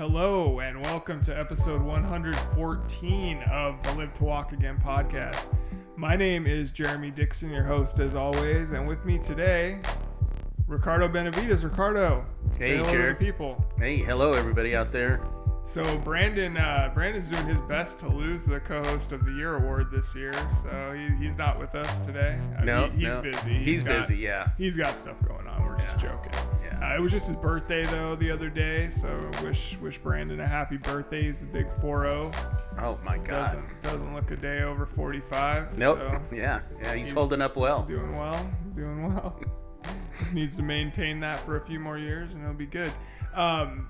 Hello, 0.00 0.60
and 0.60 0.80
welcome 0.80 1.20
to 1.20 1.38
episode 1.38 1.82
114 1.82 3.42
of 3.50 3.82
the 3.82 3.92
Live 3.92 4.14
to 4.14 4.24
Walk 4.24 4.52
Again 4.54 4.78
podcast. 4.82 5.44
My 5.94 6.16
name 6.16 6.46
is 6.46 6.72
Jeremy 6.72 7.10
Dixon, 7.10 7.50
your 7.50 7.64
host 7.64 7.98
as 7.98 8.14
always, 8.14 8.70
and 8.70 8.88
with 8.88 9.04
me 9.04 9.18
today, 9.18 9.82
Ricardo 10.66 11.06
Benavides. 11.06 11.62
Ricardo, 11.62 12.24
Hey, 12.56 12.78
hello 12.78 13.08
the 13.10 13.14
people. 13.14 13.62
Hey, 13.76 13.98
hello 13.98 14.32
everybody 14.32 14.74
out 14.74 14.90
there. 14.90 15.20
So 15.64 15.98
Brandon, 15.98 16.56
uh, 16.56 16.90
Brandon's 16.94 17.28
doing 17.28 17.46
his 17.46 17.60
best 17.60 17.98
to 17.98 18.08
lose 18.08 18.46
the 18.46 18.58
co-host 18.58 19.12
of 19.12 19.26
the 19.26 19.32
year 19.32 19.56
award 19.56 19.90
this 19.90 20.14
year. 20.14 20.32
So 20.62 20.94
he, 20.96 21.14
he's 21.22 21.36
not 21.36 21.60
with 21.60 21.74
us 21.74 22.00
today. 22.06 22.40
I 22.58 22.64
No, 22.64 22.88
mean, 22.88 22.92
he's 22.92 23.02
no. 23.02 23.20
busy. 23.20 23.54
He's 23.58 23.82
got- 23.82 23.96
busy, 23.98 24.16
yeah. 24.16 24.48
He's 24.56 24.78
got 24.78 24.96
stuff 24.96 25.16
going 25.28 25.46
on. 25.46 25.62
We're 25.66 25.76
just 25.76 25.98
joking. 25.98 26.32
Uh, 26.82 26.94
it 26.96 27.00
was 27.00 27.12
just 27.12 27.28
his 27.28 27.36
birthday 27.36 27.84
though 27.84 28.16
the 28.16 28.30
other 28.30 28.48
day, 28.48 28.88
so 28.88 29.30
wish 29.42 29.76
wish 29.82 29.98
Brandon 29.98 30.40
a 30.40 30.46
happy 30.46 30.78
birthday. 30.78 31.24
He's 31.24 31.42
a 31.42 31.46
big 31.46 31.68
4-0. 31.68 32.34
Oh 32.80 32.98
my 33.04 33.18
God. 33.18 33.26
Doesn't 33.26 33.82
doesn't 33.82 34.14
look 34.14 34.30
a 34.30 34.36
day 34.36 34.62
over 34.62 34.86
45. 34.86 35.76
Nope. 35.76 35.98
So 35.98 36.22
Yeah, 36.34 36.60
yeah, 36.80 36.94
he's, 36.94 37.08
He's 37.08 37.12
holding 37.12 37.42
up 37.42 37.56
well. 37.56 37.82
doing 37.82 38.16
well, 38.16 38.50
doing 38.74 39.12
well. 39.14 39.38
Just 40.18 40.34
needs 40.34 40.56
to 40.56 40.62
maintain 40.62 41.20
that 41.20 41.38
for 41.40 41.56
a 41.56 41.60
few 41.60 41.80
more 41.80 41.98
years, 41.98 42.32
and 42.32 42.42
it'll 42.42 42.54
be 42.54 42.66
good. 42.66 42.92
Um, 43.34 43.88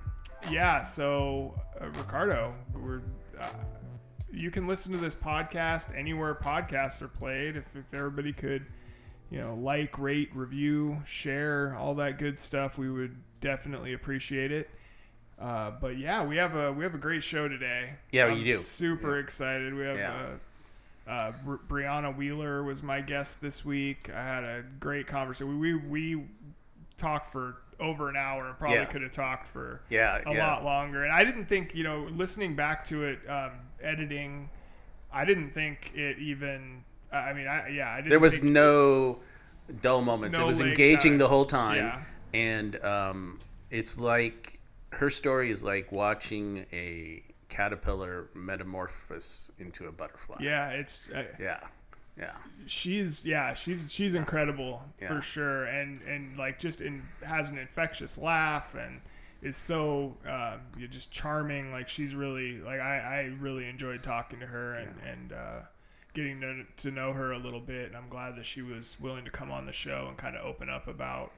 yeah. 0.50 0.82
So 0.82 1.60
uh, 1.80 1.88
Ricardo, 1.90 2.54
we're. 2.74 3.02
Uh, 3.40 3.48
you 4.32 4.50
can 4.50 4.66
listen 4.68 4.92
to 4.92 4.98
this 4.98 5.14
podcast 5.14 5.96
anywhere 5.96 6.34
podcasts 6.36 7.02
are 7.02 7.08
played. 7.08 7.56
If, 7.56 7.74
if 7.74 7.92
everybody 7.92 8.32
could, 8.32 8.64
you 9.30 9.38
know, 9.40 9.54
like, 9.54 9.98
rate, 9.98 10.30
review, 10.34 11.02
share, 11.06 11.76
all 11.76 11.94
that 11.96 12.18
good 12.18 12.38
stuff, 12.38 12.76
we 12.78 12.90
would 12.90 13.16
definitely 13.40 13.92
appreciate 13.92 14.50
it. 14.52 14.68
Uh, 15.38 15.70
but 15.80 15.96
yeah, 15.96 16.22
we 16.24 16.36
have 16.36 16.54
a 16.54 16.70
we 16.70 16.84
have 16.84 16.94
a 16.94 16.98
great 16.98 17.22
show 17.22 17.48
today. 17.48 17.94
Yeah, 18.12 18.26
I'm 18.26 18.36
you 18.38 18.44
do. 18.44 18.56
Super 18.58 19.18
excited. 19.18 19.72
We 19.72 19.82
have 19.84 19.96
Yeah. 19.98 20.26
uh, 21.06 21.10
uh, 21.10 21.32
Bri- 21.44 21.58
Brianna 21.66 22.14
Wheeler 22.14 22.62
was 22.62 22.82
my 22.82 23.00
guest 23.00 23.40
this 23.40 23.64
week. 23.64 24.10
I 24.14 24.22
had 24.22 24.44
a 24.44 24.62
great 24.80 25.06
conversation. 25.06 25.58
We 25.58 25.74
we, 25.76 26.14
we 26.16 26.24
talked 26.98 27.28
for 27.32 27.56
over 27.78 28.10
an 28.10 28.16
hour 28.16 28.46
and 28.48 28.58
probably 28.58 28.76
Yeah. 28.76 28.84
could 28.84 29.00
have 29.00 29.12
talked 29.12 29.48
for 29.48 29.80
Yeah, 29.88 30.20
a 30.26 30.34
yeah. 30.34 30.46
lot 30.46 30.64
longer. 30.64 31.04
And 31.04 31.12
I 31.12 31.24
didn't 31.24 31.46
think, 31.46 31.74
you 31.74 31.84
know, 31.84 32.02
listening 32.12 32.54
back 32.54 32.84
to 32.86 33.04
it, 33.04 33.20
um, 33.26 33.52
editing, 33.82 34.50
I 35.10 35.24
didn't 35.24 35.52
think 35.52 35.92
it 35.94 36.18
even. 36.18 36.84
I 37.12 37.32
mean, 37.32 37.46
I 37.46 37.68
yeah, 37.68 37.90
I 37.90 37.96
didn't. 37.96 38.10
There 38.10 38.20
was 38.20 38.42
no 38.42 39.18
dull 39.80 40.02
moments. 40.02 40.38
No 40.38 40.44
it 40.44 40.46
was 40.46 40.60
engaging 40.60 41.12
time. 41.12 41.18
the 41.18 41.28
whole 41.28 41.44
time. 41.44 41.76
Yeah. 41.76 42.02
And 42.32 42.84
um, 42.84 43.38
it's 43.70 43.98
like 43.98 44.60
her 44.92 45.10
story 45.10 45.50
is 45.50 45.62
like 45.64 45.90
watching 45.92 46.66
a 46.72 47.22
caterpillar 47.48 48.28
metamorphose 48.34 49.50
into 49.58 49.86
a 49.86 49.92
butterfly. 49.92 50.36
Yeah, 50.40 50.70
it's. 50.70 51.10
Uh, 51.10 51.24
Yeah. 51.38 51.60
Yeah. 52.18 52.32
she's 52.66 53.24
yeah 53.24 53.54
she's 53.54 53.90
she's 53.90 54.14
incredible 54.14 54.82
Yeah. 55.00 55.08
for 55.08 55.22
sure 55.22 55.64
and 55.64 56.02
and 56.02 56.36
like 56.36 56.58
just 56.58 56.82
in 56.82 57.02
has 57.24 57.48
an 57.48 57.56
infectious 57.56 58.18
laugh 58.18 58.74
and 58.74 59.00
is 59.40 59.56
so 59.56 60.16
you're 60.76 60.88
just 60.88 61.10
charming 61.10 61.72
like 61.72 61.88
she's 61.88 62.14
really 62.14 62.58
like 62.60 62.80
I, 62.80 62.98
I 62.98 63.20
really 63.40 63.66
enjoyed 63.66 64.02
talking 64.02 64.40
to 64.40 64.46
her 64.46 64.72
and 64.72 64.94
and 65.08 65.32
uh, 65.32 65.60
getting 66.14 66.40
to, 66.40 66.64
to 66.78 66.90
know 66.90 67.12
her 67.12 67.32
a 67.32 67.38
little 67.38 67.60
bit 67.60 67.86
and 67.88 67.96
I'm 67.96 68.08
glad 68.08 68.36
that 68.36 68.46
she 68.46 68.62
was 68.62 68.98
willing 69.00 69.24
to 69.24 69.30
come 69.30 69.50
on 69.50 69.66
the 69.66 69.72
show 69.72 70.06
and 70.08 70.16
kind 70.16 70.36
of 70.36 70.44
open 70.44 70.68
up 70.68 70.86
about 70.88 71.32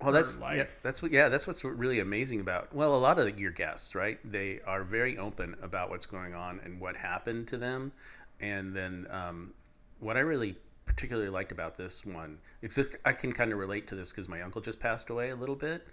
Well, 0.00 0.12
that's 0.12 0.36
her 0.36 0.44
yeah, 0.48 0.64
life. 0.64 0.82
that's 0.82 1.00
what 1.00 1.12
yeah, 1.12 1.28
that's 1.28 1.46
what's 1.46 1.64
really 1.64 2.00
amazing 2.00 2.40
about. 2.40 2.74
Well, 2.74 2.94
a 2.94 2.98
lot 2.98 3.18
of 3.18 3.38
your 3.38 3.52
guests, 3.52 3.94
right? 3.94 4.18
They 4.24 4.60
are 4.66 4.82
very 4.84 5.16
open 5.16 5.56
about 5.62 5.90
what's 5.90 6.06
going 6.06 6.34
on 6.34 6.60
and 6.64 6.80
what 6.80 6.96
happened 6.96 7.46
to 7.48 7.56
them, 7.56 7.92
and 8.40 8.74
then 8.74 9.06
um, 9.10 9.54
what 10.00 10.16
I 10.16 10.20
really 10.20 10.58
particularly 10.86 11.28
liked 11.30 11.52
about 11.52 11.76
this 11.76 12.04
one, 12.04 12.38
except 12.62 12.96
I 13.04 13.12
can 13.12 13.32
kind 13.32 13.52
of 13.52 13.58
relate 13.58 13.86
to 13.88 13.94
this 13.94 14.10
because 14.10 14.28
my 14.28 14.42
uncle 14.42 14.60
just 14.60 14.80
passed 14.80 15.08
away 15.10 15.30
a 15.30 15.36
little 15.36 15.54
bit, 15.56 15.86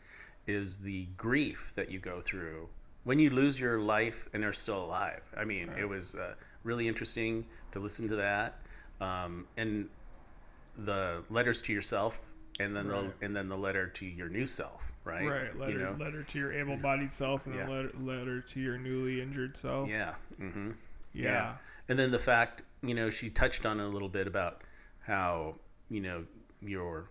is 0.47 0.79
the 0.79 1.05
grief 1.17 1.73
that 1.75 1.91
you 1.91 1.99
go 1.99 2.19
through 2.21 2.69
when 3.03 3.19
you 3.19 3.29
lose 3.29 3.59
your 3.59 3.79
life 3.79 4.27
and 4.33 4.43
are 4.43 4.53
still 4.53 4.83
alive. 4.83 5.21
I 5.37 5.45
mean, 5.45 5.71
it 5.77 5.87
was 5.87 6.15
uh, 6.15 6.33
really 6.69 6.87
interesting 6.87 7.45
to 7.71 7.79
listen 7.79 8.07
to 8.07 8.15
that, 8.15 8.59
um, 9.01 9.47
and 9.57 9.89
the 10.77 11.23
letters 11.29 11.61
to 11.63 11.73
yourself 11.73 12.21
and 12.59 12.75
then 12.75 12.87
Right. 12.87 13.19
the 13.19 13.25
and 13.25 13.35
then 13.35 13.49
the 13.49 13.57
letter 13.57 13.87
to 13.87 14.05
your 14.05 14.29
new 14.29 14.45
self 14.45 14.85
right? 15.03 15.27
Right 15.27 15.57
letter 15.57 15.71
you 15.73 15.79
know? 15.79 15.95
letter 15.99 16.23
to 16.23 16.37
your 16.39 16.53
able-bodied 16.53 17.11
self 17.11 17.45
and 17.47 17.55
Yeah. 17.55 17.67
a 17.67 17.69
letter, 17.69 17.91
letter 17.97 18.41
to 18.41 18.59
your 18.59 18.77
newly 18.77 19.21
injured 19.21 19.57
self. 19.57 19.89
Yeah 19.89 20.13
hmm 20.37 20.71
yeah. 21.13 21.55
and 21.89 21.97
then 21.97 22.11
the 22.11 22.19
fact 22.19 22.63
you 22.83 22.93
know 22.93 23.09
she 23.09 23.29
touched 23.29 23.65
on 23.65 23.79
it 23.79 23.83
a 23.83 23.87
little 23.87 24.07
bit 24.09 24.27
about 24.27 24.61
how 24.99 25.55
you 25.89 25.99
know 26.01 26.25
your 26.61 27.09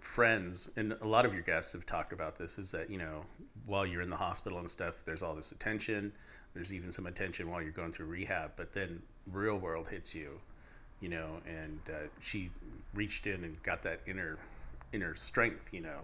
friends 0.00 0.70
and 0.76 0.92
a 1.00 1.06
lot 1.06 1.24
of 1.24 1.32
your 1.32 1.42
guests 1.42 1.72
have 1.72 1.86
talked 1.86 2.12
about 2.12 2.36
this 2.36 2.58
is 2.58 2.70
that 2.70 2.90
you 2.90 2.98
know 2.98 3.24
while 3.64 3.86
you're 3.86 4.02
in 4.02 4.10
the 4.10 4.16
hospital 4.16 4.58
and 4.58 4.70
stuff 4.70 5.02
there's 5.06 5.22
all 5.22 5.34
this 5.34 5.50
attention 5.52 6.12
there's 6.54 6.72
even 6.72 6.92
some 6.92 7.06
attention 7.06 7.50
while 7.50 7.62
you're 7.62 7.72
going 7.72 7.92
through 7.92 8.06
rehab 8.06 8.52
but 8.56 8.72
then 8.72 9.00
real 9.32 9.56
world 9.56 9.88
hits 9.88 10.14
you 10.14 10.40
you 11.00 11.08
know 11.08 11.40
and 11.46 11.80
uh, 11.90 11.98
she 12.20 12.50
reached 12.94 13.26
in 13.26 13.44
and 13.44 13.62
got 13.62 13.82
that 13.82 14.00
inner 14.06 14.38
inner 14.92 15.14
strength 15.14 15.72
you 15.72 15.80
know 15.80 16.00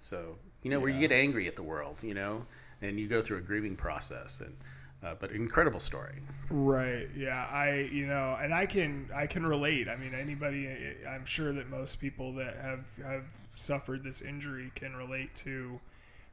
so 0.00 0.36
you 0.62 0.70
know 0.70 0.78
where 0.80 0.90
you 0.90 1.00
get 1.00 1.12
angry 1.12 1.48
at 1.48 1.56
the 1.56 1.62
world 1.62 1.96
you 2.02 2.14
know 2.14 2.44
and 2.82 2.98
you 2.98 3.06
go 3.06 3.22
through 3.22 3.38
a 3.38 3.42
grieving 3.42 3.76
process 3.76 4.40
and 4.40 4.54
uh, 5.02 5.14
but 5.20 5.30
incredible 5.32 5.80
story 5.80 6.14
Right. 6.50 7.08
Yeah. 7.16 7.46
I 7.50 7.88
you 7.90 8.06
know, 8.06 8.36
and 8.40 8.52
I 8.52 8.66
can 8.66 9.08
I 9.14 9.26
can 9.26 9.44
relate. 9.44 9.88
I 9.88 9.96
mean, 9.96 10.14
anybody. 10.14 10.68
I'm 11.08 11.24
sure 11.24 11.52
that 11.52 11.70
most 11.70 11.98
people 12.00 12.34
that 12.34 12.56
have 12.56 12.84
have 13.04 13.24
suffered 13.54 14.04
this 14.04 14.20
injury 14.20 14.70
can 14.74 14.94
relate 14.94 15.34
to. 15.36 15.80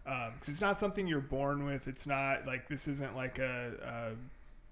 Um, 0.05 0.31
because 0.33 0.49
it's 0.49 0.61
not 0.61 0.77
something 0.77 1.07
you're 1.07 1.19
born 1.19 1.65
with. 1.65 1.87
It's 1.87 2.07
not 2.07 2.47
like 2.47 2.67
this 2.67 2.87
isn't 2.87 3.15
like 3.15 3.39
a, 3.39 4.13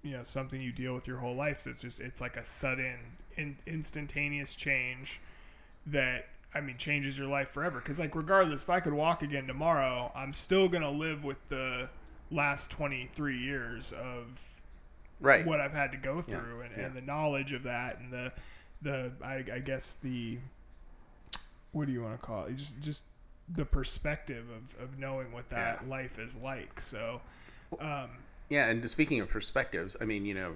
a 0.03 0.07
you 0.07 0.15
know 0.15 0.23
something 0.23 0.59
you 0.59 0.71
deal 0.71 0.93
with 0.93 1.07
your 1.07 1.17
whole 1.17 1.35
life. 1.35 1.61
So 1.61 1.71
it's 1.71 1.81
just 1.81 1.99
it's 1.99 2.21
like 2.21 2.37
a 2.37 2.43
sudden, 2.43 2.97
in, 3.37 3.57
instantaneous 3.67 4.55
change 4.55 5.19
that 5.85 6.27
I 6.53 6.61
mean 6.61 6.77
changes 6.77 7.17
your 7.17 7.27
life 7.27 7.49
forever. 7.49 7.79
Because 7.79 7.99
like 7.99 8.15
regardless, 8.15 8.63
if 8.63 8.69
I 8.69 8.79
could 8.79 8.93
walk 8.93 9.21
again 9.21 9.45
tomorrow, 9.45 10.11
I'm 10.15 10.33
still 10.33 10.67
gonna 10.67 10.91
live 10.91 11.23
with 11.23 11.37
the 11.49 11.89
last 12.31 12.71
23 12.71 13.39
years 13.39 13.91
of 13.91 14.39
right 15.19 15.45
what 15.45 15.59
I've 15.59 15.73
had 15.73 15.91
to 15.91 15.97
go 15.97 16.21
through 16.21 16.61
and, 16.61 16.71
yeah. 16.77 16.85
and 16.85 16.95
the 16.95 17.01
knowledge 17.01 17.53
of 17.53 17.63
that 17.63 17.99
and 17.99 18.11
the 18.11 18.31
the 18.81 19.11
I, 19.23 19.43
I 19.53 19.59
guess 19.59 19.97
the 20.01 20.37
what 21.71 21.87
do 21.87 21.91
you 21.91 22.03
want 22.03 22.19
to 22.19 22.25
call 22.25 22.45
it 22.45 22.55
just 22.55 22.79
just 22.79 23.03
the 23.55 23.65
perspective 23.65 24.45
of, 24.49 24.83
of 24.83 24.99
knowing 24.99 25.31
what 25.31 25.49
that 25.49 25.79
Yeah. 25.83 25.89
life 25.89 26.19
is 26.19 26.37
like 26.37 26.79
so 26.79 27.21
um, 27.79 28.09
Yeah, 28.49 28.67
and 28.69 28.87
speaking 28.89 29.19
of 29.19 29.29
perspectives, 29.29 29.95
I 30.01 30.05
mean, 30.05 30.25
you 30.25 30.33
know, 30.33 30.53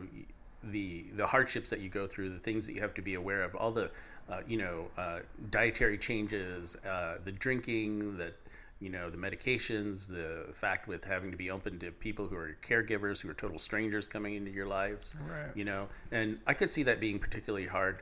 the 0.64 1.06
the 1.16 1.26
hardships 1.28 1.70
that 1.70 1.80
you 1.80 1.90
go 1.90 2.08
through, 2.08 2.30
the 2.30 2.40
things 2.40 2.66
that 2.68 2.74
you 2.74 2.82
have 2.82 2.94
to 2.96 3.02
be 3.02 3.16
aware 3.16 3.44
of, 3.44 3.54
all 3.56 3.72
the, 3.72 3.92
uh, 4.30 4.42
you 4.48 4.58
know, 4.58 4.88
uh, 4.98 5.20
dietary 5.52 5.98
changes, 5.98 6.76
uh, 6.86 7.18
the 7.24 7.32
drinking, 7.32 8.18
the, 8.18 8.34
you 8.80 8.90
know, 8.90 9.10
the 9.10 9.18
medications, 9.18 10.08
the 10.08 10.52
fact 10.54 10.88
with 10.88 11.04
having 11.04 11.30
to 11.32 11.38
be 11.38 11.52
open 11.52 11.78
to 11.80 11.92
people 11.92 12.28
who 12.28 12.36
are 12.36 12.58
caregivers, 12.66 13.22
who 13.22 13.30
are 13.30 13.34
total 13.34 13.60
strangers 13.60 14.08
coming 14.08 14.36
into 14.36 14.52
your 14.52 14.66
lives, 14.68 15.16
Right. 15.30 15.52
you 15.56 15.66
know, 15.66 15.88
and 16.12 16.40
I 16.48 16.54
could 16.54 16.72
see 16.72 16.84
that 16.84 17.00
being 17.00 17.20
particularly 17.20 17.68
hard 17.68 18.02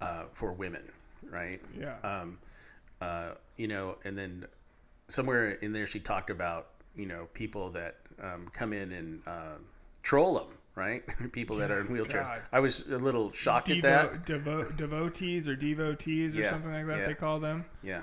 uh, 0.00 0.24
for 0.32 0.52
women, 0.52 0.82
right? 1.30 1.60
yeah 1.78 1.96
um, 2.02 2.38
uh, 3.00 3.32
you 3.60 3.68
know, 3.68 3.96
and 4.04 4.16
then 4.16 4.46
somewhere 5.08 5.50
in 5.50 5.72
there 5.74 5.86
she 5.86 6.00
talked 6.00 6.30
about 6.30 6.68
you 6.96 7.04
know 7.04 7.28
people 7.34 7.68
that 7.70 7.96
um, 8.22 8.48
come 8.52 8.72
in 8.72 8.90
and 8.92 9.20
uh, 9.26 9.56
troll 10.02 10.34
them, 10.34 10.48
right? 10.74 11.02
people 11.32 11.56
that 11.56 11.70
are 11.70 11.80
in 11.80 11.88
wheelchairs. 11.88 12.28
God. 12.28 12.40
I 12.52 12.60
was 12.60 12.88
a 12.88 12.98
little 12.98 13.30
shocked 13.32 13.68
at 13.68 13.82
that. 13.82 14.24
devo- 14.24 14.74
devotees 14.84 15.46
or 15.46 15.56
devotees 15.56 16.34
or 16.36 16.40
Yeah, 16.40 16.50
something 16.50 16.72
like 16.72 16.86
that 16.86 16.98
yeah. 17.00 17.06
they 17.06 17.14
call 17.14 17.38
them 17.38 17.66
Yeah, 17.82 18.02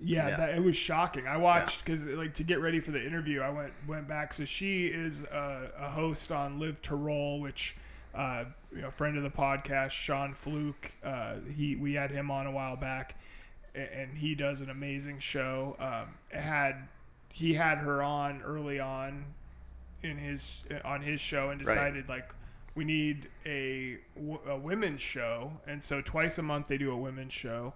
Yeah, 0.00 0.28
Yeah. 0.28 0.36
That, 0.38 0.50
it 0.56 0.62
was 0.62 0.74
shocking. 0.76 1.28
I 1.28 1.36
watched 1.36 1.84
because 1.84 2.06
like 2.08 2.34
to 2.34 2.42
get 2.42 2.60
ready 2.60 2.80
for 2.80 2.90
the 2.90 3.04
interview, 3.04 3.40
I 3.42 3.50
went 3.50 3.72
went 3.86 4.08
back. 4.08 4.32
So 4.32 4.44
she 4.44 4.86
is 4.86 5.22
a, 5.24 5.70
a 5.78 5.88
host 5.88 6.32
on 6.32 6.58
Live 6.58 6.82
to 6.82 6.96
Roll, 6.96 7.40
which 7.40 7.76
uh, 8.14 8.44
you 8.74 8.82
know, 8.82 8.90
friend 8.90 9.16
of 9.16 9.22
the 9.22 9.30
podcast, 9.30 9.90
Sean 9.90 10.32
Fluke. 10.34 10.90
Uh, 11.02 11.34
he 11.56 11.76
we 11.76 11.94
had 11.94 12.10
him 12.10 12.30
on 12.30 12.46
a 12.46 12.50
while 12.50 12.76
back, 12.76 13.06
a- 13.12 13.16
and 13.74 14.16
he 14.16 14.34
does 14.34 14.60
an 14.60 14.70
amazing 14.70 15.18
show. 15.18 15.76
Um, 15.78 16.14
had 16.38 16.88
he 17.32 17.54
had 17.54 17.78
her 17.78 18.02
on 18.02 18.42
early 18.42 18.78
on 18.80 19.24
in 20.02 20.16
his 20.16 20.64
on 20.84 21.02
his 21.02 21.20
show 21.20 21.50
and 21.50 21.60
Right. 21.66 21.74
decided 21.74 22.08
like 22.08 22.30
we 22.74 22.84
need 22.84 23.28
a, 23.46 23.98
a 24.48 24.60
women's 24.60 25.00
show, 25.00 25.52
and 25.66 25.82
so 25.82 26.00
twice 26.00 26.38
a 26.38 26.42
month 26.42 26.66
they 26.68 26.78
do 26.78 26.90
a 26.92 26.96
women's 26.96 27.32
show. 27.32 27.72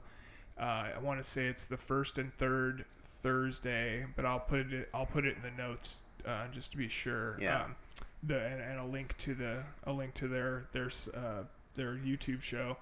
Uh, 0.58 0.90
I 0.96 0.98
want 1.00 1.22
to 1.22 1.28
say 1.28 1.46
it's 1.46 1.66
the 1.66 1.76
first 1.76 2.18
and 2.18 2.34
third 2.34 2.84
Thursday, 3.04 4.04
but 4.16 4.24
I'll 4.24 4.40
put 4.40 4.72
it 4.72 4.88
I'll 4.92 5.06
put 5.06 5.24
it 5.24 5.36
in 5.36 5.42
the 5.42 5.50
notes 5.62 6.00
uh, 6.26 6.48
just 6.52 6.72
to 6.72 6.78
be 6.78 6.88
sure. 6.88 7.38
Yeah. 7.40 7.64
Um, 7.64 7.76
the 8.24 8.40
and, 8.44 8.60
and 8.60 8.80
a 8.80 8.84
link 8.84 9.16
to 9.18 9.34
the 9.34 9.62
a 9.84 9.92
link 9.92 10.14
to 10.14 10.26
their 10.28 10.66
their 10.72 10.90
uh, 11.14 11.44
their 11.74 11.94
YouTube 11.94 12.42
show. 12.42 12.76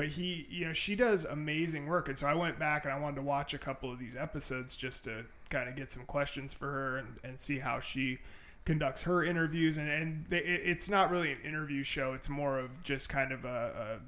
But 0.00 0.08
he, 0.08 0.46
you 0.48 0.64
know, 0.64 0.72
she 0.72 0.96
does 0.96 1.26
amazing 1.26 1.86
work, 1.86 2.08
and 2.08 2.18
so 2.18 2.26
I 2.26 2.32
went 2.32 2.58
back 2.58 2.86
and 2.86 2.94
I 2.94 2.98
wanted 2.98 3.16
to 3.16 3.22
watch 3.22 3.52
a 3.52 3.58
couple 3.58 3.92
of 3.92 3.98
these 3.98 4.16
episodes 4.16 4.74
just 4.74 5.04
to 5.04 5.26
kind 5.50 5.68
of 5.68 5.76
get 5.76 5.92
some 5.92 6.04
questions 6.06 6.54
for 6.54 6.72
her 6.72 6.96
and, 6.96 7.18
and 7.22 7.38
see 7.38 7.58
how 7.58 7.80
she 7.80 8.18
conducts 8.64 9.02
her 9.02 9.22
interviews. 9.22 9.76
And 9.76 9.90
and 9.90 10.24
they, 10.30 10.38
it's 10.38 10.88
not 10.88 11.10
really 11.10 11.32
an 11.32 11.42
interview 11.44 11.82
show; 11.82 12.14
it's 12.14 12.30
more 12.30 12.58
of 12.58 12.82
just 12.82 13.10
kind 13.10 13.30
of 13.30 13.44
a, 13.44 14.00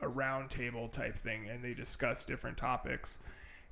a 0.00 0.04
a 0.04 0.08
round 0.08 0.50
table 0.50 0.86
type 0.86 1.18
thing, 1.18 1.48
and 1.48 1.64
they 1.64 1.74
discuss 1.74 2.24
different 2.24 2.56
topics. 2.56 3.18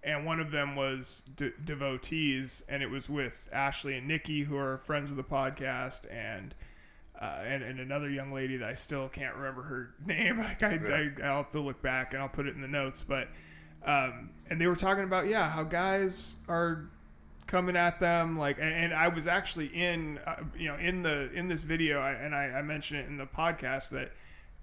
And 0.03 0.27
one 0.27 0.41
of 0.41 0.51
them 0.51 0.75
was 0.75 1.23
de- 1.37 1.53
devotees, 1.65 2.65
and 2.69 2.83
it 2.83 2.91
was 2.91 3.09
with 3.09 3.49
Ashley 3.53 3.97
and 3.97 4.09
Nikki, 4.09 4.43
who 4.43 4.57
are 4.57 4.79
friends 4.79 5.13
of 5.13 5.17
the 5.17 5.23
podcast, 5.23 6.13
and 6.13 6.57
uh, 7.21 7.43
and, 7.45 7.63
and 7.63 7.81
another 7.81 8.09
young 8.09 8.33
lady 8.33 8.57
that 8.59 8.69
I 8.69 8.75
still 8.75 9.09
can't 9.09 9.35
remember 9.37 9.63
her 9.63 9.91
name. 10.07 10.39
Like 10.39 10.63
I, 10.63 10.75
I, 10.77 11.27
I'll 11.27 11.37
have 11.39 11.49
to 11.51 11.61
look 11.61 11.83
back 11.83 12.13
and 12.13 12.23
I'll 12.23 12.29
put 12.29 12.47
it 12.47 12.55
in 12.55 12.61
the 12.61 12.69
notes. 12.69 13.05
But 13.05 13.29
um, 13.85 14.31
and 14.51 14.61
they 14.61 14.67
were 14.67 14.77
talking 14.77 15.05
about 15.05 15.29
yeah 15.29 15.51
how 15.51 15.63
guys 15.65 16.37
are 16.49 16.89
coming 17.47 17.77
at 17.77 17.99
them 17.99 18.39
like 18.39 18.59
and, 18.59 18.69
and 18.75 18.95
I 18.95 19.09
was 19.09 19.27
actually 19.27 19.67
in 19.69 20.19
uh, 20.27 20.37
you 20.57 20.69
know 20.69 20.77
in 20.77 21.03
the 21.03 21.31
in 21.33 21.49
this 21.49 21.65
video 21.65 21.99
I, 22.01 22.11
and 22.13 22.35
I, 22.35 22.45
I 22.59 22.63
mentioned 22.63 23.01
it 23.01 23.07
in 23.09 23.17
the 23.17 23.25
podcast 23.27 23.89
that 23.91 24.13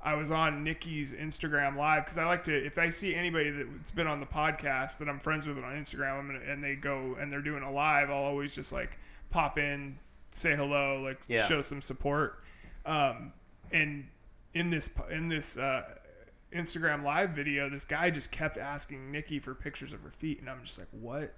I 0.01 0.13
was 0.13 0.29
on 0.29 0.63
Nikki's 0.63 1.13
Instagram 1.13 1.75
live 1.77 2.03
because 2.03 2.19
I 2.19 2.25
like 2.27 2.43
to 2.43 2.53
if 2.65 2.77
I 2.77 2.89
see 2.89 3.15
anybody 3.15 3.49
that's 3.49 3.89
been 3.89 4.05
on 4.05 4.19
the 4.19 4.27
podcast 4.27 4.99
that 4.99 5.09
I'm 5.09 5.19
friends 5.19 5.47
with 5.47 5.57
on 5.57 5.63
Instagram 5.63 6.19
I'm 6.19 6.27
gonna, 6.27 6.41
and 6.47 6.63
they 6.63 6.75
go 6.75 7.15
and 7.19 7.31
they're 7.31 7.41
doing 7.41 7.63
a 7.63 7.71
live 7.71 8.11
I'll 8.11 8.17
always 8.17 8.53
just 8.53 8.71
like 8.71 8.99
pop 9.31 9.57
in 9.57 9.97
say 10.31 10.55
hello 10.55 11.01
like 11.01 11.19
Yeah. 11.27 11.47
show 11.47 11.63
some 11.63 11.81
support 11.81 12.43
um, 12.85 13.33
and 13.71 14.07
in 14.53 14.69
this 14.69 14.89
in 15.11 15.27
this 15.27 15.57
uh, 15.57 15.83
Instagram 16.53 17.03
live 17.03 17.31
video, 17.31 17.69
this 17.69 17.85
guy 17.85 18.09
just 18.09 18.31
kept 18.31 18.57
asking 18.57 19.11
Nikki 19.11 19.39
for 19.39 19.53
pictures 19.53 19.93
of 19.93 20.01
her 20.01 20.11
feet, 20.11 20.39
and 20.39 20.49
I'm 20.49 20.63
just 20.63 20.79
like, 20.79 20.87
what? 20.91 21.33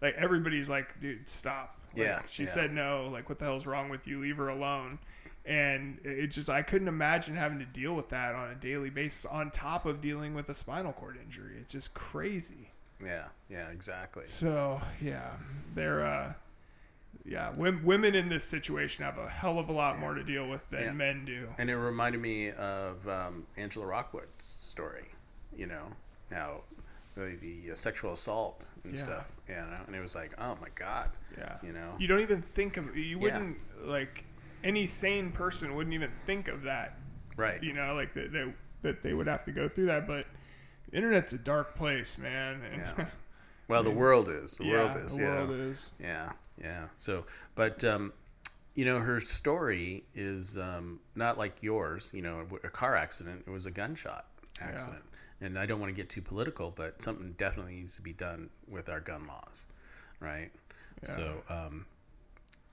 Like 0.00 0.14
everybody's 0.14 0.68
like, 0.70 0.98
dude, 1.00 1.28
stop. 1.28 1.76
Like, 1.94 2.06
Yeah, 2.06 2.22
She 2.26 2.44
yeah. 2.44 2.50
said 2.50 2.72
no. 2.72 3.08
Like, 3.12 3.28
what 3.28 3.38
the 3.38 3.44
hell's 3.44 3.66
wrong 3.66 3.88
with 3.90 4.06
you? 4.06 4.20
Leave 4.20 4.38
her 4.38 4.48
alone. 4.48 4.98
And 5.44 5.98
it 6.04 6.28
just, 6.28 6.48
I 6.50 6.62
couldn't 6.62 6.88
imagine 6.88 7.34
having 7.34 7.58
to 7.60 7.64
deal 7.64 7.94
with 7.94 8.10
that 8.10 8.34
on 8.34 8.50
a 8.50 8.54
daily 8.54 8.90
basis, 8.90 9.24
on 9.24 9.50
top 9.50 9.86
of 9.86 10.00
dealing 10.00 10.34
with 10.34 10.48
a 10.50 10.54
spinal 10.54 10.92
cord 10.92 11.18
injury. 11.22 11.54
It's 11.60 11.72
just 11.72 11.94
crazy. 11.94 12.70
Yeah, 13.04 13.24
yeah, 13.48 13.68
exactly. 13.68 14.24
So 14.26 14.80
yeah, 15.00 15.30
they're 15.74 16.04
uh, 16.06 16.32
yeah, 17.24 17.50
wom- 17.50 17.84
women 17.84 18.14
in 18.14 18.28
this 18.28 18.44
situation 18.44 19.04
have 19.04 19.18
a 19.18 19.28
hell 19.28 19.58
of 19.58 19.68
a 19.68 19.72
lot 19.72 19.98
more 19.98 20.14
to 20.14 20.22
deal 20.24 20.48
with 20.48 20.68
than 20.70 20.82
Yeah. 20.82 20.92
men 20.92 21.24
do. 21.24 21.48
And 21.58 21.68
it 21.70 21.76
reminded 21.76 22.20
me 22.20 22.50
of 22.52 23.06
um, 23.08 23.46
Angela 23.56 23.86
Rockwood's 23.86 24.56
story, 24.58 25.04
you 25.56 25.66
know, 25.66 25.86
how 26.32 26.62
the, 27.14 27.36
the 27.40 27.72
uh, 27.72 27.74
sexual 27.74 28.12
assault 28.12 28.66
and 28.84 28.94
Yeah. 28.94 29.00
stuff, 29.00 29.32
you 29.48 29.54
know, 29.54 29.78
and 29.86 29.94
it 29.96 30.00
was 30.00 30.14
like, 30.14 30.32
oh 30.38 30.56
my 30.60 30.68
God, 30.74 31.10
Yeah, 31.36 31.56
you 31.62 31.72
know, 31.72 31.94
you 31.98 32.06
don't 32.08 32.20
even 32.20 32.40
think 32.42 32.76
of 32.76 32.96
you 32.96 33.18
wouldn't 33.18 33.56
like 33.84 34.24
any 34.64 34.86
sane 34.86 35.30
person 35.32 35.74
wouldn't 35.74 35.94
even 35.94 36.10
think 36.26 36.48
of 36.48 36.62
that. 36.64 36.96
right? 37.36 37.62
You 37.62 37.72
know, 37.72 37.94
like 37.94 38.12
that 38.14 38.32
that, 38.32 38.52
that 38.82 39.02
they 39.02 39.14
would 39.14 39.26
have 39.26 39.44
to 39.44 39.52
go 39.52 39.68
through 39.68 39.86
that, 39.86 40.06
but. 40.06 40.26
the 40.90 40.96
Internet's 40.96 41.32
a 41.32 41.38
dark 41.38 41.76
place, 41.76 42.18
man. 42.18 42.60
And 42.72 43.06
Yeah. 43.70 43.76
Well, 43.76 43.82
the 43.84 43.90
world 43.90 44.28
is. 44.28 44.56
The 44.56 44.64
yeah, 44.64 44.72
world 44.72 44.96
is. 44.96 45.16
The 45.16 45.22
yeah. 45.22 45.28
world 45.28 45.50
is. 45.50 45.92
Yeah, 46.00 46.32
yeah. 46.60 46.84
So, 46.96 47.24
but 47.54 47.84
um, 47.84 48.12
you 48.74 48.84
know, 48.84 48.98
her 48.98 49.20
story 49.20 50.04
is 50.14 50.58
um, 50.58 51.00
not 51.14 51.38
like 51.38 51.62
yours. 51.62 52.10
You 52.14 52.22
know, 52.22 52.46
a 52.64 52.68
car 52.68 52.96
accident. 52.96 53.44
It 53.46 53.50
was 53.50 53.66
a 53.66 53.70
gunshot 53.70 54.26
accident, 54.60 55.02
and 55.40 55.58
I 55.58 55.66
don't 55.66 55.80
want 55.80 55.90
to 55.90 55.96
get 55.96 56.10
too 56.10 56.22
political, 56.22 56.70
but 56.70 57.00
something 57.00 57.34
definitely 57.38 57.76
needs 57.76 57.96
to 57.96 58.02
be 58.02 58.12
done 58.12 58.50
with 58.68 58.88
our 58.88 59.00
gun 59.00 59.26
laws, 59.26 59.66
right? 60.20 60.50
So, 61.02 61.42
um, 61.48 61.86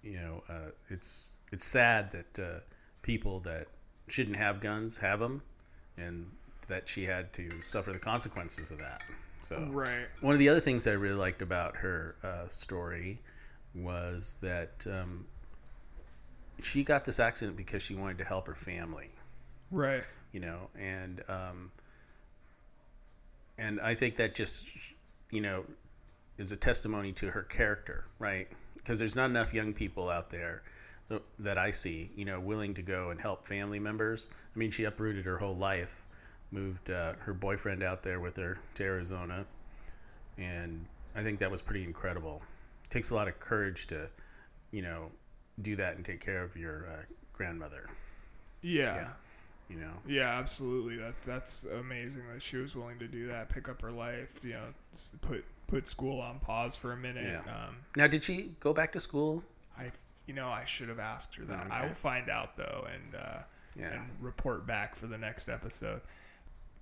you 0.03 0.15
know, 0.15 0.43
uh, 0.49 0.71
it's 0.89 1.31
it's 1.51 1.65
sad 1.65 2.11
that 2.11 2.39
uh, 2.39 2.59
people 3.01 3.39
that 3.41 3.67
shouldn't 4.07 4.35
have 4.37 4.59
guns 4.59 4.97
have 4.97 5.19
them, 5.19 5.41
and 5.97 6.29
that 6.67 6.89
she 6.89 7.05
had 7.05 7.31
to 7.33 7.49
suffer 7.63 7.93
the 7.93 7.99
consequences 7.99 8.71
of 8.71 8.79
that. 8.79 9.01
So, 9.39 9.67
Right. 9.71 10.07
one 10.21 10.33
of 10.33 10.39
the 10.39 10.49
other 10.49 10.59
things 10.59 10.87
I 10.87 10.93
really 10.93 11.15
liked 11.15 11.41
about 11.41 11.75
her 11.77 12.15
uh, 12.23 12.47
story 12.47 13.19
was 13.75 14.37
that 14.41 14.85
um, 14.87 15.25
she 16.61 16.83
got 16.83 17.05
this 17.05 17.19
accident 17.19 17.55
because 17.57 17.83
she 17.83 17.95
wanted 17.95 18.17
to 18.17 18.23
help 18.23 18.47
her 18.47 18.55
family, 18.55 19.11
Right. 19.71 20.03
you 20.31 20.39
know, 20.39 20.69
and 20.77 21.23
um, 21.29 21.71
and 23.57 23.79
I 23.81 23.95
think 23.95 24.15
that 24.17 24.35
just 24.35 24.67
you 25.31 25.41
know 25.41 25.65
is 26.37 26.51
a 26.51 26.57
testimony 26.57 27.11
to 27.13 27.31
her 27.31 27.43
character, 27.43 28.05
right? 28.19 28.47
Because 28.75 28.99
there's 28.99 29.15
not 29.15 29.29
enough 29.29 29.53
young 29.53 29.73
people 29.73 30.09
out 30.09 30.29
there 30.29 30.63
that 31.39 31.57
I 31.57 31.71
see, 31.71 32.11
you 32.15 32.25
know, 32.25 32.39
willing 32.39 32.73
to 32.75 32.81
go 32.81 33.09
and 33.11 33.19
help 33.19 33.45
family 33.45 33.79
members. 33.79 34.27
I 34.55 34.59
mean, 34.59 34.71
she 34.71 34.83
uprooted 34.83 35.25
her 35.25 35.37
whole 35.37 35.55
life, 35.55 36.03
moved 36.51 36.89
uh, 36.89 37.13
her 37.19 37.33
boyfriend 37.33 37.83
out 37.83 38.03
there 38.03 38.19
with 38.19 38.37
her 38.37 38.57
to 38.75 38.83
Arizona, 38.83 39.45
and 40.37 40.85
I 41.15 41.23
think 41.23 41.39
that 41.39 41.51
was 41.51 41.61
pretty 41.61 41.83
incredible. 41.83 42.41
It 42.83 42.89
takes 42.89 43.09
a 43.09 43.15
lot 43.15 43.27
of 43.27 43.39
courage 43.39 43.87
to, 43.87 44.09
you 44.71 44.81
know, 44.81 45.11
do 45.61 45.75
that 45.75 45.95
and 45.95 46.05
take 46.05 46.19
care 46.21 46.43
of 46.43 46.55
your 46.55 46.85
uh, 46.87 47.01
grandmother. 47.33 47.87
Yeah. 48.61 48.95
Yeah. 48.95 49.07
You 49.69 49.75
know, 49.81 49.91
Yeah, 50.07 50.29
absolutely. 50.39 50.95
That 50.95 51.21
that's 51.23 51.65
amazing 51.65 52.21
that 52.31 52.41
she 52.41 52.55
was 52.55 52.73
willing 52.73 52.99
to 52.99 53.07
do 53.07 53.27
that, 53.27 53.49
pick 53.49 53.67
up 53.67 53.81
her 53.81 53.91
life, 53.91 54.39
you 54.41 54.53
know, 54.53 54.63
put 55.19 55.43
put 55.67 55.87
school 55.89 56.21
on 56.21 56.39
pause 56.39 56.77
for 56.77 56.93
a 56.93 56.97
minute. 56.97 57.41
Yeah. 57.45 57.53
Um, 57.53 57.75
now 57.97 58.07
did 58.07 58.23
she 58.23 58.51
go 58.61 58.73
back 58.73 58.93
to 58.93 59.01
school? 59.01 59.43
I 59.77 59.91
you 60.25 60.33
know 60.33 60.47
I 60.47 60.63
should 60.63 60.87
have 60.87 60.99
asked 60.99 61.35
her 61.35 61.43
that. 61.45 61.67
I 61.69 61.85
will 61.85 61.93
find 61.95 62.29
out 62.29 62.55
though 62.55 62.87
and 62.93 63.15
uh, 63.21 63.37
Yeah. 63.77 63.91
and 63.91 64.03
report 64.21 64.65
back 64.65 64.95
for 64.95 65.07
the 65.07 65.17
next 65.17 65.49
episode. 65.49 65.99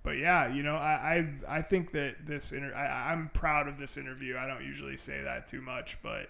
But 0.05 0.17
yeah, 0.17 0.53
you 0.53 0.63
know, 0.63 0.75
I 0.75 1.25
I, 1.49 1.57
I 1.57 1.61
think 1.61 1.91
that 1.91 2.25
this 2.25 2.53
inter- 2.53 2.75
I, 2.75 3.11
I'm 3.11 3.29
proud 3.33 3.67
of 3.67 3.77
this 3.77 3.97
interview. 3.97 4.37
I 4.37 4.45
don't 4.45 4.63
usually 4.63 4.97
say 4.97 5.21
that 5.23 5.47
too 5.47 5.61
much, 5.61 5.97
but 6.03 6.29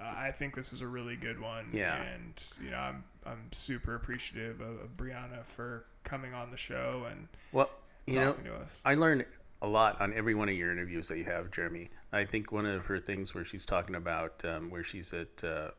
uh, 0.00 0.14
I 0.16 0.30
think 0.30 0.54
this 0.54 0.70
was 0.70 0.80
a 0.82 0.86
really 0.86 1.16
good 1.16 1.40
one. 1.40 1.68
Yeah. 1.72 2.00
and 2.00 2.42
you 2.64 2.70
know, 2.70 2.78
I'm 2.78 3.04
I'm 3.26 3.52
super 3.52 3.96
appreciative 3.96 4.60
of, 4.60 4.80
of 4.80 4.96
Brianna 4.96 5.44
for 5.44 5.84
coming 6.04 6.32
on 6.32 6.52
the 6.52 6.56
show 6.56 7.06
and 7.10 7.28
Well, 7.52 7.68
you 8.06 8.20
know, 8.20 8.34
to 8.34 8.54
us. 8.54 8.80
I 8.84 8.94
learned 8.94 9.26
a 9.60 9.66
lot 9.66 10.00
on 10.00 10.14
every 10.14 10.36
one 10.36 10.48
of 10.48 10.54
your 10.54 10.70
interviews 10.70 11.08
that 11.08 11.18
you 11.18 11.24
have, 11.24 11.50
Jeremy. 11.50 11.90
I 12.12 12.24
think 12.24 12.52
one 12.52 12.66
of 12.66 12.86
her 12.86 13.00
things 13.00 13.34
where 13.34 13.44
she's 13.44 13.66
talking 13.66 13.96
about 13.96 14.44
um, 14.44 14.70
where 14.70 14.84
she's 14.84 15.12
at 15.12 15.42
uh, 15.42 15.70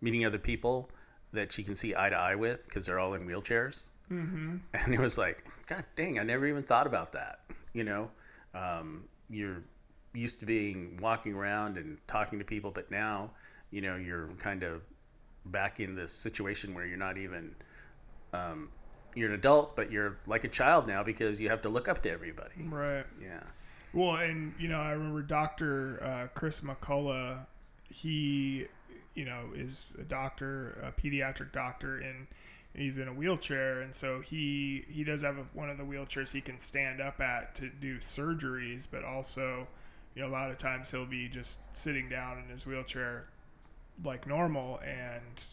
meeting 0.00 0.24
other 0.24 0.38
people 0.38 0.90
that 1.32 1.52
she 1.52 1.62
can 1.62 1.74
see 1.74 1.94
eye 1.94 2.08
to 2.08 2.16
eye 2.16 2.34
with 2.34 2.64
because 2.64 2.86
they're 2.86 2.98
all 2.98 3.12
in 3.12 3.26
wheelchairs. 3.26 3.84
Mm-hmm. 4.10 4.56
And 4.72 4.94
it 4.94 5.00
was 5.00 5.18
like, 5.18 5.44
God 5.66 5.84
dang, 5.96 6.18
I 6.18 6.22
never 6.22 6.46
even 6.46 6.62
thought 6.62 6.86
about 6.86 7.12
that. 7.12 7.40
You 7.72 7.84
know, 7.84 8.10
um, 8.54 9.04
you're 9.28 9.62
used 10.14 10.40
to 10.40 10.46
being 10.46 10.98
walking 11.02 11.34
around 11.34 11.76
and 11.76 11.98
talking 12.06 12.38
to 12.38 12.44
people, 12.44 12.70
but 12.70 12.90
now, 12.90 13.30
you 13.70 13.82
know, 13.82 13.96
you're 13.96 14.28
kind 14.38 14.62
of 14.62 14.82
back 15.44 15.80
in 15.80 15.94
this 15.94 16.12
situation 16.12 16.74
where 16.74 16.86
you're 16.86 16.96
not 16.96 17.18
even 17.18 17.54
um, 18.32 18.68
you're 19.14 19.28
an 19.28 19.34
adult, 19.34 19.76
but 19.76 19.90
you're 19.90 20.18
like 20.26 20.44
a 20.44 20.48
child 20.48 20.86
now 20.86 21.02
because 21.02 21.40
you 21.40 21.48
have 21.48 21.62
to 21.62 21.68
look 21.68 21.88
up 21.88 22.02
to 22.02 22.10
everybody. 22.10 22.62
Right. 22.62 23.06
Yeah. 23.20 23.40
Well, 23.92 24.16
and 24.16 24.54
you 24.58 24.68
know, 24.68 24.80
I 24.80 24.90
remember 24.90 25.22
Doctor 25.22 26.02
uh, 26.02 26.26
Chris 26.34 26.60
McCullough. 26.60 27.46
He, 27.88 28.66
you 29.14 29.24
know, 29.24 29.46
is 29.54 29.94
a 29.98 30.02
doctor, 30.02 30.78
a 30.82 31.00
pediatric 31.00 31.52
doctor, 31.52 31.98
and 31.98 32.26
he's 32.76 32.98
in 32.98 33.08
a 33.08 33.12
wheelchair, 33.12 33.80
and 33.80 33.94
so 33.94 34.20
he 34.20 34.84
he 34.88 35.02
does 35.04 35.22
have 35.22 35.38
a, 35.38 35.42
one 35.54 35.70
of 35.70 35.78
the 35.78 35.84
wheelchairs 35.84 36.32
he 36.32 36.40
can 36.40 36.58
stand 36.58 37.00
up 37.00 37.20
at 37.20 37.54
to 37.56 37.68
do 37.68 37.98
surgeries, 37.98 38.86
but 38.90 39.04
also, 39.04 39.66
you 40.14 40.22
know, 40.22 40.28
a 40.28 40.30
lot 40.30 40.50
of 40.50 40.58
times 40.58 40.90
he'll 40.90 41.06
be 41.06 41.28
just 41.28 41.60
sitting 41.76 42.08
down 42.08 42.38
in 42.38 42.48
his 42.48 42.66
wheelchair 42.66 43.24
like 44.04 44.26
normal, 44.26 44.78
and 44.80 45.44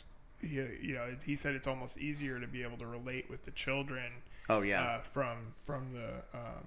he, 0.42 0.56
you 0.82 0.94
know, 0.94 1.16
he 1.26 1.36
said 1.36 1.56
it's 1.56 1.68
almost 1.68 1.98
easier 1.98 2.40
to 2.40 2.48
be 2.48 2.62
able 2.64 2.78
to 2.78 2.86
relate 2.86 3.30
with 3.30 3.44
the 3.46 3.52
children 3.52 4.12
Oh 4.50 4.62
yeah. 4.62 4.82
uh, 4.84 5.02
from 5.02 5.38
from 5.64 5.94
the 5.94 6.10
um, 6.38 6.66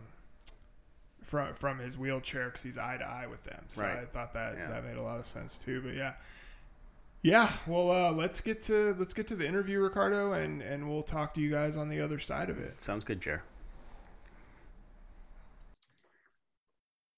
from 1.24 1.54
from 1.54 1.78
his 1.78 1.98
wheelchair 1.98 2.46
because 2.46 2.62
he's 2.62 2.78
eye 2.78 2.96
to 2.96 3.04
eye 3.04 3.26
with 3.26 3.42
them. 3.44 3.62
So 3.68 3.82
Right. 3.82 3.98
I 3.98 4.04
thought 4.06 4.32
that 4.34 4.56
Yeah. 4.56 4.68
that 4.68 4.84
made 4.84 4.96
a 4.96 5.02
lot 5.02 5.18
of 5.18 5.26
sense 5.26 5.58
too. 5.58 5.80
But 5.82 5.94
yeah, 5.94 6.14
yeah. 7.26 7.50
Well, 7.66 7.90
uh, 7.90 8.12
let's 8.12 8.40
get 8.40 8.60
to 8.62 8.94
let's 9.00 9.12
get 9.12 9.26
to 9.26 9.34
the 9.34 9.48
interview, 9.48 9.80
Ricardo, 9.80 10.34
and 10.34 10.62
and 10.62 10.88
we'll 10.88 11.02
talk 11.02 11.34
to 11.34 11.40
you 11.40 11.50
guys 11.50 11.76
on 11.76 11.88
the 11.88 12.00
other 12.00 12.20
side 12.20 12.50
of 12.50 12.58
it. 12.58 12.80
Sounds 12.80 13.02
good, 13.02 13.20
Jer. 13.20 13.42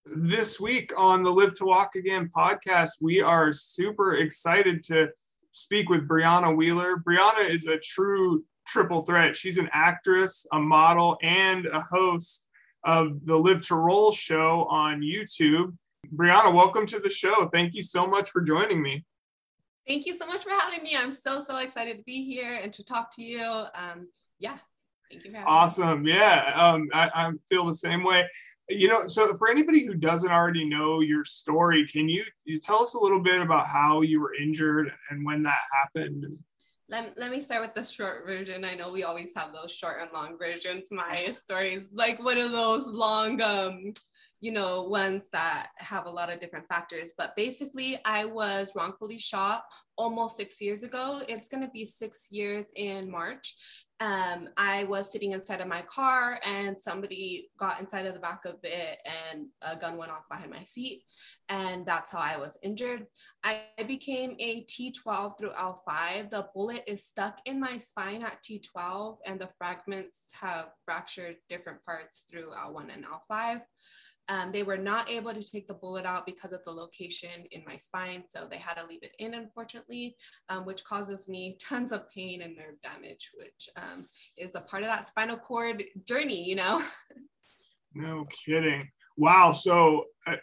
This 0.06 0.58
week 0.58 0.94
on 0.96 1.22
the 1.22 1.30
Live 1.30 1.52
to 1.58 1.66
Walk 1.66 1.94
Again 1.94 2.30
podcast, 2.34 2.92
we 3.02 3.20
are 3.20 3.52
super 3.52 4.14
excited 4.14 4.82
to 4.84 5.10
speak 5.52 5.90
with 5.90 6.08
Brianna 6.08 6.56
Wheeler. 6.56 6.96
Brianna 7.06 7.46
is 7.46 7.66
a 7.66 7.76
true 7.76 8.42
triple 8.66 9.02
threat. 9.02 9.36
She's 9.36 9.58
an 9.58 9.68
actress, 9.74 10.46
a 10.54 10.58
model, 10.58 11.18
and 11.20 11.66
a 11.66 11.82
host 11.82 12.48
of 12.84 13.26
the 13.26 13.36
Live 13.36 13.60
to 13.66 13.74
Roll 13.74 14.12
show 14.12 14.66
on 14.70 15.02
YouTube. 15.02 15.76
Brianna, 16.16 16.54
welcome 16.54 16.86
to 16.86 16.98
the 16.98 17.10
show. 17.10 17.50
Thank 17.52 17.74
you 17.74 17.82
so 17.82 18.06
much 18.06 18.30
for 18.30 18.40
joining 18.40 18.80
me. 18.80 19.04
Thank 19.88 20.04
you 20.04 20.16
so 20.18 20.26
much 20.26 20.42
for 20.42 20.50
having 20.50 20.82
me. 20.82 20.90
I'm 20.96 21.12
so, 21.12 21.40
so 21.40 21.58
excited 21.58 21.96
to 21.96 22.02
be 22.02 22.22
here 22.22 22.60
and 22.62 22.70
to 22.74 22.84
talk 22.84 23.10
to 23.16 23.22
you. 23.22 23.40
Um, 23.42 24.08
yeah, 24.38 24.58
thank 25.10 25.24
you 25.24 25.32
Awesome. 25.46 26.02
Me. 26.02 26.12
Awesome. 26.12 26.18
Yeah, 26.20 26.52
um, 26.54 26.88
I, 26.92 27.10
I 27.14 27.32
feel 27.48 27.64
the 27.64 27.74
same 27.74 28.04
way. 28.04 28.28
You 28.68 28.86
know, 28.88 29.06
so 29.06 29.34
for 29.38 29.48
anybody 29.48 29.86
who 29.86 29.94
doesn't 29.94 30.30
already 30.30 30.68
know 30.68 31.00
your 31.00 31.24
story, 31.24 31.86
can 31.86 32.06
you, 32.06 32.22
you 32.44 32.60
tell 32.60 32.82
us 32.82 32.92
a 32.92 32.98
little 32.98 33.20
bit 33.20 33.40
about 33.40 33.66
how 33.66 34.02
you 34.02 34.20
were 34.20 34.34
injured 34.34 34.92
and 35.08 35.24
when 35.24 35.42
that 35.44 35.60
happened? 35.72 36.26
Let, 36.90 37.18
let 37.18 37.30
me 37.30 37.40
start 37.40 37.62
with 37.62 37.74
the 37.74 37.82
short 37.82 38.26
version. 38.26 38.66
I 38.66 38.74
know 38.74 38.92
we 38.92 39.04
always 39.04 39.34
have 39.36 39.54
those 39.54 39.72
short 39.72 40.02
and 40.02 40.12
long 40.12 40.36
versions. 40.38 40.88
My 40.90 41.32
story 41.32 41.72
is 41.72 41.88
like 41.94 42.22
one 42.22 42.36
of 42.36 42.52
those 42.52 42.86
long 42.88 43.40
um, 43.40 43.94
you 44.40 44.52
know, 44.52 44.82
ones 44.82 45.28
that 45.32 45.68
have 45.76 46.06
a 46.06 46.10
lot 46.10 46.32
of 46.32 46.40
different 46.40 46.68
factors. 46.68 47.12
But 47.16 47.34
basically, 47.36 47.98
I 48.04 48.24
was 48.24 48.72
wrongfully 48.76 49.18
shot 49.18 49.62
almost 49.96 50.36
six 50.36 50.60
years 50.60 50.82
ago. 50.82 51.20
It's 51.28 51.48
going 51.48 51.62
to 51.62 51.70
be 51.70 51.84
six 51.84 52.28
years 52.30 52.70
in 52.76 53.10
March. 53.10 53.56
Um, 54.00 54.48
I 54.56 54.84
was 54.84 55.10
sitting 55.10 55.32
inside 55.32 55.60
of 55.60 55.66
my 55.66 55.82
car 55.82 56.38
and 56.46 56.80
somebody 56.80 57.50
got 57.58 57.80
inside 57.80 58.06
of 58.06 58.14
the 58.14 58.20
back 58.20 58.44
of 58.44 58.54
it 58.62 58.96
and 59.32 59.46
a 59.68 59.76
gun 59.76 59.96
went 59.96 60.12
off 60.12 60.28
behind 60.30 60.52
my 60.52 60.62
seat. 60.62 61.02
And 61.48 61.84
that's 61.84 62.12
how 62.12 62.20
I 62.20 62.36
was 62.36 62.56
injured. 62.62 63.06
I 63.42 63.62
became 63.88 64.36
a 64.38 64.64
T12 64.66 65.36
through 65.36 65.50
L5. 65.50 66.30
The 66.30 66.46
bullet 66.54 66.84
is 66.86 67.06
stuck 67.06 67.40
in 67.44 67.58
my 67.58 67.76
spine 67.78 68.22
at 68.22 68.38
T12 68.44 69.16
and 69.26 69.40
the 69.40 69.48
fragments 69.58 70.30
have 70.40 70.70
fractured 70.84 71.34
different 71.48 71.84
parts 71.84 72.24
through 72.30 72.52
L1 72.52 72.94
and 72.94 73.04
L5. 73.04 73.62
Um, 74.28 74.52
they 74.52 74.62
were 74.62 74.76
not 74.76 75.10
able 75.10 75.32
to 75.32 75.42
take 75.42 75.66
the 75.66 75.74
bullet 75.74 76.04
out 76.04 76.26
because 76.26 76.52
of 76.52 76.60
the 76.64 76.70
location 76.70 77.46
in 77.50 77.62
my 77.66 77.76
spine, 77.76 78.24
so 78.28 78.46
they 78.46 78.58
had 78.58 78.74
to 78.74 78.86
leave 78.86 79.02
it 79.02 79.12
in, 79.18 79.34
unfortunately, 79.34 80.16
um, 80.48 80.66
which 80.66 80.84
causes 80.84 81.28
me 81.28 81.56
tons 81.62 81.92
of 81.92 82.10
pain 82.10 82.42
and 82.42 82.56
nerve 82.56 82.80
damage, 82.82 83.30
which 83.34 83.68
um, 83.76 84.04
is 84.36 84.54
a 84.54 84.60
part 84.60 84.82
of 84.82 84.88
that 84.88 85.06
spinal 85.06 85.36
cord 85.36 85.82
journey, 86.06 86.44
you 86.44 86.56
know? 86.56 86.82
no 87.94 88.26
kidding. 88.44 88.88
Wow. 89.16 89.52
So, 89.52 90.04
uh, 90.26 90.36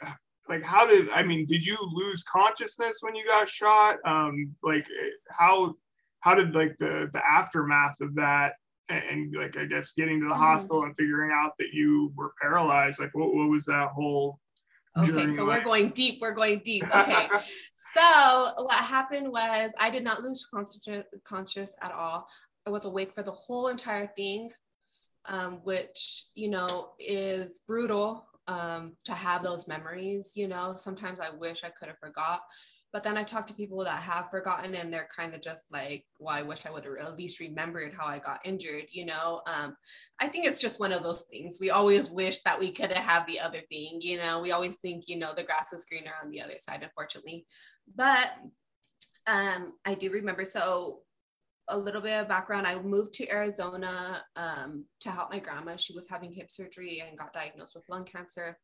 like, 0.50 0.64
how 0.64 0.86
did 0.86 1.10
I 1.10 1.24
mean? 1.24 1.46
Did 1.46 1.66
you 1.66 1.78
lose 1.82 2.24
consciousness 2.24 2.98
when 3.02 3.16
you 3.16 3.26
got 3.26 3.50
shot? 3.50 3.98
Um, 4.06 4.56
like, 4.62 4.86
how 5.30 5.76
how 6.20 6.36
did 6.36 6.54
like 6.54 6.76
the 6.80 7.10
the 7.14 7.26
aftermath 7.26 8.00
of 8.02 8.16
that 8.16 8.54
and 8.90 9.36
like 9.36 9.58
I 9.58 9.66
guess 9.66 9.94
getting 9.94 10.20
to 10.20 10.28
the 10.28 10.34
mm-hmm. 10.34 10.42
hospital 10.42 10.84
and 10.84 10.96
figuring 10.96 11.32
out 11.34 11.54
that 11.60 11.74
you 11.74 12.12
were 12.16 12.34
paralyzed. 12.42 13.00
Like 13.00 13.14
what, 13.14 13.34
what 13.34 13.50
was 13.50 13.66
that 13.66 13.90
whole 13.90 14.40
Okay, 14.98 15.28
so 15.34 15.46
we're 15.46 15.64
going 15.64 15.90
deep. 15.90 16.22
We're 16.22 16.34
going 16.34 16.62
deep. 16.64 16.84
Okay. 16.96 17.28
so 17.94 18.52
what 18.58 18.76
happened 18.76 19.30
was 19.30 19.72
I 19.78 19.90
did 19.90 20.04
not 20.04 20.22
lose 20.22 20.48
conscious 20.52 21.04
conscious 21.24 21.76
at 21.82 21.92
all. 21.92 22.28
I 22.66 22.70
was 22.70 22.86
awake 22.86 23.14
for 23.14 23.22
the 23.22 23.32
whole 23.32 23.68
entire 23.68 24.08
thing, 24.08 24.52
um, 25.30 25.60
which 25.64 26.28
you 26.34 26.50
know 26.50 26.92
is 26.98 27.62
brutal 27.68 28.26
um, 28.48 28.96
to 29.04 29.14
have 29.14 29.44
those 29.44 29.68
memories. 29.68 30.34
You 30.36 30.48
know, 30.48 30.76
sometimes 30.78 31.20
I 31.20 31.30
wish 31.32 31.64
I 31.64 31.70
could 31.70 31.90
have 31.90 32.00
forgot. 32.00 32.42
But 32.96 33.04
then 33.04 33.18
I 33.18 33.24
talk 33.24 33.46
to 33.48 33.54
people 33.54 33.84
that 33.84 34.02
have 34.04 34.30
forgotten 34.30 34.74
and 34.74 34.92
they're 34.92 35.10
kind 35.14 35.34
of 35.34 35.42
just 35.42 35.70
like, 35.70 36.06
well, 36.18 36.34
I 36.34 36.44
wish 36.44 36.66
I 36.66 36.72
would 36.72 36.86
have 36.86 36.94
at 36.98 37.18
least 37.18 37.42
remembered 37.42 37.94
how 37.94 38.06
I 38.06 38.20
got 38.20 38.40
injured, 38.46 38.86
you 38.90 39.06
know? 39.06 39.42
Um, 39.48 39.76
I 40.22 40.28
think 40.28 40.46
it's 40.46 40.62
just 40.62 40.80
one 40.80 40.94
of 40.94 41.04
those 41.04 41.24
things. 41.24 41.58
We 41.60 41.72
always 41.72 42.10
wish 42.10 42.42
that 42.44 42.58
we 42.58 42.72
could 42.72 42.94
have 42.94 43.28
the 43.28 43.42
other 43.42 43.60
thing, 43.70 44.00
you 44.00 44.18
know? 44.20 44.40
We 44.40 44.54
always 44.54 44.78
think, 44.78 45.10
you 45.10 45.20
know, 45.20 45.34
the 45.36 45.44
grass 45.44 45.74
is 45.74 45.84
greener 45.84 46.14
on 46.24 46.32
the 46.32 46.42
other 46.42 46.54
side, 46.58 46.84
unfortunately. 46.84 47.46
But 47.94 48.34
um, 49.28 49.74
I 49.86 49.96
do 50.00 50.10
remember. 50.10 50.46
So 50.46 51.02
a 51.70 51.78
little 51.78 52.02
bit 52.02 52.20
of 52.20 52.28
background. 52.28 52.68
I 52.68 52.80
moved 52.82 53.14
to 53.16 53.30
arizona 53.30 54.22
um, 54.36 54.86
to 55.02 55.10
help 55.10 55.32
my 55.32 55.40
grandma. 55.40 55.76
She 55.76 55.94
was 55.94 56.10
having 56.10 56.32
hip 56.32 56.52
surgery 56.52 57.04
and 57.06 57.18
got 57.18 57.34
diagnosed 57.34 57.76
with 57.76 57.90
lung 57.90 58.06
cancer 58.06 58.58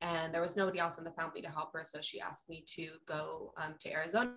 and 0.00 0.32
there 0.32 0.40
was 0.40 0.56
nobody 0.56 0.78
else 0.78 0.98
in 0.98 1.04
the 1.04 1.10
family 1.12 1.42
to 1.42 1.48
help 1.48 1.70
her 1.72 1.82
so 1.84 2.00
she 2.00 2.20
asked 2.20 2.48
me 2.48 2.64
to 2.66 2.88
go 3.06 3.52
um, 3.56 3.74
to 3.80 3.92
arizona. 3.92 4.32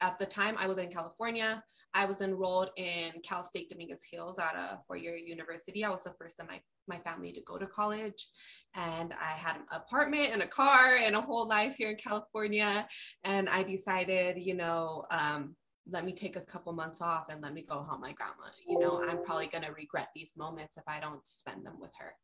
At 0.00 0.18
the 0.18 0.26
time 0.26 0.56
i 0.58 0.66
was 0.66 0.78
in 0.78 0.88
california. 0.88 1.62
I 1.94 2.04
was 2.04 2.20
enrolled 2.20 2.70
in 2.76 3.12
cal 3.26 3.42
state 3.42 3.70
dominguez 3.70 4.04
hills 4.10 4.38
at 4.38 4.54
a 4.54 4.80
four-year 4.86 5.16
university. 5.16 5.84
I 5.84 5.90
was 5.90 6.04
the 6.04 6.12
first 6.20 6.38
in 6.38 6.46
my, 6.46 6.60
my 6.86 6.98
family 6.98 7.32
to 7.32 7.40
go 7.42 7.58
to 7.58 7.66
college 7.66 8.28
and 8.76 9.12
i 9.20 9.32
had 9.32 9.56
an 9.56 9.62
apartment 9.72 10.30
and 10.32 10.42
a 10.42 10.46
car 10.46 10.96
and 11.02 11.16
a 11.16 11.20
whole 11.20 11.48
life 11.48 11.76
here 11.76 11.90
in 11.90 11.96
california 11.96 12.86
and 13.24 13.48
i 13.48 13.62
decided 13.62 14.36
you 14.38 14.54
know 14.54 15.04
um, 15.10 15.54
let 15.90 16.04
me 16.04 16.12
take 16.12 16.36
a 16.36 16.40
couple 16.40 16.72
months 16.72 17.00
off 17.00 17.26
and 17.30 17.42
let 17.42 17.54
me 17.54 17.62
go 17.62 17.82
help 17.82 18.00
my 18.00 18.12
grandma. 18.12 18.50
You 18.66 18.78
know, 18.78 19.02
I'm 19.06 19.22
probably 19.22 19.46
going 19.46 19.64
to 19.64 19.72
regret 19.72 20.08
these 20.14 20.36
moments 20.36 20.76
if 20.76 20.84
I 20.86 21.00
don't 21.00 21.26
spend 21.26 21.64
them 21.64 21.80
with 21.80 21.92
her. 21.98 22.14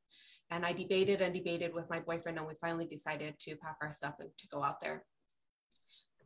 And 0.51 0.65
I 0.65 0.73
debated 0.73 1.23
and 1.23 1.33
debated 1.33 1.73
with 1.73 1.89
my 1.89 2.01
boyfriend, 2.01 2.39
and 2.39 2.47
we 2.47 2.55
finally 2.61 2.87
decided 2.87 3.39
to 3.39 3.57
pack 3.57 3.77
our 3.81 3.91
stuff 3.91 4.17
and 4.21 4.29
to 4.37 4.49
go 4.49 4.63
out 4.63 4.81
there. 4.81 5.05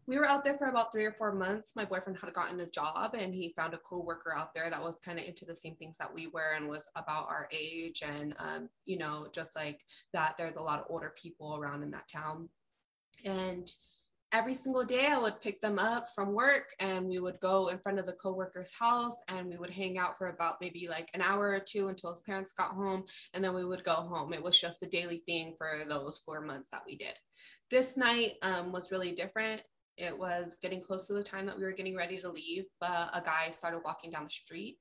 We 0.09 0.16
were 0.16 0.25
out 0.25 0.42
there 0.42 0.54
for 0.54 0.71
about 0.71 0.90
three 0.90 1.04
or 1.04 1.12
four 1.12 1.35
months. 1.35 1.76
My 1.76 1.85
boyfriend 1.85 2.18
had 2.18 2.33
gotten 2.33 2.59
a 2.61 2.66
job 2.66 3.14
and 3.14 3.35
he 3.35 3.52
found 3.59 3.75
a 3.75 3.78
co-worker 3.78 4.35
out 4.35 4.54
there 4.54 4.71
that 4.71 4.83
was 4.83 4.99
kind 5.04 5.18
of 5.18 5.26
into 5.26 5.45
the 5.45 5.54
same 5.54 5.76
things 5.76 5.99
that 5.99 6.12
we 6.12 6.28
were 6.28 6.54
and 6.57 6.66
was 6.66 6.88
about 6.97 7.28
our 7.28 7.47
age. 7.52 8.02
And, 8.02 8.35
um, 8.38 8.71
you 8.87 8.97
know, 8.97 9.28
just 9.35 9.54
like 9.54 9.80
that, 10.14 10.37
there's 10.38 10.57
a 10.57 10.62
lot 10.62 10.78
of 10.78 10.87
older 10.88 11.12
people 11.14 11.57
around 11.57 11.83
in 11.83 11.90
that 11.90 12.09
town. 12.09 12.49
And 13.26 13.71
every 14.32 14.54
single 14.54 14.85
day 14.85 15.08
I 15.11 15.18
would 15.18 15.40
pick 15.40 15.61
them 15.61 15.78
up 15.78 16.06
from 16.14 16.35
work 16.35 16.75
and 16.80 17.06
we 17.06 17.18
would 17.18 17.40
go 17.40 17.68
in 17.68 17.78
front 17.78 17.99
of 17.99 18.06
the 18.06 18.12
coworker's 18.12 18.73
house 18.78 19.16
and 19.28 19.49
we 19.49 19.56
would 19.56 19.70
hang 19.70 19.99
out 19.99 20.18
for 20.18 20.28
about 20.28 20.56
maybe 20.61 20.87
like 20.88 21.08
an 21.14 21.23
hour 21.23 21.49
or 21.49 21.61
two 21.61 21.88
until 21.88 22.11
his 22.11 22.20
parents 22.20 22.52
got 22.52 22.73
home 22.73 23.04
and 23.32 23.42
then 23.42 23.54
we 23.54 23.64
would 23.64 23.85
go 23.85 23.94
home. 23.94 24.35
It 24.35 24.42
was 24.42 24.61
just 24.61 24.82
a 24.82 24.88
daily 24.88 25.23
thing 25.26 25.54
for 25.56 25.68
those 25.88 26.18
four 26.18 26.42
months 26.42 26.68
that 26.70 26.82
we 26.87 26.97
did. 26.97 27.14
This 27.70 27.97
night 27.97 28.32
um, 28.42 28.70
was 28.70 28.92
really 28.92 29.12
different. 29.12 29.62
It 29.97 30.16
was 30.16 30.56
getting 30.61 30.82
close 30.82 31.06
to 31.06 31.14
the 31.14 31.23
time 31.23 31.47
that 31.47 31.56
we 31.56 31.64
were 31.64 31.73
getting 31.73 31.97
ready 31.97 32.20
to 32.20 32.30
leave, 32.30 32.64
but 32.80 33.11
a 33.14 33.23
guy 33.25 33.50
started 33.50 33.80
walking 33.85 34.11
down 34.11 34.25
the 34.25 34.30
street 34.30 34.76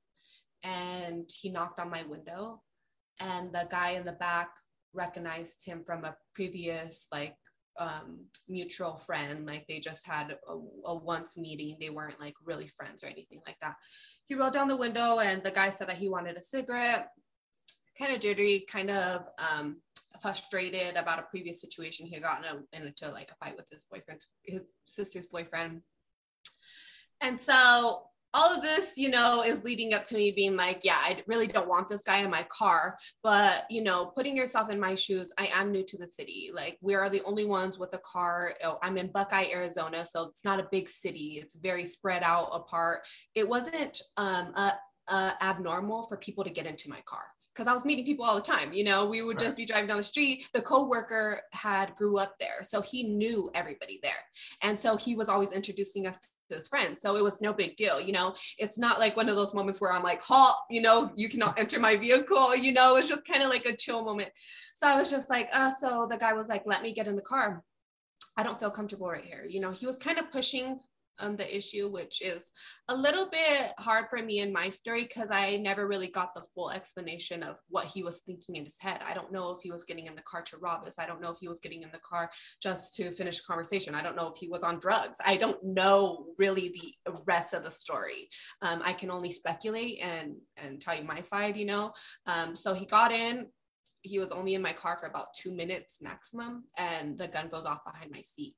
and 0.63 1.29
he 1.33 1.49
knocked 1.49 1.79
on 1.79 1.89
my 1.89 2.03
window 2.09 2.61
and 3.21 3.53
the 3.53 3.67
guy 3.71 3.91
in 3.91 4.03
the 4.03 4.13
back 4.13 4.49
recognized 4.93 5.65
him 5.65 5.83
from 5.85 6.03
a 6.03 6.15
previous 6.33 7.07
like 7.11 7.35
um, 7.79 8.25
mutual 8.47 8.95
friend. 8.95 9.45
Like 9.45 9.65
they 9.67 9.79
just 9.79 10.05
had 10.05 10.31
a, 10.47 10.53
a, 10.85 10.97
once 10.97 11.37
meeting. 11.37 11.77
They 11.79 11.89
weren't 11.89 12.19
like 12.19 12.33
really 12.45 12.67
friends 12.67 13.03
or 13.03 13.07
anything 13.07 13.41
like 13.45 13.59
that. 13.61 13.75
He 14.25 14.35
rolled 14.35 14.53
down 14.53 14.67
the 14.67 14.77
window 14.77 15.19
and 15.23 15.43
the 15.43 15.51
guy 15.51 15.69
said 15.69 15.87
that 15.89 15.97
he 15.97 16.09
wanted 16.09 16.37
a 16.37 16.43
cigarette. 16.43 17.09
Kind 17.97 18.13
of 18.13 18.21
jittery, 18.21 18.65
kind 18.69 18.91
of 18.91 19.27
um, 19.51 19.81
frustrated 20.21 20.97
about 20.97 21.19
a 21.19 21.23
previous 21.23 21.61
situation. 21.61 22.05
He 22.05 22.15
had 22.15 22.23
gotten 22.23 22.63
into 22.73 23.09
like 23.11 23.31
a 23.31 23.45
fight 23.45 23.55
with 23.55 23.67
his 23.71 23.85
boyfriend, 23.85 24.21
his 24.43 24.63
sister's 24.85 25.27
boyfriend. 25.27 25.81
And 27.21 27.39
so 27.39 28.03
all 28.37 28.55
of 28.55 28.61
this, 28.61 28.97
you 28.97 29.09
know, 29.09 29.43
is 29.43 29.63
leading 29.63 29.95
up 29.95 30.05
to 30.05 30.15
me 30.15 30.31
being 30.31 30.55
like, 30.55 30.81
yeah, 30.83 30.97
I 30.99 31.23
really 31.25 31.47
don't 31.47 31.67
want 31.67 31.89
this 31.89 32.03
guy 32.03 32.19
in 32.19 32.29
my 32.29 32.45
car. 32.49 32.95
But, 33.23 33.65
you 33.71 33.83
know, 33.83 34.11
putting 34.15 34.37
yourself 34.37 34.69
in 34.69 34.79
my 34.79 34.93
shoes, 34.93 35.33
I 35.39 35.49
am 35.55 35.71
new 35.71 35.83
to 35.85 35.97
the 35.97 36.07
city. 36.07 36.51
Like, 36.53 36.77
we 36.81 36.93
are 36.93 37.09
the 37.09 37.23
only 37.23 37.45
ones 37.45 37.79
with 37.79 37.95
a 37.95 37.99
car. 37.99 38.53
Oh, 38.63 38.77
I'm 38.83 38.97
in 38.97 39.11
Buckeye, 39.11 39.47
Arizona. 39.51 40.05
So 40.05 40.29
it's 40.29 40.45
not 40.45 40.59
a 40.59 40.67
big 40.71 40.87
city, 40.87 41.39
it's 41.41 41.55
very 41.55 41.85
spread 41.85 42.21
out 42.23 42.49
apart. 42.53 42.99
It 43.33 43.49
wasn't 43.49 43.99
um, 44.17 44.53
a, 44.55 44.73
a 45.09 45.31
abnormal 45.41 46.03
for 46.03 46.17
people 46.17 46.43
to 46.43 46.51
get 46.51 46.67
into 46.67 46.91
my 46.91 47.01
car 47.05 47.23
because 47.55 47.67
I 47.67 47.73
was 47.73 47.85
meeting 47.85 48.05
people 48.05 48.23
all 48.23 48.35
the 48.35 48.41
time. 48.41 48.71
You 48.71 48.83
know, 48.83 49.07
we 49.07 49.23
would 49.23 49.39
just 49.39 49.57
be 49.57 49.65
driving 49.65 49.87
down 49.87 49.97
the 49.97 50.03
street. 50.03 50.47
The 50.53 50.61
coworker 50.61 51.41
had 51.53 51.95
grew 51.95 52.19
up 52.19 52.35
there, 52.39 52.63
so 52.63 52.81
he 52.81 53.03
knew 53.03 53.49
everybody 53.55 53.99
there, 54.03 54.11
and 54.61 54.79
so 54.79 54.95
he 54.95 55.15
was 55.15 55.27
always 55.27 55.51
introducing 55.51 56.05
us 56.05 56.33
his 56.49 56.67
friends. 56.67 57.01
So 57.01 57.15
it 57.15 57.23
was 57.23 57.41
no 57.41 57.53
big 57.53 57.75
deal. 57.75 57.99
You 57.99 58.13
know, 58.13 58.33
it's 58.57 58.79
not 58.79 58.99
like 58.99 59.17
one 59.17 59.29
of 59.29 59.35
those 59.35 59.53
moments 59.53 59.81
where 59.81 59.91
I'm 59.91 60.03
like, 60.03 60.21
halt, 60.21 60.55
you 60.69 60.81
know, 60.81 61.11
you 61.15 61.29
cannot 61.29 61.59
enter 61.59 61.79
my 61.79 61.95
vehicle. 61.95 62.55
You 62.55 62.73
know, 62.73 62.95
it's 62.97 63.09
just 63.09 63.25
kind 63.25 63.43
of 63.43 63.49
like 63.49 63.65
a 63.65 63.75
chill 63.75 64.03
moment. 64.03 64.31
So 64.75 64.87
I 64.87 64.99
was 64.99 65.09
just 65.09 65.29
like, 65.29 65.49
uh, 65.53 65.71
so 65.79 66.07
the 66.09 66.17
guy 66.17 66.33
was 66.33 66.47
like, 66.47 66.63
let 66.65 66.83
me 66.83 66.93
get 66.93 67.07
in 67.07 67.15
the 67.15 67.21
car. 67.21 67.63
I 68.37 68.43
don't 68.43 68.59
feel 68.59 68.71
comfortable 68.71 69.07
right 69.07 69.25
here. 69.25 69.43
You 69.49 69.59
know, 69.59 69.71
he 69.71 69.85
was 69.85 69.97
kind 69.97 70.19
of 70.19 70.31
pushing 70.31 70.79
um, 71.19 71.35
the 71.35 71.57
issue, 71.57 71.89
which 71.89 72.21
is 72.21 72.51
a 72.89 72.95
little 72.95 73.27
bit 73.29 73.73
hard 73.79 74.05
for 74.09 74.21
me 74.21 74.39
in 74.39 74.51
my 74.53 74.69
story 74.69 75.03
because 75.03 75.29
I 75.31 75.57
never 75.57 75.87
really 75.87 76.07
got 76.07 76.33
the 76.35 76.45
full 76.53 76.71
explanation 76.71 77.43
of 77.43 77.59
what 77.69 77.85
he 77.85 78.03
was 78.03 78.19
thinking 78.19 78.55
in 78.55 78.65
his 78.65 78.79
head. 78.79 79.01
I 79.05 79.13
don't 79.13 79.31
know 79.31 79.55
if 79.55 79.61
he 79.61 79.71
was 79.71 79.83
getting 79.83 80.07
in 80.07 80.15
the 80.15 80.21
car 80.23 80.43
to 80.43 80.57
rob 80.57 80.87
us. 80.87 80.99
I 80.99 81.07
don't 81.07 81.21
know 81.21 81.31
if 81.31 81.37
he 81.39 81.47
was 81.47 81.59
getting 81.59 81.83
in 81.83 81.91
the 81.91 81.99
car 81.99 82.29
just 82.61 82.95
to 82.95 83.11
finish 83.11 83.41
conversation. 83.41 83.95
I 83.95 84.03
don't 84.03 84.15
know 84.15 84.29
if 84.29 84.37
he 84.37 84.47
was 84.47 84.63
on 84.63 84.79
drugs. 84.79 85.17
I 85.25 85.37
don't 85.37 85.63
know 85.63 86.27
really 86.37 86.73
the 87.05 87.19
rest 87.25 87.53
of 87.53 87.63
the 87.63 87.71
story. 87.71 88.29
Um, 88.61 88.81
I 88.83 88.93
can 88.93 89.11
only 89.11 89.31
speculate 89.31 89.99
and 90.03 90.35
and 90.65 90.81
tell 90.81 90.95
you 90.95 91.03
my 91.03 91.19
side, 91.19 91.57
you 91.57 91.65
know. 91.65 91.93
Um, 92.25 92.55
so 92.55 92.73
he 92.73 92.85
got 92.85 93.11
in. 93.11 93.47
He 94.01 94.19
was 94.19 94.31
only 94.31 94.53
in 94.53 94.61
my 94.61 94.73
car 94.73 94.97
for 94.97 95.07
about 95.07 95.33
two 95.33 95.53
minutes 95.53 96.01
maximum, 96.01 96.65
and 96.77 97.17
the 97.17 97.27
gun 97.27 97.49
goes 97.49 97.65
off 97.65 97.83
behind 97.83 98.11
my 98.11 98.21
seat 98.21 98.55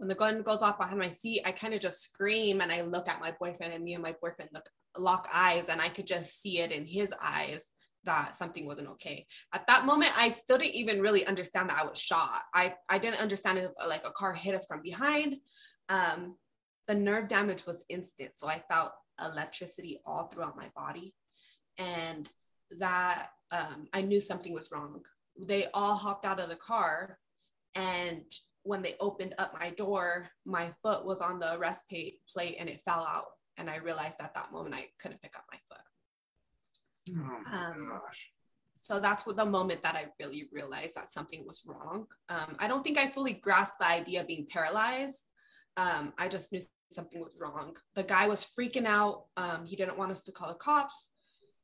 when 0.00 0.08
the 0.08 0.14
gun 0.14 0.40
goes 0.40 0.62
off 0.62 0.78
behind 0.78 0.98
my 0.98 1.10
seat, 1.10 1.42
I 1.44 1.52
kind 1.52 1.74
of 1.74 1.80
just 1.80 2.02
scream 2.02 2.62
and 2.62 2.72
I 2.72 2.80
look 2.80 3.06
at 3.06 3.20
my 3.20 3.34
boyfriend 3.38 3.74
and 3.74 3.84
me 3.84 3.92
and 3.92 4.02
my 4.02 4.14
boyfriend 4.22 4.50
look 4.54 4.64
lock 4.96 5.28
eyes 5.34 5.68
and 5.68 5.78
I 5.78 5.88
could 5.88 6.06
just 6.06 6.40
see 6.40 6.58
it 6.60 6.72
in 6.72 6.86
his 6.86 7.12
eyes 7.22 7.72
that 8.04 8.34
something 8.34 8.64
wasn't 8.64 8.88
okay. 8.88 9.26
At 9.52 9.66
that 9.66 9.84
moment, 9.84 10.12
I 10.16 10.30
still 10.30 10.56
didn't 10.56 10.76
even 10.76 11.02
really 11.02 11.26
understand 11.26 11.68
that 11.68 11.82
I 11.82 11.86
was 11.86 12.00
shot. 12.00 12.40
I, 12.54 12.74
I 12.88 12.96
didn't 12.96 13.20
understand 13.20 13.58
if 13.58 13.68
like 13.86 14.06
a 14.06 14.10
car 14.12 14.32
hit 14.32 14.54
us 14.54 14.64
from 14.64 14.80
behind. 14.82 15.36
Um, 15.90 16.38
the 16.88 16.94
nerve 16.94 17.28
damage 17.28 17.66
was 17.66 17.84
instant. 17.90 18.30
So 18.34 18.48
I 18.48 18.62
felt 18.70 18.92
electricity 19.22 20.00
all 20.06 20.28
throughout 20.28 20.56
my 20.56 20.70
body. 20.74 21.14
And 21.76 22.26
that 22.78 23.26
um, 23.52 23.86
I 23.92 24.00
knew 24.00 24.22
something 24.22 24.54
was 24.54 24.70
wrong. 24.72 25.02
They 25.38 25.66
all 25.74 25.94
hopped 25.94 26.24
out 26.24 26.40
of 26.40 26.48
the 26.48 26.56
car 26.56 27.18
and 27.74 28.24
when 28.62 28.82
they 28.82 28.94
opened 29.00 29.34
up 29.38 29.54
my 29.58 29.70
door, 29.70 30.28
my 30.44 30.72
foot 30.82 31.04
was 31.04 31.20
on 31.20 31.38
the 31.38 31.56
arrest 31.56 31.88
plate 31.88 32.56
and 32.58 32.68
it 32.68 32.80
fell 32.80 33.06
out. 33.08 33.26
And 33.56 33.68
I 33.70 33.78
realized 33.78 34.16
at 34.20 34.34
that 34.34 34.52
moment 34.52 34.74
I 34.74 34.86
couldn't 34.98 35.22
pick 35.22 35.36
up 35.36 35.44
my 35.50 35.58
foot. 35.68 37.16
Oh 37.18 37.40
my 37.44 37.66
um, 37.70 37.88
gosh. 37.88 38.30
So 38.76 38.98
that's 38.98 39.26
what 39.26 39.36
the 39.36 39.44
moment 39.44 39.82
that 39.82 39.94
I 39.94 40.06
really 40.18 40.48
realized 40.52 40.94
that 40.94 41.10
something 41.10 41.44
was 41.46 41.64
wrong. 41.66 42.06
Um, 42.30 42.56
I 42.58 42.66
don't 42.66 42.82
think 42.82 42.98
I 42.98 43.08
fully 43.08 43.34
grasped 43.34 43.78
the 43.78 43.86
idea 43.86 44.22
of 44.22 44.26
being 44.26 44.46
paralyzed. 44.48 45.26
Um, 45.76 46.12
I 46.18 46.28
just 46.28 46.50
knew 46.50 46.60
something 46.90 47.20
was 47.20 47.36
wrong. 47.38 47.76
The 47.94 48.02
guy 48.02 48.26
was 48.26 48.54
freaking 48.58 48.86
out. 48.86 49.24
Um, 49.36 49.66
he 49.66 49.76
didn't 49.76 49.98
want 49.98 50.12
us 50.12 50.22
to 50.24 50.32
call 50.32 50.48
the 50.48 50.54
cops. 50.54 51.12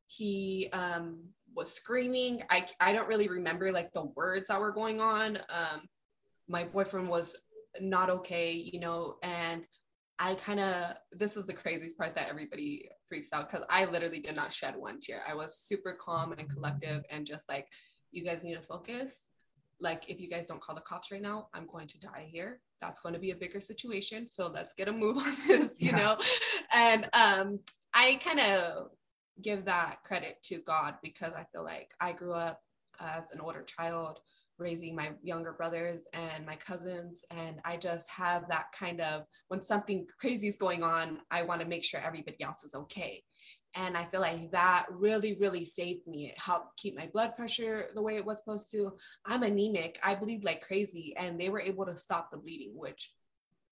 He 0.09 0.69
um, 0.73 1.29
was 1.55 1.73
screaming. 1.73 2.43
I, 2.50 2.67
I 2.81 2.93
don't 2.93 3.09
really 3.09 3.29
remember 3.29 3.73
like 3.73 3.93
the 3.93 4.05
words 4.15 4.49
that 4.49 4.61
were 4.61 4.73
going 4.73 5.00
on. 5.00 5.37
Um, 5.37 5.81
my 6.49 6.65
boyfriend 6.65 7.09
was 7.09 7.37
not 7.81 8.11
okay, 8.11 8.53
you 8.53 8.81
know, 8.81 9.17
and 9.23 9.67
I 10.19 10.35
kind 10.35 10.61
of 10.61 10.95
this 11.12 11.37
is 11.37 11.47
the 11.47 11.53
craziest 11.53 11.99
part 11.99 12.15
that 12.17 12.29
everybody 12.31 12.88
freaks 13.07 13.33
out 13.33 13.50
because 13.50 13.67
I 13.69 13.85
literally 13.87 14.21
did 14.21 14.37
not 14.37 14.53
shed 14.53 14.75
one 14.76 14.99
tear. 15.00 15.21
I 15.29 15.35
was 15.35 15.59
super 15.59 15.93
calm 15.93 16.33
and 16.33 16.49
collective 16.49 17.05
and 17.11 17.26
just 17.26 17.49
like, 17.49 17.69
you 18.12 18.25
guys 18.25 18.45
need 18.45 18.57
to 18.57 18.62
focus. 18.62 19.29
Like, 19.79 20.09
if 20.09 20.21
you 20.21 20.31
guys 20.31 20.47
don't 20.47 20.61
call 20.61 20.75
the 20.75 20.81
cops 20.81 21.12
right 21.12 21.21
now, 21.21 21.49
I'm 21.53 21.67
going 21.67 21.87
to 21.88 22.00
die 22.00 22.26
here. 22.31 22.61
That's 22.81 23.00
going 23.00 23.15
to 23.15 23.21
be 23.21 23.33
a 23.33 23.37
bigger 23.37 23.61
situation. 23.61 24.26
So 24.26 24.49
let's 24.49 24.73
get 24.73 24.88
a 24.88 24.93
move 24.93 25.19
on 25.19 25.33
this, 25.47 25.83
you 25.83 25.91
yeah. 25.91 25.97
know? 25.97 26.17
And 26.75 27.05
um, 27.12 27.59
I 27.93 28.19
kind 28.25 28.41
of 28.41 28.88
give 29.43 29.67
that 29.67 29.99
credit 30.03 30.37
to 30.45 30.59
God 30.59 30.97
because 31.03 31.35
I 31.35 31.45
feel 31.53 31.62
like 31.62 31.93
I 32.00 32.12
grew 32.12 32.33
up 32.33 32.62
as 33.00 33.31
an 33.33 33.41
older 33.41 33.62
child 33.65 34.21
raising 34.59 34.95
my 34.95 35.13
younger 35.23 35.53
brothers 35.53 36.05
and 36.13 36.47
my 36.47 36.57
cousins 36.57 37.25
and 37.37 37.61
i 37.65 37.77
just 37.77 38.11
have 38.11 38.49
that 38.49 38.67
kind 38.73 39.01
of 39.01 39.27
when 39.49 39.63
something 39.63 40.07
crazy 40.19 40.49
is 40.49 40.57
going 40.57 40.83
on 40.83 41.19
i 41.31 41.43
want 41.43 41.61
to 41.61 41.67
make 41.67 41.85
sure 41.85 42.01
everybody 42.03 42.43
else 42.43 42.65
is 42.65 42.75
okay. 42.75 43.23
And 43.79 43.97
i 43.97 44.05
feel 44.05 44.21
like 44.21 44.51
that 44.53 44.87
really 44.91 45.37
really 45.39 45.65
saved 45.65 46.07
me. 46.07 46.27
It 46.27 46.39
helped 46.39 46.79
keep 46.79 46.97
my 46.97 47.11
blood 47.13 47.37
pressure 47.37 47.85
the 47.95 48.03
way 48.03 48.17
it 48.17 48.25
was 48.25 48.39
supposed 48.39 48.71
to. 48.73 48.93
I'm 49.27 49.43
anemic. 49.43 49.99
I 50.03 50.15
bleed 50.15 50.45
like 50.45 50.63
crazy 50.63 51.15
and 51.19 51.39
they 51.39 51.51
were 51.51 51.61
able 51.61 51.85
to 51.87 51.97
stop 51.97 52.31
the 52.31 52.39
bleeding 52.39 52.73
which 52.75 53.13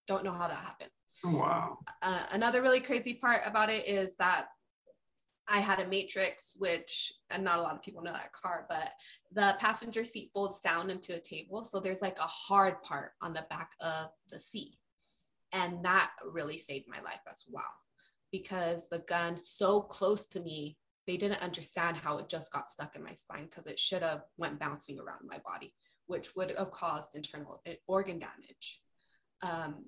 don't 0.07 0.25
know 0.25 0.33
how 0.33 0.49
that 0.49 0.59
happened. 0.59 0.91
Wow. 1.25 1.79
Uh, 2.03 2.26
another 2.33 2.61
really 2.61 2.81
crazy 2.81 3.14
part 3.14 3.41
about 3.47 3.71
it 3.71 3.88
is 3.88 4.14
that 4.17 4.49
I 5.48 5.58
had 5.58 5.80
a 5.80 5.88
Matrix, 5.88 6.56
which, 6.58 7.12
and 7.30 7.44
not 7.44 7.59
a 7.59 7.62
lot 7.62 7.74
of 7.74 7.83
people 7.83 8.02
know 8.02 8.12
that 8.12 8.33
car, 8.33 8.66
but 8.68 8.90
the 9.33 9.57
passenger 9.61 10.04
seat 10.04 10.30
folds 10.33 10.61
down 10.61 10.90
into 10.90 11.14
a 11.14 11.20
table. 11.20 11.64
So 11.64 11.80
there's 11.80 12.02
like 12.02 12.18
a 12.18 12.22
hard 12.22 12.83
part 12.83 13.12
on 13.22 13.35
the 13.35 13.46
back 13.50 13.70
of 13.80 14.09
the 14.30 14.38
seat. 14.38 14.76
And 15.52 15.85
that 15.85 16.11
really 16.26 16.59
saved 16.59 16.87
my 16.88 17.00
life 17.02 17.20
as 17.30 17.44
well 17.48 17.64
because 18.33 18.88
the 18.88 19.04
gun 19.07 19.37
so 19.37 19.83
close 19.83 20.26
to 20.26 20.40
me, 20.40 20.76
they 21.07 21.16
didn't 21.16 21.42
understand 21.42 21.96
how 21.96 22.18
it 22.18 22.28
just 22.28 22.52
got 22.52 22.70
stuck 22.70 22.96
in 22.96 23.04
my 23.04 23.12
spine 23.12 23.44
because 23.44 23.66
it 23.66 23.78
should 23.78 24.02
have 24.02 24.22
went 24.38 24.59
bouncing 24.59 24.98
around 24.98 25.20
my 25.28 25.38
body, 25.46 25.74
which 26.07 26.35
would 26.35 26.52
have 26.59 26.70
caused 26.70 27.14
internal 27.14 27.61
eh, 27.66 27.74
organ 27.87 28.18
damage. 28.18 28.80
Um, 29.42 29.85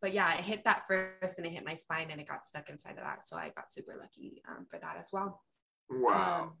but 0.00 0.12
yeah, 0.12 0.32
it 0.34 0.44
hit 0.44 0.64
that 0.64 0.86
first 0.86 1.38
and 1.38 1.46
it 1.46 1.50
hit 1.50 1.66
my 1.66 1.74
spine 1.74 2.08
and 2.10 2.20
it 2.20 2.28
got 2.28 2.46
stuck 2.46 2.70
inside 2.70 2.92
of 2.92 3.04
that. 3.04 3.26
So 3.26 3.36
I 3.36 3.50
got 3.56 3.72
super 3.72 3.94
lucky 3.98 4.42
um, 4.48 4.66
for 4.70 4.78
that 4.78 4.96
as 4.96 5.08
well. 5.12 5.42
Wow. 5.90 6.42
Um, 6.42 6.52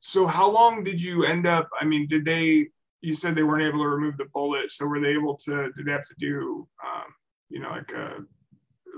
so 0.00 0.26
how 0.26 0.50
long 0.50 0.84
did 0.84 1.00
you 1.00 1.24
end 1.24 1.46
up? 1.46 1.68
I 1.78 1.84
mean, 1.84 2.06
did 2.06 2.24
they? 2.24 2.68
You 3.02 3.14
said 3.14 3.34
they 3.34 3.42
weren't 3.42 3.62
able 3.62 3.82
to 3.82 3.88
remove 3.88 4.18
the 4.18 4.26
bullet. 4.34 4.70
So 4.70 4.86
were 4.86 5.00
they 5.00 5.08
able 5.12 5.36
to? 5.36 5.72
Did 5.72 5.86
they 5.86 5.92
have 5.92 6.06
to 6.06 6.14
do, 6.18 6.68
um, 6.84 7.06
you 7.48 7.60
know, 7.60 7.70
like 7.70 7.92
a 7.92 8.18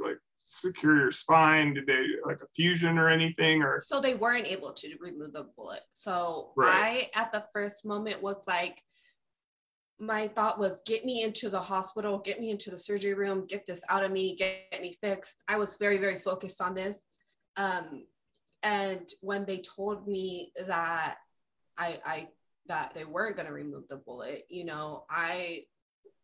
like 0.02 0.18
secure 0.36 0.98
your 0.98 1.12
spine? 1.12 1.74
Did 1.74 1.86
they 1.86 2.04
like 2.24 2.40
a 2.42 2.48
fusion 2.54 2.98
or 2.98 3.08
anything? 3.08 3.62
Or 3.62 3.80
so 3.84 4.00
they 4.00 4.14
weren't 4.14 4.46
able 4.46 4.72
to 4.72 4.96
remove 5.00 5.32
the 5.32 5.48
bullet. 5.56 5.80
So 5.92 6.52
right. 6.56 7.08
I 7.14 7.20
at 7.20 7.32
the 7.32 7.44
first 7.52 7.84
moment 7.84 8.22
was 8.22 8.42
like 8.46 8.82
my 10.02 10.26
thought 10.26 10.58
was 10.58 10.82
get 10.84 11.04
me 11.04 11.22
into 11.22 11.48
the 11.48 11.60
hospital, 11.60 12.18
get 12.18 12.40
me 12.40 12.50
into 12.50 12.70
the 12.70 12.78
surgery 12.78 13.14
room, 13.14 13.46
get 13.46 13.64
this 13.66 13.82
out 13.88 14.04
of 14.04 14.10
me, 14.10 14.34
get, 14.34 14.82
me 14.82 14.96
fixed. 15.00 15.44
I 15.48 15.56
was 15.56 15.76
very, 15.76 15.96
very 15.96 16.18
focused 16.18 16.60
on 16.60 16.74
this. 16.74 16.98
Um, 17.56 18.04
and 18.64 19.08
when 19.20 19.44
they 19.44 19.62
told 19.76 20.08
me 20.08 20.50
that 20.66 21.18
I, 21.78 21.98
I 22.04 22.28
that 22.66 22.94
they 22.94 23.04
weren't 23.04 23.36
going 23.36 23.46
to 23.46 23.54
remove 23.54 23.86
the 23.86 23.98
bullet, 23.98 24.42
you 24.50 24.64
know, 24.64 25.04
I 25.08 25.62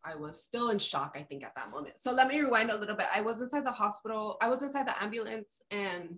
I 0.03 0.15
was 0.15 0.43
still 0.43 0.71
in 0.71 0.79
shock, 0.79 1.15
I 1.15 1.21
think, 1.21 1.43
at 1.43 1.55
that 1.55 1.71
moment. 1.71 1.97
So 1.97 2.13
let 2.13 2.27
me 2.27 2.39
rewind 2.39 2.71
a 2.71 2.77
little 2.77 2.95
bit. 2.95 3.07
I 3.15 3.21
was 3.21 3.41
inside 3.41 3.65
the 3.65 3.71
hospital, 3.71 4.37
I 4.41 4.49
was 4.49 4.61
inside 4.61 4.87
the 4.87 5.03
ambulance, 5.03 5.61
and 5.71 6.17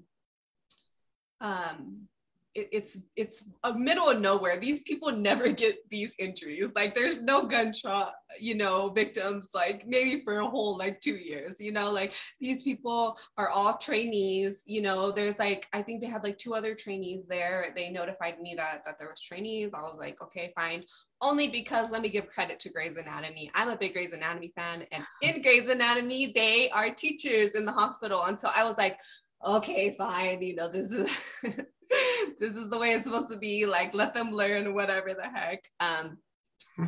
um, 1.41 2.07
it, 2.55 2.67
it's 2.71 2.97
it's 3.15 3.45
a 3.63 3.73
middle 3.73 4.09
of 4.09 4.19
nowhere. 4.19 4.57
These 4.57 4.81
people 4.81 5.11
never 5.11 5.49
get 5.51 5.77
these 5.89 6.15
injuries. 6.19 6.73
Like 6.75 6.95
there's 6.95 7.21
no 7.21 7.45
gunshot, 7.45 8.13
you 8.39 8.55
know, 8.55 8.89
victims 8.89 9.49
like 9.53 9.85
maybe 9.87 10.21
for 10.23 10.39
a 10.39 10.47
whole 10.47 10.77
like 10.77 10.99
two 11.01 11.15
years. 11.15 11.57
You 11.59 11.71
know, 11.71 11.91
like 11.91 12.13
these 12.39 12.63
people 12.63 13.17
are 13.37 13.49
all 13.49 13.77
trainees. 13.77 14.63
You 14.65 14.81
know, 14.81 15.11
there's 15.11 15.39
like 15.39 15.67
I 15.73 15.81
think 15.81 16.01
they 16.01 16.07
had 16.07 16.23
like 16.23 16.37
two 16.37 16.53
other 16.53 16.75
trainees 16.75 17.23
there. 17.29 17.65
They 17.75 17.89
notified 17.89 18.39
me 18.41 18.55
that 18.57 18.83
that 18.85 18.99
there 18.99 19.09
was 19.09 19.21
trainees. 19.21 19.71
I 19.73 19.81
was 19.81 19.97
like, 19.97 20.21
okay, 20.21 20.51
fine. 20.57 20.83
Only 21.23 21.49
because 21.49 21.91
let 21.91 22.01
me 22.01 22.09
give 22.09 22.27
credit 22.27 22.59
to 22.61 22.71
Grey's 22.71 22.97
Anatomy. 22.97 23.51
I'm 23.53 23.69
a 23.69 23.77
big 23.77 23.93
Grey's 23.93 24.13
Anatomy 24.13 24.51
fan, 24.57 24.85
and 24.91 25.03
in 25.21 25.41
Grey's 25.43 25.69
Anatomy, 25.69 26.33
they 26.35 26.69
are 26.73 26.89
teachers 26.89 27.55
in 27.55 27.63
the 27.63 27.71
hospital, 27.71 28.23
and 28.25 28.39
so 28.39 28.49
I 28.55 28.63
was 28.63 28.77
like, 28.79 28.97
okay, 29.45 29.93
fine. 29.97 30.41
You 30.41 30.55
know, 30.55 30.67
this 30.67 30.91
is. 30.91 31.43
this 32.39 32.55
is 32.55 32.69
the 32.69 32.79
way 32.79 32.89
it's 32.89 33.05
supposed 33.05 33.31
to 33.31 33.37
be. 33.37 33.65
Like, 33.65 33.93
let 33.93 34.13
them 34.13 34.31
learn 34.31 34.73
whatever 34.73 35.13
the 35.13 35.29
heck. 35.29 35.69
Um, 35.79 36.17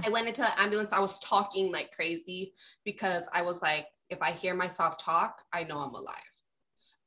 I 0.05 0.09
went 0.09 0.27
into 0.27 0.41
the 0.41 0.61
ambulance. 0.61 0.93
I 0.93 0.99
was 0.99 1.19
talking 1.19 1.71
like 1.71 1.91
crazy 1.91 2.53
because 2.85 3.27
I 3.33 3.41
was 3.41 3.61
like, 3.61 3.87
if 4.09 4.21
I 4.21 4.31
hear 4.31 4.55
myself 4.55 4.97
talk, 4.97 5.41
I 5.51 5.63
know 5.63 5.79
I'm 5.79 5.93
alive. 5.93 6.15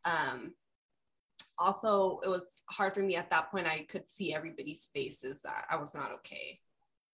Um, 0.05 0.55
also, 1.59 2.21
it 2.23 2.29
was 2.29 2.63
hard 2.71 2.95
for 2.95 3.01
me 3.01 3.17
at 3.17 3.31
that 3.31 3.51
point. 3.51 3.67
I 3.67 3.87
could 3.89 4.09
see 4.11 4.35
everybody's 4.35 4.91
faces 4.95 5.43
that 5.43 5.67
I 5.71 5.77
was 5.77 5.95
not 5.95 6.13
okay. 6.17 6.61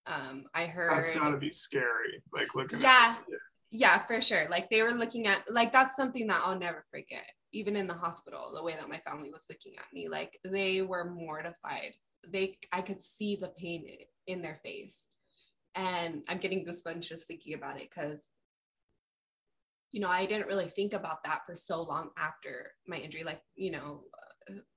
Um, 0.05 0.45
I 0.53 0.65
heard. 0.65 0.91
That's 0.91 1.17
gotta 1.17 1.37
be 1.37 1.51
scary. 1.51 2.21
Like 2.33 2.53
looking. 2.55 2.81
Yeah, 2.81 3.15
yeah, 3.71 3.99
for 3.99 4.19
sure. 4.19 4.49
Like 4.49 4.69
they 4.69 4.83
were 4.83 4.91
looking 4.91 5.27
at 5.27 5.43
like 5.49 5.71
that's 5.71 5.95
something 5.95 6.27
that 6.27 6.41
I'll 6.45 6.59
never 6.59 6.85
forget 6.91 7.29
even 7.53 7.75
in 7.75 7.87
the 7.87 7.93
hospital, 7.93 8.51
the 8.53 8.63
way 8.63 8.73
that 8.73 8.89
my 8.89 8.97
family 8.97 9.29
was 9.29 9.45
looking 9.49 9.73
at 9.77 9.93
me, 9.93 10.09
like 10.09 10.39
they 10.43 10.81
were 10.81 11.09
mortified. 11.09 11.93
They, 12.27 12.57
I 12.71 12.81
could 12.81 13.01
see 13.01 13.37
the 13.39 13.53
pain 13.57 13.87
in 14.27 14.41
their 14.41 14.55
face. 14.55 15.07
And 15.75 16.23
I'm 16.27 16.37
getting 16.37 16.65
goosebumps 16.65 17.07
just 17.07 17.27
thinking 17.27 17.53
about 17.53 17.77
it 17.77 17.89
because, 17.89 18.27
you 19.91 20.01
know, 20.01 20.09
I 20.09 20.25
didn't 20.25 20.47
really 20.47 20.65
think 20.65 20.93
about 20.93 21.23
that 21.23 21.45
for 21.45 21.55
so 21.55 21.83
long 21.83 22.09
after 22.17 22.71
my 22.87 22.97
injury, 22.97 23.23
like, 23.23 23.41
you 23.55 23.71
know, 23.71 24.03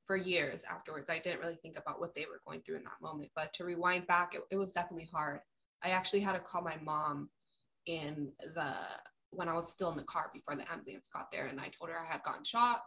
for 0.05 0.17
years 0.17 0.65
afterwards. 0.71 1.11
I 1.11 1.19
didn't 1.19 1.41
really 1.41 1.57
think 1.57 1.77
about 1.79 2.01
what 2.01 2.15
they 2.15 2.27
were 2.27 2.41
going 2.47 2.61
through 2.61 2.77
in 2.77 2.85
that 2.85 3.03
moment. 3.03 3.31
But 3.35 3.53
to 3.55 3.65
rewind 3.65 4.07
back, 4.07 4.35
it, 4.35 4.43
it 4.51 4.57
was 4.57 4.73
definitely 4.73 5.09
hard. 5.12 5.41
I 5.83 5.91
actually 5.91 6.21
had 6.21 6.33
to 6.33 6.41
call 6.41 6.62
my 6.62 6.79
mom 6.83 7.31
in 7.87 8.33
the 8.55 8.75
when 9.31 9.49
I 9.49 9.55
was 9.55 9.73
still 9.73 9.91
in 9.91 9.97
the 9.97 10.05
car 10.05 10.31
before 10.33 10.57
the 10.57 10.71
ambulance 10.73 11.09
got 11.12 11.31
there. 11.31 11.47
And 11.47 11.61
I 11.61 11.69
told 11.69 11.91
her 11.91 11.99
I 11.99 12.12
had 12.12 12.23
gotten 12.23 12.45
shot. 12.45 12.81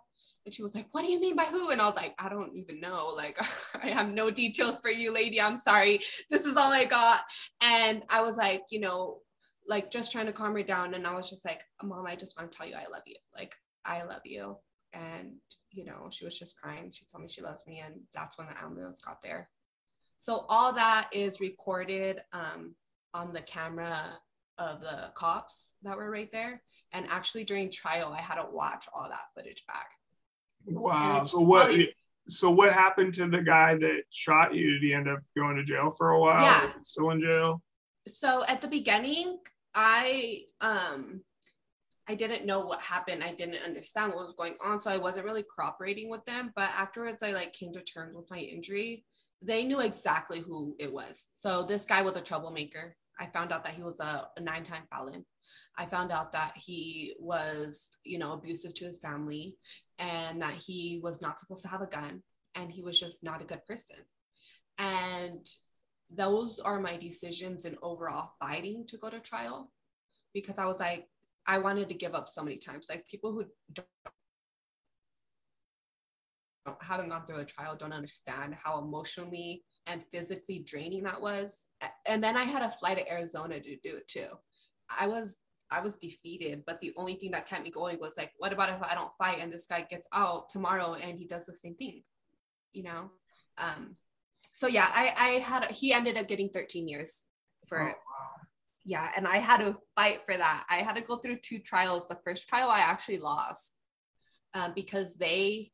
And 0.45 0.54
she 0.54 0.63
was 0.63 0.73
like, 0.73 0.88
What 0.91 1.06
do 1.06 1.12
you 1.12 1.19
mean 1.19 1.36
by 1.36 1.43
who? 1.43 1.71
And 1.71 1.82
I 1.82 1.86
was 1.86 1.95
like, 1.95 2.15
I 2.19 2.30
don't 2.30 2.56
even 2.56 2.80
know. 2.80 3.13
Like, 3.15 3.38
I 3.84 3.88
have 3.88 4.13
no 4.13 4.32
details 4.32 4.80
for 4.80 4.89
you, 4.89 5.13
lady. 5.13 5.41
I'm 5.41 5.58
sorry. 5.58 5.99
This 6.30 6.45
is 6.45 6.56
all 6.56 6.71
I 6.71 6.86
got. 6.86 7.21
And 7.62 8.04
I 8.10 8.21
was 8.21 8.38
like, 8.38 8.63
you 8.71 8.80
know, 8.80 9.19
like 9.67 9.91
just 9.91 10.12
trying 10.12 10.25
to 10.25 10.34
calm 10.34 10.54
her 10.54 10.63
down. 10.63 10.93
And 10.93 11.06
I 11.06 11.15
was 11.15 11.30
just 11.30 11.45
like, 11.45 11.62
Mom, 11.84 12.08
I 12.08 12.15
just 12.15 12.38
want 12.38 12.52
to 12.52 12.58
tell 12.58 12.67
you 12.67 12.75
I 12.75 12.89
love 12.91 13.04
you. 13.06 13.17
Like, 13.36 13.56
I 13.86 14.04
love 14.04 14.21
you. 14.25 14.58
And, 14.93 15.34
you 15.71 15.86
know, 15.86 16.08
she 16.10 16.25
was 16.25 16.39
just 16.39 16.60
crying. 16.60 16.89
She 16.91 17.06
told 17.06 17.21
me 17.21 17.28
she 17.28 17.41
loves 17.41 17.63
me. 17.67 17.84
And 17.86 17.95
that's 18.13 18.38
when 18.38 18.47
the 18.47 18.63
ambulance 18.63 19.04
got 19.04 19.21
there. 19.21 19.49
So 20.17 20.45
all 20.49 20.73
that 20.73 21.10
is 21.13 21.39
recorded 21.39 22.19
um, 22.34 22.75
on 23.13 23.34
the 23.34 23.41
camera 23.41 23.95
of 24.60 24.82
the 24.82 25.12
cops 25.15 25.74
that 25.84 25.98
were 25.98 26.10
right 26.10 26.32
there. 26.32 26.62
And 26.91 27.06
actually 27.10 27.43
during 27.43 27.72
trial, 27.72 28.13
I 28.13 28.22
had 28.22 28.36
to 28.36 28.48
watch 28.52 28.86
all 28.93 29.08
that 29.10 29.28
footage 29.36 29.65
back. 29.67 29.91
Wow. 30.65 31.24
So 31.26 31.39
what? 31.39 31.67
Really, 31.67 31.95
so 32.28 32.52
what 32.52 32.74
happened 32.74 33.13
to 33.15 33.28
the 33.28 33.41
guy 33.41 33.76
that 33.76 34.04
shot 34.10 34.54
you? 34.54 34.72
Did 34.72 34.84
he 34.84 34.93
end 34.93 35.08
up 35.08 35.19
going 35.38 35.56
to 35.58 35.63
jail 35.63 35.91
for 35.98 36.12
a 36.12 36.19
while? 36.19 36.41
Yeah. 36.41 36.72
Still 36.82 37.12
in 37.12 37.22
jail? 37.22 37.62
So 38.08 38.43
at 38.48 38.62
the 38.62 38.67
beginning, 38.67 39.39
I 39.76 40.41
um 40.62 41.22
I 42.08 42.15
didn't 42.15 42.45
know 42.45 42.62
what 42.62 42.82
happened. 42.82 43.24
I 43.24 43.34
didn't 43.34 43.63
understand 43.63 44.13
what 44.13 44.26
was 44.26 44.36
going 44.36 44.56
on. 44.65 44.80
So 44.80 44.89
I 44.89 44.98
wasn't 44.98 45.28
really 45.28 45.43
cooperating 45.43 46.10
with 46.10 46.26
them. 46.26 46.52
But 46.56 46.69
afterwards 46.78 47.22
I 47.22 47.34
like 47.34 47.54
came 47.54 47.72
to 47.74 47.82
terms 47.82 48.15
with 48.15 48.30
my 48.32 48.39
injury. 48.39 49.06
They 49.41 49.63
knew 49.63 49.80
exactly 49.80 50.39
who 50.39 50.76
it 50.80 50.91
was. 50.91 51.28
So 51.38 51.63
this 51.63 51.86
guy 51.86 52.02
was 52.02 52.17
a 52.17 52.22
troublemaker. 52.22 52.95
I 53.19 53.25
found 53.27 53.51
out 53.51 53.63
that 53.65 53.73
he 53.73 53.84
was 53.84 53.99
a, 53.99 54.27
a 54.38 54.41
nine-time 54.41 54.84
felon. 54.91 55.25
I 55.77 55.86
found 55.86 56.12
out 56.12 56.32
that 56.34 56.53
he 56.55 57.13
was, 57.19 57.89
you 58.03 58.19
know, 58.19 58.34
abusive 58.34 58.73
to 58.75 58.86
his 58.86 58.99
family 58.99 59.58
and 59.97 60.41
that 60.41 60.53
he 60.53 60.99
was 61.03 61.21
not 61.21 61.39
supposed 61.39 61.63
to 61.63 61.69
have 61.69 61.82
a 61.82 61.88
gun 61.88 62.21
and 62.55 62.71
he 62.71 62.82
was 62.82 62.99
just 62.99 63.23
not 63.23 63.41
a 63.41 63.45
good 63.45 63.65
person. 63.65 63.97
And 64.77 65.45
those 66.10 66.60
are 66.60 66.79
my 66.79 66.97
decisions 66.97 67.65
in 67.65 67.75
overall 67.82 68.34
fighting 68.39 68.86
to 68.88 68.97
go 68.97 69.10
to 69.10 69.19
trial 69.19 69.71
because 70.34 70.58
I 70.58 70.65
was 70.65 70.79
like, 70.79 71.08
I 71.47 71.58
wanted 71.60 71.89
to 71.89 71.95
give 71.95 72.15
up 72.15 72.29
so 72.29 72.43
many 72.43 72.58
times. 72.58 72.88
Like 72.89 73.08
people 73.08 73.32
who 73.32 73.45
don't 73.73 73.88
haven't 76.82 77.10
gone 77.10 77.25
through 77.25 77.39
a 77.39 77.45
trial 77.45 77.75
don't 77.75 77.93
understand 77.93 78.55
how 78.63 78.79
emotionally 78.79 79.63
and 79.89 80.04
physically 80.12 80.60
draining 80.60 81.04
that 81.04 81.21
was. 81.21 81.67
And 82.08 82.23
then 82.23 82.38
I 82.38 82.43
had 82.43 82.60
to 82.60 82.69
fly 82.69 82.95
to 82.95 83.12
Arizona 83.12 83.60
to 83.60 83.75
do 83.78 83.97
it 83.97 84.08
too. 84.08 84.28
I 84.99 85.08
was 85.08 85.38
I 85.71 85.82
was 85.82 85.95
defeated, 85.95 86.63
but 86.65 86.80
the 86.82 86.93
only 86.97 87.13
thing 87.13 87.32
that 87.32 87.47
kept 87.47 87.63
me 87.63 87.69
going 87.69 87.99
was 87.99 88.17
like, 88.17 88.32
what 88.38 88.54
about 88.54 88.69
if 88.69 88.82
I 88.82 88.95
don't 88.95 89.12
fight 89.19 89.38
and 89.39 89.54
this 89.54 89.67
guy 89.67 89.86
gets 89.88 90.08
out 90.13 90.49
tomorrow 90.49 90.95
and 90.95 91.17
he 91.17 91.28
does 91.28 91.45
the 91.45 91.54
same 91.54 91.75
thing, 91.75 92.02
you 92.73 92.82
know? 92.84 93.12
Um, 93.60 93.95
so 94.52 94.67
yeah, 94.67 94.88
I 94.89 95.13
I 95.17 95.30
had 95.39 95.71
he 95.71 95.93
ended 95.93 96.17
up 96.17 96.28
getting 96.28 96.49
13 96.49 96.88
years 96.88 97.25
for 97.67 97.88
it. 97.88 97.95
Oh, 97.95 98.47
yeah, 98.86 99.12
and 99.15 99.28
I 99.28 99.38
had 99.38 99.58
to 99.58 99.78
fight 99.95 100.21
for 100.25 100.36
that. 100.36 100.65
I 100.69 100.78
had 100.78 100.95
to 100.95 101.02
go 101.02 101.17
through 101.17 101.38
two 101.43 101.60
trials. 101.60 102.08
The 102.08 102.19
first 102.25 102.47
trial 102.47 102.69
I 102.69 102.80
actually 102.80 103.19
lost 103.19 103.75
uh, 104.56 104.71
because 104.73 105.15
they 105.15 105.71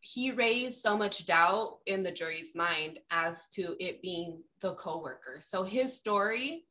he 0.00 0.32
raised 0.32 0.80
so 0.80 0.96
much 0.96 1.26
doubt 1.26 1.78
in 1.86 2.02
the 2.02 2.12
jury's 2.12 2.54
mind 2.54 2.98
as 3.10 3.48
to 3.48 3.74
it 3.80 4.00
being 4.02 4.42
the 4.60 4.74
coworker. 4.74 5.38
So 5.40 5.64
his 5.64 5.96
story 5.96 6.66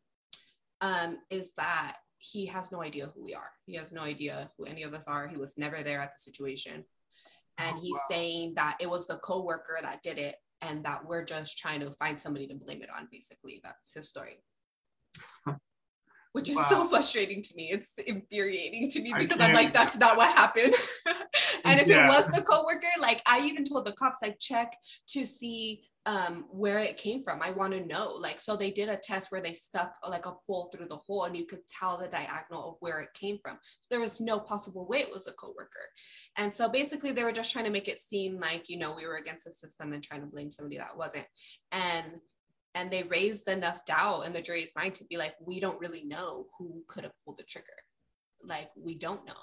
um, 0.82 1.20
is 1.30 1.52
that 1.58 1.98
he 2.18 2.46
has 2.48 2.72
no 2.72 2.82
idea 2.82 3.12
who 3.14 3.24
we 3.24 3.36
are. 3.36 3.52
He 3.66 3.76
has 3.76 3.92
no 3.92 4.02
idea 4.02 4.50
who 4.58 4.66
any 4.66 4.84
of 4.84 4.94
us 4.94 5.06
are. 5.08 5.28
He 5.28 5.38
was 5.38 5.58
never 5.58 5.84
there 5.84 6.00
at 6.00 6.14
the 6.14 6.20
situation. 6.20 6.86
And 7.60 7.76
oh, 7.76 7.82
he's 7.82 7.94
wow. 7.94 8.02
saying 8.10 8.54
that 8.56 8.78
it 8.80 8.90
was 8.90 9.08
the 9.08 9.18
coworker 9.18 9.78
that 9.82 10.04
did 10.04 10.18
it 10.18 10.36
and 10.62 10.84
that 10.86 11.06
we're 11.06 11.26
just 11.26 11.58
trying 11.58 11.80
to 11.82 11.92
find 11.92 12.20
somebody 12.20 12.48
to 12.48 12.56
blame 12.56 12.82
it 12.82 12.90
on, 12.96 13.08
basically. 13.12 13.62
That's 13.64 13.94
his 13.94 14.10
story. 14.10 14.44
Which 16.34 16.50
is 16.50 16.56
wow. 16.56 16.66
so 16.70 16.86
frustrating 16.86 17.42
to 17.42 17.56
me. 17.56 17.70
It's 17.72 17.98
infuriating 18.00 18.90
to 18.92 19.02
me 19.02 19.14
because 19.18 19.40
I'm 19.40 19.54
like, 19.54 19.74
that's 19.74 19.98
not 19.98 20.18
what 20.18 20.34
happened. 20.36 20.74
and 21.66 21.80
if 21.80 21.88
yeah. 21.88 22.06
it 22.06 22.08
was 22.08 22.28
the 22.32 22.42
coworker, 22.42 22.88
like 23.02 23.22
I 23.28 23.46
even 23.48 23.66
told 23.66 23.86
the 23.86 23.94
cops, 23.94 24.22
like 24.22 24.40
check 24.40 24.76
to 25.10 25.26
see 25.26 25.84
um, 26.08 26.46
where 26.50 26.80
it 26.80 26.96
came 26.96 27.22
from. 27.22 27.42
I 27.42 27.52
want 27.52 27.74
to 27.74 27.86
know. 27.86 28.16
Like, 28.20 28.40
so 28.40 28.56
they 28.56 28.72
did 28.72 28.88
a 28.88 28.96
test 28.96 29.30
where 29.30 29.42
they 29.42 29.54
stuck 29.54 29.94
like 30.10 30.26
a 30.26 30.36
pole 30.48 30.72
through 30.72 30.88
the 30.88 30.96
hole 30.96 31.26
and 31.26 31.36
you 31.36 31.46
could 31.46 31.60
tell 31.68 31.98
the 31.98 32.08
diagonal 32.08 32.70
of 32.70 32.76
where 32.80 33.02
it 33.02 33.10
came 33.14 33.38
from. 33.44 33.58
So 33.62 33.88
there 33.92 34.00
was 34.00 34.22
no 34.22 34.40
possible 34.40 34.88
way 34.88 35.00
it 35.00 35.12
was 35.12 35.28
a 35.28 35.34
coworker. 35.34 35.70
And 36.38 36.54
so 36.54 36.70
basically 36.70 37.12
they 37.12 37.26
were 37.26 37.34
just 37.34 37.52
trying 37.52 37.66
to 37.66 37.72
make 37.72 37.90
it 37.90 38.00
seem 38.00 38.38
like, 38.38 38.70
you 38.70 38.80
know, 38.80 38.94
we 38.94 39.06
were 39.06 39.18
against 39.18 39.44
the 39.44 39.52
system 39.52 39.92
and 39.92 40.02
trying 40.02 40.22
to 40.22 40.28
blame 40.28 40.50
somebody 40.50 40.78
that 40.78 40.98
wasn't. 40.98 41.28
And 41.74 42.22
and 42.78 42.92
they 42.92 43.04
raised 43.04 43.50
enough 43.50 43.86
doubt 43.86 44.26
in 44.26 44.34
the 44.34 44.42
jury's 44.42 44.72
mind 44.76 44.96
to 44.96 45.06
be 45.06 45.18
like, 45.18 45.36
we 45.46 45.60
don't 45.60 45.80
really 45.80 46.04
know 46.04 46.46
who 46.58 46.84
could 46.88 47.04
have 47.04 47.14
pulled 47.24 47.38
the 47.38 47.44
trigger. 47.44 47.68
Like, 48.44 48.70
we 48.76 48.96
don't 48.96 49.26
know. 49.26 49.34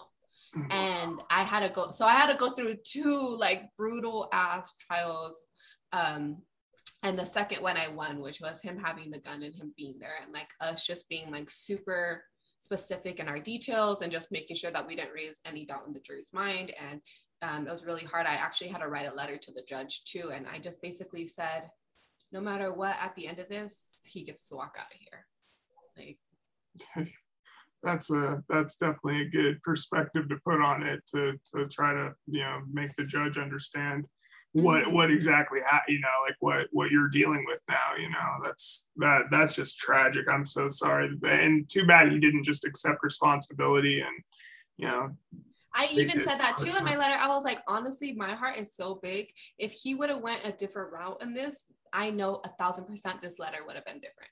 Mm-hmm. 0.57 0.73
And 0.73 1.21
I 1.31 1.43
had 1.43 1.67
to 1.67 1.75
go, 1.75 1.91
so 1.91 2.05
I 2.07 2.13
had 2.13 2.31
to 2.31 2.39
go 2.39 2.51
through 2.51 2.77
two 2.85 3.37
like 3.41 3.69
brutal 3.77 4.29
ass 4.33 4.77
trials 4.77 5.47
um, 5.93 6.39
and 7.03 7.19
the 7.19 7.27
second 7.27 7.63
one 7.63 7.77
I 7.77 7.89
won, 7.89 8.21
which 8.21 8.41
was 8.41 8.63
him 8.63 8.79
having 8.79 9.11
the 9.11 9.21
gun 9.21 9.43
and 9.43 9.55
him 9.55 9.75
being 9.77 9.97
there, 9.99 10.15
and 10.23 10.33
like 10.33 10.49
us 10.61 10.87
just 10.87 11.09
being 11.09 11.31
like 11.31 11.51
super 11.51 12.25
specific 12.61 13.21
in 13.21 13.29
our 13.29 13.39
details 13.39 14.01
and 14.01 14.11
just 14.11 14.33
making 14.33 14.57
sure 14.57 14.71
that 14.71 14.87
we 14.87 14.97
didn't 14.97 15.13
raise 15.13 15.41
any 15.45 15.67
doubt 15.67 15.87
in 15.87 15.93
the 15.93 16.01
jury's 16.01 16.31
mind. 16.33 16.73
And 16.91 17.01
um, 17.43 17.67
it 17.67 17.71
was 17.71 17.85
really 17.85 18.05
hard. 18.05 18.27
I 18.27 18.35
actually 18.35 18.69
had 18.69 18.81
to 18.81 18.89
write 18.89 19.07
a 19.07 19.15
letter 19.15 19.37
to 19.37 19.53
the 19.53 19.63
judge 19.69 20.05
too, 20.05 20.31
and 20.33 20.47
I 20.47 20.59
just 20.59 20.81
basically 20.81 21.27
said, 21.27 21.69
no 22.35 22.41
matter 22.41 22.75
what, 22.75 22.97
at 23.01 23.15
the 23.15 23.29
end 23.29 23.39
of 23.39 23.49
this, 23.49 24.01
he 24.05 24.25
gets 24.25 24.49
to 24.49 24.57
walk 24.57 24.77
out 24.79 24.93
of 24.93 24.99
here. 24.99 25.27
Like, 26.97 27.09
that's 27.83 28.11
a 28.11 28.43
that's 28.49 28.77
definitely 28.77 29.23
a 29.23 29.29
good 29.29 29.63
perspective 29.63 30.29
to 30.29 30.37
put 30.45 30.61
on 30.61 30.83
it 30.83 31.01
to 31.15 31.39
to 31.55 31.69
try 31.69 31.93
to 31.93 32.13
you 32.27 32.41
know 32.41 32.61
make 32.73 32.91
the 32.97 33.05
judge 33.05 33.39
understand 33.39 34.07
what 34.53 34.83
mm-hmm. 34.83 34.95
what 34.95 35.11
exactly 35.11 35.61
you 35.87 36.01
know 36.01 36.09
like 36.27 36.37
what 36.41 36.67
what 36.73 36.91
you're 36.91 37.09
dealing 37.09 37.45
with 37.47 37.61
now 37.69 37.95
you 37.99 38.09
know 38.09 38.39
that's 38.43 38.89
that 38.97 39.25
that's 39.31 39.55
just 39.55 39.79
tragic 39.79 40.25
i'm 40.31 40.47
so 40.47 40.67
sorry 40.69 41.11
and 41.25 41.69
too 41.69 41.85
bad 41.85 42.11
he 42.11 42.19
didn't 42.19 42.43
just 42.43 42.65
accept 42.65 43.03
responsibility 43.03 44.01
and 44.01 44.17
you 44.79 44.87
know 44.87 45.11
I 45.75 45.89
even 45.93 46.23
said 46.23 46.39
that 46.39 46.57
too 46.57 46.73
in 46.77 46.85
my 46.85 46.97
letter. 46.97 47.17
I 47.19 47.27
was 47.27 47.43
like, 47.43 47.59
honestly, 47.67 48.15
my 48.15 48.33
heart 48.35 48.57
is 48.57 48.77
so 48.77 49.01
big. 49.03 49.33
If 49.59 49.73
he 49.73 49.97
would 49.97 50.09
have 50.09 50.21
went 50.21 50.47
a 50.47 50.53
different 50.53 50.93
route 50.93 51.21
in 51.21 51.35
this, 51.35 51.65
I 51.95 52.11
know 52.11 52.41
a 52.45 52.49
thousand 52.49 52.87
percent 52.87 53.23
this 53.23 53.39
letter 53.39 53.59
would 53.65 53.77
have 53.77 53.87
been 53.87 54.01
different. 54.01 54.31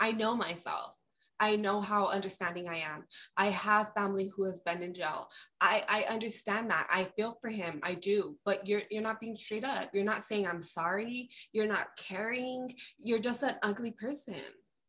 I 0.00 0.12
know 0.12 0.36
myself. 0.36 0.94
I 1.38 1.56
know 1.56 1.80
how 1.80 2.10
understanding 2.10 2.68
I 2.68 2.76
am. 2.76 3.04
I 3.36 3.46
have 3.46 3.92
family 3.94 4.30
who 4.34 4.44
has 4.44 4.60
been 4.60 4.82
in 4.82 4.94
jail. 4.94 5.28
I, 5.60 5.82
I 5.88 6.12
understand 6.12 6.70
that. 6.70 6.86
I 6.90 7.04
feel 7.04 7.36
for 7.40 7.50
him. 7.50 7.80
I 7.82 7.94
do. 7.94 8.36
But 8.44 8.66
you're 8.66 8.82
you're 8.90 9.02
not 9.02 9.20
being 9.20 9.36
straight 9.36 9.64
up. 9.64 9.90
You're 9.92 10.04
not 10.04 10.22
saying 10.22 10.46
I'm 10.46 10.62
sorry. 10.62 11.28
You're 11.52 11.66
not 11.66 11.88
caring. 11.98 12.70
You're 12.98 13.18
just 13.18 13.42
an 13.42 13.56
ugly 13.62 13.92
person. 13.92 14.34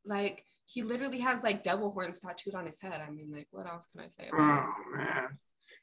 Like 0.06 0.44
he 0.66 0.84
literally 0.84 1.20
has 1.20 1.44
like 1.44 1.64
devil 1.64 1.92
horns 1.92 2.22
tattooed 2.22 2.56
on 2.56 2.66
his 2.66 2.82
head. 2.82 3.02
I 3.06 3.12
mean, 3.12 3.32
like 3.32 3.48
what 3.52 3.68
else 3.68 3.88
can 3.88 4.02
I 4.02 4.08
say? 4.08 4.30
oh 4.34 4.74
man. 4.96 5.28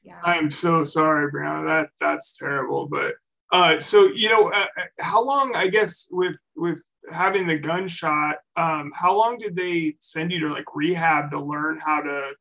Yeah. 0.03 0.19
I'm 0.23 0.51
so 0.51 0.83
sorry, 0.83 1.31
Brianna. 1.31 1.65
That 1.65 1.89
that's 1.99 2.35
terrible. 2.37 2.87
But 2.87 3.15
uh, 3.51 3.79
so 3.79 4.07
you 4.07 4.29
know, 4.29 4.51
uh, 4.51 4.65
uh 4.77 4.83
how 4.99 5.23
long? 5.23 5.55
I 5.55 5.67
guess 5.67 6.07
with 6.11 6.35
with 6.55 6.81
having 7.09 7.47
the 7.47 7.57
gunshot, 7.57 8.37
um, 8.55 8.91
how 8.93 9.15
long 9.15 9.37
did 9.37 9.55
they 9.55 9.95
send 9.99 10.31
you 10.31 10.39
to 10.39 10.49
like 10.49 10.65
rehab 10.73 11.31
to 11.31 11.39
learn 11.39 11.77
how 11.77 12.01
to, 12.01 12.31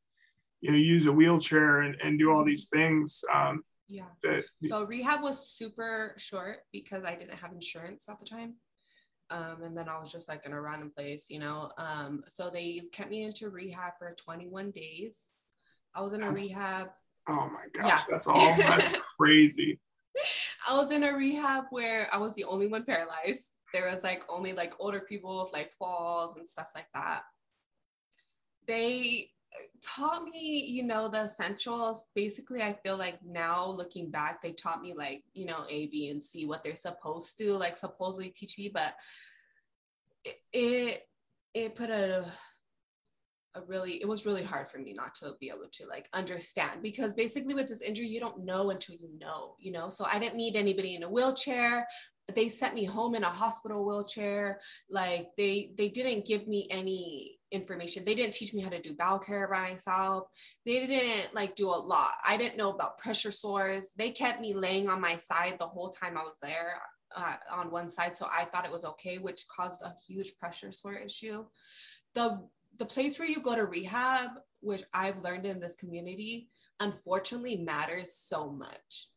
you 0.61 0.71
know, 0.71 0.77
use 0.77 1.07
a 1.07 1.13
wheelchair 1.13 1.83
and, 1.83 1.97
and 2.03 2.19
do 2.19 2.31
all 2.31 2.45
these 2.45 2.69
things? 2.69 3.25
Um, 3.33 3.63
yeah. 3.89 4.07
That, 4.23 4.45
so 4.63 4.85
rehab 4.85 5.23
was 5.23 5.51
super 5.51 6.15
short 6.17 6.59
because 6.73 7.05
I 7.05 7.15
didn't 7.15 7.37
have 7.39 7.53
insurance 7.53 8.09
at 8.09 8.19
the 8.19 8.27
time. 8.27 8.55
Um, 9.31 9.63
and 9.63 9.77
then 9.77 9.89
I 9.89 9.99
was 9.99 10.13
just 10.13 10.29
like 10.29 10.45
in 10.45 10.53
a 10.53 10.61
random 10.61 10.93
place, 10.95 11.27
you 11.31 11.39
know. 11.39 11.71
Um, 11.79 12.23
so 12.29 12.51
they 12.51 12.81
kept 12.93 13.11
me 13.11 13.25
into 13.25 13.51
rehab 13.51 13.93
for 13.99 14.15
21 14.19 14.71
days. 14.71 15.19
I 15.95 16.01
was 16.01 16.13
in 16.13 16.23
a 16.23 16.31
rehab. 16.31 16.89
Oh 17.29 17.51
my 17.53 17.67
gosh, 17.73 17.87
yeah. 17.87 18.01
that's 18.11 18.27
all 18.27 18.57
that's 18.57 18.99
crazy. 19.19 19.81
I 20.69 20.77
was 20.77 20.91
in 20.93 21.05
a 21.05 21.15
rehab 21.15 21.65
where 21.71 22.09
I 22.13 22.19
was 22.19 22.35
the 22.35 22.45
only 22.45 22.67
one 22.67 22.85
paralyzed. 22.85 23.53
There 23.73 23.91
was 23.91 24.03
like 24.03 24.25
only 24.29 24.53
like 24.53 24.75
older 24.79 25.01
people 25.01 25.43
with 25.43 25.53
like 25.53 25.73
falls 25.73 26.37
and 26.37 26.49
stuff 26.49 26.71
like 26.75 26.89
that. 26.95 27.23
They 28.67 29.31
uh, 29.55 29.67
taught 29.83 30.25
me 30.25 30.65
you 30.69 30.85
know 30.85 31.09
the 31.09 31.25
essentials. 31.25 32.05
Basically 32.15 32.63
i 32.63 32.73
feel 32.85 32.97
like 32.97 33.19
now 33.25 33.67
looking 33.67 34.11
back 34.11 34.41
they 34.41 34.53
taught 34.53 34.83
me 34.83 34.95
like 34.95 35.25
you 35.35 35.47
know 35.47 35.65
a 35.69 35.89
b 35.89 36.09
and 36.09 36.23
c 36.23 36.47
what 36.47 36.63
they're 36.63 36.77
supposed 36.77 37.37
to 37.39 37.55
like 37.55 37.77
supposedly 37.77 38.31
teach 38.31 38.59
me 38.59 38.71
but 38.73 38.95
it 40.25 40.37
it, 40.53 41.03
it 41.53 41.75
put 41.75 41.91
a 41.91 42.25
a 43.55 43.63
really 43.67 43.93
it 43.93 44.09
was 44.09 44.27
really 44.27 44.43
hard 44.43 44.69
for 44.69 44.79
me 44.79 44.93
not 44.93 45.15
to 45.15 45.35
be 45.41 45.49
able 45.49 45.69
to 45.71 45.87
like 45.87 46.09
understand 46.13 46.83
because 46.83 47.13
basically 47.13 47.55
with 47.55 47.69
this 47.69 47.83
injury 47.83 48.07
you 48.07 48.21
don't 48.21 48.45
know 48.45 48.71
until 48.71 48.97
you 48.97 49.11
know 49.21 49.57
you 49.59 49.73
know? 49.73 49.89
So 49.89 50.07
i 50.11 50.19
didn't 50.19 50.37
meet 50.37 50.57
anybody 50.57 50.95
in 50.95 51.03
a 51.03 51.11
wheelchair. 51.11 51.87
They 52.35 52.49
sent 52.49 52.75
me 52.75 52.87
home 52.87 53.15
in 53.15 53.23
a 53.23 53.29
hospital 53.29 53.85
wheelchair. 53.85 54.59
Like 54.91 55.29
they 55.37 55.73
they 55.77 55.91
didn't 55.91 56.27
give 56.27 56.49
me 56.49 56.67
any 56.71 57.39
information. 57.51 58.05
They 58.05 58.15
didn't 58.15 58.35
teach 58.35 58.55
me 58.55 58.63
how 58.63 58.71
to 58.71 58.81
do 58.81 58.95
bowel 58.95 59.19
care 59.19 59.47
by 59.49 59.71
myself. 59.71 60.29
They 60.65 60.87
didn't 60.87 61.35
like 61.35 61.55
do 61.55 61.69
a 61.69 61.77
lot. 61.77 62.13
I 62.27 62.37
didn't 62.37 62.57
know 62.57 62.71
about 62.71 62.99
pressure 62.99 63.31
sores. 63.31 63.93
They 63.97 64.11
kept 64.11 64.41
me 64.41 64.55
laying 64.55 64.89
on 64.89 65.01
my 65.01 65.17
side 65.17 65.57
the 65.59 65.67
whole 65.67 65.91
time 65.91 66.17
i 66.17 66.23
was 66.23 66.37
there 66.43 66.81
uh, 67.17 67.37
on 67.55 67.71
one 67.71 67.91
side. 67.91 68.17
So 68.17 68.27
i 68.33 68.45
thought 68.45 68.65
it 68.65 68.73
was 68.73 68.85
okay 68.87 69.19
which 69.19 69.47
caused 69.55 69.83
a 69.83 69.93
huge 70.09 70.33
pressure 70.39 70.73
sore 70.73 70.97
issue. 70.97 71.45
The 72.15 72.41
the 72.79 72.87
place 72.87 73.19
where 73.19 73.29
you 73.29 73.41
go 73.43 73.55
to 73.55 73.65
rehab, 73.65 74.31
which 74.61 74.83
I've 74.93 75.23
learned 75.23 75.47
in 75.47 75.61
this 75.61 75.75
community, 75.75 76.49
unfortunately 76.81 77.57
matters 77.57 78.15
so 78.15 78.51
much 78.51 79.09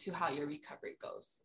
to 0.00 0.12
how 0.12 0.30
your 0.30 0.46
recovery 0.46 0.96
goes. 1.00 1.40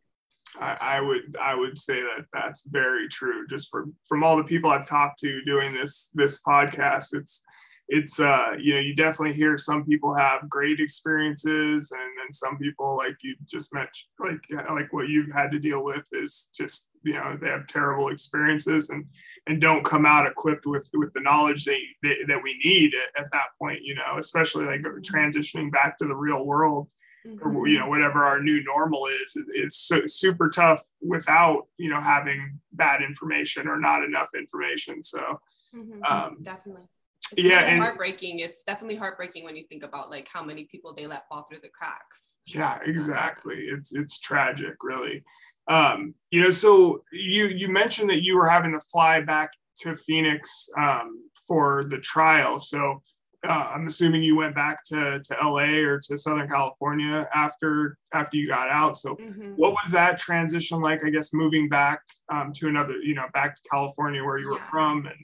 I, 0.60 0.78
I, 0.82 1.02
would 1.02 1.38
I 1.40 1.54
would 1.54 1.78
say 1.78 2.02
that 2.02 2.26
that's 2.34 2.64
very 2.66 3.08
true. 3.08 3.46
Just 3.48 3.70
from 3.70 3.94
from 4.08 4.24
all 4.24 4.36
the 4.36 4.44
people 4.44 4.72
I've 4.72 4.88
talked 4.88 5.20
to 5.20 5.44
doing 5.44 5.74
this 5.74 6.10
this 6.16 6.42
podcast, 6.42 7.10
it's 7.14 7.44
it's 7.90 8.20
uh 8.20 8.52
you 8.60 8.76
know 8.76 8.80
you 8.80 8.96
definitely 8.96 9.36
hear 9.36 9.58
some 9.58 9.84
people 9.84 10.14
have 10.14 10.48
great 10.48 10.80
experiences 10.80 11.92
and 11.92 12.02
then 12.02 12.32
some 12.32 12.58
people 12.58 12.96
like 12.96 13.18
you 13.24 13.36
just 13.46 13.74
mentioned 13.74 14.08
like 14.20 14.40
like 14.70 14.94
what 14.94 15.10
you've 15.10 15.32
had 15.32 15.52
to 15.52 15.60
deal 15.60 15.84
with 15.84 16.06
is 16.12 16.50
just 16.56 16.88
you 17.04 17.14
know 17.14 17.38
they 17.42 17.50
have 17.50 17.66
terrible 17.66 18.10
experiences 18.10 18.92
and 18.92 19.06
and 19.48 19.60
don't 19.60 19.84
come 19.84 20.06
out 20.06 20.28
equipped 20.28 20.68
with 20.68 20.88
with 20.94 21.12
the 21.14 21.20
knowledge 21.22 21.66
they, 21.66 21.82
they 22.04 22.18
that 22.28 22.42
we 22.42 22.60
need 22.64 22.94
at, 22.94 23.24
at, 23.24 23.32
that 23.32 23.48
point 23.60 23.82
you 23.82 23.96
know 23.96 24.18
especially 24.20 24.66
like 24.66 24.82
transitioning 25.02 25.72
back 25.72 25.98
to 25.98 26.06
the 26.06 26.16
real 26.16 26.46
world 26.46 26.92
mm-hmm. 27.26 27.58
or 27.58 27.68
you 27.68 27.80
know 27.80 27.88
whatever 27.88 28.20
our 28.20 28.40
new 28.40 28.64
normal 28.64 29.08
is 29.08 29.36
it's 29.56 29.78
so, 29.78 30.02
super 30.06 30.48
tough 30.48 30.84
without 31.02 31.64
you 31.78 31.90
know 31.90 32.00
having 32.00 32.60
bad 32.74 33.02
information 33.02 33.68
or 33.68 33.80
not 33.80 34.04
enough 34.04 34.30
information 34.38 35.02
so 35.02 35.40
mm-hmm. 35.76 36.04
um, 36.04 36.38
definitely 36.44 36.84
it's 37.32 37.44
yeah 37.44 37.62
and 37.62 37.82
heartbreaking 37.82 38.40
it's 38.40 38.64
definitely 38.64 38.96
heartbreaking 38.96 39.44
when 39.44 39.56
you 39.56 39.64
think 39.70 39.84
about 39.84 40.10
like 40.10 40.28
how 40.28 40.44
many 40.44 40.66
people 40.66 40.94
they 40.94 41.08
let 41.08 41.28
fall 41.28 41.44
through 41.44 41.60
the 41.60 41.70
cracks 41.70 42.40
yeah 42.46 42.80
exactly 42.86 43.66
it's 43.66 43.94
it's 43.94 44.20
tragic 44.20 44.76
really 44.82 45.24
um 45.68 46.14
you 46.32 46.42
know 46.42 46.52
so 46.52 47.04
you 47.12 47.46
you 47.46 47.70
mentioned 47.70 48.10
that 48.10 48.24
you 48.24 48.36
were 48.36 48.48
having 48.48 48.72
to 48.72 48.80
fly 48.92 49.22
back 49.22 49.52
to 49.78 49.96
phoenix 49.98 50.68
um 50.78 51.24
for 51.48 51.86
the 51.90 51.98
trial 52.00 52.60
so 52.60 53.02
uh, 53.48 53.72
I'm 53.74 53.88
assuming 53.88 54.24
you 54.24 54.36
went 54.36 54.54
back 54.54 54.84
to, 54.86 55.22
to 55.22 55.38
LA 55.42 55.80
or 55.88 56.00
to 56.00 56.18
Southern 56.18 56.50
California 56.50 57.28
after 57.34 57.98
after 58.14 58.38
you 58.38 58.48
got 58.48 58.70
out. 58.70 58.98
So, 58.98 59.16
mm-hmm. 59.16 59.54
what 59.56 59.72
was 59.72 59.92
that 59.92 60.18
transition 60.18 60.82
like? 60.82 61.06
I 61.06 61.10
guess 61.10 61.32
moving 61.32 61.70
back 61.70 62.02
um, 62.30 62.52
to 62.54 62.68
another, 62.68 62.96
you 62.98 63.16
know, 63.16 63.26
back 63.34 63.56
to 63.56 63.62
California 63.72 64.24
where 64.24 64.38
you 64.38 64.48
yeah. 64.48 64.54
were 64.54 64.66
from, 64.66 65.06
and 65.06 65.16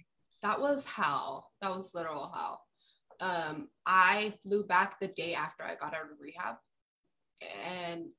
that 0.45 0.61
was 0.61 0.85
hell. 0.85 1.49
That 1.61 1.75
was 1.75 1.95
literal 1.95 2.31
hell. 2.31 2.61
Um, 3.19 3.69
I 3.87 4.31
flew 4.43 4.63
back 4.63 4.99
the 4.99 5.07
day 5.07 5.33
after 5.33 5.63
I 5.63 5.73
got 5.73 5.95
out 5.95 6.03
of 6.03 6.19
rehab. 6.21 6.57
And 7.67 8.09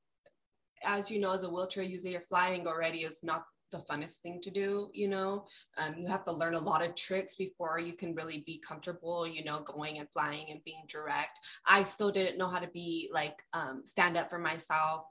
as 0.84 1.08
you 1.08 1.20
know, 1.20 1.34
as 1.34 1.44
a 1.44 1.48
wheelchair 1.48 1.84
user, 1.84 2.20
flying 2.20 2.66
already 2.66 3.00
is 3.00 3.22
not 3.22 3.44
the 3.72 3.78
funnest 3.78 4.18
thing 4.18 4.38
to 4.40 4.48
do 4.48 4.88
you 4.94 5.08
know 5.08 5.44
um, 5.78 5.92
you 5.98 6.06
have 6.06 6.22
to 6.22 6.30
learn 6.30 6.54
a 6.54 6.58
lot 6.58 6.84
of 6.84 6.94
tricks 6.94 7.34
before 7.34 7.80
you 7.80 7.94
can 7.94 8.14
really 8.14 8.44
be 8.46 8.62
comfortable 8.66 9.26
you 9.26 9.42
know 9.42 9.58
going 9.62 9.98
and 9.98 10.08
flying 10.12 10.46
and 10.50 10.62
being 10.64 10.84
direct 10.88 11.40
i 11.66 11.82
still 11.82 12.12
didn't 12.12 12.38
know 12.38 12.48
how 12.48 12.60
to 12.60 12.68
be 12.68 13.10
like 13.12 13.42
um, 13.54 13.82
stand 13.84 14.16
up 14.16 14.30
for 14.30 14.38
myself 14.38 15.06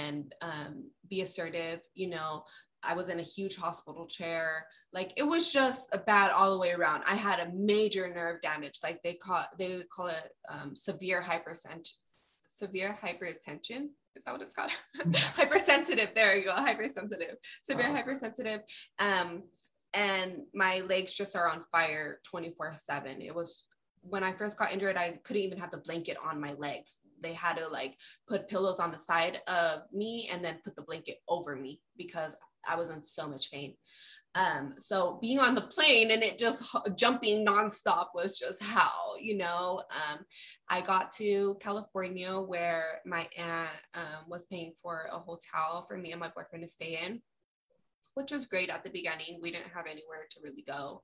and 0.00 0.32
um, 0.42 0.88
be 1.10 1.22
assertive 1.22 1.80
you 1.94 2.08
know 2.08 2.44
I 2.84 2.94
was 2.94 3.08
in 3.08 3.20
a 3.20 3.24
huge 3.24 3.56
hospital 3.56 4.06
chair. 4.06 4.66
Like 4.92 5.12
it 5.16 5.24
was 5.24 5.52
just 5.52 5.94
a 5.94 5.98
bad 5.98 6.30
all 6.30 6.52
the 6.52 6.60
way 6.60 6.72
around. 6.72 7.02
I 7.06 7.14
had 7.14 7.40
a 7.40 7.52
major 7.54 8.12
nerve 8.14 8.40
damage. 8.42 8.80
Like 8.82 9.02
they 9.02 9.14
call 9.14 9.44
they 9.58 9.82
call 9.94 10.08
it 10.08 10.28
um, 10.52 10.76
severe 10.76 11.22
hypertension. 11.22 11.90
Severe 12.36 12.98
hypertension 13.02 13.88
is 14.18 14.24
that 14.24 14.32
what 14.32 14.42
it's 14.42 14.54
called? 14.54 14.70
hypersensitive. 15.36 16.12
There 16.14 16.36
you 16.36 16.44
go. 16.44 16.52
Hypersensitive. 16.52 17.36
Severe 17.62 17.86
oh. 17.88 17.92
hypersensitive. 17.94 18.60
Um, 18.98 19.44
and 19.94 20.42
my 20.54 20.82
legs 20.88 21.14
just 21.14 21.36
are 21.36 21.48
on 21.48 21.62
fire 21.72 22.20
24 22.28 22.74
7. 22.76 23.22
It 23.22 23.34
was 23.34 23.66
when 24.02 24.24
I 24.24 24.32
first 24.32 24.58
got 24.58 24.72
injured, 24.72 24.96
I 24.96 25.18
couldn't 25.24 25.42
even 25.42 25.58
have 25.58 25.70
the 25.70 25.78
blanket 25.78 26.16
on 26.24 26.40
my 26.40 26.54
legs. 26.54 26.98
They 27.20 27.32
had 27.32 27.56
to 27.56 27.68
like 27.68 27.96
put 28.28 28.48
pillows 28.48 28.80
on 28.80 28.92
the 28.92 28.98
side 28.98 29.40
of 29.48 29.82
me 29.92 30.28
and 30.32 30.44
then 30.44 30.60
put 30.64 30.76
the 30.76 30.82
blanket 30.82 31.16
over 31.28 31.56
me 31.56 31.80
because 31.96 32.34
I 32.68 32.76
was 32.76 32.94
in 32.94 33.02
so 33.02 33.28
much 33.28 33.50
pain. 33.50 33.74
Um, 34.34 34.74
so 34.78 35.18
being 35.20 35.40
on 35.40 35.54
the 35.54 35.62
plane 35.62 36.10
and 36.10 36.22
it 36.22 36.38
just 36.38 36.76
jumping 36.96 37.44
nonstop 37.44 38.08
was 38.14 38.38
just 38.38 38.62
how, 38.62 39.16
you 39.18 39.36
know. 39.36 39.82
Um, 39.90 40.18
I 40.68 40.80
got 40.82 41.10
to 41.12 41.56
California 41.60 42.38
where 42.38 43.00
my 43.04 43.26
aunt 43.36 43.70
um, 43.94 44.24
was 44.28 44.46
paying 44.46 44.74
for 44.80 45.08
a 45.10 45.18
hotel 45.18 45.84
for 45.88 45.96
me 45.96 46.12
and 46.12 46.20
my 46.20 46.30
boyfriend 46.34 46.62
to 46.62 46.68
stay 46.68 46.98
in, 47.04 47.20
which 48.14 48.30
was 48.30 48.46
great 48.46 48.70
at 48.70 48.84
the 48.84 48.90
beginning. 48.90 49.40
We 49.40 49.50
didn't 49.50 49.72
have 49.74 49.86
anywhere 49.86 50.26
to 50.30 50.40
really 50.44 50.62
go. 50.62 51.02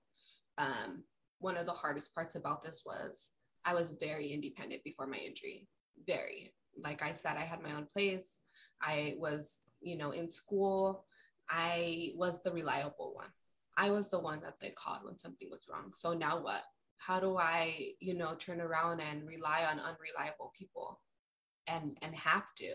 Um, 0.58 1.02
one 1.38 1.56
of 1.56 1.66
the 1.66 1.72
hardest 1.72 2.14
parts 2.14 2.36
about 2.36 2.62
this 2.62 2.82
was 2.86 3.30
I 3.64 3.74
was 3.74 3.96
very 4.00 4.28
independent 4.28 4.84
before 4.84 5.06
my 5.06 5.18
injury. 5.18 5.66
Very. 6.06 6.52
Like 6.82 7.02
I 7.02 7.12
said, 7.12 7.36
I 7.36 7.42
had 7.44 7.62
my 7.62 7.72
own 7.72 7.86
place. 7.92 8.38
I 8.82 9.14
was, 9.18 9.60
you 9.80 9.96
know, 9.96 10.10
in 10.10 10.30
school. 10.30 11.06
I 11.48 12.10
was 12.16 12.42
the 12.42 12.52
reliable 12.52 13.12
one. 13.14 13.28
I 13.76 13.90
was 13.90 14.10
the 14.10 14.20
one 14.20 14.40
that 14.40 14.60
they 14.60 14.70
called 14.70 15.00
when 15.04 15.18
something 15.18 15.48
was 15.50 15.66
wrong. 15.70 15.92
So 15.94 16.14
now 16.14 16.40
what? 16.42 16.62
How 16.98 17.20
do 17.20 17.36
I, 17.36 17.92
you 18.00 18.14
know, 18.14 18.34
turn 18.34 18.60
around 18.60 19.00
and 19.00 19.26
rely 19.26 19.64
on 19.70 19.80
unreliable 19.80 20.52
people 20.56 21.00
and 21.68 21.96
and 22.02 22.14
have 22.14 22.54
to, 22.56 22.70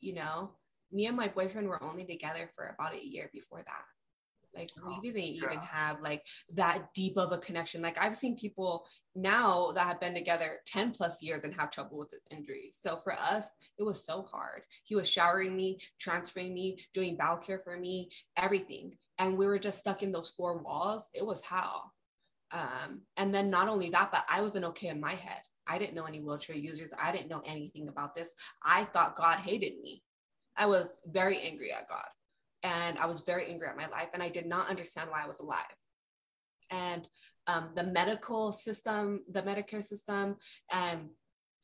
you 0.00 0.14
know? 0.14 0.52
Me 0.90 1.06
and 1.06 1.16
my 1.16 1.28
boyfriend 1.28 1.68
were 1.68 1.82
only 1.82 2.04
together 2.04 2.50
for 2.54 2.66
about 2.66 2.94
a 2.94 3.06
year 3.06 3.30
before 3.32 3.62
that. 3.62 3.84
Like 4.54 4.70
we 4.76 4.82
oh, 4.94 5.00
didn't 5.00 5.22
even 5.22 5.58
have 5.60 6.00
like 6.00 6.24
that 6.54 6.88
deep 6.94 7.16
of 7.16 7.32
a 7.32 7.38
connection. 7.38 7.82
Like 7.82 8.02
I've 8.02 8.16
seen 8.16 8.36
people 8.36 8.86
now 9.14 9.72
that 9.72 9.86
have 9.86 10.00
been 10.00 10.14
together 10.14 10.58
10 10.66 10.92
plus 10.92 11.22
years 11.22 11.44
and 11.44 11.54
have 11.54 11.70
trouble 11.70 11.98
with 11.98 12.10
this 12.10 12.20
injuries. 12.30 12.78
So 12.80 12.96
for 12.96 13.14
us, 13.14 13.50
it 13.78 13.82
was 13.82 14.04
so 14.04 14.22
hard. 14.22 14.62
He 14.84 14.94
was 14.94 15.10
showering 15.10 15.56
me, 15.56 15.78
transferring 15.98 16.54
me, 16.54 16.78
doing 16.92 17.16
bowel 17.16 17.38
care 17.38 17.58
for 17.58 17.78
me, 17.78 18.10
everything. 18.36 18.96
And 19.18 19.38
we 19.38 19.46
were 19.46 19.58
just 19.58 19.78
stuck 19.78 20.02
in 20.02 20.12
those 20.12 20.30
four 20.30 20.58
walls. 20.58 21.08
It 21.14 21.24
was 21.24 21.42
hell. 21.42 21.92
Um, 22.52 23.02
and 23.16 23.34
then 23.34 23.50
not 23.50 23.68
only 23.68 23.90
that, 23.90 24.10
but 24.12 24.24
I 24.30 24.42
wasn't 24.42 24.66
okay 24.66 24.88
in 24.88 25.00
my 25.00 25.12
head. 25.12 25.40
I 25.66 25.78
didn't 25.78 25.94
know 25.94 26.06
any 26.06 26.20
wheelchair 26.20 26.56
users. 26.56 26.92
I 27.00 27.12
didn't 27.12 27.30
know 27.30 27.42
anything 27.46 27.88
about 27.88 28.14
this. 28.14 28.34
I 28.64 28.84
thought 28.84 29.16
God 29.16 29.38
hated 29.38 29.80
me. 29.80 30.02
I 30.56 30.66
was 30.66 30.98
very 31.06 31.38
angry 31.38 31.72
at 31.72 31.88
God 31.88 32.04
and 32.62 32.98
I 32.98 33.06
was 33.06 33.22
very 33.22 33.46
angry 33.48 33.68
at 33.68 33.76
my 33.76 33.88
life 33.88 34.08
and 34.14 34.22
I 34.22 34.28
did 34.28 34.46
not 34.46 34.70
understand 34.70 35.10
why 35.10 35.22
I 35.24 35.28
was 35.28 35.40
alive. 35.40 35.64
And 36.70 37.06
um, 37.46 37.72
the 37.74 37.84
medical 37.84 38.52
system, 38.52 39.24
the 39.30 39.42
Medicare 39.42 39.82
system, 39.82 40.36
and 40.72 41.08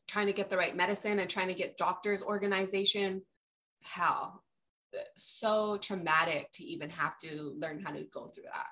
trying 0.08 0.26
to 0.26 0.32
get 0.32 0.50
the 0.50 0.56
right 0.56 0.76
medicine 0.76 1.18
and 1.18 1.30
trying 1.30 1.48
to 1.48 1.54
get 1.54 1.76
doctors 1.76 2.22
organization, 2.22 3.22
hell, 3.82 4.42
so 5.16 5.76
traumatic 5.78 6.48
to 6.54 6.64
even 6.64 6.90
have 6.90 7.16
to 7.18 7.54
learn 7.58 7.82
how 7.84 7.92
to 7.92 8.04
go 8.12 8.26
through 8.26 8.44
that. 8.52 8.66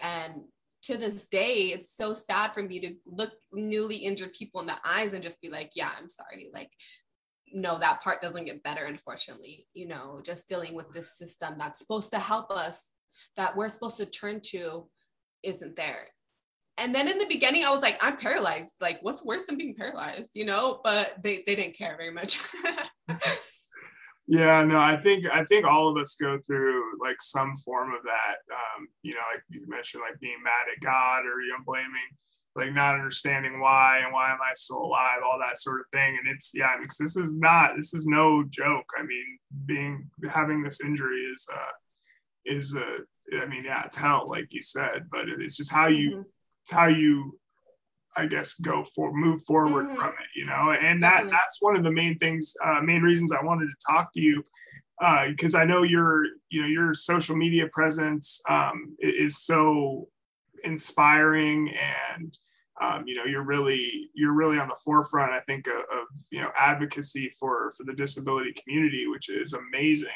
And 0.00 0.42
to 0.84 0.96
this 0.96 1.26
day, 1.26 1.72
it's 1.74 1.94
so 1.94 2.14
sad 2.14 2.52
for 2.52 2.62
me 2.62 2.80
to 2.80 2.94
look 3.06 3.32
newly 3.52 3.96
injured 3.96 4.32
people 4.32 4.60
in 4.60 4.66
the 4.66 4.76
eyes 4.84 5.12
and 5.12 5.22
just 5.22 5.42
be 5.42 5.50
like, 5.50 5.72
yeah, 5.74 5.90
I'm 5.98 6.08
sorry. 6.08 6.48
Like 6.52 6.70
no, 7.52 7.78
that 7.78 8.02
part 8.02 8.22
doesn't 8.22 8.44
get 8.44 8.62
better, 8.62 8.84
unfortunately. 8.84 9.66
You 9.74 9.88
know, 9.88 10.20
just 10.24 10.48
dealing 10.48 10.74
with 10.74 10.92
this 10.92 11.16
system 11.16 11.54
that's 11.58 11.78
supposed 11.78 12.12
to 12.12 12.18
help 12.18 12.50
us, 12.50 12.90
that 13.36 13.56
we're 13.56 13.68
supposed 13.68 13.98
to 13.98 14.06
turn 14.06 14.40
to, 14.46 14.88
isn't 15.42 15.76
there. 15.76 16.08
And 16.78 16.94
then 16.94 17.08
in 17.08 17.18
the 17.18 17.26
beginning, 17.28 17.64
I 17.64 17.70
was 17.70 17.82
like, 17.82 17.98
I'm 18.00 18.16
paralyzed. 18.16 18.74
Like, 18.80 19.00
what's 19.02 19.24
worse 19.24 19.46
than 19.46 19.58
being 19.58 19.74
paralyzed, 19.74 20.30
you 20.34 20.44
know? 20.44 20.80
But 20.84 21.16
they, 21.22 21.42
they 21.44 21.56
didn't 21.56 21.76
care 21.76 21.96
very 21.96 22.12
much. 22.12 22.38
yeah, 24.28 24.62
no, 24.62 24.78
I 24.78 24.96
think 24.96 25.26
I 25.26 25.44
think 25.44 25.64
all 25.64 25.88
of 25.88 26.00
us 26.00 26.14
go 26.14 26.38
through 26.46 27.00
like 27.00 27.20
some 27.20 27.56
form 27.64 27.94
of 27.94 28.04
that. 28.04 28.36
Um, 28.52 28.86
you 29.02 29.14
know, 29.14 29.20
like 29.32 29.42
you 29.48 29.64
mentioned, 29.66 30.04
like 30.08 30.20
being 30.20 30.40
mad 30.44 30.66
at 30.72 30.80
God 30.84 31.26
or 31.26 31.40
you 31.40 31.50
know, 31.50 31.64
blaming 31.66 32.08
like 32.58 32.74
not 32.74 32.96
understanding 32.96 33.60
why 33.60 34.00
and 34.02 34.12
why 34.12 34.32
am 34.32 34.38
I 34.42 34.52
still 34.54 34.82
alive, 34.82 35.20
all 35.24 35.38
that 35.38 35.58
sort 35.60 35.80
of 35.80 35.86
thing. 35.92 36.18
And 36.18 36.28
it's 36.34 36.50
yeah, 36.52 36.76
because 36.80 36.98
this 36.98 37.16
is 37.16 37.36
not 37.36 37.76
this 37.76 37.94
is 37.94 38.04
no 38.06 38.44
joke. 38.48 38.86
I 38.98 39.02
mean, 39.02 39.38
being 39.66 40.10
having 40.28 40.62
this 40.62 40.80
injury 40.80 41.20
is 41.20 41.46
uh 41.52 41.72
is 42.44 42.74
uh 42.76 42.98
I 43.40 43.46
mean, 43.46 43.64
yeah, 43.64 43.84
it's 43.84 43.96
hell, 43.96 44.24
like 44.28 44.52
you 44.52 44.62
said, 44.62 45.06
but 45.10 45.28
it's 45.28 45.56
just 45.56 45.72
how 45.72 45.86
you 45.86 46.10
mm-hmm. 46.10 46.76
how 46.76 46.86
you 46.88 47.38
I 48.16 48.26
guess 48.26 48.54
go 48.54 48.84
for 48.84 49.12
move 49.12 49.44
forward 49.44 49.86
Mhm. 49.86 49.96
from 49.96 50.08
it, 50.08 50.30
you 50.34 50.44
know, 50.44 50.72
and 50.72 51.02
that 51.02 51.10
Definitely. 51.10 51.30
that's 51.30 51.62
one 51.62 51.76
of 51.76 51.84
the 51.84 51.92
main 51.92 52.18
things, 52.18 52.54
uh, 52.64 52.80
main 52.82 53.02
reasons 53.02 53.30
I 53.30 53.44
wanted 53.44 53.66
to 53.66 53.86
talk 53.86 54.12
to 54.14 54.20
you 54.20 54.44
because 55.28 55.54
I 55.54 55.64
know 55.64 55.84
your 55.84 56.24
you 56.48 56.62
know 56.62 56.66
your 56.66 56.94
social 56.94 57.36
media 57.36 57.68
presence 57.72 58.40
um, 58.48 58.96
is 58.98 59.38
so 59.38 60.08
inspiring 60.64 61.70
and 61.70 62.36
um, 62.80 63.04
you 63.06 63.14
know 63.14 63.24
you're 63.24 63.42
really 63.42 64.10
you're 64.14 64.32
really 64.32 64.58
on 64.58 64.68
the 64.68 64.76
forefront 64.84 65.32
I 65.32 65.40
think 65.40 65.66
of, 65.66 65.76
of 65.76 66.06
you 66.30 66.40
know 66.40 66.50
advocacy 66.56 67.32
for 67.38 67.72
for 67.76 67.84
the 67.84 67.94
disability 67.94 68.54
community 68.62 69.06
which 69.06 69.28
is 69.28 69.52
amazing. 69.52 70.08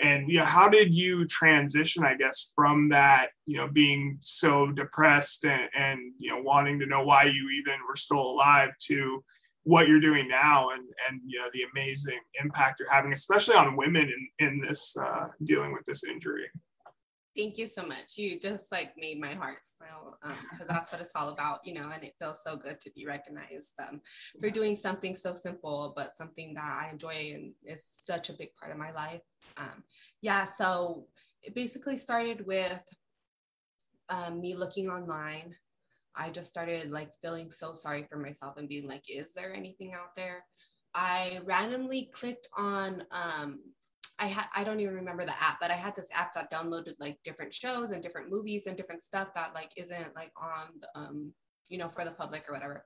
And 0.00 0.28
yeah 0.28 0.44
how 0.44 0.68
did 0.68 0.92
you 0.92 1.26
transition 1.26 2.04
I 2.04 2.14
guess 2.14 2.52
from 2.54 2.88
that 2.90 3.28
you 3.46 3.56
know 3.56 3.68
being 3.68 4.18
so 4.20 4.70
depressed 4.72 5.44
and, 5.44 5.68
and 5.76 6.00
you 6.18 6.30
know 6.30 6.42
wanting 6.42 6.78
to 6.80 6.86
know 6.86 7.04
why 7.04 7.24
you 7.24 7.48
even 7.60 7.78
were 7.88 7.96
still 7.96 8.20
alive 8.20 8.70
to 8.88 9.22
what 9.64 9.88
you're 9.88 10.00
doing 10.00 10.28
now 10.28 10.70
and 10.70 10.82
and 11.08 11.20
you 11.26 11.40
know 11.40 11.48
the 11.52 11.64
amazing 11.72 12.20
impact 12.42 12.80
you're 12.80 12.90
having 12.90 13.12
especially 13.12 13.54
on 13.54 13.76
women 13.76 14.10
in 14.38 14.46
in 14.46 14.60
this 14.60 14.96
uh, 14.96 15.28
dealing 15.44 15.72
with 15.72 15.84
this 15.86 16.04
injury 16.04 16.46
Thank 17.36 17.58
you 17.58 17.66
so 17.66 17.84
much. 17.84 18.16
You 18.16 18.38
just 18.38 18.70
like 18.70 18.92
made 18.96 19.20
my 19.20 19.34
heart 19.34 19.58
smile 19.64 20.18
because 20.50 20.68
that's 20.68 20.92
what 20.92 21.00
it's 21.00 21.16
all 21.16 21.30
about, 21.30 21.60
you 21.64 21.74
know, 21.74 21.90
and 21.92 22.02
it 22.04 22.14
feels 22.20 22.42
so 22.44 22.56
good 22.56 22.80
to 22.80 22.90
be 22.92 23.06
recognized 23.06 23.74
um, 23.88 24.00
for 24.40 24.50
doing 24.50 24.76
something 24.76 25.16
so 25.16 25.32
simple, 25.34 25.92
but 25.96 26.14
something 26.14 26.54
that 26.54 26.86
I 26.86 26.90
enjoy 26.92 27.32
and 27.34 27.52
is 27.64 27.86
such 27.90 28.30
a 28.30 28.34
big 28.34 28.54
part 28.54 28.70
of 28.70 28.78
my 28.78 28.92
life. 28.92 29.20
Um, 29.56 29.82
yeah, 30.22 30.44
so 30.44 31.06
it 31.42 31.54
basically 31.56 31.96
started 31.96 32.46
with 32.46 32.84
um, 34.08 34.40
me 34.40 34.54
looking 34.54 34.88
online. 34.88 35.54
I 36.14 36.30
just 36.30 36.48
started 36.48 36.90
like 36.90 37.10
feeling 37.20 37.50
so 37.50 37.74
sorry 37.74 38.06
for 38.08 38.18
myself 38.18 38.58
and 38.58 38.68
being 38.68 38.86
like, 38.86 39.04
is 39.08 39.32
there 39.34 39.52
anything 39.52 39.92
out 39.94 40.14
there? 40.16 40.44
I 40.94 41.40
randomly 41.44 42.10
clicked 42.12 42.46
on 42.56 43.02
um, 43.10 43.58
I 44.18 44.26
had 44.26 44.46
I 44.54 44.64
don't 44.64 44.80
even 44.80 44.94
remember 44.94 45.24
the 45.24 45.42
app, 45.42 45.58
but 45.60 45.70
I 45.70 45.74
had 45.74 45.96
this 45.96 46.10
app 46.14 46.32
that 46.34 46.52
downloaded 46.52 46.94
like 47.00 47.18
different 47.24 47.52
shows 47.52 47.90
and 47.90 48.02
different 48.02 48.30
movies 48.30 48.66
and 48.66 48.76
different 48.76 49.02
stuff 49.02 49.28
that 49.34 49.54
like 49.54 49.70
isn't 49.76 50.14
like 50.14 50.32
on 50.36 50.68
the, 50.80 51.00
um 51.00 51.32
you 51.68 51.78
know 51.78 51.88
for 51.88 52.04
the 52.04 52.12
public 52.12 52.44
or 52.48 52.52
whatever 52.52 52.84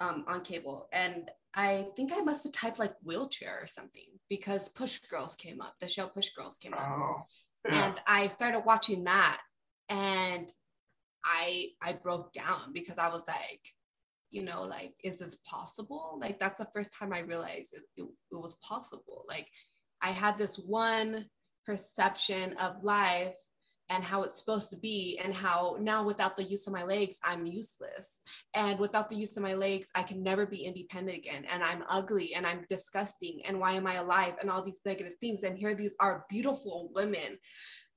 um 0.00 0.24
on 0.26 0.42
cable. 0.42 0.88
And 0.92 1.30
I 1.54 1.86
think 1.96 2.12
I 2.12 2.20
must 2.20 2.44
have 2.44 2.52
typed 2.52 2.78
like 2.78 2.94
wheelchair 3.02 3.58
or 3.60 3.66
something 3.66 4.06
because 4.28 4.68
Push 4.70 5.00
Girls 5.10 5.36
came 5.36 5.60
up. 5.60 5.74
The 5.80 5.88
show 5.88 6.06
Push 6.06 6.30
Girls 6.30 6.58
came 6.58 6.74
up. 6.74 6.80
oh 6.88 7.22
yeah 7.70 7.86
And 7.86 8.00
I 8.06 8.28
started 8.28 8.62
watching 8.64 9.04
that 9.04 9.40
and 9.88 10.50
I 11.24 11.68
I 11.82 11.92
broke 11.92 12.32
down 12.32 12.72
because 12.72 12.98
I 12.98 13.08
was 13.08 13.24
like 13.26 13.60
you 14.34 14.44
know 14.44 14.64
like 14.64 14.94
is 15.04 15.20
this 15.20 15.36
possible 15.48 16.18
like 16.20 16.40
that's 16.40 16.58
the 16.58 16.68
first 16.74 16.90
time 16.98 17.12
i 17.12 17.20
realized 17.20 17.72
it, 17.72 17.82
it, 17.96 18.02
it 18.02 18.34
was 18.34 18.54
possible 18.54 19.24
like 19.28 19.48
I 20.02 20.08
had 20.08 20.38
this 20.38 20.56
one 20.58 21.26
perception 21.66 22.54
of 22.62 22.82
life 22.82 23.36
and 23.90 24.02
how 24.02 24.22
it's 24.22 24.38
supposed 24.38 24.70
to 24.70 24.78
be, 24.78 25.20
and 25.22 25.34
how 25.34 25.76
now 25.78 26.02
without 26.02 26.38
the 26.38 26.42
use 26.42 26.66
of 26.66 26.72
my 26.72 26.84
legs, 26.84 27.18
I'm 27.22 27.44
useless. 27.44 28.22
And 28.54 28.78
without 28.78 29.10
the 29.10 29.16
use 29.16 29.36
of 29.36 29.42
my 29.42 29.54
legs, 29.54 29.90
I 29.94 30.02
can 30.02 30.22
never 30.22 30.46
be 30.46 30.64
independent 30.64 31.18
again. 31.18 31.44
And 31.52 31.62
I'm 31.62 31.84
ugly 31.90 32.32
and 32.34 32.46
I'm 32.46 32.64
disgusting. 32.70 33.42
And 33.46 33.60
why 33.60 33.72
am 33.72 33.86
I 33.86 33.96
alive? 33.96 34.36
And 34.40 34.50
all 34.50 34.62
these 34.62 34.80
negative 34.86 35.14
things. 35.20 35.42
And 35.42 35.58
here 35.58 35.74
these 35.74 35.94
are 36.00 36.24
beautiful 36.30 36.90
women 36.94 37.38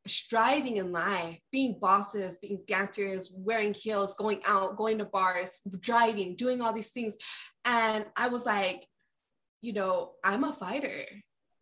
striving 0.06 0.78
in 0.78 0.92
life, 0.92 1.40
being 1.52 1.78
bosses, 1.80 2.38
being 2.42 2.64
dancers, 2.68 3.32
wearing 3.34 3.74
heels, 3.74 4.16
going 4.16 4.42
out, 4.46 4.78
going 4.78 4.98
to 4.98 5.06
bars, 5.06 5.62
driving, 5.80 6.36
doing 6.36 6.62
all 6.62 6.74
these 6.74 6.92
things. 6.92 7.18
And 7.66 8.06
I 8.16 8.30
was 8.30 8.46
like, 8.46 8.86
you 9.62 9.74
know, 9.74 10.14
I'm 10.24 10.44
a 10.44 10.54
fighter 10.54 11.06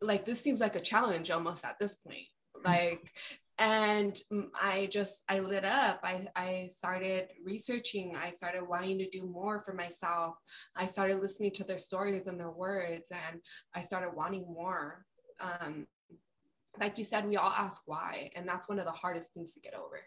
like 0.02 0.26
this 0.26 0.42
seems 0.42 0.62
like 0.62 0.76
a 0.76 0.82
challenge 0.82 1.32
almost 1.32 1.66
at 1.66 1.80
this 1.80 1.96
point. 1.96 2.28
Like 2.64 3.12
and 3.58 4.20
i 4.62 4.88
just 4.92 5.24
i 5.30 5.40
lit 5.40 5.64
up. 5.66 6.00
I 6.04 6.28
i 6.36 6.68
started 6.72 7.28
researching. 7.44 8.16
I 8.16 8.32
started 8.32 8.66
wanting 8.68 9.00
to 9.00 9.10
do 9.10 9.26
more 9.26 9.62
for 9.64 9.74
myself. 9.74 10.36
I 10.76 10.86
started 10.86 11.18
listening 11.18 11.52
to 11.56 11.64
their 11.64 11.78
stories 11.78 12.28
and 12.28 12.40
their 12.40 12.52
words 12.52 13.12
and 13.12 13.40
i 13.74 13.82
started 13.82 14.12
wanting 14.16 14.46
more. 14.48 15.06
Um 15.40 15.88
like 16.80 16.98
you 16.98 17.06
said 17.06 17.26
we 17.26 17.38
all 17.38 17.52
ask 17.52 17.84
why 17.86 18.30
and 18.36 18.48
that's 18.48 18.68
one 18.68 18.80
of 18.80 18.86
the 18.86 18.92
hardest 18.92 19.34
things 19.34 19.54
to 19.54 19.62
get 19.62 19.76
over. 19.76 20.02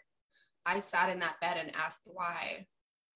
I 0.67 0.81
sat 0.81 1.09
in 1.09 1.21
that 1.21 1.41
bed 1.41 1.57
and 1.59 1.75
asked 1.75 2.11
why 2.13 2.67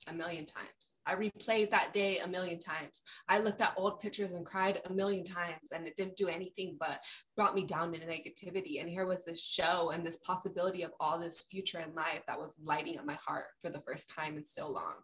a 0.09 0.15
million 0.15 0.45
times. 0.47 0.97
I 1.07 1.15
replayed 1.15 1.71
that 1.71 1.93
day 1.93 2.19
a 2.19 2.29
million 2.29 2.61
times. 2.61 3.03
I 3.29 3.41
looked 3.41 3.61
at 3.61 3.75
old 3.77 4.01
pictures 4.01 4.33
and 4.33 4.47
cried 4.47 4.81
a 4.85 4.93
million 4.93 5.25
times, 5.25 5.73
and 5.75 5.87
it 5.87 5.97
didn't 5.97 6.17
do 6.17 6.29
anything 6.29 6.77
but 6.79 7.01
brought 7.37 7.55
me 7.55 7.65
down 7.65 7.95
into 7.95 8.07
negativity. 8.07 8.81
And 8.81 8.89
here 8.89 9.07
was 9.07 9.25
this 9.25 9.45
show 9.45 9.91
and 9.91 10.07
this 10.07 10.19
possibility 10.19 10.83
of 10.83 10.93
all 11.01 11.19
this 11.19 11.45
future 11.51 11.81
in 11.81 11.95
life 11.95 12.23
that 12.27 12.39
was 12.39 12.57
lighting 12.63 12.99
up 12.99 13.07
my 13.07 13.19
heart 13.25 13.47
for 13.61 13.71
the 13.71 13.81
first 13.81 14.15
time 14.15 14.37
in 14.37 14.45
so 14.45 14.71
long. 14.71 14.95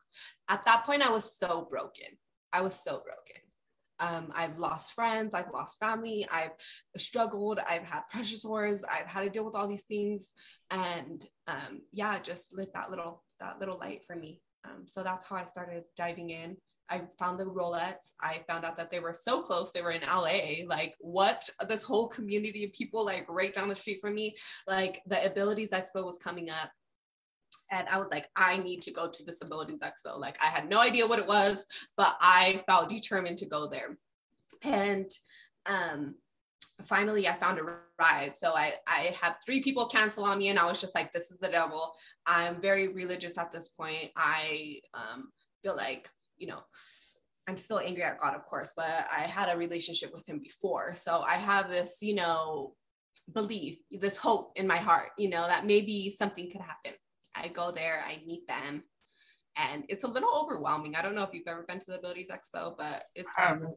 At 0.48 0.64
that 0.66 0.84
point, 0.84 1.06
I 1.06 1.10
was 1.10 1.36
so 1.36 1.66
broken. 1.68 2.08
I 2.52 2.62
was 2.62 2.74
so 2.74 3.02
broken. 3.02 3.42
Um, 4.00 4.30
I've 4.36 4.58
lost 4.58 4.92
friends, 4.92 5.34
I've 5.34 5.50
lost 5.52 5.80
family, 5.80 6.24
I've 6.32 6.52
struggled, 6.96 7.58
I've 7.58 7.82
had 7.82 8.02
pressure 8.10 8.36
sores, 8.36 8.84
I've 8.84 9.06
had 9.06 9.24
to 9.24 9.30
deal 9.30 9.44
with 9.44 9.56
all 9.56 9.66
these 9.66 9.86
things, 9.86 10.34
and 10.70 11.24
um, 11.48 11.80
yeah, 11.92 12.20
just 12.20 12.54
lit 12.54 12.72
that 12.74 12.90
little 12.90 13.24
that 13.40 13.58
little 13.58 13.78
light 13.78 14.04
for 14.04 14.14
me. 14.14 14.40
Um, 14.64 14.84
so 14.86 15.02
that's 15.02 15.24
how 15.24 15.36
I 15.36 15.44
started 15.44 15.84
diving 15.96 16.30
in. 16.30 16.56
I 16.90 17.02
found 17.18 17.38
the 17.38 17.44
Rollettes. 17.44 18.12
I 18.20 18.42
found 18.48 18.64
out 18.64 18.76
that 18.76 18.90
they 18.90 19.00
were 19.00 19.12
so 19.12 19.42
close. 19.42 19.72
They 19.72 19.82
were 19.82 19.90
in 19.90 20.02
LA. 20.02 20.66
Like, 20.66 20.94
what? 21.00 21.48
This 21.68 21.84
whole 21.84 22.08
community 22.08 22.64
of 22.64 22.72
people, 22.72 23.04
like, 23.04 23.26
right 23.28 23.52
down 23.52 23.68
the 23.68 23.74
street 23.74 23.98
from 24.00 24.14
me. 24.14 24.34
Like, 24.66 25.02
the 25.06 25.24
Abilities 25.26 25.72
Expo 25.72 26.04
was 26.04 26.18
coming 26.18 26.50
up. 26.50 26.70
And 27.70 27.86
I 27.88 27.98
was 27.98 28.08
like, 28.10 28.28
I 28.36 28.56
need 28.58 28.80
to 28.82 28.92
go 28.92 29.10
to 29.10 29.24
this 29.24 29.42
Abilities 29.42 29.80
Expo. 29.80 30.18
Like, 30.18 30.42
I 30.42 30.46
had 30.46 30.70
no 30.70 30.80
idea 30.80 31.06
what 31.06 31.18
it 31.18 31.28
was, 31.28 31.66
but 31.96 32.16
I 32.20 32.62
felt 32.66 32.88
determined 32.88 33.38
to 33.38 33.46
go 33.46 33.66
there. 33.66 33.98
And 34.62 35.10
um, 35.66 36.14
finally, 36.84 37.28
I 37.28 37.32
found 37.32 37.58
a 37.58 37.62
ride. 37.98 38.36
So 38.36 38.54
I, 38.56 38.74
I 38.86 39.14
had 39.20 39.34
three 39.44 39.62
people 39.62 39.86
cancel 39.86 40.24
on 40.24 40.38
me, 40.38 40.48
and 40.48 40.58
I 40.58 40.66
was 40.66 40.80
just 40.80 40.94
like, 40.94 41.12
this 41.12 41.30
is 41.30 41.38
the 41.38 41.48
devil. 41.48 41.92
I'm 42.26 42.60
very 42.60 42.88
religious 42.88 43.38
at 43.38 43.52
this 43.52 43.68
point. 43.68 44.10
I 44.16 44.80
um, 44.94 45.30
feel 45.62 45.76
like, 45.76 46.08
you 46.36 46.46
know, 46.46 46.60
I'm 47.48 47.56
still 47.56 47.80
angry 47.80 48.02
at 48.02 48.20
God, 48.20 48.34
of 48.34 48.44
course, 48.44 48.74
but 48.76 49.06
I 49.12 49.20
had 49.20 49.48
a 49.52 49.58
relationship 49.58 50.12
with 50.12 50.28
Him 50.28 50.38
before. 50.38 50.94
So 50.94 51.22
I 51.22 51.34
have 51.34 51.70
this, 51.70 51.98
you 52.02 52.14
know, 52.14 52.74
belief, 53.32 53.78
this 53.90 54.16
hope 54.16 54.52
in 54.56 54.66
my 54.66 54.76
heart, 54.76 55.10
you 55.18 55.28
know, 55.28 55.46
that 55.46 55.66
maybe 55.66 56.10
something 56.10 56.50
could 56.50 56.60
happen. 56.60 56.92
I 57.34 57.48
go 57.48 57.70
there, 57.70 58.02
I 58.04 58.22
meet 58.26 58.46
them, 58.48 58.82
and 59.56 59.84
it's 59.88 60.04
a 60.04 60.08
little 60.08 60.30
overwhelming. 60.42 60.96
I 60.96 61.02
don't 61.02 61.14
know 61.14 61.22
if 61.22 61.30
you've 61.32 61.46
ever 61.46 61.64
been 61.66 61.78
to 61.78 61.86
the 61.86 61.98
Abilities 61.98 62.28
Expo, 62.30 62.76
but 62.76 63.04
it's 63.14 63.34
haven't. 63.36 63.76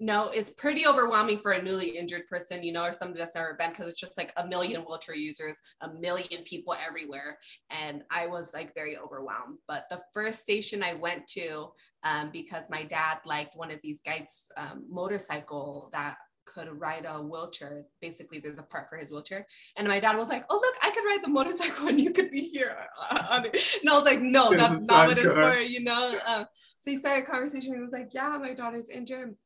No, 0.00 0.30
it's 0.32 0.50
pretty 0.52 0.86
overwhelming 0.86 1.36
for 1.36 1.52
a 1.52 1.62
newly 1.62 1.90
injured 1.90 2.26
person, 2.26 2.62
you 2.62 2.72
know, 2.72 2.84
or 2.84 2.92
somebody 2.94 3.20
that's 3.20 3.34
never 3.34 3.54
been 3.54 3.68
because 3.68 3.86
it's 3.86 4.00
just 4.00 4.16
like 4.16 4.32
a 4.38 4.46
million 4.46 4.80
wheelchair 4.80 5.14
users, 5.14 5.56
a 5.82 5.92
million 6.00 6.42
people 6.44 6.74
everywhere. 6.86 7.38
And 7.68 8.02
I 8.10 8.26
was 8.26 8.54
like 8.54 8.74
very 8.74 8.96
overwhelmed. 8.96 9.58
But 9.68 9.84
the 9.90 10.00
first 10.14 10.38
station 10.38 10.82
I 10.82 10.94
went 10.94 11.26
to, 11.28 11.68
um, 12.02 12.30
because 12.32 12.70
my 12.70 12.82
dad 12.82 13.18
liked 13.26 13.56
one 13.56 13.70
of 13.70 13.78
these 13.82 14.00
guys' 14.00 14.48
um, 14.56 14.86
motorcycle 14.88 15.90
that 15.92 16.16
could 16.46 16.68
ride 16.80 17.04
a 17.06 17.20
wheelchair. 17.20 17.82
Basically, 18.00 18.38
there's 18.38 18.58
a 18.58 18.62
part 18.62 18.88
for 18.88 18.96
his 18.96 19.10
wheelchair. 19.10 19.46
And 19.76 19.86
my 19.86 20.00
dad 20.00 20.16
was 20.16 20.30
like, 20.30 20.46
Oh, 20.48 20.60
look, 20.62 20.74
I 20.82 20.90
could 20.92 21.04
ride 21.04 21.20
the 21.22 21.28
motorcycle 21.28 21.88
and 21.88 22.00
you 22.00 22.10
could 22.10 22.30
be 22.30 22.40
here. 22.40 22.74
And 23.12 23.50
I 23.88 23.94
was 23.94 24.04
like, 24.04 24.22
No, 24.22 24.50
that's 24.50 24.86
Doesn't 24.86 25.08
what 25.08 25.18
it's 25.18 25.36
for, 25.36 25.60
you 25.60 25.84
know? 25.84 26.18
Um, 26.26 26.46
so 26.78 26.90
he 26.90 26.96
started 26.96 27.24
a 27.24 27.26
conversation. 27.26 27.74
He 27.74 27.80
was 27.80 27.92
like, 27.92 28.14
Yeah, 28.14 28.38
my 28.40 28.54
daughter's 28.54 28.88
injured 28.88 29.36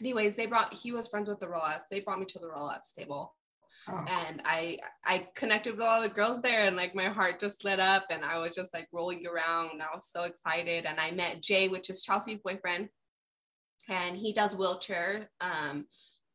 anyways 0.00 0.36
they 0.36 0.46
brought 0.46 0.72
he 0.72 0.92
was 0.92 1.08
friends 1.08 1.28
with 1.28 1.40
the 1.40 1.46
Rollettes 1.46 1.88
they 1.90 2.00
brought 2.00 2.18
me 2.18 2.26
to 2.26 2.38
the 2.38 2.48
Rollettes 2.48 2.92
table. 2.96 3.34
Oh, 3.88 4.04
and 4.26 4.40
i 4.44 4.78
i 5.04 5.26
connected 5.34 5.76
with 5.76 5.84
all 5.84 6.00
the 6.00 6.08
girls 6.08 6.40
there 6.40 6.66
and 6.66 6.76
like 6.76 6.94
my 6.94 7.04
heart 7.04 7.40
just 7.40 7.64
lit 7.64 7.80
up 7.80 8.04
and 8.08 8.24
i 8.24 8.38
was 8.38 8.54
just 8.54 8.72
like 8.72 8.86
rolling 8.92 9.26
around. 9.26 9.82
I 9.82 9.94
was 9.94 10.08
so 10.10 10.24
excited. 10.24 10.86
And 10.86 10.98
i 11.00 11.10
met 11.10 11.42
jay 11.42 11.68
which 11.68 11.90
is 11.90 12.02
chelsea's 12.02 12.40
boyfriend. 12.40 12.88
And 13.88 14.16
he 14.16 14.32
does 14.32 14.54
wheelchair. 14.54 15.28
Um 15.40 15.86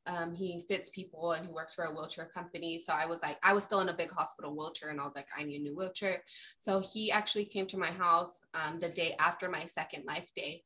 um, 0.08 0.34
he 0.34 0.64
fits 0.68 0.90
people 0.90 1.34
and 1.34 1.46
he 1.46 1.52
works 1.52 1.76
for 1.76 1.86
a 1.86 1.92
wheelchair 1.92 2.26
company. 2.34 2.80
So 2.80 2.94
I 2.96 3.06
was 3.06 3.22
like, 3.22 3.38
I 3.44 3.54
was 3.54 3.64
still 3.64 3.82
in 3.82 3.90
a 3.90 3.94
big 3.94 4.12
hospital 4.12 4.56
wheelchair 4.56 4.90
and 4.90 5.00
I 5.00 5.04
was 5.04 5.16
like, 5.16 5.28
I 5.38 5.44
need 5.44 5.60
a 5.60 5.64
new 5.64 5.76
wheelchair. 5.76 6.24
So 6.60 6.82
he 6.94 7.12
actually 7.12 7.46
came 7.46 7.68
to 7.68 7.78
my 7.78 7.92
house 7.92 8.42
um, 8.54 8.80
the 8.80 8.90
day 8.90 9.16
after 9.20 9.50
my 9.50 9.66
second 9.68 10.06
life 10.06 10.30
day 10.36 10.64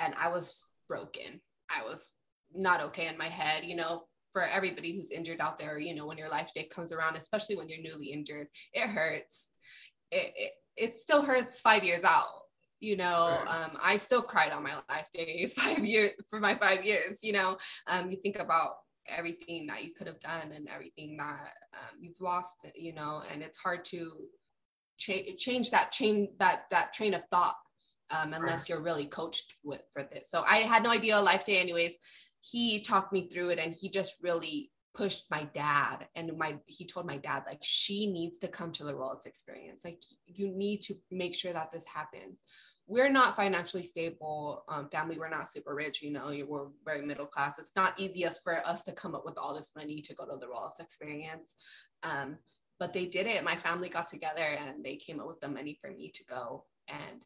and 0.00 0.14
I 0.14 0.28
was 0.28 0.64
broken. 0.88 1.40
I 1.70 1.82
was 1.82 2.12
not 2.56 2.82
okay 2.82 3.08
in 3.08 3.18
my 3.18 3.26
head, 3.26 3.64
you 3.64 3.76
know, 3.76 4.02
for 4.32 4.42
everybody 4.42 4.94
who's 4.94 5.10
injured 5.10 5.40
out 5.40 5.58
there, 5.58 5.78
you 5.78 5.94
know, 5.94 6.06
when 6.06 6.18
your 6.18 6.28
life 6.30 6.50
day 6.54 6.64
comes 6.64 6.92
around, 6.92 7.16
especially 7.16 7.56
when 7.56 7.68
you're 7.68 7.82
newly 7.82 8.06
injured, 8.06 8.48
it 8.72 8.88
hurts. 8.88 9.52
It, 10.10 10.32
it, 10.36 10.52
it 10.76 10.96
still 10.98 11.22
hurts 11.22 11.60
five 11.60 11.84
years 11.84 12.04
out. 12.04 12.26
you 12.80 12.96
know 12.96 13.38
um, 13.48 13.70
i 13.82 13.96
still 13.96 14.22
cried 14.22 14.52
on 14.52 14.62
my 14.62 14.74
life 14.90 15.08
day 15.14 15.46
five 15.56 15.84
years 15.84 16.10
for 16.28 16.40
my 16.40 16.54
five 16.54 16.84
years 16.84 17.20
you 17.22 17.32
know 17.32 17.56
um, 17.90 18.10
you 18.10 18.16
think 18.18 18.38
about 18.38 18.72
everything 19.08 19.66
that 19.66 19.82
you 19.84 19.92
could 19.94 20.06
have 20.06 20.20
done 20.20 20.52
and 20.54 20.68
everything 20.68 21.16
that 21.16 21.52
um, 21.74 21.96
you've 21.98 22.20
lost 22.20 22.66
you 22.74 22.92
know 22.92 23.22
and 23.32 23.42
it's 23.42 23.58
hard 23.58 23.84
to 23.84 24.10
cha- 24.98 25.32
change 25.38 25.70
that 25.70 25.90
chain 25.90 26.28
that 26.38 26.64
that 26.70 26.92
train 26.92 27.14
of 27.14 27.22
thought 27.30 27.54
um, 28.16 28.32
unless 28.34 28.68
you're 28.68 28.82
really 28.82 29.06
coached 29.06 29.54
with 29.64 29.82
for 29.92 30.02
this 30.02 30.30
so 30.30 30.44
i 30.46 30.58
had 30.58 30.82
no 30.84 30.90
idea 30.90 31.18
life 31.18 31.46
day 31.46 31.58
anyways 31.58 31.96
he 32.40 32.80
talked 32.80 33.12
me 33.12 33.28
through 33.28 33.50
it 33.50 33.58
and 33.58 33.74
he 33.74 33.88
just 33.88 34.22
really 34.22 34.70
pushed 34.94 35.30
my 35.30 35.46
dad 35.52 36.06
and 36.14 36.38
my 36.38 36.56
he 36.66 36.86
told 36.86 37.06
my 37.06 37.18
dad 37.18 37.42
like 37.46 37.58
she 37.62 38.10
needs 38.10 38.38
to 38.38 38.48
come 38.48 38.72
to 38.72 38.84
the 38.84 38.94
Rollettes 38.94 39.26
experience. 39.26 39.84
Like 39.84 40.02
you 40.26 40.50
need 40.50 40.80
to 40.82 40.94
make 41.10 41.34
sure 41.34 41.52
that 41.52 41.70
this 41.70 41.86
happens. 41.86 42.42
We're 42.88 43.10
not 43.10 43.34
financially 43.34 43.82
stable 43.82 44.62
um, 44.68 44.88
family. 44.90 45.18
We're 45.18 45.28
not 45.28 45.48
super 45.48 45.74
rich 45.74 46.02
you 46.02 46.12
know 46.12 46.32
we're 46.46 46.68
very 46.84 47.02
middle 47.04 47.26
class. 47.26 47.58
It's 47.58 47.76
not 47.76 47.98
easiest 47.98 48.42
for 48.42 48.66
us 48.66 48.84
to 48.84 48.92
come 48.92 49.14
up 49.14 49.24
with 49.24 49.38
all 49.38 49.54
this 49.54 49.72
money 49.76 50.00
to 50.02 50.14
go 50.14 50.24
to 50.24 50.36
the 50.36 50.46
Rollettes 50.46 50.80
experience 50.80 51.56
um, 52.02 52.38
but 52.78 52.92
they 52.92 53.06
did 53.06 53.26
it. 53.26 53.44
My 53.44 53.56
family 53.56 53.88
got 53.88 54.08
together 54.08 54.42
and 54.42 54.84
they 54.84 54.96
came 54.96 55.20
up 55.20 55.26
with 55.26 55.40
the 55.40 55.48
money 55.48 55.78
for 55.80 55.90
me 55.90 56.10
to 56.10 56.24
go 56.24 56.64
and 56.88 57.22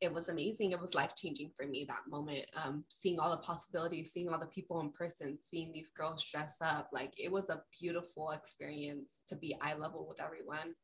it 0.00 0.12
was 0.12 0.28
amazing. 0.28 0.72
It 0.72 0.80
was 0.80 0.94
life 0.94 1.14
changing 1.16 1.50
for 1.56 1.66
me 1.66 1.84
that 1.88 2.02
moment. 2.08 2.44
Um, 2.64 2.84
seeing 2.88 3.18
all 3.18 3.30
the 3.30 3.38
possibilities, 3.38 4.12
seeing 4.12 4.28
all 4.28 4.38
the 4.38 4.46
people 4.46 4.80
in 4.80 4.90
person, 4.90 5.38
seeing 5.42 5.72
these 5.72 5.90
girls 5.90 6.28
dress 6.30 6.58
up. 6.60 6.90
Like 6.92 7.12
it 7.16 7.30
was 7.30 7.48
a 7.48 7.62
beautiful 7.78 8.30
experience 8.30 9.22
to 9.28 9.36
be 9.36 9.56
eye 9.60 9.74
level 9.74 10.06
with 10.08 10.22
everyone. 10.22 10.74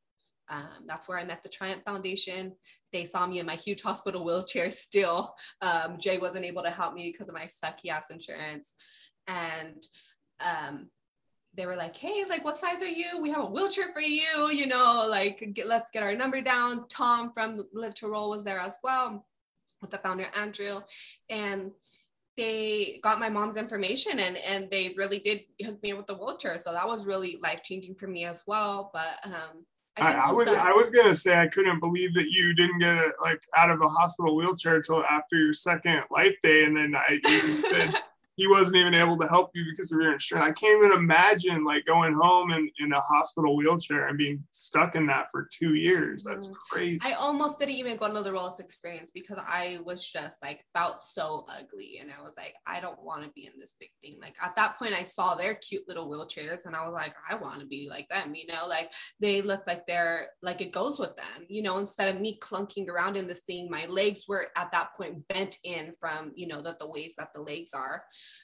Um, 0.51 0.85
that's 0.87 1.09
where 1.09 1.19
I 1.19 1.25
met 1.25 1.43
the 1.43 1.49
Triumph 1.49 1.83
Foundation. 1.87 2.53
They 2.93 3.05
saw 3.05 3.27
me 3.27 3.39
in 3.39 3.47
my 3.47 3.55
huge 3.55 3.83
hospital 3.83 4.25
wheelchair 4.25 4.71
still. 4.71 5.35
Um, 5.63 5.99
Jay 5.99 6.19
wasn't 6.19 6.45
able 6.45 6.63
to 6.63 6.71
help 6.71 6.95
me 6.95 7.11
because 7.11 7.29
of 7.29 7.35
my 7.35 7.47
sucky 7.47 7.91
ass 7.91 8.11
insurance. 8.11 8.75
And 9.29 9.83
um, 10.45 10.89
they 11.55 11.67
were 11.67 11.77
like, 11.77 11.97
hey, 11.97 12.25
like, 12.29 12.45
what 12.45 12.57
size 12.57 12.83
are 12.83 12.89
you? 12.89 13.21
We 13.21 13.31
have 13.31 13.43
a 13.43 13.51
wheelchair 13.51 13.93
for 13.93 14.01
you, 14.01 14.51
you 14.53 14.67
know, 14.67 15.07
like, 15.11 15.53
get, 15.55 15.69
let's 15.69 15.91
get 15.91 16.03
our 16.03 16.15
number 16.15 16.41
down. 16.41 16.89
Tom 16.89 17.33
from 17.33 17.61
Live 17.73 17.95
to 17.97 18.09
Roll 18.09 18.31
was 18.31 18.45
there 18.45 18.59
as 18.59 18.79
well 18.83 19.27
with 19.81 19.91
the 19.91 19.99
founder, 19.99 20.27
Andrew. 20.37 20.81
And 21.29 21.73
they 22.39 23.01
got 23.03 23.21
my 23.21 23.29
mom's 23.29 23.59
information 23.59 24.19
and, 24.19 24.39
and 24.49 24.71
they 24.71 24.95
really 24.97 25.19
did 25.19 25.41
hook 25.63 25.83
me 25.83 25.93
up 25.93 25.99
with 25.99 26.07
the 26.07 26.15
wheelchair. 26.15 26.57
So 26.59 26.73
that 26.73 26.87
was 26.87 27.07
really 27.07 27.39
life 27.43 27.63
changing 27.63 27.97
for 27.97 28.07
me 28.07 28.25
as 28.25 28.45
well. 28.47 28.91
But 28.95 29.19
um, 29.27 29.67
I, 29.99 30.15
I, 30.15 30.33
was 30.33 30.49
I 30.49 30.73
was 30.73 30.89
gonna 30.89 31.15
say 31.15 31.39
I 31.39 31.49
couldn't 31.49 31.81
believe 31.81 32.15
that 32.15 32.31
you 32.31 32.55
didn't 32.55 32.79
get 32.79 32.97
it 32.97 33.13
like 33.21 33.43
out 33.55 33.71
of 33.71 33.83
a 33.83 33.89
hospital 33.89 34.35
wheelchair 34.37 34.77
until 34.77 35.05
after 35.05 35.37
your 35.37 35.53
second 35.53 36.05
life 36.11 36.35
day, 36.43 36.65
and 36.65 36.75
then 36.75 36.95
I 36.97 37.21
said 37.71 37.95
he 38.37 38.47
wasn't 38.47 38.77
even 38.77 38.95
able 38.95 39.19
to 39.19 39.29
help 39.29 39.51
you 39.55 39.65
because 39.71 39.93
of 39.93 40.01
your 40.01 40.13
insurance. 40.13 40.47
I 40.47 40.53
can't 40.53 40.83
even 40.83 40.99
imagine 40.99 41.65
like 41.65 41.85
going 41.85 42.15
home 42.15 42.51
in, 42.53 42.71
in 42.81 42.93
a 42.93 43.01
hospital 43.01 43.57
wheelchair 43.57 44.09
and 44.09 44.17
being 44.17 44.43
stuck 44.53 44.97
in 44.97 45.07
that 45.09 45.27
for 45.31 45.49
two 45.53 45.75
years. 45.75 46.25
That's 46.25 46.49
mm. 46.49 46.55
crazy. 46.71 47.01
I 47.05 47.13
almost 47.15 47.59
didn't 47.59 47.75
even 47.75 47.97
go 47.97 48.07
into 48.07 48.23
the 48.23 48.31
Rollettes 48.31 48.61
experience 48.61 49.11
because 49.15 49.39
I 49.47 49.81
was 49.85 50.07
just 50.07 50.43
like 50.43 50.65
felt 50.75 51.01
so 51.01 51.45
ugly. 51.59 51.99
And 52.01 52.11
I 52.11 52.23
was 52.23 52.33
like, 52.39 52.55
I 52.67 52.81
don't 52.81 53.03
want 53.03 53.23
to 53.25 53.31
be 53.31 53.47
in 53.47 53.53
this 53.59 53.77
big 53.79 53.91
thing. 54.01 54.19
Like 54.21 54.37
at 54.43 54.55
that 54.57 54.79
point, 54.79 54.95
I 54.95 55.03
saw 55.03 55.35
their 55.35 55.55
cute 55.55 55.87
little 55.87 56.11
wheelchairs 56.11 56.65
and 56.65 56.75
I 56.75 56.85
was 56.85 56.93
like, 56.93 57.15
I 57.29 57.35
want 57.35 57.61
to 57.61 57.67
be 57.67 57.89
like 57.91 58.09
them, 58.09 58.35
you 58.35 58.47
know, 58.47 58.67
like 58.67 58.93
they 59.21 59.43
look 59.43 59.63
like 59.67 59.87
they're 59.87 60.29
like 60.43 60.63
it 60.63 60.73
goes 60.73 60.99
with 60.99 61.15
them, 61.17 61.47
you 61.49 61.63
know, 61.63 61.79
instead 61.79 62.15
of 62.15 62.21
me 62.21 62.39
clunking 62.41 62.89
around 62.89 63.17
in 63.17 63.27
this 63.27 63.43
thing, 63.43 63.69
my 63.71 63.85
legs 63.87 64.25
were 64.27 64.47
at 64.57 64.73
that 64.73 64.89
point 64.97 65.27
bent 65.29 65.59
in 65.65 65.93
from, 66.01 66.33
you 66.35 66.47
know, 66.47 66.63
that 66.63 66.79
the 66.79 66.89
ways 66.89 67.15
that 67.19 67.29
the 67.35 67.41
legs 67.41 67.75
are. 67.75 68.03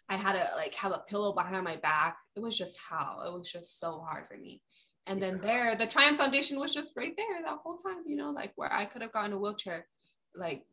I 0.09 0.17
had 0.17 0.33
to 0.33 0.57
like 0.57 0.75
have 0.75 0.93
a 0.93 1.05
pillow 1.09 1.33
behind 1.33 1.65
my 1.65 1.77
back. 1.77 2.19
It 2.37 2.43
was 2.43 2.57
just 2.57 2.79
how 2.89 3.23
it 3.27 3.33
was 3.33 3.51
just 3.51 3.81
so 3.81 4.01
hard 4.01 4.27
for 4.27 4.37
me. 4.37 4.63
And 5.07 5.23
then 5.23 5.41
there, 5.41 5.75
the 5.75 5.87
Triumph 5.87 6.19
Foundation 6.19 6.61
was 6.61 6.75
just 6.75 6.97
right 6.97 7.17
there 7.17 7.43
that 7.43 7.59
whole 7.63 7.77
time, 7.77 8.03
you 8.07 8.17
know, 8.17 8.31
like 8.31 8.53
where 8.57 8.73
I 8.73 8.85
could 8.85 9.01
have 9.01 9.13
gotten 9.13 9.33
a 9.33 9.39
wheelchair. 9.39 9.87
Like 10.35 10.65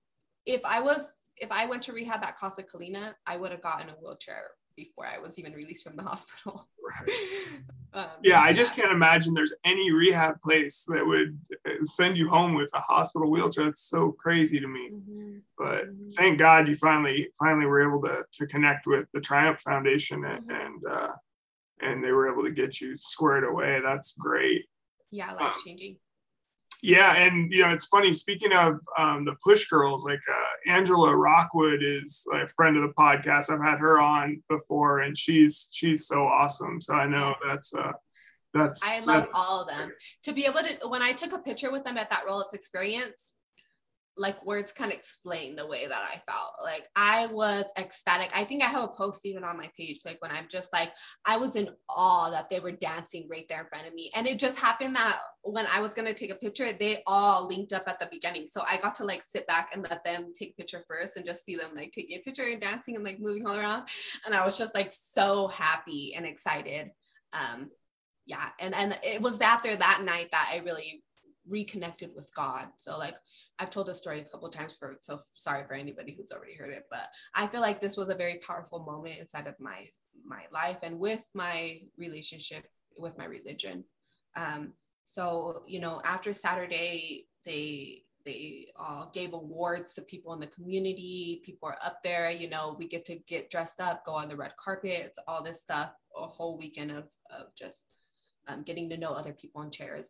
if 0.45 0.61
I 0.65 0.81
was, 0.81 1.13
if 1.37 1.51
I 1.51 1.65
went 1.65 1.83
to 1.83 1.93
rehab 1.93 2.23
at 2.23 2.37
Casa 2.37 2.63
Colina, 2.63 3.13
I 3.25 3.37
would 3.37 3.51
have 3.51 3.61
gotten 3.61 3.89
a 3.89 3.93
wheelchair 3.93 4.51
before 4.75 5.05
I 5.05 5.19
was 5.19 5.39
even 5.39 5.53
released 5.53 5.87
from 5.87 5.95
the 5.95 6.03
hospital. 6.03 6.67
Right. 6.85 7.09
um, 7.95 8.05
yeah, 8.21 8.41
I 8.41 8.53
just 8.53 8.75
can't 8.75 8.91
imagine 8.91 9.33
there's 9.33 9.55
any 9.63 9.91
rehab 9.91 10.39
place 10.39 10.85
that 10.87 11.03
would 11.03 11.37
uh, 11.67 11.83
send 11.83 12.15
you 12.15 12.29
home 12.29 12.53
with 12.53 12.69
a 12.75 12.79
hospital 12.79 13.31
wheelchair. 13.31 13.65
That's 13.65 13.89
so 13.89 14.11
crazy 14.11 14.59
to 14.59 14.67
me. 14.67 14.91
Mm-hmm. 14.93 15.37
But 15.57 15.87
mm-hmm. 15.87 16.11
thank 16.11 16.37
God 16.37 16.67
you 16.67 16.75
finally 16.75 17.29
finally 17.39 17.65
were 17.65 17.81
able 17.81 18.03
to 18.03 18.23
to 18.33 18.45
connect 18.45 18.85
with 18.85 19.07
the 19.13 19.19
Triumph 19.19 19.61
Foundation 19.61 20.23
and 20.25 20.47
mm-hmm. 20.47 20.51
and, 20.51 20.85
uh, 20.85 21.13
and 21.81 22.03
they 22.03 22.11
were 22.11 22.31
able 22.31 22.43
to 22.43 22.51
get 22.51 22.79
you 22.79 22.95
squared 22.95 23.43
away. 23.43 23.81
That's 23.83 24.11
great. 24.11 24.65
Yeah, 25.09 25.33
life 25.33 25.55
changing. 25.65 25.93
Um, 25.93 25.97
yeah, 26.85 27.15
and 27.15 27.51
you 27.51 27.61
know 27.61 27.69
it's 27.69 27.85
funny. 27.85 28.13
Speaking 28.13 28.53
of 28.53 28.79
um, 28.97 29.25
the 29.25 29.35
push 29.43 29.67
girls, 29.67 30.05
like 30.05 30.19
uh, 30.31 30.71
Angela 30.71 31.15
Rockwood 31.15 31.81
is 31.81 32.23
a 32.31 32.47
friend 32.49 32.77
of 32.77 32.83
the 32.83 32.93
podcast. 32.93 33.49
I've 33.49 33.63
had 33.63 33.79
her 33.79 33.99
on 33.99 34.43
before, 34.49 34.99
and 34.99 35.17
she's 35.17 35.67
she's 35.71 36.07
so 36.07 36.25
awesome. 36.25 36.79
So 36.79 36.93
I 36.93 37.07
know 37.07 37.29
yes. 37.29 37.39
that's 37.43 37.73
uh, 37.73 37.91
that's. 38.53 38.81
I 38.83 38.99
love 38.99 39.23
that's, 39.23 39.33
all 39.35 39.63
of 39.63 39.67
them. 39.67 39.91
To 40.23 40.33
be 40.33 40.45
able 40.45 40.59
to, 40.59 40.87
when 40.87 41.01
I 41.01 41.11
took 41.11 41.33
a 41.33 41.39
picture 41.39 41.71
with 41.71 41.83
them 41.83 41.97
at 41.97 42.09
that 42.11 42.25
Rollettes 42.27 42.53
experience, 42.53 43.35
like 44.17 44.45
words 44.45 44.71
can't 44.71 44.93
explain 44.93 45.55
the 45.55 45.67
way 45.67 45.85
that 45.85 46.01
I 46.01 46.21
felt. 46.31 46.53
Like 46.63 46.87
I 46.95 47.27
was 47.27 47.65
ecstatic. 47.77 48.29
I 48.35 48.43
think 48.43 48.63
I 48.63 48.67
have 48.67 48.83
a 48.83 48.87
post 48.87 49.25
even 49.25 49.43
on 49.43 49.57
my 49.57 49.69
page, 49.77 49.99
like 50.05 50.21
when 50.21 50.31
I'm 50.31 50.47
just 50.49 50.71
like, 50.71 50.93
I 51.25 51.37
was 51.37 51.55
in 51.55 51.67
awe 51.89 52.29
that 52.31 52.49
they 52.49 52.59
were 52.59 52.71
dancing 52.71 53.27
right 53.29 53.45
there 53.49 53.61
in 53.61 53.67
front 53.67 53.87
of 53.87 53.93
me. 53.93 54.11
And 54.15 54.25
it 54.25 54.39
just 54.39 54.59
happened 54.59 54.95
that 54.95 55.19
when 55.41 55.67
I 55.67 55.81
was 55.81 55.93
gonna 55.93 56.13
take 56.13 56.31
a 56.31 56.35
picture, 56.35 56.71
they 56.71 57.03
all 57.07 57.47
linked 57.47 57.73
up 57.73 57.83
at 57.87 57.99
the 57.99 58.07
beginning. 58.11 58.47
So 58.47 58.63
I 58.69 58.77
got 58.77 58.95
to 58.95 59.05
like 59.05 59.21
sit 59.21 59.45
back 59.47 59.71
and 59.73 59.85
let 59.89 60.03
them 60.05 60.31
take 60.37 60.51
a 60.51 60.61
picture 60.61 60.83
first 60.87 61.17
and 61.17 61.25
just 61.25 61.45
see 61.45 61.55
them 61.55 61.71
like 61.75 61.91
taking 61.91 62.17
a 62.17 62.21
picture 62.21 62.43
and 62.43 62.61
dancing 62.61 62.95
and 62.95 63.03
like 63.03 63.19
moving 63.19 63.45
all 63.45 63.57
around. 63.57 63.83
And 64.25 64.33
I 64.33 64.45
was 64.45 64.57
just 64.57 64.75
like 64.75 64.91
so 64.91 65.47
happy 65.49 66.13
and 66.15 66.25
excited. 66.25 66.89
Um, 67.33 67.69
yeah, 68.25 68.49
and 68.59 68.73
and 68.73 68.97
it 69.03 69.21
was 69.21 69.39
after 69.41 69.75
that 69.75 70.01
night 70.03 70.29
that 70.31 70.49
I 70.51 70.63
really 70.65 71.03
reconnected 71.47 72.11
with 72.15 72.33
God. 72.35 72.67
So 72.77 72.97
like 72.97 73.15
I've 73.59 73.69
told 73.69 73.87
this 73.87 73.97
story 73.97 74.19
a 74.19 74.23
couple 74.23 74.49
times 74.49 74.75
for 74.75 74.97
so 75.01 75.19
sorry 75.33 75.63
for 75.67 75.73
anybody 75.73 76.15
who's 76.15 76.31
already 76.31 76.55
heard 76.55 76.73
it, 76.73 76.85
but 76.89 77.07
I 77.33 77.47
feel 77.47 77.61
like 77.61 77.81
this 77.81 77.97
was 77.97 78.09
a 78.09 78.15
very 78.15 78.39
powerful 78.45 78.79
moment 78.79 79.19
inside 79.19 79.47
of 79.47 79.55
my 79.59 79.85
my 80.25 80.43
life 80.51 80.77
and 80.81 80.99
with 80.99 81.23
my 81.33 81.81
relationship 81.97 82.65
with 82.97 83.17
my 83.17 83.25
religion. 83.25 83.83
Um, 84.35 84.73
so 85.05 85.63
you 85.67 85.79
know, 85.79 86.01
after 86.03 86.33
Saturday, 86.33 87.27
they 87.45 88.01
they 88.25 88.65
uh, 88.79 89.05
gave 89.13 89.33
awards 89.33 89.93
to 89.93 90.01
people 90.01 90.33
in 90.33 90.39
the 90.39 90.47
community. 90.47 91.41
People 91.45 91.69
are 91.69 91.77
up 91.85 92.01
there. 92.03 92.31
You 92.31 92.49
know, 92.49 92.75
we 92.77 92.87
get 92.87 93.05
to 93.05 93.17
get 93.27 93.51
dressed 93.51 93.79
up, 93.79 94.03
go 94.03 94.15
on 94.15 94.29
the 94.29 94.35
red 94.35 94.53
carpet, 94.57 95.15
all 95.27 95.43
this 95.43 95.61
stuff. 95.61 95.93
A 96.17 96.21
whole 96.21 96.57
weekend 96.57 96.91
of 96.91 97.09
of 97.37 97.53
just 97.55 97.93
um, 98.47 98.63
getting 98.63 98.89
to 98.89 98.97
know 98.97 99.13
other 99.13 99.33
people 99.33 99.61
in 99.61 99.71
chairs 99.71 100.09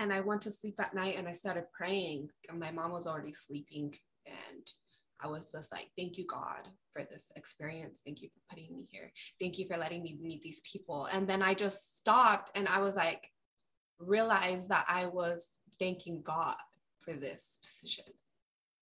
and 0.00 0.12
I 0.12 0.20
went 0.20 0.40
to 0.42 0.50
sleep 0.50 0.76
that 0.76 0.94
night 0.94 1.16
and 1.18 1.28
I 1.28 1.32
started 1.32 1.64
praying. 1.72 2.30
And 2.48 2.58
my 2.58 2.72
mom 2.72 2.90
was 2.90 3.06
already 3.06 3.34
sleeping. 3.34 3.94
And 4.26 4.66
I 5.22 5.26
was 5.26 5.52
just 5.52 5.70
like, 5.70 5.90
thank 5.96 6.16
you, 6.16 6.26
God, 6.26 6.66
for 6.90 7.02
this 7.02 7.30
experience. 7.36 8.00
Thank 8.04 8.22
you 8.22 8.28
for 8.28 8.40
putting 8.48 8.74
me 8.74 8.88
here. 8.90 9.12
Thank 9.38 9.58
you 9.58 9.66
for 9.66 9.76
letting 9.76 10.02
me 10.02 10.18
meet 10.22 10.42
these 10.42 10.62
people. 10.62 11.06
And 11.12 11.28
then 11.28 11.42
I 11.42 11.52
just 11.52 11.98
stopped 11.98 12.50
and 12.54 12.66
I 12.66 12.80
was 12.80 12.96
like, 12.96 13.28
realized 13.98 14.70
that 14.70 14.86
I 14.88 15.06
was 15.06 15.50
thanking 15.78 16.22
God 16.22 16.56
for 17.00 17.12
this 17.12 17.58
position. 17.62 18.06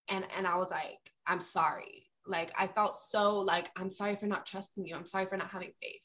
And, 0.08 0.24
and 0.36 0.46
I 0.46 0.56
was 0.56 0.70
like, 0.70 1.10
I'm 1.26 1.40
sorry. 1.40 2.04
Like 2.28 2.52
I 2.56 2.68
felt 2.68 2.96
so 2.96 3.40
like 3.40 3.70
I'm 3.76 3.90
sorry 3.90 4.14
for 4.14 4.26
not 4.26 4.46
trusting 4.46 4.86
you. 4.86 4.94
I'm 4.94 5.06
sorry 5.06 5.26
for 5.26 5.36
not 5.36 5.50
having 5.50 5.72
faith. 5.82 6.02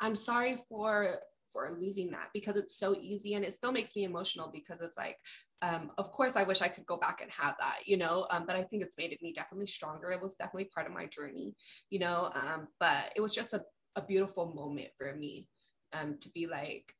I'm 0.00 0.16
sorry 0.16 0.56
for 0.68 1.18
for 1.56 1.76
losing 1.80 2.10
that 2.10 2.28
because 2.34 2.56
it's 2.56 2.78
so 2.78 2.94
easy 3.00 3.34
and 3.34 3.44
it 3.44 3.54
still 3.54 3.72
makes 3.72 3.96
me 3.96 4.04
emotional 4.04 4.50
because 4.52 4.76
it's 4.82 4.98
like 4.98 5.16
um, 5.62 5.90
of 5.96 6.12
course 6.12 6.36
i 6.36 6.44
wish 6.44 6.60
i 6.60 6.68
could 6.68 6.84
go 6.84 6.98
back 6.98 7.20
and 7.22 7.30
have 7.30 7.54
that 7.58 7.78
you 7.86 7.96
know 7.96 8.26
um, 8.30 8.44
but 8.46 8.56
i 8.56 8.62
think 8.62 8.82
it's 8.82 8.98
made 8.98 9.16
me 9.22 9.32
definitely 9.32 9.66
stronger. 9.66 10.10
It 10.10 10.22
was 10.22 10.34
definitely 10.34 10.70
part 10.74 10.86
of 10.86 10.92
my 10.92 11.06
journey 11.06 11.54
you 11.90 11.98
know 11.98 12.30
um, 12.34 12.68
but 12.78 13.12
it 13.16 13.20
was 13.20 13.34
just 13.34 13.54
a, 13.54 13.62
a 13.96 14.04
beautiful 14.04 14.52
moment 14.54 14.88
for 14.98 15.14
me 15.14 15.48
um, 15.98 16.16
to 16.20 16.28
be 16.30 16.46
like 16.46 16.92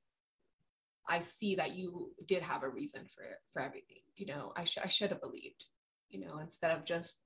i 1.09 1.21
see 1.21 1.55
that 1.55 1.77
you 1.77 2.11
did 2.27 2.43
have 2.43 2.63
a 2.63 2.69
reason 2.69 3.03
for 3.15 3.25
for 3.53 3.61
everything 3.61 3.99
you 4.17 4.27
know 4.27 4.53
i, 4.57 4.65
sh- 4.65 4.79
I 4.83 4.89
should 4.89 5.11
have 5.11 5.21
believed 5.21 5.67
you 6.09 6.21
know 6.21 6.39
instead 6.41 6.71
of 6.71 6.87
just 6.87 7.21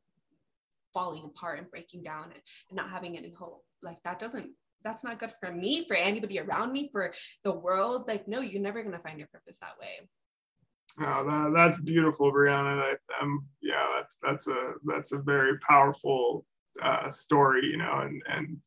falling 0.93 1.25
apart 1.25 1.59
and 1.59 1.71
breaking 1.71 2.03
down 2.03 2.25
and, 2.25 2.43
and 2.69 2.77
not 2.77 2.91
having 2.91 3.17
any 3.17 3.33
hope. 3.33 3.65
Like 3.83 4.03
that 4.03 4.19
doesn't 4.19 4.51
that's 4.83 5.05
not 5.05 5.19
good 5.19 5.33
for 5.41 5.53
me, 5.53 5.85
for 5.87 5.97
anybody 5.97 6.39
around 6.39 6.73
me, 6.73 6.89
for 6.93 7.13
the 7.45 7.57
world. 7.59 8.05
Like, 8.09 8.29
no, 8.29 8.41
you're 8.41 8.63
never 8.63 8.83
gonna 8.83 8.99
find 8.99 9.19
your 9.19 9.29
purpose 9.29 9.59
that 9.59 9.79
way. 9.81 10.09
Oh, 10.99 11.25
that, 11.25 11.53
that's 11.55 11.81
beautiful, 11.81 12.33
Brianna. 12.33 12.83
I, 12.83 13.23
um, 13.23 13.47
yeah, 13.63 13.87
that's 13.97 14.19
that's 14.23 14.49
a 14.49 14.73
that's 14.85 15.13
a 15.13 15.19
very 15.19 15.59
powerful 15.59 16.45
uh, 16.83 17.11
story, 17.11 17.67
you 17.67 17.77
know, 17.77 18.01
and 18.01 18.23
and 18.29 18.59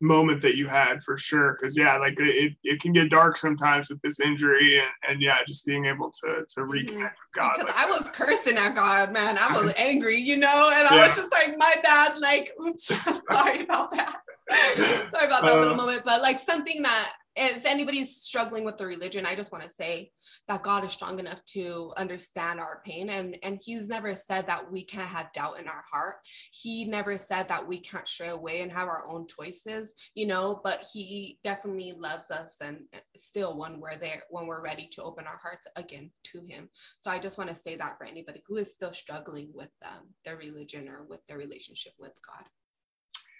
moment 0.00 0.40
that 0.42 0.56
you 0.56 0.68
had 0.68 1.02
for 1.02 1.16
sure. 1.16 1.56
Because 1.60 1.76
yeah, 1.76 1.96
like 1.98 2.14
it, 2.18 2.54
it 2.62 2.80
can 2.80 2.92
get 2.92 3.10
dark 3.10 3.36
sometimes 3.36 3.88
with 3.88 4.00
this 4.02 4.20
injury, 4.20 4.78
and 4.78 4.88
and 5.08 5.22
yeah, 5.22 5.38
just 5.46 5.66
being 5.66 5.86
able 5.86 6.12
to 6.22 6.44
to 6.48 6.60
reconnect 6.60 6.90
mm-hmm. 6.90 7.02
with 7.02 7.12
God. 7.34 7.52
Because 7.56 7.74
like 7.74 7.84
I 7.84 7.90
was 7.90 8.10
cursing 8.10 8.56
at 8.56 8.74
God, 8.74 9.12
man. 9.12 9.36
I 9.38 9.52
was 9.52 9.74
angry, 9.78 10.16
you 10.16 10.36
know, 10.36 10.70
and 10.76 10.88
I 10.88 11.06
was 11.06 11.16
just 11.16 11.32
like, 11.32 11.56
my 11.58 11.74
bad. 11.82 12.12
Like, 12.20 12.52
oops, 12.64 12.86
sorry 13.30 13.64
about 13.64 13.90
that. 13.92 14.20
sorry 14.74 15.26
about 15.26 15.42
that 15.42 15.56
uh, 15.56 15.60
little 15.60 15.76
moment, 15.76 16.02
but 16.04 16.22
like 16.22 16.38
something 16.38 16.82
that 16.82 17.12
if 17.40 17.66
anybody's 17.66 18.16
struggling 18.16 18.64
with 18.64 18.78
the 18.78 18.86
religion, 18.86 19.24
I 19.24 19.36
just 19.36 19.52
want 19.52 19.62
to 19.62 19.70
say 19.70 20.10
that 20.48 20.64
God 20.64 20.84
is 20.84 20.92
strong 20.92 21.20
enough 21.20 21.44
to 21.46 21.92
understand 21.96 22.58
our 22.58 22.82
pain. 22.84 23.10
And, 23.10 23.36
and 23.44 23.60
He's 23.64 23.88
never 23.88 24.14
said 24.14 24.46
that 24.48 24.70
we 24.70 24.82
can't 24.84 25.08
have 25.08 25.32
doubt 25.32 25.60
in 25.60 25.68
our 25.68 25.84
heart. 25.90 26.16
He 26.50 26.86
never 26.86 27.16
said 27.16 27.48
that 27.48 27.66
we 27.66 27.78
can't 27.78 28.08
stray 28.08 28.28
away 28.28 28.62
and 28.62 28.72
have 28.72 28.88
our 28.88 29.04
own 29.08 29.26
choices, 29.28 29.94
you 30.14 30.26
know, 30.26 30.60
but 30.64 30.84
He 30.92 31.38
definitely 31.44 31.92
loves 31.96 32.30
us 32.30 32.56
and 32.60 32.80
still 33.14 33.56
when 33.56 33.78
we're 33.78 33.96
there, 33.96 34.22
when 34.30 34.46
we're 34.46 34.64
ready 34.64 34.88
to 34.92 35.02
open 35.02 35.26
our 35.26 35.38
hearts 35.40 35.66
again 35.76 36.10
to 36.24 36.40
Him. 36.48 36.68
So 37.00 37.10
I 37.10 37.20
just 37.20 37.38
want 37.38 37.50
to 37.50 37.56
say 37.56 37.76
that 37.76 37.98
for 37.98 38.06
anybody 38.06 38.42
who 38.48 38.56
is 38.56 38.74
still 38.74 38.92
struggling 38.92 39.50
with 39.54 39.70
um, 39.86 40.08
their 40.24 40.36
religion 40.36 40.88
or 40.88 41.04
with 41.08 41.24
their 41.28 41.38
relationship 41.38 41.92
with 42.00 42.18
God. 42.26 42.44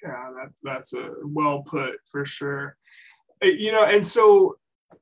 Yeah, 0.03 0.31
that, 0.37 0.49
that's 0.63 0.93
a 0.95 1.13
well 1.25 1.63
put 1.63 1.97
for 2.11 2.25
sure. 2.25 2.77
Uh, 3.43 3.49
you 3.49 3.73
know, 3.73 3.85
and 3.85 4.07
so 4.07 4.59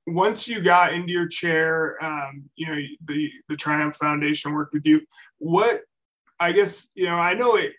once 0.06 0.48
you 0.48 0.60
got 0.60 0.92
into 0.92 1.12
your 1.12 1.26
chair, 1.26 2.02
um, 2.02 2.44
you 2.56 2.66
know, 2.66 2.80
the 3.06 3.30
the 3.48 3.56
Triumph 3.56 3.96
Foundation 3.96 4.52
worked 4.52 4.72
with 4.74 4.86
you. 4.86 5.02
What 5.38 5.82
I 6.40 6.52
guess 6.52 6.88
you 6.94 7.06
know, 7.06 7.16
I 7.16 7.34
know 7.34 7.56
it. 7.56 7.72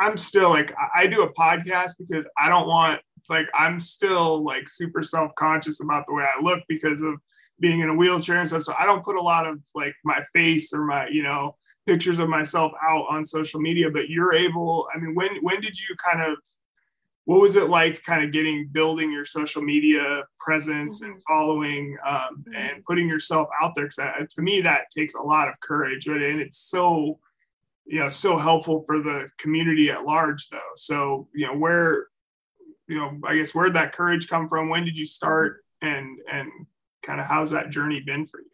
I'm 0.00 0.16
still 0.16 0.50
like 0.50 0.74
I 0.94 1.06
do 1.06 1.22
a 1.22 1.32
podcast 1.32 1.92
because 1.98 2.26
I 2.38 2.48
don't 2.48 2.66
want 2.66 3.00
like 3.28 3.46
I'm 3.54 3.80
still 3.80 4.42
like 4.42 4.68
super 4.68 5.02
self 5.02 5.34
conscious 5.36 5.80
about 5.80 6.06
the 6.06 6.14
way 6.14 6.24
I 6.24 6.40
look 6.42 6.60
because 6.68 7.00
of 7.02 7.14
being 7.60 7.80
in 7.80 7.88
a 7.88 7.94
wheelchair 7.94 8.40
and 8.40 8.48
stuff. 8.48 8.64
So 8.64 8.74
I 8.78 8.86
don't 8.86 9.04
put 9.04 9.16
a 9.16 9.22
lot 9.22 9.46
of 9.46 9.60
like 9.74 9.94
my 10.04 10.22
face 10.32 10.72
or 10.72 10.84
my 10.84 11.08
you 11.08 11.22
know 11.22 11.56
pictures 11.86 12.18
of 12.18 12.28
myself 12.28 12.72
out 12.82 13.06
on 13.10 13.24
social 13.24 13.60
media. 13.60 13.90
But 13.90 14.08
you're 14.08 14.34
able. 14.34 14.88
I 14.94 14.98
mean, 14.98 15.14
when 15.14 15.36
when 15.42 15.60
did 15.60 15.78
you 15.78 15.94
kind 16.04 16.22
of 16.22 16.38
what 17.26 17.40
was 17.40 17.56
it 17.56 17.70
like 17.70 18.02
kind 18.02 18.22
of 18.24 18.32
getting 18.32 18.68
building 18.70 19.10
your 19.10 19.24
social 19.24 19.62
media 19.62 20.22
presence 20.38 21.00
mm-hmm. 21.00 21.12
and 21.12 21.22
following 21.26 21.96
um, 22.06 22.16
mm-hmm. 22.16 22.54
and 22.54 22.84
putting 22.84 23.08
yourself 23.08 23.48
out 23.62 23.74
there 23.74 23.88
because 23.88 24.34
to 24.34 24.42
me 24.42 24.60
that 24.60 24.90
takes 24.96 25.14
a 25.14 25.22
lot 25.22 25.48
of 25.48 25.58
courage 25.60 26.06
right? 26.06 26.22
and 26.22 26.40
it's 26.40 26.58
so 26.58 27.18
you 27.86 28.00
know 28.00 28.08
so 28.08 28.36
helpful 28.36 28.82
for 28.86 29.00
the 29.00 29.28
community 29.38 29.90
at 29.90 30.04
large 30.04 30.48
though 30.48 30.58
so 30.76 31.28
you 31.34 31.46
know 31.46 31.56
where 31.56 32.08
you 32.88 32.96
know 32.96 33.18
i 33.24 33.34
guess 33.34 33.54
where 33.54 33.66
did 33.66 33.74
that 33.74 33.92
courage 33.92 34.28
come 34.28 34.48
from 34.48 34.68
when 34.68 34.84
did 34.84 34.98
you 34.98 35.06
start 35.06 35.64
and 35.82 36.18
and 36.30 36.50
kind 37.02 37.20
of 37.20 37.26
how's 37.26 37.50
that 37.50 37.70
journey 37.70 38.00
been 38.00 38.26
for 38.26 38.40
you 38.40 38.48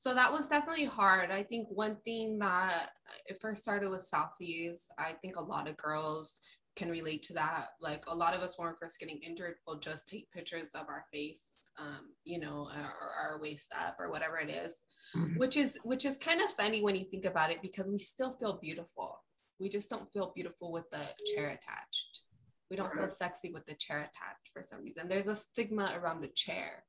so 0.00 0.14
that 0.14 0.32
was 0.32 0.48
definitely 0.48 0.86
hard. 0.86 1.30
I 1.30 1.42
think 1.42 1.68
one 1.68 1.98
thing 2.06 2.38
that 2.38 2.88
it 3.26 3.38
first 3.38 3.60
started 3.60 3.90
with 3.90 4.10
selfies. 4.10 4.86
I 4.98 5.12
think 5.20 5.36
a 5.36 5.42
lot 5.42 5.68
of 5.68 5.76
girls 5.76 6.40
can 6.80 6.90
relate 6.90 7.22
to 7.24 7.34
that. 7.34 7.66
Like 7.80 8.04
a 8.08 8.16
lot 8.16 8.34
of 8.34 8.40
us 8.40 8.58
when 8.58 8.66
we're 8.66 8.76
first 8.76 8.98
getting 8.98 9.18
injured, 9.18 9.56
we'll 9.66 9.78
just 9.78 10.08
take 10.08 10.30
pictures 10.30 10.70
of 10.74 10.88
our 10.88 11.04
face, 11.12 11.44
um, 11.78 12.14
you 12.24 12.40
know, 12.40 12.68
or 12.74 13.10
our 13.22 13.40
waist 13.40 13.74
up 13.78 13.96
or 14.00 14.10
whatever 14.10 14.38
it 14.38 14.48
is, 14.48 14.80
mm-hmm. 15.14 15.38
which 15.38 15.58
is 15.58 15.78
which 15.84 16.06
is 16.06 16.16
kind 16.16 16.40
of 16.40 16.50
funny 16.52 16.82
when 16.82 16.96
you 16.96 17.04
think 17.04 17.26
about 17.26 17.50
it 17.50 17.60
because 17.60 17.90
we 17.90 17.98
still 17.98 18.32
feel 18.32 18.58
beautiful. 18.62 19.22
We 19.58 19.68
just 19.68 19.90
don't 19.90 20.10
feel 20.10 20.32
beautiful 20.34 20.72
with 20.72 20.88
the 20.90 21.04
chair 21.34 21.48
attached. 21.48 22.22
We 22.70 22.76
don't 22.78 22.94
feel 22.94 23.08
sexy 23.08 23.52
with 23.52 23.66
the 23.66 23.74
chair 23.74 23.98
attached 23.98 24.50
for 24.52 24.62
some 24.62 24.82
reason. 24.82 25.06
There's 25.06 25.26
a 25.26 25.36
stigma 25.36 25.92
around 25.96 26.22
the 26.22 26.28
chair. 26.28 26.84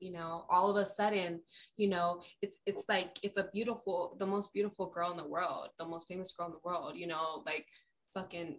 You 0.00 0.12
know, 0.12 0.46
all 0.48 0.70
of 0.70 0.76
a 0.76 0.86
sudden, 0.86 1.40
you 1.76 1.88
know, 1.88 2.22
it's 2.40 2.58
it's 2.64 2.84
like 2.88 3.18
if 3.22 3.36
a 3.36 3.48
beautiful, 3.52 4.16
the 4.18 4.26
most 4.26 4.54
beautiful 4.54 4.86
girl 4.86 5.10
in 5.10 5.16
the 5.16 5.28
world, 5.28 5.68
the 5.78 5.86
most 5.86 6.08
famous 6.08 6.32
girl 6.32 6.46
in 6.46 6.52
the 6.52 6.64
world, 6.64 6.96
you 6.96 7.06
know, 7.06 7.42
like 7.44 7.66
fucking 8.16 8.58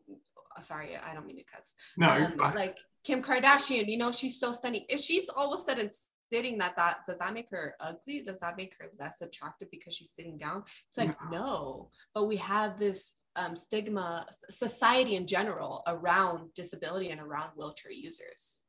uh, 0.55 0.61
sorry, 0.61 0.97
I 0.97 1.13
don't 1.13 1.25
mean 1.25 1.37
to 1.37 1.43
cuss. 1.43 1.75
No, 1.97 2.09
um, 2.09 2.53
like 2.55 2.77
Kim 3.03 3.21
Kardashian, 3.21 3.87
you 3.87 3.97
know, 3.97 4.11
she's 4.11 4.39
so 4.39 4.53
stunning. 4.53 4.85
If 4.89 4.99
she's 5.01 5.29
all 5.29 5.53
of 5.53 5.59
a 5.59 5.63
sudden 5.63 5.89
sitting 6.31 6.57
that 6.57 6.75
that 6.75 6.99
does 7.07 7.17
that 7.19 7.33
make 7.33 7.49
her 7.51 7.73
ugly? 7.79 8.21
Does 8.21 8.39
that 8.39 8.57
make 8.57 8.75
her 8.79 8.87
less 8.99 9.21
attractive 9.21 9.69
because 9.71 9.95
she's 9.95 10.11
sitting 10.11 10.37
down? 10.37 10.63
It's 10.89 10.97
like 10.97 11.15
no, 11.31 11.39
no. 11.39 11.89
but 12.13 12.27
we 12.27 12.35
have 12.37 12.77
this 12.77 13.13
um, 13.35 13.55
stigma, 13.55 14.25
society 14.49 15.15
in 15.15 15.27
general 15.27 15.83
around 15.87 16.53
disability 16.53 17.11
and 17.11 17.21
around 17.21 17.51
wheelchair 17.55 17.91
users. 17.91 18.63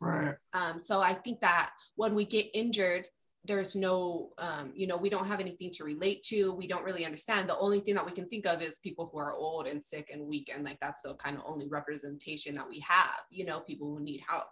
Right. 0.00 0.34
Um, 0.54 0.80
so 0.80 1.00
I 1.00 1.12
think 1.12 1.40
that 1.40 1.70
when 1.96 2.14
we 2.14 2.24
get 2.24 2.46
injured, 2.54 3.06
there's 3.44 3.74
no 3.74 4.30
um, 4.38 4.72
you 4.74 4.86
know 4.86 4.96
we 4.96 5.10
don't 5.10 5.26
have 5.26 5.40
anything 5.40 5.70
to 5.72 5.84
relate 5.84 6.22
to. 6.24 6.54
We 6.54 6.66
don't 6.66 6.84
really 6.84 7.06
understand. 7.06 7.48
The 7.48 7.58
only 7.58 7.80
thing 7.80 7.94
that 7.94 8.06
we 8.06 8.12
can 8.12 8.28
think 8.28 8.46
of 8.46 8.62
is 8.62 8.78
people 8.78 9.08
who 9.10 9.18
are 9.18 9.34
old 9.34 9.66
and 9.66 9.82
sick 9.82 10.10
and 10.12 10.26
weak 10.26 10.50
and 10.54 10.64
like 10.64 10.78
that's 10.80 11.02
the 11.02 11.14
kind 11.14 11.36
of 11.36 11.42
only 11.46 11.68
representation 11.68 12.54
that 12.54 12.68
we 12.68 12.80
have 12.80 13.20
you 13.30 13.44
know 13.44 13.60
people 13.60 13.88
who 13.88 14.02
need 14.02 14.22
help. 14.28 14.46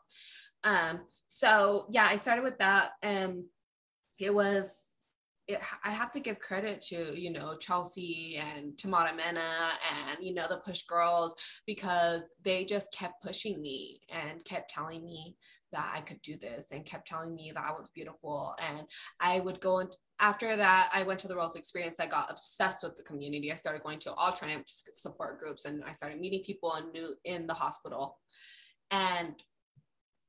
Um 0.64 1.00
so 1.28 1.86
yeah 1.90 2.06
i 2.08 2.16
started 2.16 2.42
with 2.42 2.58
that 2.58 2.92
and 3.02 3.44
it 4.18 4.32
was 4.34 4.96
it, 5.46 5.58
I 5.82 5.90
have 5.90 6.12
to 6.12 6.20
give 6.20 6.38
credit 6.40 6.80
to 6.82 7.18
you 7.18 7.32
know 7.32 7.56
Chelsea 7.56 8.38
and 8.38 8.76
Tamara 8.76 9.14
Mena 9.14 9.70
and 10.08 10.18
you 10.20 10.34
know 10.34 10.46
the 10.48 10.58
Push 10.58 10.82
Girls 10.82 11.34
because 11.66 12.30
they 12.44 12.64
just 12.64 12.92
kept 12.92 13.22
pushing 13.22 13.60
me 13.60 14.00
and 14.10 14.44
kept 14.44 14.70
telling 14.70 15.04
me 15.04 15.36
that 15.72 15.92
I 15.94 16.00
could 16.00 16.20
do 16.22 16.36
this 16.36 16.72
and 16.72 16.84
kept 16.84 17.08
telling 17.08 17.34
me 17.34 17.52
that 17.54 17.64
I 17.64 17.72
was 17.72 17.88
beautiful. 17.94 18.54
And 18.70 18.86
I 19.20 19.40
would 19.40 19.60
go 19.60 19.78
and 19.78 19.94
after 20.20 20.56
that, 20.56 20.90
I 20.92 21.04
went 21.04 21.20
to 21.20 21.28
the 21.28 21.36
World's 21.36 21.54
Experience. 21.54 22.00
I 22.00 22.06
got 22.06 22.30
obsessed 22.30 22.82
with 22.82 22.96
the 22.96 23.04
community. 23.04 23.52
I 23.52 23.56
started 23.56 23.84
going 23.84 24.00
to 24.00 24.12
all 24.14 24.32
Triumph 24.32 24.64
support 24.66 25.38
groups 25.38 25.64
and 25.64 25.84
I 25.84 25.92
started 25.92 26.18
meeting 26.18 26.42
people 26.42 26.74
in, 26.76 26.90
new, 26.90 27.14
in 27.24 27.46
the 27.46 27.54
hospital. 27.54 28.18
And 28.90 29.34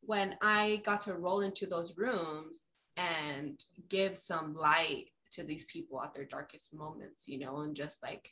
when 0.02 0.36
I 0.44 0.82
got 0.86 1.02
to 1.02 1.16
roll 1.16 1.42
into 1.42 1.66
those 1.66 1.98
rooms 1.98 2.70
and 2.98 3.60
give 3.90 4.16
some 4.16 4.54
light 4.54 5.06
to 5.32 5.44
these 5.44 5.66
people 5.66 6.02
at 6.04 6.14
their 6.14 6.26
darkest 6.26 6.74
moments, 6.74 7.28
you 7.28 7.40
know, 7.40 7.62
and 7.62 7.76
just 7.76 8.04
like 8.04 8.30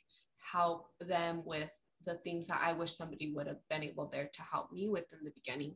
help 0.52 0.88
them 1.00 1.42
with 1.44 1.70
the 2.06 2.14
things 2.14 2.46
that 2.46 2.60
I 2.62 2.72
wish 2.72 2.92
somebody 2.92 3.32
would 3.32 3.48
have 3.48 3.60
been 3.68 3.82
able 3.82 4.06
there 4.06 4.30
to 4.32 4.42
help 4.42 4.70
me 4.72 4.88
with 4.88 5.12
in 5.12 5.24
the 5.24 5.32
beginning 5.32 5.74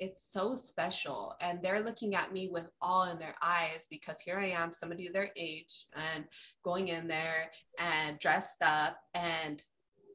it's 0.00 0.32
so 0.32 0.54
special. 0.56 1.34
And 1.40 1.60
they're 1.62 1.82
looking 1.82 2.14
at 2.14 2.32
me 2.32 2.48
with 2.52 2.70
awe 2.80 3.10
in 3.10 3.18
their 3.18 3.34
eyes 3.42 3.86
because 3.90 4.20
here 4.20 4.38
i 4.38 4.46
am 4.46 4.72
somebody 4.72 5.08
their 5.08 5.30
age 5.36 5.86
and 6.14 6.24
going 6.64 6.88
in 6.88 7.08
there 7.08 7.50
and 7.78 8.18
dressed 8.18 8.62
up 8.62 8.98
and 9.14 9.62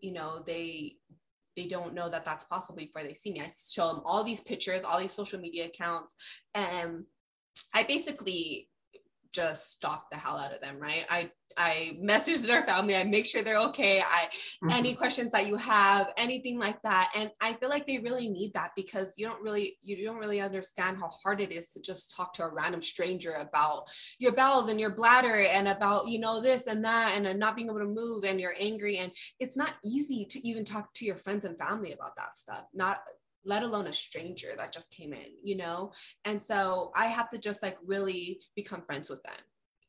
you 0.02 0.14
know 0.14 0.42
they 0.46 0.96
they 1.56 1.68
don't 1.68 1.94
know 1.94 2.10
that 2.10 2.26
that's 2.26 2.46
possible 2.46 2.80
before 2.80 3.04
they 3.04 3.14
see 3.14 3.32
me. 3.32 3.42
I 3.42 3.48
show 3.48 3.88
them 3.88 4.02
all 4.06 4.24
these 4.24 4.42
pictures 4.42 4.84
all 4.84 5.00
these 5.00 5.14
social 5.14 5.40
media 5.40 5.66
accounts 5.66 6.16
and 6.56 7.04
i 7.74 7.84
basically 7.84 8.70
just 9.34 9.72
stalk 9.74 10.10
the 10.12 10.18
hell 10.18 10.38
out 10.38 10.54
of 10.54 10.62
them 10.62 10.80
right 10.80 11.06
i 11.10 11.30
I 11.58 11.98
message 12.00 12.42
their 12.42 12.64
family. 12.64 12.96
I 12.96 13.04
make 13.04 13.26
sure 13.26 13.42
they're 13.42 13.60
okay. 13.68 14.02
I 14.02 14.28
mm-hmm. 14.28 14.70
any 14.72 14.94
questions 14.94 15.32
that 15.32 15.48
you 15.48 15.56
have, 15.58 16.12
anything 16.18 16.60
like 16.60 16.82
that. 16.84 17.12
And 17.16 17.32
I 17.42 17.54
feel 17.54 17.70
like 17.70 17.86
they 17.86 18.00
really 18.00 18.30
need 18.30 18.54
that 18.54 18.72
because 18.76 19.14
you 19.18 19.26
don't 19.26 19.42
really 19.42 19.78
you 19.82 20.04
don't 20.04 20.20
really 20.20 20.42
understand 20.42 20.98
how 20.98 21.10
hard 21.10 21.42
it 21.42 21.52
is 21.52 21.70
to 21.74 21.82
just 21.82 22.16
talk 22.16 22.34
to 22.34 22.44
a 22.44 22.54
random 22.54 22.82
stranger 22.82 23.34
about 23.34 23.90
your 24.20 24.34
bowels 24.34 24.70
and 24.70 24.80
your 24.80 24.96
bladder 24.96 25.46
and 25.52 25.68
about 25.68 26.08
you 26.08 26.20
know 26.20 26.42
this 26.42 26.68
and 26.68 26.84
that 26.86 27.14
and 27.16 27.40
not 27.40 27.56
being 27.56 27.70
able 27.70 27.80
to 27.80 27.86
move 27.86 28.24
and 28.24 28.40
you're 28.40 28.56
angry 28.60 28.98
and 28.98 29.12
it's 29.40 29.58
not 29.58 29.74
easy 29.84 30.26
to 30.30 30.46
even 30.48 30.66
talk 30.66 30.94
to 30.94 31.06
your 31.06 31.18
friends 31.18 31.46
and 31.46 31.58
family 31.58 31.92
about 31.92 32.16
that 32.16 32.36
stuff. 32.36 32.66
Not 32.74 33.00
let 33.46 33.64
alone 33.64 33.88
a 33.88 33.94
stranger 33.94 34.50
that 34.58 34.74
just 34.74 34.92
came 34.92 35.14
in, 35.14 35.28
you 35.44 35.58
know? 35.58 35.92
And 36.26 36.42
so 36.42 36.92
I 36.96 37.06
have 37.06 37.30
to 37.32 37.38
just 37.38 37.64
like 37.64 37.78
really 37.86 38.40
become 38.56 38.84
friends 38.86 39.10
with 39.10 39.24
them 39.24 39.36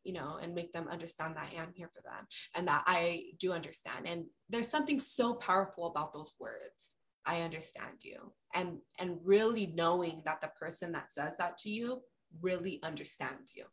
you 0.04 0.12
know, 0.12 0.38
and 0.40 0.54
make 0.54 0.72
them 0.72 0.86
understand 0.88 1.34
that 1.34 1.50
I 1.50 1.62
am 1.62 1.72
here 1.74 1.90
for 1.94 2.02
them 2.02 2.26
and 2.54 2.68
that 2.68 2.84
I 2.86 3.22
do 3.38 3.52
understand. 3.52 4.06
And 4.06 4.26
there's 4.50 4.68
something 4.68 5.00
so 5.00 5.34
powerful 5.34 5.86
about 5.86 6.12
those 6.12 6.34
words. 6.38 6.94
I 7.26 7.40
understand 7.40 8.04
you. 8.04 8.32
And 8.54 8.78
and 9.00 9.18
really 9.24 9.72
knowing 9.74 10.22
that 10.26 10.42
the 10.42 10.48
person 10.60 10.92
that 10.92 11.12
says 11.12 11.36
that 11.38 11.56
to 11.58 11.70
you 11.70 12.02
really 12.42 12.80
understands 12.82 13.56
you. 13.56 13.64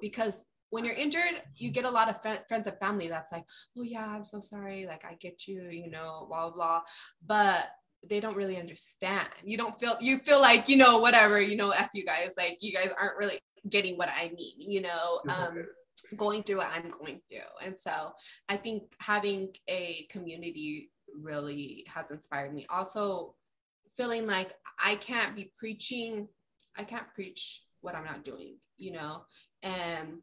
Because 0.00 0.44
when 0.70 0.84
you're 0.84 0.94
injured, 0.94 1.42
you 1.54 1.70
get 1.70 1.84
a 1.84 1.90
lot 1.90 2.08
of 2.08 2.20
fr- 2.20 2.42
friends 2.48 2.66
and 2.66 2.78
family 2.80 3.08
that's 3.08 3.30
like, 3.30 3.44
oh 3.78 3.82
yeah, 3.82 4.06
I'm 4.08 4.24
so 4.24 4.40
sorry. 4.40 4.86
Like 4.86 5.04
I 5.04 5.14
get 5.20 5.46
you, 5.46 5.62
you 5.70 5.88
know, 5.88 6.26
blah, 6.28 6.48
blah, 6.48 6.56
blah. 6.56 6.80
But 7.24 7.68
they 8.08 8.20
don't 8.20 8.36
really 8.36 8.58
understand. 8.58 9.28
You 9.44 9.56
don't 9.56 9.78
feel, 9.78 9.96
you 10.00 10.18
feel 10.18 10.40
like, 10.40 10.68
you 10.68 10.76
know, 10.76 10.98
whatever, 10.98 11.40
you 11.40 11.56
know, 11.56 11.70
F 11.70 11.90
you 11.94 12.04
guys, 12.04 12.30
like 12.36 12.58
you 12.60 12.72
guys 12.72 12.90
aren't 13.00 13.18
really 13.18 13.38
getting 13.68 13.96
what 13.96 14.08
I 14.08 14.32
mean, 14.36 14.54
you 14.58 14.82
know? 14.82 15.20
Um, 15.28 15.66
going 16.16 16.42
through 16.42 16.58
what 16.58 16.70
I'm 16.72 16.90
going 16.90 17.20
through. 17.28 17.66
And 17.66 17.78
so 17.78 18.12
I 18.48 18.56
think 18.56 18.92
having 19.00 19.48
a 19.68 20.06
community 20.10 20.90
really 21.20 21.84
has 21.92 22.10
inspired 22.10 22.54
me. 22.54 22.66
Also, 22.70 23.34
feeling 23.96 24.26
like 24.26 24.52
I 24.84 24.96
can't 24.96 25.34
be 25.34 25.50
preaching, 25.58 26.28
I 26.78 26.84
can't 26.84 27.12
preach 27.14 27.62
what 27.80 27.94
I'm 27.94 28.04
not 28.04 28.24
doing, 28.24 28.56
you 28.76 28.92
know, 28.92 29.24
and 29.62 30.18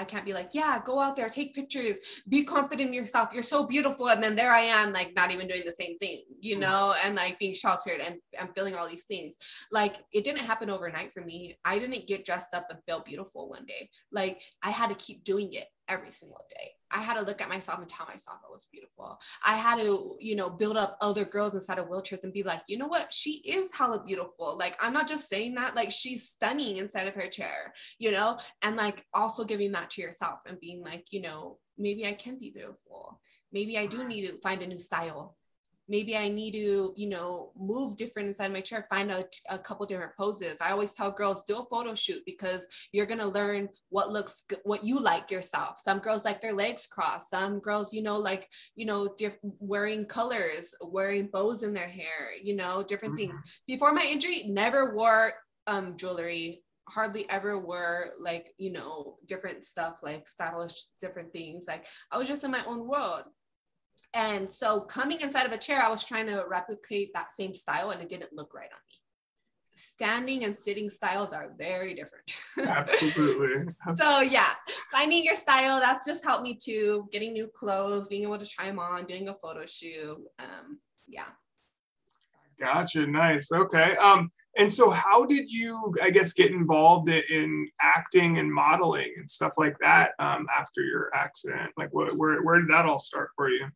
I 0.00 0.04
can't 0.04 0.24
be 0.24 0.32
like, 0.32 0.50
yeah, 0.52 0.80
go 0.84 0.98
out 0.98 1.14
there, 1.14 1.28
take 1.28 1.54
pictures, 1.54 2.22
be 2.28 2.44
confident 2.44 2.88
in 2.88 2.94
yourself. 2.94 3.30
You're 3.34 3.42
so 3.42 3.66
beautiful. 3.66 4.08
And 4.08 4.22
then 4.22 4.34
there 4.34 4.50
I 4.50 4.60
am, 4.60 4.92
like 4.92 5.12
not 5.14 5.30
even 5.30 5.46
doing 5.46 5.62
the 5.64 5.72
same 5.72 5.98
thing, 5.98 6.22
you 6.40 6.56
mm. 6.56 6.60
know, 6.60 6.94
and 7.04 7.14
like 7.14 7.38
being 7.38 7.54
sheltered 7.54 8.00
and 8.06 8.16
I'm 8.38 8.52
feeling 8.54 8.74
all 8.74 8.88
these 8.88 9.04
things. 9.04 9.36
Like 9.70 9.96
it 10.12 10.24
didn't 10.24 10.40
happen 10.40 10.70
overnight 10.70 11.12
for 11.12 11.22
me. 11.22 11.58
I 11.64 11.78
didn't 11.78 12.06
get 12.06 12.24
dressed 12.24 12.54
up 12.54 12.66
and 12.70 12.78
feel 12.86 13.00
beautiful 13.00 13.48
one 13.48 13.66
day. 13.66 13.90
Like 14.10 14.42
I 14.64 14.70
had 14.70 14.88
to 14.88 14.94
keep 14.94 15.22
doing 15.24 15.52
it 15.52 15.66
every 15.90 16.10
single 16.10 16.44
day. 16.48 16.70
I 16.92 17.02
had 17.02 17.16
to 17.16 17.22
look 17.22 17.40
at 17.40 17.48
myself 17.48 17.78
and 17.78 17.88
tell 17.88 18.06
myself 18.06 18.38
I 18.44 18.50
was 18.50 18.66
beautiful. 18.72 19.20
I 19.44 19.56
had 19.56 19.80
to, 19.80 20.16
you 20.18 20.36
know, 20.36 20.50
build 20.50 20.76
up 20.76 20.96
other 21.00 21.24
girls 21.24 21.54
inside 21.54 21.78
of 21.78 21.88
wheelchairs 21.88 22.24
and 22.24 22.32
be 22.32 22.42
like, 22.42 22.62
you 22.68 22.78
know 22.78 22.86
what? 22.86 23.12
She 23.12 23.42
is 23.44 23.72
hella 23.72 24.02
beautiful. 24.04 24.56
Like, 24.58 24.76
I'm 24.80 24.92
not 24.92 25.08
just 25.08 25.28
saying 25.28 25.54
that, 25.54 25.76
like, 25.76 25.90
she's 25.90 26.28
stunning 26.28 26.78
inside 26.78 27.06
of 27.06 27.14
her 27.14 27.28
chair, 27.28 27.72
you 27.98 28.12
know? 28.12 28.38
And 28.62 28.76
like 28.76 29.04
also 29.14 29.44
giving 29.44 29.72
that 29.72 29.90
to 29.90 30.02
yourself 30.02 30.40
and 30.46 30.58
being 30.60 30.82
like, 30.82 31.06
you 31.10 31.22
know, 31.22 31.58
maybe 31.78 32.06
I 32.06 32.12
can 32.12 32.38
be 32.38 32.50
beautiful. 32.50 33.20
Maybe 33.52 33.78
I 33.78 33.86
do 33.86 34.06
need 34.06 34.26
to 34.26 34.40
find 34.40 34.62
a 34.62 34.66
new 34.66 34.78
style 34.78 35.36
maybe 35.90 36.16
I 36.16 36.28
need 36.28 36.52
to, 36.52 36.94
you 36.96 37.08
know, 37.08 37.50
move 37.58 37.96
different 37.96 38.28
inside 38.28 38.52
my 38.52 38.60
chair, 38.60 38.86
find 38.88 39.10
a, 39.10 39.24
a 39.50 39.58
couple 39.58 39.84
different 39.84 40.16
poses. 40.16 40.60
I 40.60 40.70
always 40.70 40.92
tell 40.92 41.10
girls, 41.10 41.42
do 41.42 41.58
a 41.58 41.64
photo 41.66 41.94
shoot 41.94 42.22
because 42.24 42.66
you're 42.92 43.06
going 43.06 43.18
to 43.18 43.26
learn 43.26 43.68
what 43.88 44.10
looks, 44.10 44.46
what 44.62 44.84
you 44.84 45.00
like 45.00 45.30
yourself. 45.30 45.80
Some 45.80 45.98
girls 45.98 46.24
like 46.24 46.40
their 46.40 46.54
legs 46.54 46.86
crossed. 46.86 47.28
Some 47.28 47.58
girls, 47.58 47.92
you 47.92 48.02
know, 48.02 48.18
like, 48.18 48.48
you 48.76 48.86
know, 48.86 49.12
diff- 49.18 49.38
wearing 49.42 50.06
colors, 50.06 50.72
wearing 50.80 51.28
bows 51.32 51.64
in 51.64 51.74
their 51.74 51.88
hair, 51.88 52.36
you 52.40 52.54
know, 52.54 52.84
different 52.86 53.18
mm-hmm. 53.18 53.32
things. 53.32 53.60
Before 53.66 53.92
my 53.92 54.08
injury, 54.08 54.44
never 54.46 54.94
wore 54.94 55.32
um, 55.66 55.96
jewelry 55.96 56.62
hardly 56.88 57.28
ever 57.30 57.58
wore 57.58 58.06
like 58.20 58.52
you 58.58 58.72
know 58.72 59.16
different 59.26 59.64
stuff 59.64 60.00
like 60.02 60.26
stylish 60.26 60.86
different 61.00 61.32
things 61.32 61.66
like 61.68 61.86
i 62.10 62.18
was 62.18 62.26
just 62.26 62.42
in 62.42 62.50
my 62.50 62.62
own 62.66 62.88
world 62.88 63.22
and 64.14 64.50
so 64.50 64.80
coming 64.80 65.20
inside 65.20 65.46
of 65.46 65.52
a 65.52 65.58
chair, 65.58 65.80
I 65.82 65.88
was 65.88 66.04
trying 66.04 66.26
to 66.26 66.44
replicate 66.50 67.12
that 67.14 67.30
same 67.30 67.54
style 67.54 67.90
and 67.90 68.02
it 68.02 68.08
didn't 68.08 68.32
look 68.32 68.54
right 68.54 68.64
on 68.64 68.78
me. 68.88 68.96
Standing 69.74 70.44
and 70.44 70.56
sitting 70.56 70.90
styles 70.90 71.32
are 71.32 71.52
very 71.56 71.94
different. 71.94 72.36
Absolutely. 72.66 73.72
so 73.96 74.20
yeah, 74.20 74.48
finding 74.90 75.24
your 75.24 75.36
style, 75.36 75.80
that's 75.80 76.06
just 76.06 76.24
helped 76.24 76.42
me 76.42 76.58
to 76.64 77.08
getting 77.12 77.32
new 77.32 77.48
clothes, 77.48 78.08
being 78.08 78.24
able 78.24 78.38
to 78.38 78.46
try 78.46 78.66
them 78.66 78.80
on, 78.80 79.04
doing 79.04 79.28
a 79.28 79.34
photo 79.34 79.64
shoot. 79.66 80.18
Um, 80.38 80.80
yeah. 81.06 81.28
Gotcha. 82.58 83.06
Nice. 83.06 83.50
Okay. 83.52 83.96
Um, 83.96 84.30
and 84.58 84.72
so 84.72 84.90
how 84.90 85.24
did 85.24 85.50
you, 85.50 85.94
I 86.02 86.10
guess, 86.10 86.32
get 86.32 86.50
involved 86.50 87.08
in 87.08 87.68
acting 87.80 88.38
and 88.38 88.52
modeling 88.52 89.12
and 89.16 89.30
stuff 89.30 89.52
like 89.56 89.76
that 89.80 90.12
um, 90.18 90.46
after 90.54 90.82
your 90.82 91.10
accident? 91.14 91.70
Like, 91.76 91.94
what, 91.94 92.12
where, 92.12 92.42
where 92.42 92.60
did 92.60 92.68
that 92.70 92.86
all 92.86 92.98
start 92.98 93.30
for 93.36 93.48
you? 93.48 93.66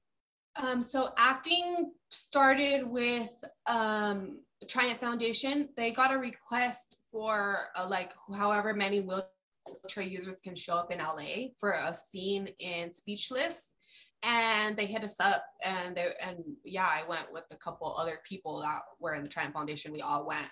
Um, 0.62 0.82
so 0.82 1.08
acting 1.18 1.92
started 2.10 2.86
with 2.86 3.32
um, 3.66 4.40
Triumph 4.68 5.00
Foundation. 5.00 5.68
They 5.76 5.90
got 5.90 6.12
a 6.12 6.18
request 6.18 6.96
for 7.10 7.68
uh, 7.76 7.86
like 7.88 8.12
however 8.36 8.72
many 8.72 9.00
wheelchair 9.00 10.04
users 10.04 10.40
can 10.40 10.54
show 10.54 10.74
up 10.74 10.92
in 10.92 10.98
LA 10.98 11.48
for 11.58 11.72
a 11.72 11.94
scene 11.94 12.48
in 12.60 12.94
Speechless 12.94 13.73
and 14.26 14.76
they 14.76 14.86
hit 14.86 15.04
us 15.04 15.20
up 15.20 15.44
and 15.66 15.94
they 15.96 16.08
and 16.24 16.38
yeah 16.64 16.88
i 16.88 17.02
went 17.08 17.26
with 17.32 17.44
a 17.50 17.56
couple 17.56 17.94
other 17.98 18.20
people 18.24 18.60
that 18.60 18.80
were 19.00 19.14
in 19.14 19.22
the 19.22 19.28
triumph 19.28 19.54
foundation. 19.54 19.92
We 19.92 20.00
all 20.00 20.26
went 20.26 20.48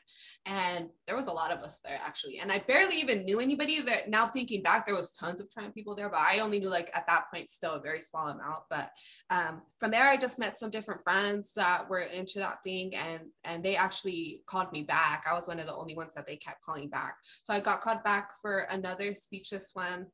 and 0.46 0.88
there 1.06 1.16
was 1.16 1.26
a 1.26 1.32
lot 1.32 1.52
of 1.52 1.60
us 1.60 1.78
there 1.84 1.98
actually. 2.04 2.38
And 2.40 2.52
i 2.52 2.58
barely 2.58 2.96
even 2.96 3.24
knew 3.24 3.40
anybody 3.40 3.80
that 3.80 4.08
now 4.08 4.26
thinking 4.26 4.62
back 4.62 4.86
there 4.86 4.94
was 4.94 5.12
tons 5.12 5.40
of 5.40 5.50
triumph 5.50 5.74
people 5.74 5.94
there 5.94 6.10
but 6.10 6.20
i 6.20 6.40
only 6.40 6.60
knew 6.60 6.70
like 6.70 6.90
at 6.94 7.06
that 7.06 7.24
point 7.32 7.50
still 7.50 7.72
a 7.72 7.80
very 7.80 8.00
small 8.00 8.28
amount. 8.28 8.64
But 8.68 8.90
um, 9.30 9.62
from 9.78 9.90
there 9.90 10.08
i 10.08 10.16
just 10.16 10.38
met 10.38 10.58
some 10.58 10.70
different 10.70 11.02
friends 11.02 11.52
that 11.54 11.88
were 11.88 12.06
into 12.14 12.38
that 12.38 12.62
thing 12.62 12.94
and 12.94 13.22
and 13.44 13.62
they 13.62 13.76
actually 13.76 14.42
called 14.46 14.72
me 14.72 14.82
back. 14.82 15.24
I 15.28 15.34
was 15.34 15.48
one 15.48 15.60
of 15.60 15.66
the 15.66 15.74
only 15.74 15.94
ones 15.94 16.14
that 16.14 16.26
they 16.26 16.36
kept 16.36 16.62
calling 16.62 16.88
back. 16.88 17.16
So 17.44 17.54
i 17.54 17.60
got 17.60 17.80
called 17.80 18.02
back 18.04 18.32
for 18.40 18.66
another 18.70 19.14
speechless 19.14 19.70
one 19.72 20.06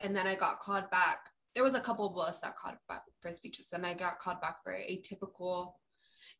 and 0.00 0.14
then 0.14 0.26
i 0.26 0.34
got 0.34 0.60
called 0.60 0.90
back 0.90 1.30
there 1.54 1.64
was 1.64 1.74
a 1.74 1.80
couple 1.80 2.06
of 2.06 2.18
us 2.18 2.40
that 2.40 2.56
caught 2.56 2.78
back 2.88 3.02
for 3.20 3.32
speeches 3.32 3.72
and 3.72 3.86
I 3.86 3.94
got 3.94 4.18
called 4.18 4.40
back 4.40 4.62
for 4.62 4.72
atypical 4.72 5.72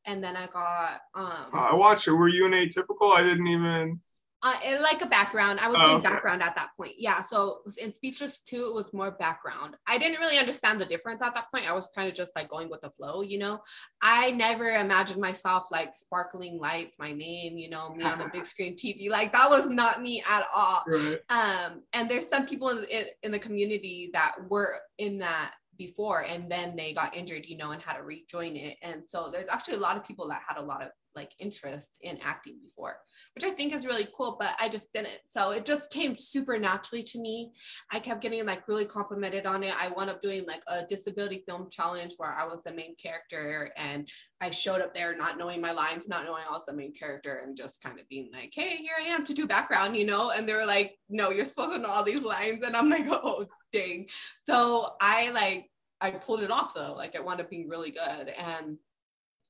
and 0.07 0.23
then 0.23 0.37
I 0.37 0.47
got 0.47 1.01
um 1.15 1.51
I 1.53 1.75
watched 1.75 2.09
it. 2.09 2.12
Were 2.12 2.29
you 2.29 2.47
an 2.47 2.53
atypical? 2.53 3.15
I 3.15 3.23
didn't 3.23 3.47
even 3.47 4.01
uh, 4.45 4.82
like 4.82 5.03
a 5.03 5.07
background. 5.07 5.59
I 5.59 5.68
was 5.68 5.76
oh, 5.78 5.82
doing 5.82 5.97
okay. 5.97 6.11
background 6.11 6.42
at 6.42 6.55
that 6.57 6.68
point. 6.76 6.92
Yeah. 6.99 7.22
So 7.22 7.62
in 7.82 7.95
Speechless 7.95 8.40
2, 8.40 8.57
it 8.57 8.74
was 8.74 8.92
more 8.92 9.12
background. 9.12 9.74
I 9.88 9.97
didn't 9.97 10.20
really 10.20 10.38
understand 10.38 10.80
the 10.80 10.84
difference 10.84 11.22
at 11.22 11.32
that 11.34 11.51
point. 11.51 11.68
I 11.68 11.72
was 11.72 11.90
kind 11.95 12.09
of 12.09 12.14
just 12.14 12.36
like 12.36 12.51
going 12.51 12.68
with 12.68 12.82
the 12.82 12.90
flow, 12.90 13.22
you 13.22 13.38
know. 13.38 13.61
I 14.03 14.32
never 14.32 14.68
imagined 14.68 15.20
myself 15.20 15.68
like 15.72 15.95
sparkling 15.95 16.59
lights, 16.59 16.99
my 16.99 17.11
name, 17.11 17.57
you 17.57 17.70
know, 17.70 17.95
me 17.95 18.05
on 18.05 18.18
the 18.18 18.28
big 18.32 18.45
screen 18.55 18.76
TV. 18.76 19.09
Like 19.11 19.32
that 19.32 19.49
was 19.49 19.70
not 19.70 20.03
me 20.03 20.22
at 20.30 20.45
all. 20.55 20.82
Right. 20.86 21.18
Um, 21.30 21.82
and 21.95 22.11
there's 22.11 22.28
some 22.28 22.47
people 22.47 22.68
in, 22.68 23.05
in 23.22 23.32
the 23.32 23.38
community 23.38 24.11
that 24.12 24.34
were 24.51 24.76
in 24.99 25.18
that 25.18 25.55
before 25.76 26.24
and 26.28 26.49
then 26.49 26.76
they 26.76 26.92
got 26.92 27.16
injured 27.16 27.47
you 27.47 27.57
know 27.57 27.72
and 27.72 27.82
had 27.82 27.97
to 27.97 28.05
rejoin 28.05 28.55
it 28.55 28.76
and 28.82 29.03
so 29.09 29.28
there's 29.28 29.49
actually 29.49 29.74
a 29.74 29.80
lot 29.80 29.97
of 29.97 30.07
people 30.07 30.28
that 30.28 30.40
had 30.47 30.57
a 30.57 30.64
lot 30.64 30.80
of 30.80 30.90
like 31.17 31.33
interest 31.39 31.99
in 32.03 32.19
acting 32.23 32.59
before 32.65 32.97
which 33.35 33.45
i 33.45 33.51
think 33.51 33.75
is 33.75 33.87
really 33.87 34.07
cool 34.17 34.37
but 34.39 34.55
i 34.61 34.69
just 34.69 34.93
didn't. 34.93 35.21
So 35.27 35.53
it 35.53 35.65
just 35.65 35.93
came 35.93 36.17
super 36.17 36.59
naturally 36.59 37.03
to 37.03 37.21
me. 37.21 37.53
I 37.93 37.99
kept 37.99 38.21
getting 38.21 38.47
like 38.47 38.67
really 38.69 38.85
complimented 38.85 39.47
on 39.47 39.62
it. 39.62 39.75
I 39.81 39.91
wound 39.91 40.11
up 40.11 40.21
doing 40.21 40.45
like 40.47 40.62
a 40.69 40.87
disability 40.89 41.45
film 41.47 41.69
challenge 41.71 42.15
where 42.17 42.33
i 42.33 42.45
was 42.45 42.62
the 42.62 42.73
main 42.73 42.95
character 42.97 43.71
and 43.77 44.09
i 44.41 44.51
showed 44.51 44.81
up 44.81 44.95
there 44.95 45.17
not 45.17 45.39
knowing 45.39 45.61
my 45.61 45.73
lines 45.73 46.09
not 46.09 46.25
knowing 46.25 46.43
i 46.49 46.53
was 46.53 46.67
the 46.67 46.73
main 46.73 46.93
character 46.93 47.41
and 47.43 47.57
just 47.57 47.83
kind 47.83 47.99
of 47.99 48.09
being 48.09 48.31
like 48.33 48.53
hey 48.55 48.77
here 48.77 48.95
i 48.99 49.03
am 49.03 49.25
to 49.25 49.35
do 49.35 49.47
background 49.47 49.97
you 49.97 50.07
know? 50.07 50.33
And 50.37 50.49
they 50.49 50.55
were 50.55 50.67
like 50.67 50.97
no 51.09 51.31
you're 51.31 51.45
supposed 51.45 51.75
to 51.75 51.81
know 51.81 51.89
all 51.89 52.05
these 52.05 52.23
lines. 52.23 52.62
And 52.62 52.77
i'm 52.77 52.89
like 52.89 53.07
oh 53.11 53.47
dang. 53.73 54.07
So 54.45 54.95
i 55.01 55.31
like 55.31 55.71
i 56.01 56.11
pulled 56.11 56.43
it 56.43 56.51
off 56.51 56.75
though. 56.75 56.95
Like 56.97 57.15
it 57.15 57.25
wound 57.25 57.41
up 57.41 57.51
being 57.51 57.69
really 57.69 57.91
good. 57.91 58.29
And 58.29 58.79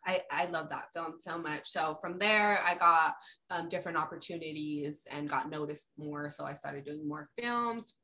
I, 0.06 0.20
I 0.30 0.46
love 0.46 0.68
that 0.70 0.86
film 0.94 1.14
so 1.18 1.38
much. 1.38 1.68
So 1.68 1.98
from 2.00 2.18
there, 2.18 2.60
I 2.64 2.74
got 2.74 3.14
um, 3.50 3.68
different 3.68 3.98
opportunities 3.98 5.02
and 5.10 5.28
got 5.28 5.50
noticed 5.50 5.92
more. 5.96 6.28
So 6.28 6.44
I 6.44 6.52
started 6.52 6.84
doing 6.84 7.08
more 7.08 7.28
films. 7.38 7.94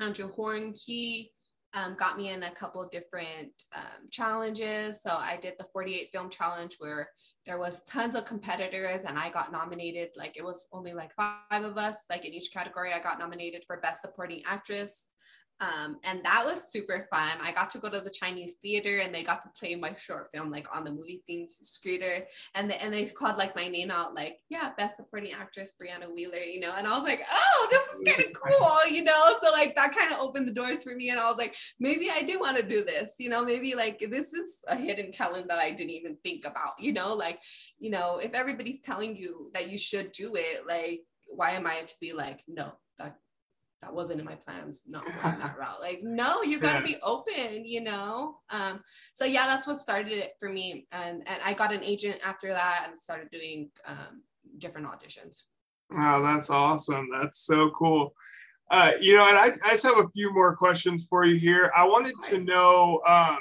Andrew 0.00 0.30
Hornkey 0.30 1.30
um, 1.76 1.94
got 1.98 2.16
me 2.16 2.30
in 2.30 2.42
a 2.42 2.50
couple 2.50 2.82
of 2.82 2.90
different 2.90 3.50
um, 3.76 4.08
challenges. 4.10 5.02
So 5.02 5.10
I 5.10 5.38
did 5.40 5.54
the 5.58 5.66
48 5.72 6.08
film 6.12 6.30
challenge 6.30 6.76
where 6.78 7.08
there 7.44 7.58
was 7.58 7.82
tons 7.84 8.14
of 8.14 8.24
competitors 8.24 9.04
and 9.06 9.18
I 9.18 9.30
got 9.30 9.52
nominated. 9.52 10.10
Like 10.16 10.36
it 10.36 10.44
was 10.44 10.68
only 10.72 10.94
like 10.94 11.12
five 11.14 11.64
of 11.64 11.78
us. 11.78 12.04
Like 12.10 12.26
in 12.26 12.32
each 12.32 12.52
category, 12.52 12.92
I 12.92 13.00
got 13.00 13.18
nominated 13.18 13.64
for 13.66 13.80
best 13.80 14.02
supporting 14.02 14.42
actress, 14.46 15.08
um, 15.60 15.98
and 16.04 16.22
that 16.22 16.44
was 16.44 16.70
super 16.70 17.08
fun. 17.10 17.38
I 17.42 17.50
got 17.52 17.70
to 17.70 17.78
go 17.78 17.88
to 17.88 18.00
the 18.00 18.10
Chinese 18.10 18.56
theater 18.62 19.00
and 19.02 19.14
they 19.14 19.22
got 19.22 19.40
to 19.42 19.48
play 19.58 19.74
my 19.74 19.94
short 19.94 20.30
film 20.30 20.50
like 20.50 20.66
on 20.76 20.84
the 20.84 20.92
movie 20.92 21.22
themes 21.26 21.58
screener. 21.64 22.24
And, 22.54 22.68
the, 22.70 22.82
and 22.82 22.92
they 22.92 23.06
called 23.06 23.38
like 23.38 23.56
my 23.56 23.66
name 23.68 23.90
out 23.90 24.14
like, 24.14 24.38
yeah, 24.50 24.72
best 24.76 24.96
supporting 24.96 25.32
actress, 25.32 25.72
Brianna 25.80 26.12
Wheeler, 26.14 26.36
you 26.36 26.60
know, 26.60 26.74
and 26.76 26.86
I 26.86 26.90
was 26.98 27.08
like, 27.08 27.22
oh, 27.30 27.68
this 27.70 27.94
is 27.94 28.12
kind 28.12 28.28
of 28.28 28.40
cool, 28.40 28.94
you 28.94 29.02
know? 29.02 29.34
So 29.42 29.50
like 29.52 29.74
that 29.76 29.94
kind 29.96 30.12
of 30.12 30.20
opened 30.20 30.46
the 30.46 30.52
doors 30.52 30.84
for 30.84 30.94
me. 30.94 31.08
And 31.08 31.18
I 31.18 31.26
was 31.26 31.38
like, 31.38 31.54
maybe 31.80 32.10
I 32.14 32.22
do 32.22 32.38
want 32.38 32.58
to 32.58 32.62
do 32.62 32.84
this, 32.84 33.14
you 33.18 33.30
know, 33.30 33.44
maybe 33.44 33.74
like 33.74 33.98
this 33.98 34.34
is 34.34 34.58
a 34.68 34.76
hidden 34.76 35.10
talent 35.10 35.48
that 35.48 35.58
I 35.58 35.70
didn't 35.70 35.90
even 35.90 36.18
think 36.22 36.46
about, 36.46 36.78
you 36.78 36.92
know, 36.92 37.14
like, 37.14 37.40
you 37.78 37.90
know, 37.90 38.18
if 38.18 38.34
everybody's 38.34 38.82
telling 38.82 39.16
you 39.16 39.50
that 39.54 39.70
you 39.70 39.78
should 39.78 40.12
do 40.12 40.34
it, 40.34 40.66
like, 40.66 41.00
why 41.28 41.52
am 41.52 41.66
I 41.66 41.80
to 41.80 41.94
be 42.00 42.12
like, 42.12 42.42
no, 42.46 42.72
that 42.98 43.16
that 43.86 43.94
wasn't 43.94 44.18
in 44.18 44.26
my 44.26 44.34
plans 44.34 44.82
not 44.88 45.04
going 45.22 45.38
that 45.38 45.56
route. 45.56 45.80
Like 45.80 46.00
no 46.02 46.42
you 46.42 46.58
got 46.58 46.78
to 46.78 46.84
be 46.84 46.96
open 47.02 47.64
you 47.64 47.82
know? 47.82 48.38
Um 48.50 48.80
so 49.14 49.24
yeah 49.24 49.46
that's 49.46 49.66
what 49.66 49.78
started 49.78 50.12
it 50.12 50.32
for 50.40 50.48
me. 50.48 50.86
And 50.92 51.22
and 51.26 51.40
i 51.44 51.54
got 51.54 51.72
an 51.72 51.84
agent 51.84 52.18
after 52.26 52.48
that 52.48 52.86
and 52.88 52.98
started 52.98 53.30
doing 53.30 53.70
um 53.86 54.22
different 54.58 54.88
auditions. 54.88 55.44
Wow 55.90 56.20
that's 56.20 56.50
awesome. 56.50 57.08
That's 57.12 57.38
so 57.38 57.70
cool. 57.70 58.14
Uh 58.70 58.92
you 59.00 59.14
know 59.14 59.28
and 59.28 59.38
i, 59.38 59.52
I 59.64 59.72
just 59.72 59.84
have 59.84 59.98
a 59.98 60.08
few 60.08 60.32
more 60.34 60.56
questions 60.56 61.06
for 61.08 61.24
you 61.24 61.38
here. 61.38 61.70
I 61.76 61.84
wanted 61.84 62.14
to 62.30 62.38
know 62.40 63.00
um 63.06 63.38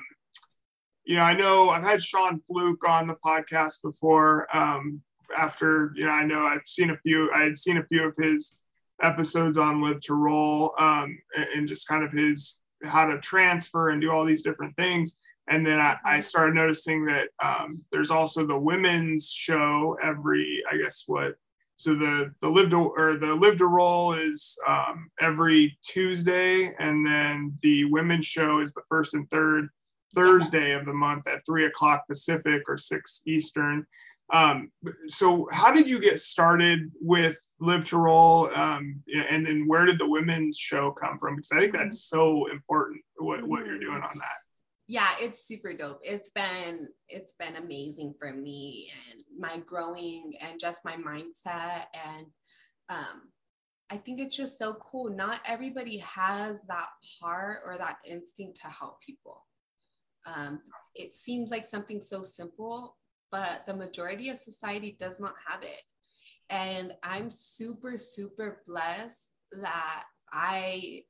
you 1.08 1.16
know 1.16 1.22
i 1.22 1.34
know 1.34 1.70
i've 1.70 1.84
had 1.84 2.02
sean 2.02 2.42
fluke 2.48 2.84
on 2.90 3.06
the 3.06 3.14
podcast 3.24 3.76
before 3.84 4.48
um 4.58 5.04
after 5.38 5.92
you 5.96 6.04
know 6.04 6.12
i 6.12 6.26
know 6.26 6.44
i've 6.46 6.66
seen 6.66 6.90
a 6.90 6.98
few 6.98 7.32
i 7.32 7.44
had 7.44 7.56
seen 7.56 7.78
a 7.78 7.86
few 7.86 8.04
of 8.04 8.16
his 8.18 8.58
episodes 9.02 9.58
on 9.58 9.82
Live 9.82 10.02
to 10.02 10.14
Roll 10.14 10.74
um, 10.80 11.18
and, 11.54 11.68
just 11.68 11.88
kind 11.88 12.04
of 12.04 12.12
his 12.12 12.58
how 12.84 13.06
to 13.06 13.20
transfer 13.20 13.90
and 13.90 14.02
do 14.02 14.12
all 14.12 14.26
these 14.26 14.44
different 14.44 14.76
things. 14.78 15.20
And 15.48 15.66
then 15.66 15.80
I, 15.80 15.98
I 16.06 16.22
started 16.22 16.56
noticing 16.56 17.06
that 17.06 17.30
um, 17.44 17.84
there's 17.92 18.12
also 18.12 18.46
the 18.46 18.58
women's 18.58 19.30
show 19.30 19.98
every, 20.02 20.64
I 20.72 20.78
guess 20.78 21.04
what, 21.08 21.36
so 21.78 21.94
the 21.94 22.34
the 22.40 22.50
live 22.50 22.70
to 22.70 22.78
or 22.78 23.18
the 23.18 23.36
live 23.36 23.58
to 23.58 23.66
roll 23.66 24.14
is 24.14 24.58
um, 24.68 25.10
every 25.20 25.78
Tuesday, 25.84 26.74
and 26.80 27.06
then 27.06 27.58
the 27.62 27.86
women's 27.86 28.26
show 28.26 28.62
is 28.62 28.72
the 28.74 28.82
first 28.88 29.14
and 29.14 29.30
third 29.30 29.68
Thursday 30.14 30.72
of 30.72 30.86
the 30.86 30.94
month 30.94 31.28
at 31.28 31.46
three 31.46 31.66
o'clock 31.66 32.08
Pacific 32.08 32.64
or 32.70 32.78
six 32.78 33.22
Eastern. 33.28 33.86
Um, 34.32 34.72
so 35.08 35.48
how 35.52 35.72
did 35.72 35.90
you 35.90 36.00
get 36.00 36.22
started 36.22 36.92
with 37.02 37.38
live 37.60 37.86
to 37.86 37.98
roll 37.98 38.50
um, 38.54 39.02
and 39.30 39.46
then 39.46 39.66
where 39.68 39.86
did 39.86 40.00
the 40.00 40.10
women's 40.10 40.58
show 40.58 40.92
come 40.92 41.18
from? 41.18 41.36
Because 41.36 41.52
i 41.54 41.60
think 41.60 41.74
that's 41.74 42.04
so 42.04 42.48
important 42.48 43.02
what, 43.18 43.48
what 43.48 43.66
you're 43.66 43.80
doing 43.80 44.02
on 44.02 44.18
that. 44.18 44.38
Yeah 44.88 45.10
it's 45.20 45.48
super 45.48 45.74
dope. 45.74 46.00
It's 46.04 46.32
been 46.32 46.88
it's 47.08 47.34
been 47.34 47.56
amazing 47.56 48.14
for 48.20 48.34
me 48.34 48.92
and 49.10 49.22
my 49.38 49.58
growing 49.66 50.34
and 50.42 50.60
just 50.60 50.86
my 50.86 50.98
mindset 50.98 51.86
and 52.08 52.26
um 52.90 53.32
i 53.92 53.96
think 53.96 54.20
it's 54.20 54.36
just 54.36 54.60
so 54.60 54.74
cool. 54.76 55.10
Not 55.10 55.40
everybody 55.46 55.98
has 56.00 56.64
that 56.64 56.90
heart 57.22 57.60
or 57.66 57.78
that 57.78 57.98
instinct 58.10 58.60
to 58.62 58.68
help 58.68 59.02
people. 59.02 59.46
Um 60.36 60.60
it 60.94 61.14
seems 61.14 61.52
like 61.52 61.66
something 61.66 62.02
so 62.02 62.22
simple 62.22 62.98
but 63.32 63.66
the 63.66 63.76
majority 63.76 64.30
of 64.30 64.38
society 64.38 64.96
does 65.00 65.20
not 65.20 65.34
have 65.48 65.64
it 65.64 65.82
and 66.50 66.94
I'm 67.04 67.30
super, 67.30 67.98
super 67.98 68.62
blessed 68.68 69.34
that 69.62 70.04
I 70.32 71.04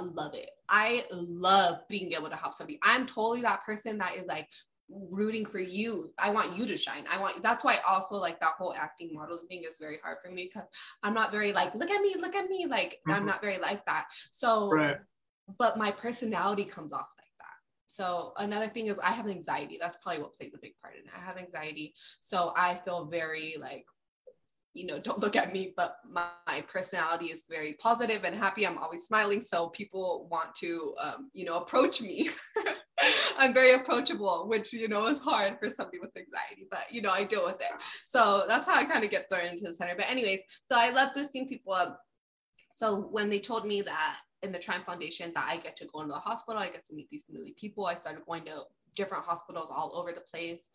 love 0.00 0.34
it. 0.34 0.50
I 0.68 1.02
love 1.12 1.86
being 1.88 2.12
able 2.12 2.30
to 2.30 2.36
help 2.36 2.54
somebody. 2.54 2.78
I'm 2.82 3.06
totally 3.06 3.42
that 3.42 3.64
person 3.64 3.98
that 3.98 4.16
is 4.16 4.26
like 4.26 4.48
rooting 5.10 5.44
for 5.44 5.58
you. 5.60 6.12
I 6.18 6.30
want 6.30 6.56
you 6.56 6.66
to 6.66 6.76
shine. 6.76 7.04
I 7.10 7.18
want 7.18 7.42
that's 7.42 7.64
why 7.64 7.78
also 7.88 8.16
like 8.16 8.40
that 8.40 8.54
whole 8.58 8.74
acting 8.74 9.10
modeling 9.12 9.46
thing 9.48 9.62
is 9.62 9.78
very 9.78 9.96
hard 10.02 10.18
for 10.24 10.30
me 10.30 10.50
because 10.52 10.68
I'm 11.02 11.14
not 11.14 11.32
very 11.32 11.52
like, 11.52 11.74
look 11.74 11.90
at 11.90 12.02
me, 12.02 12.14
look 12.20 12.34
at 12.34 12.48
me. 12.48 12.66
Like 12.68 13.00
mm-hmm. 13.06 13.12
I'm 13.12 13.26
not 13.26 13.40
very 13.40 13.58
like 13.58 13.84
that. 13.86 14.06
So 14.32 14.70
right. 14.70 14.96
but 15.58 15.78
my 15.78 15.90
personality 15.90 16.64
comes 16.64 16.92
off 16.92 17.12
like 17.18 17.26
that. 17.38 17.56
So 17.86 18.32
another 18.38 18.68
thing 18.68 18.86
is 18.86 18.98
I 18.98 19.12
have 19.12 19.28
anxiety. 19.28 19.78
That's 19.80 19.96
probably 19.96 20.22
what 20.22 20.34
plays 20.34 20.54
a 20.54 20.58
big 20.60 20.74
part 20.82 20.94
in 20.94 21.02
it. 21.02 21.10
I 21.16 21.20
have 21.20 21.36
anxiety. 21.36 21.94
So 22.20 22.52
I 22.56 22.74
feel 22.74 23.06
very 23.06 23.56
like 23.60 23.84
you 24.74 24.86
know, 24.86 24.98
don't 24.98 25.20
look 25.20 25.36
at 25.36 25.52
me, 25.52 25.74
but 25.76 25.96
my, 26.10 26.26
my, 26.46 26.62
personality 26.62 27.26
is 27.26 27.46
very 27.50 27.74
positive 27.74 28.24
and 28.24 28.34
happy. 28.34 28.66
I'm 28.66 28.78
always 28.78 29.06
smiling. 29.06 29.42
So 29.42 29.68
people 29.68 30.28
want 30.30 30.54
to, 30.56 30.94
um, 31.02 31.30
you 31.34 31.44
know, 31.44 31.58
approach 31.58 32.00
me. 32.00 32.30
I'm 33.38 33.52
very 33.52 33.74
approachable, 33.74 34.46
which, 34.48 34.72
you 34.72 34.88
know, 34.88 35.06
is 35.06 35.20
hard 35.20 35.58
for 35.62 35.70
somebody 35.70 35.98
with 35.98 36.16
anxiety, 36.16 36.66
but, 36.70 36.86
you 36.90 37.02
know, 37.02 37.10
I 37.10 37.24
deal 37.24 37.44
with 37.44 37.60
it. 37.60 37.82
So 38.06 38.44
that's 38.48 38.66
how 38.66 38.74
I 38.74 38.84
kind 38.84 39.04
of 39.04 39.10
get 39.10 39.28
thrown 39.28 39.46
into 39.46 39.64
the 39.64 39.74
center. 39.74 39.94
But, 39.96 40.10
anyways, 40.10 40.40
so 40.66 40.76
I 40.78 40.90
love 40.90 41.10
boosting 41.14 41.48
people 41.48 41.72
up. 41.72 42.00
So 42.74 43.08
when 43.10 43.28
they 43.28 43.40
told 43.40 43.66
me 43.66 43.82
that 43.82 44.20
in 44.42 44.52
the 44.52 44.58
Triumph 44.58 44.86
Foundation 44.86 45.32
that 45.34 45.48
I 45.48 45.58
get 45.58 45.76
to 45.76 45.86
go 45.92 46.00
into 46.00 46.14
the 46.14 46.20
hospital, 46.20 46.60
I 46.60 46.68
get 46.68 46.84
to 46.86 46.94
meet 46.94 47.08
these 47.10 47.26
new 47.28 47.52
people, 47.54 47.86
I 47.86 47.94
started 47.94 48.24
going 48.26 48.44
to 48.46 48.62
different 48.94 49.24
hospitals 49.24 49.70
all 49.70 49.92
over 49.94 50.12
the 50.12 50.20
place 50.20 50.70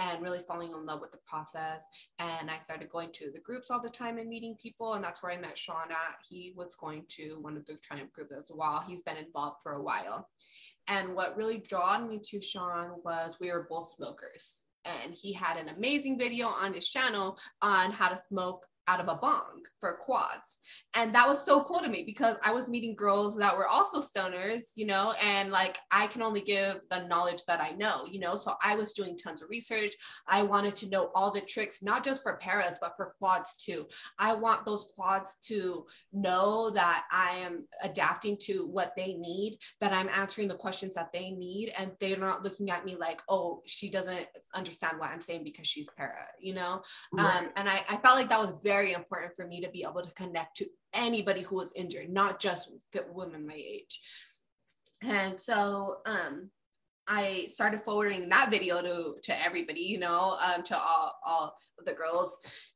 and 0.00 0.22
really 0.22 0.40
falling 0.46 0.70
in 0.70 0.86
love 0.86 1.00
with 1.00 1.12
the 1.12 1.18
process. 1.26 1.84
And 2.18 2.50
I 2.50 2.58
started 2.58 2.88
going 2.90 3.10
to 3.12 3.30
the 3.32 3.40
groups 3.40 3.70
all 3.70 3.80
the 3.80 3.90
time 3.90 4.18
and 4.18 4.28
meeting 4.28 4.56
people. 4.60 4.94
And 4.94 5.04
that's 5.04 5.22
where 5.22 5.32
I 5.32 5.38
met 5.38 5.58
Sean 5.58 5.90
at. 5.90 6.16
He 6.28 6.52
was 6.56 6.74
going 6.74 7.04
to 7.08 7.38
one 7.40 7.56
of 7.56 7.66
the 7.66 7.74
Triumph 7.82 8.12
groups 8.12 8.34
as 8.36 8.50
well. 8.52 8.84
He's 8.86 9.02
been 9.02 9.16
involved 9.16 9.62
for 9.62 9.72
a 9.72 9.82
while. 9.82 10.28
And 10.88 11.14
what 11.14 11.36
really 11.36 11.58
drawn 11.60 12.08
me 12.08 12.20
to 12.24 12.40
Sean 12.40 12.92
was 13.04 13.36
we 13.40 13.50
were 13.50 13.66
both 13.68 13.90
smokers. 13.90 14.64
And 14.84 15.14
he 15.14 15.32
had 15.32 15.56
an 15.56 15.68
amazing 15.76 16.18
video 16.18 16.48
on 16.48 16.74
his 16.74 16.88
channel 16.88 17.38
on 17.60 17.92
how 17.92 18.08
to 18.08 18.16
smoke 18.16 18.66
out 18.88 19.00
of 19.00 19.08
a 19.08 19.14
bong 19.16 19.62
for 19.80 19.98
quads. 20.00 20.58
And 20.94 21.14
that 21.14 21.26
was 21.26 21.44
so 21.44 21.62
cool 21.64 21.80
to 21.80 21.88
me 21.88 22.02
because 22.04 22.36
I 22.44 22.52
was 22.52 22.68
meeting 22.68 22.94
girls 22.94 23.36
that 23.38 23.56
were 23.56 23.66
also 23.66 24.00
stoners, 24.00 24.72
you 24.76 24.86
know, 24.86 25.14
and 25.24 25.50
like 25.50 25.78
I 25.90 26.06
can 26.08 26.22
only 26.22 26.40
give 26.40 26.80
the 26.90 27.06
knowledge 27.06 27.44
that 27.46 27.60
I 27.60 27.72
know, 27.72 28.04
you 28.10 28.20
know. 28.20 28.36
So 28.36 28.54
I 28.62 28.76
was 28.76 28.92
doing 28.92 29.16
tons 29.16 29.42
of 29.42 29.50
research. 29.50 29.92
I 30.28 30.42
wanted 30.42 30.74
to 30.76 30.90
know 30.90 31.10
all 31.14 31.30
the 31.30 31.40
tricks, 31.40 31.82
not 31.82 32.04
just 32.04 32.22
for 32.22 32.36
paras, 32.36 32.78
but 32.80 32.94
for 32.96 33.14
quads 33.18 33.56
too. 33.56 33.86
I 34.18 34.34
want 34.34 34.66
those 34.66 34.92
quads 34.96 35.38
to 35.44 35.86
know 36.12 36.70
that 36.70 37.04
I 37.10 37.36
am 37.44 37.66
adapting 37.84 38.36
to 38.42 38.66
what 38.66 38.92
they 38.96 39.14
need, 39.14 39.58
that 39.80 39.92
I'm 39.92 40.08
answering 40.08 40.48
the 40.48 40.54
questions 40.54 40.94
that 40.94 41.12
they 41.12 41.30
need, 41.30 41.72
and 41.78 41.92
they're 42.00 42.18
not 42.18 42.42
looking 42.42 42.70
at 42.70 42.84
me 42.84 42.96
like, 42.96 43.22
oh, 43.28 43.62
she 43.66 43.90
doesn't 43.90 44.26
understand 44.54 44.98
what 44.98 45.10
I'm 45.10 45.20
saying 45.20 45.44
because 45.44 45.66
she's 45.66 45.88
para, 45.90 46.26
you 46.40 46.54
know. 46.54 46.82
Right. 47.12 47.36
Um, 47.36 47.50
and 47.56 47.68
I, 47.68 47.84
I 47.88 47.96
felt 47.96 48.16
like 48.16 48.28
that 48.28 48.38
was 48.38 48.56
very 48.62 48.71
very 48.74 48.92
important 48.92 49.32
for 49.36 49.46
me 49.46 49.60
to 49.60 49.70
be 49.70 49.84
able 49.88 50.02
to 50.02 50.14
connect 50.22 50.56
to 50.56 50.66
anybody 50.94 51.42
who 51.42 51.56
was 51.56 51.72
injured, 51.82 52.08
not 52.08 52.40
just 52.40 52.70
women 53.10 53.46
my 53.46 53.54
age. 53.54 54.00
And 55.02 55.40
so 55.40 55.96
um, 56.06 56.50
I 57.08 57.46
started 57.48 57.80
forwarding 57.80 58.28
that 58.28 58.50
video 58.50 58.80
to 58.80 59.16
to 59.22 59.44
everybody, 59.44 59.80
you 59.80 59.98
know, 59.98 60.38
um, 60.46 60.62
to 60.62 60.76
all 60.76 61.18
all 61.26 61.56
of 61.78 61.84
the 61.84 61.92
girls, 61.92 62.30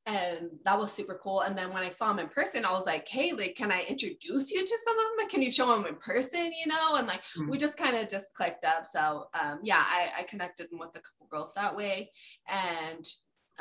and 0.07 0.51
that 0.65 0.79
was 0.79 0.93
super 0.93 1.19
cool. 1.23 1.43
And 1.43 1.57
then 1.57 1.73
when 1.73 1.85
I 1.85 1.91
saw 1.91 2.11
him 2.11 2.19
in 2.19 2.29
person, 2.29 2.65
I 2.65 2.73
was 2.73 2.87
like, 2.87 3.09
"Hey, 3.09 3.33
like, 3.33 3.55
can 3.55 3.71
I 3.71 3.85
introduce 3.89 4.51
you 4.53 4.63
to 4.67 4.79
some 4.85 4.99
of 4.99 5.05
them? 5.19 5.29
Can 5.29 5.43
you 5.43 5.51
show 5.51 5.69
them 5.69 5.87
in 5.87 5.97
person?" 5.97 6.45
You 6.61 6.67
know, 6.67 6.97
and 6.97 7.07
like 7.07 7.23
mm-hmm. 7.23 7.51
we 7.51 7.57
just 7.57 7.79
kind 7.79 7.97
of 7.97 8.09
just 8.09 8.35
clicked 8.35 8.65
up. 8.65 8.85
So 8.87 9.27
um, 9.41 9.61
yeah, 9.63 9.83
I, 9.99 10.11
I 10.19 10.23
connected 10.25 10.67
with 10.73 10.91
a 10.91 11.05
couple 11.07 11.29
girls 11.31 11.55
that 11.55 11.77
way, 11.77 12.11
and 12.49 13.07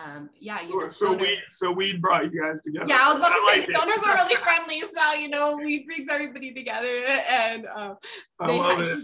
um, 0.04 0.30
yeah, 0.40 0.62
you 0.62 0.80
know, 0.80 0.90
so 0.90 1.14
we 1.16 1.40
so 1.48 1.72
weed 1.72 2.02
brought 2.02 2.26
you 2.26 2.42
guys 2.42 2.62
together. 2.62 2.86
Yeah, 2.88 3.00
I 3.02 3.14
was 3.14 3.20
about 3.20 3.30
to 3.30 3.50
say 3.50 3.60
like 3.60 3.70
stoners 3.70 4.10
are 4.10 4.16
really 4.16 4.36
friendly, 4.44 4.80
so 4.80 5.14
you 5.22 5.30
know, 5.30 5.58
weed 5.64 5.86
brings 5.86 6.12
everybody 6.12 6.54
together, 6.54 7.04
and 7.32 7.66
um, 7.68 7.98
they 8.46 8.58
had, 8.58 8.98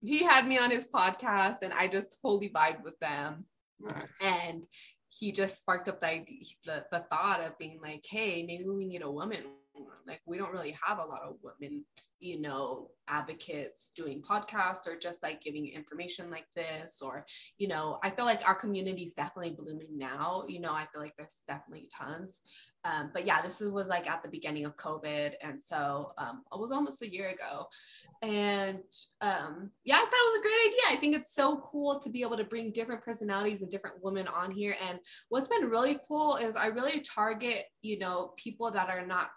he, 0.00 0.18
he 0.18 0.24
had 0.24 0.46
me 0.46 0.58
on 0.58 0.70
his 0.70 0.88
podcast, 0.88 1.62
and 1.62 1.72
I 1.74 1.86
just 1.86 2.18
totally 2.22 2.48
vibed 2.48 2.82
with 2.82 2.98
them, 2.98 3.44
nice. 3.78 4.08
and 4.24 4.66
he 5.10 5.32
just 5.32 5.58
sparked 5.58 5.88
up 5.88 6.00
the 6.00 6.08
idea, 6.08 6.38
the, 6.64 6.84
the 6.92 7.00
thought 7.10 7.40
of 7.40 7.58
being 7.58 7.80
like, 7.82 8.04
hey, 8.08 8.42
maybe 8.46 8.64
we 8.68 8.86
need 8.86 9.02
a 9.02 9.10
woman. 9.10 9.38
Like 10.06 10.22
we 10.26 10.38
don't 10.38 10.52
really 10.52 10.76
have 10.82 10.98
a 10.98 11.04
lot 11.04 11.22
of 11.22 11.36
women 11.42 11.84
you 12.20 12.40
know 12.40 12.90
advocates 13.10 13.90
doing 13.96 14.22
podcasts 14.22 14.86
or 14.86 14.96
just 15.00 15.22
like 15.22 15.40
giving 15.40 15.66
information 15.68 16.30
like 16.30 16.46
this 16.54 17.00
or 17.02 17.24
you 17.56 17.66
know 17.66 17.98
i 18.02 18.10
feel 18.10 18.24
like 18.24 18.46
our 18.46 18.54
community 18.54 19.02
is 19.02 19.14
definitely 19.14 19.56
blooming 19.56 19.96
now. 19.96 20.44
You 20.48 20.60
know 20.60 20.72
i 20.72 20.86
feel 20.92 21.00
like 21.00 21.14
there's 21.16 21.42
definitely 21.46 21.88
tons. 21.96 22.42
Um, 22.84 23.10
but 23.12 23.26
yeah 23.26 23.40
this 23.42 23.60
was 23.60 23.86
like 23.86 24.08
at 24.08 24.22
the 24.22 24.30
beginning 24.30 24.64
of 24.64 24.76
covid 24.76 25.32
and 25.42 25.62
so 25.62 26.12
um, 26.18 26.42
it 26.52 26.60
was 26.60 26.72
almost 26.72 27.02
a 27.02 27.12
year 27.12 27.28
ago. 27.28 27.66
And 28.22 28.82
um, 29.20 29.70
yeah 29.84 29.96
i 29.96 29.98
thought 29.98 30.12
it 30.12 30.28
was 30.28 30.38
a 30.38 30.42
great 30.42 30.68
idea. 30.68 30.80
I 30.90 30.96
think 30.96 31.16
it's 31.16 31.34
so 31.34 31.58
cool 31.58 31.98
to 31.98 32.10
be 32.10 32.22
able 32.22 32.36
to 32.36 32.44
bring 32.44 32.72
different 32.72 33.02
personalities 33.02 33.62
and 33.62 33.70
different 33.70 33.96
women 34.02 34.28
on 34.28 34.50
here. 34.50 34.76
And 34.88 34.98
what's 35.28 35.48
been 35.48 35.68
really 35.68 35.96
cool 36.06 36.36
is 36.36 36.56
i 36.56 36.66
really 36.66 37.00
target 37.00 37.64
you 37.82 37.98
know 37.98 38.32
people 38.36 38.70
that 38.70 38.90
are 38.90 39.06
not 39.06 39.30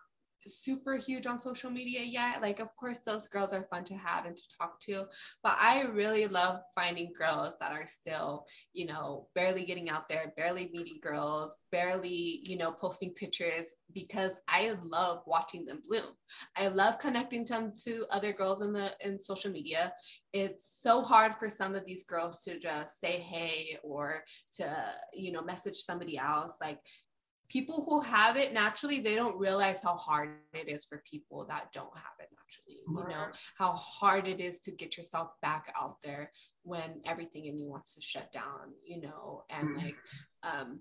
super 0.47 0.95
huge 0.95 1.25
on 1.25 1.39
social 1.39 1.69
media 1.69 2.01
yet. 2.01 2.41
Like, 2.41 2.59
of 2.59 2.75
course, 2.75 2.99
those 2.99 3.27
girls 3.27 3.53
are 3.53 3.63
fun 3.63 3.83
to 3.85 3.95
have 3.95 4.25
and 4.25 4.35
to 4.35 4.43
talk 4.59 4.79
to, 4.81 5.05
but 5.43 5.57
I 5.59 5.83
really 5.83 6.27
love 6.27 6.61
finding 6.75 7.13
girls 7.17 7.57
that 7.59 7.71
are 7.71 7.87
still, 7.87 8.45
you 8.73 8.85
know, 8.85 9.27
barely 9.35 9.65
getting 9.65 9.89
out 9.89 10.09
there, 10.09 10.33
barely 10.37 10.69
meeting 10.73 10.99
girls, 11.01 11.57
barely, 11.71 12.41
you 12.43 12.57
know, 12.57 12.71
posting 12.71 13.11
pictures 13.11 13.75
because 13.93 14.39
I 14.47 14.75
love 14.83 15.21
watching 15.25 15.65
them 15.65 15.81
bloom. 15.87 16.15
I 16.57 16.67
love 16.67 16.99
connecting 16.99 17.45
them 17.45 17.73
to 17.83 18.05
other 18.11 18.33
girls 18.33 18.61
in 18.61 18.73
the 18.73 18.91
in 19.03 19.19
social 19.19 19.51
media. 19.51 19.93
It's 20.33 20.79
so 20.81 21.01
hard 21.01 21.33
for 21.35 21.49
some 21.49 21.75
of 21.75 21.85
these 21.85 22.03
girls 22.03 22.43
to 22.43 22.57
just 22.57 22.99
say 22.99 23.19
hey 23.19 23.77
or 23.83 24.23
to, 24.53 24.75
you 25.13 25.31
know, 25.31 25.43
message 25.43 25.75
somebody 25.75 26.17
else. 26.17 26.57
Like 26.61 26.79
people 27.51 27.85
who 27.87 27.99
have 27.99 28.37
it 28.37 28.53
naturally 28.53 29.01
they 29.01 29.15
don't 29.15 29.37
realize 29.37 29.83
how 29.83 29.95
hard 29.95 30.29
it 30.53 30.69
is 30.69 30.85
for 30.85 31.03
people 31.09 31.45
that 31.49 31.67
don't 31.73 31.93
have 31.95 32.13
it 32.19 32.29
naturally. 32.31 32.79
You 32.87 33.07
know 33.09 33.27
how 33.57 33.73
hard 33.73 34.27
it 34.27 34.39
is 34.39 34.61
to 34.61 34.71
get 34.71 34.97
yourself 34.97 35.31
back 35.41 35.71
out 35.79 35.97
there 36.03 36.31
when 36.63 37.01
everything 37.05 37.45
in 37.45 37.59
you 37.59 37.67
wants 37.67 37.95
to 37.95 38.01
shut 38.01 38.31
down 38.31 38.73
you 38.85 39.01
know 39.01 39.43
and 39.49 39.69
mm-hmm. 39.69 39.85
like 39.85 39.95
um 40.43 40.79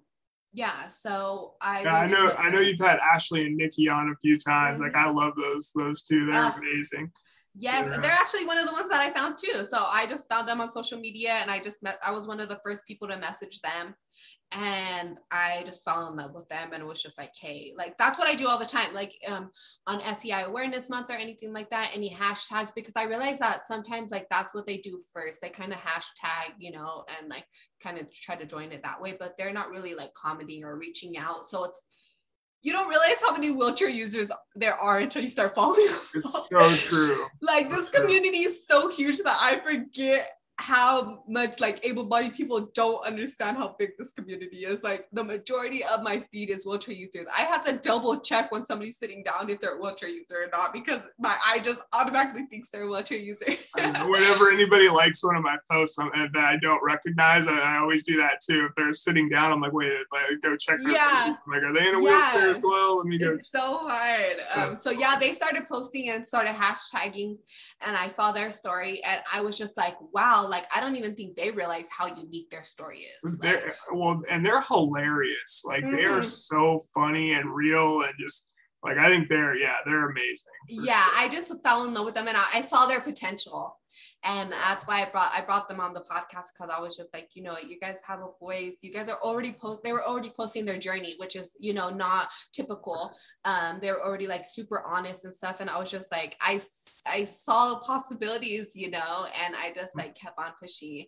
yeah 0.53 0.87
so 0.89 1.55
i 1.61 1.83
yeah, 1.83 2.03
really 2.03 2.15
i 2.15 2.19
know 2.19 2.35
i 2.39 2.51
know 2.51 2.61
you've 2.61 2.81
had 2.81 2.99
ashley 2.99 3.47
and 3.47 3.57
nikki 3.57 3.89
on 3.89 4.11
a 4.11 4.17
few 4.17 4.39
times. 4.39 4.75
Mm-hmm. 4.75 4.85
like 4.85 4.95
i 4.95 5.09
love 5.09 5.35
those 5.37 5.71
those 5.75 6.03
two. 6.03 6.27
They're 6.31 6.43
uh, 6.43 6.53
amazing 6.57 7.11
Yes, 7.55 7.89
Yeah. 7.91 8.01
they're 8.01 8.11
actually 8.11 8.47
one 8.47 8.59
of 8.59 8.67
the 8.67 8.73
ones 8.73 8.91
that 8.91 9.01
I 9.01 9.11
found 9.11 9.37
too. 9.39 9.65
So 9.65 9.85
I 9.91 10.07
just 10.07 10.29
found 10.29 10.49
them 10.49 10.61
on 10.61 10.71
social 10.71 11.01
media 11.01 11.33
and 11.43 11.51
I 11.51 11.59
just 11.59 11.83
met, 11.83 11.99
I 12.03 12.13
was 12.13 12.27
one 12.27 12.41
of 12.41 12.49
the 12.49 12.61
first 12.65 12.87
people 12.87 13.09
to 13.09 13.19
message 13.19 13.61
them. 13.61 13.95
And 14.53 15.17
I 15.31 15.63
just 15.65 15.85
fell 15.85 16.09
in 16.09 16.17
love 16.17 16.33
with 16.35 16.49
them 16.49 16.71
and 16.73 16.83
it 16.83 16.87
was 16.87 17.01
just 17.01 17.17
like, 17.19 17.31
hey, 17.41 17.73
like 17.77 17.97
that's 17.99 18.19
what 18.19 18.27
I 18.29 18.35
do 18.35 18.49
all 18.49 18.59
the 18.59 18.67
time. 18.67 18.93
Like 18.93 19.15
um 19.29 19.51
on 19.87 20.01
SCI 20.01 20.43
Awareness 20.43 20.91
Month 20.91 21.09
or 21.11 21.15
anything 21.15 21.53
like 21.53 21.71
that, 21.71 21.93
any 21.95 22.11
hashtags, 22.11 22.75
because 22.75 22.97
I 22.97 23.05
realize 23.05 23.39
that 23.39 23.63
sometimes 23.65 24.11
like 24.11 24.27
that's 24.29 24.53
what 24.53 24.67
they 24.67 24.79
do 24.79 25.01
first. 25.13 25.41
They 25.41 25.51
kind 25.51 25.73
of 25.73 25.79
hashtag, 25.79 26.55
you 26.59 26.73
know, 26.73 27.05
and 27.19 27.29
like 27.31 27.47
kind 27.81 27.97
of 27.99 28.11
try 28.13 28.35
to 28.35 28.45
join 28.45 28.73
it 28.73 28.83
that 28.83 29.01
way, 29.01 29.17
but 29.19 29.37
they're 29.39 29.53
not 29.53 29.71
really 29.71 29.95
like 29.95 30.13
commenting 30.15 30.65
or 30.65 30.77
reaching 30.77 31.17
out. 31.17 31.49
So 31.49 31.65
it's 31.65 31.87
you 32.63 32.73
don't 32.73 32.89
realize 32.89 33.21
how 33.27 33.33
many 33.33 33.51
wheelchair 33.51 33.89
users 33.89 34.31
there 34.55 34.75
are 34.75 34.99
until 34.99 35.23
you 35.23 35.29
start 35.29 35.55
following 35.55 35.87
them. 35.87 36.23
It's 36.25 36.49
so 36.49 36.97
true. 36.97 37.25
like 37.43 37.71
this 37.71 37.89
community 37.89 38.39
is 38.39 38.67
so 38.67 38.91
huge 38.91 39.19
that 39.19 39.37
I 39.41 39.57
forget 39.57 40.40
how 40.61 41.23
much 41.27 41.59
like 41.59 41.85
able-bodied 41.87 42.35
people 42.35 42.71
don't 42.75 43.05
understand 43.07 43.57
how 43.57 43.75
big 43.79 43.91
this 43.99 44.13
community 44.13 44.59
is. 44.59 44.83
Like 44.83 45.09
the 45.13 45.25
majority 45.25 45.83
of 45.93 46.03
my 46.03 46.19
feed 46.33 46.51
is 46.51 46.67
wheelchair 46.67 46.95
users. 46.95 47.27
I 47.37 47.43
have 47.43 47.65
to 47.65 47.79
double 47.79 48.21
check 48.21 48.53
when 48.53 48.67
somebody's 48.67 48.99
sitting 48.99 49.23
down 49.25 49.49
if 49.49 49.59
they're 49.61 49.79
a 49.79 49.81
wheelchair 49.81 50.11
user 50.11 50.37
or 50.45 50.49
not 50.53 50.73
because 50.75 51.11
my 51.19 51.35
eye 51.47 51.61
just 51.61 51.83
automatically 51.95 52.45
thinks 52.51 52.69
they're 52.71 52.83
a 52.83 52.89
wheelchair 52.89 53.19
user. 53.19 53.47
Whenever 53.77 54.51
anybody 54.51 54.89
likes 54.89 55.25
one 55.25 55.35
of 55.37 55.43
my 55.43 55.57
posts 55.71 55.99
um, 55.99 56.11
and 56.15 56.31
that 56.35 56.45
I 56.45 56.57
don't 56.59 56.83
recognize, 56.85 57.49
I, 57.49 57.59
I 57.59 57.79
always 57.79 58.05
do 58.05 58.17
that 58.19 58.41
too. 58.43 58.67
If 58.69 58.75
they're 58.77 58.95
sitting 58.95 59.29
down, 59.31 59.53
I'm 59.53 59.61
like, 59.61 59.73
wait, 59.73 59.93
like, 60.13 60.25
go 60.43 60.57
check 60.57 60.79
their 60.83 60.93
Yeah. 60.93 61.37
Like, 61.49 61.63
are 61.63 61.73
they 61.73 61.89
in 61.89 61.95
a 61.95 62.03
Yeah. 62.03 62.33
wheelchair 62.35 62.57
as 62.57 62.63
well? 62.63 62.99
Let 62.99 63.07
me 63.07 63.17
go. 63.19 63.33
it's 63.33 63.51
so 63.51 63.89
hard. 63.89 64.37
Um, 64.57 64.77
so 64.77 64.91
yeah, 64.91 65.17
they 65.19 65.33
started 65.33 65.67
posting 65.67 66.11
and 66.11 66.27
started 66.27 66.53
hashtagging, 66.55 67.39
and 67.87 67.97
I 67.97 68.09
saw 68.09 68.33
their 68.33 68.51
story, 68.51 69.03
and 69.05 69.21
I 69.33 69.41
was 69.41 69.57
just 69.57 69.77
like, 69.77 69.97
wow, 70.13 70.47
like 70.51 70.67
I 70.77 70.81
don't 70.81 70.97
even 70.97 71.15
think 71.15 71.37
they 71.37 71.51
realize 71.51 71.87
how 71.97 72.07
unique 72.07 72.51
their 72.51 72.63
story 72.63 73.01
is. 73.23 73.39
Like, 73.41 73.61
They're, 73.63 73.75
well, 73.95 74.21
and 74.29 74.45
they're 74.45 74.61
hilarious. 74.63 75.63
Like 75.65 75.83
they 75.91 76.05
are 76.05 76.21
Mhm. 76.21 76.27
so 76.31 76.85
funny 76.95 77.33
and 77.33 77.55
real, 77.55 78.03
and 78.03 78.13
just 78.19 78.53
like 78.83 78.99
I 78.99 79.09
think 79.09 79.29
they're 79.29 79.57
yeah, 79.57 79.77
they're 79.87 80.11
amazing. 80.11 80.53
yeah, 80.69 81.05
sure. 81.07 81.19
I 81.23 81.29
just 81.31 81.53
fell 81.65 81.85
in 81.87 81.95
love 81.95 82.05
with 82.05 82.15
them, 82.15 82.29
and 82.29 82.37
I, 82.37 82.45
I 82.55 82.61
saw 82.61 82.87
their 82.87 83.01
potential, 83.01 83.80
and 84.25 84.53
that's 84.53 84.87
why 84.87 85.03
I 85.03 85.11
brought 85.11 85.33
I 85.37 85.41
brought 85.41 85.69
them 85.69 85.81
on 85.81 85.93
the 85.93 86.01
podcast 86.01 86.53
because 86.55 86.71
I 86.75 86.81
was 86.81 86.97
just 86.97 87.13
like, 87.13 87.31
you 87.35 87.43
know, 87.43 87.57
you 87.59 87.79
guys 87.81 88.03
have 88.07 88.21
a 88.21 88.29
voice. 88.39 88.79
You 88.83 88.93
guys 88.93 89.09
are 89.09 89.19
already 89.23 89.53
post. 89.53 89.81
They 89.83 89.93
were 89.93 90.07
already 90.07 90.33
posting 90.37 90.65
their 90.65 90.79
journey, 90.79 91.15
which 91.19 91.37
is 91.37 91.57
you 91.59 91.75
know 91.75 91.91
not 91.91 92.29
typical. 92.53 93.13
Um, 93.45 93.79
they 93.81 93.91
were 93.91 94.05
already 94.05 94.27
like 94.27 94.45
super 94.47 94.83
honest 94.87 95.25
and 95.25 95.35
stuff, 95.35 95.61
and 95.61 95.71
I 95.71 95.79
was 95.79 95.91
just 95.91 96.07
like, 96.13 96.37
I 96.41 96.61
I 97.07 97.25
saw 97.25 97.81
possibilities, 97.81 98.73
you 98.75 98.91
know, 98.91 99.27
and 99.45 99.55
I 99.57 99.73
just 99.75 99.97
like 99.97 100.15
kept 100.15 100.39
on 100.39 100.53
pushing. 100.61 101.07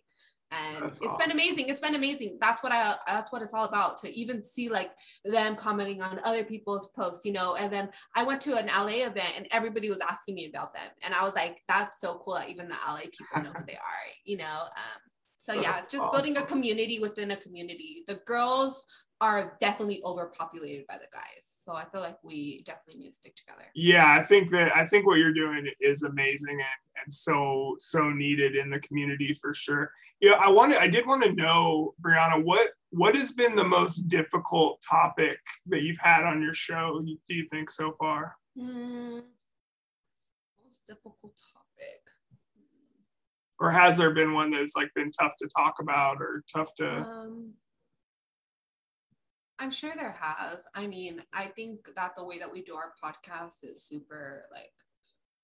And 0.53 0.85
That's 0.85 0.99
it's 0.99 1.07
awesome. 1.07 1.19
been 1.19 1.31
amazing. 1.31 1.69
It's 1.69 1.81
been 1.81 1.95
amazing. 1.95 2.37
That's 2.39 2.63
what 2.63 2.71
I. 2.71 2.95
That's 3.07 3.31
what 3.31 3.41
it's 3.41 3.53
all 3.53 3.65
about. 3.65 3.97
To 3.97 4.13
even 4.13 4.43
see 4.43 4.69
like 4.69 4.91
them 5.25 5.55
commenting 5.55 6.01
on 6.01 6.19
other 6.23 6.43
people's 6.43 6.87
posts, 6.91 7.25
you 7.25 7.31
know. 7.31 7.55
And 7.55 7.71
then 7.71 7.89
I 8.15 8.23
went 8.23 8.41
to 8.41 8.57
an 8.57 8.67
LA 8.67 9.05
event, 9.07 9.33
and 9.37 9.47
everybody 9.51 9.89
was 9.89 9.99
asking 10.01 10.35
me 10.35 10.47
about 10.47 10.73
them, 10.73 10.89
and 11.03 11.13
I 11.13 11.23
was 11.23 11.35
like, 11.35 11.61
"That's 11.67 11.99
so 11.99 12.21
cool 12.23 12.35
that 12.35 12.49
even 12.49 12.67
the 12.67 12.75
LA 12.87 13.01
people 13.01 13.43
know 13.43 13.51
who 13.57 13.65
they 13.65 13.73
are," 13.73 14.05
you 14.25 14.37
know. 14.37 14.63
Um, 14.63 15.01
so 15.43 15.51
yeah, 15.51 15.73
That's 15.73 15.91
just 15.91 16.09
building 16.13 16.37
a 16.37 16.41
community 16.41 16.99
within 16.99 17.31
a 17.31 17.35
community. 17.35 18.05
The 18.07 18.15
girls 18.25 18.85
are 19.19 19.57
definitely 19.59 20.01
overpopulated 20.05 20.87
by 20.87 20.93
the 20.93 21.07
guys, 21.11 21.41
so 21.59 21.73
I 21.73 21.83
feel 21.83 21.99
like 21.99 22.15
we 22.23 22.63
definitely 22.63 23.01
need 23.01 23.09
to 23.09 23.15
stick 23.15 23.35
together. 23.35 23.65
Yeah, 23.75 24.09
I 24.09 24.23
think 24.23 24.51
that 24.51 24.73
I 24.73 24.87
think 24.87 25.05
what 25.05 25.19
you're 25.19 25.33
doing 25.33 25.69
is 25.81 26.03
amazing 26.03 26.61
and, 26.61 27.03
and 27.03 27.13
so 27.13 27.75
so 27.81 28.09
needed 28.09 28.55
in 28.55 28.69
the 28.69 28.79
community 28.79 29.37
for 29.41 29.53
sure. 29.53 29.91
Yeah, 30.21 30.39
I 30.39 30.49
wanted 30.49 30.77
I 30.77 30.87
did 30.87 31.05
want 31.05 31.23
to 31.23 31.33
know, 31.33 31.93
Brianna, 32.01 32.41
what 32.41 32.69
what 32.91 33.13
has 33.13 33.33
been 33.33 33.57
the 33.57 33.65
most 33.65 34.07
difficult 34.07 34.81
topic 34.81 35.39
that 35.65 35.81
you've 35.81 35.99
had 35.99 36.23
on 36.23 36.41
your 36.41 36.53
show, 36.53 37.01
do 37.27 37.35
you 37.35 37.45
think 37.51 37.69
so 37.69 37.91
far? 37.99 38.37
Hmm. 38.57 39.19
Most 40.63 40.85
difficult 40.87 41.37
topic. 41.37 41.62
Or 43.63 43.71
has 43.71 43.95
there 43.95 44.11
been 44.11 44.33
one 44.33 44.51
that's 44.51 44.75
like 44.75 44.93
been 44.93 45.09
tough 45.09 45.37
to 45.41 45.47
talk 45.47 45.75
about 45.79 46.21
or 46.21 46.43
tough 46.53 46.75
to 46.75 46.85
Um, 46.85 47.53
I'm 49.57 49.71
sure 49.71 49.93
there 49.95 50.17
has. 50.19 50.65
I 50.75 50.85
mean, 50.87 51.23
I 51.31 51.45
think 51.45 51.87
that 51.95 52.17
the 52.17 52.25
way 52.25 52.39
that 52.39 52.51
we 52.51 52.61
do 52.61 52.75
our 52.75 52.91
podcast 53.01 53.63
is 53.63 53.81
super 53.81 54.47
like 54.51 54.73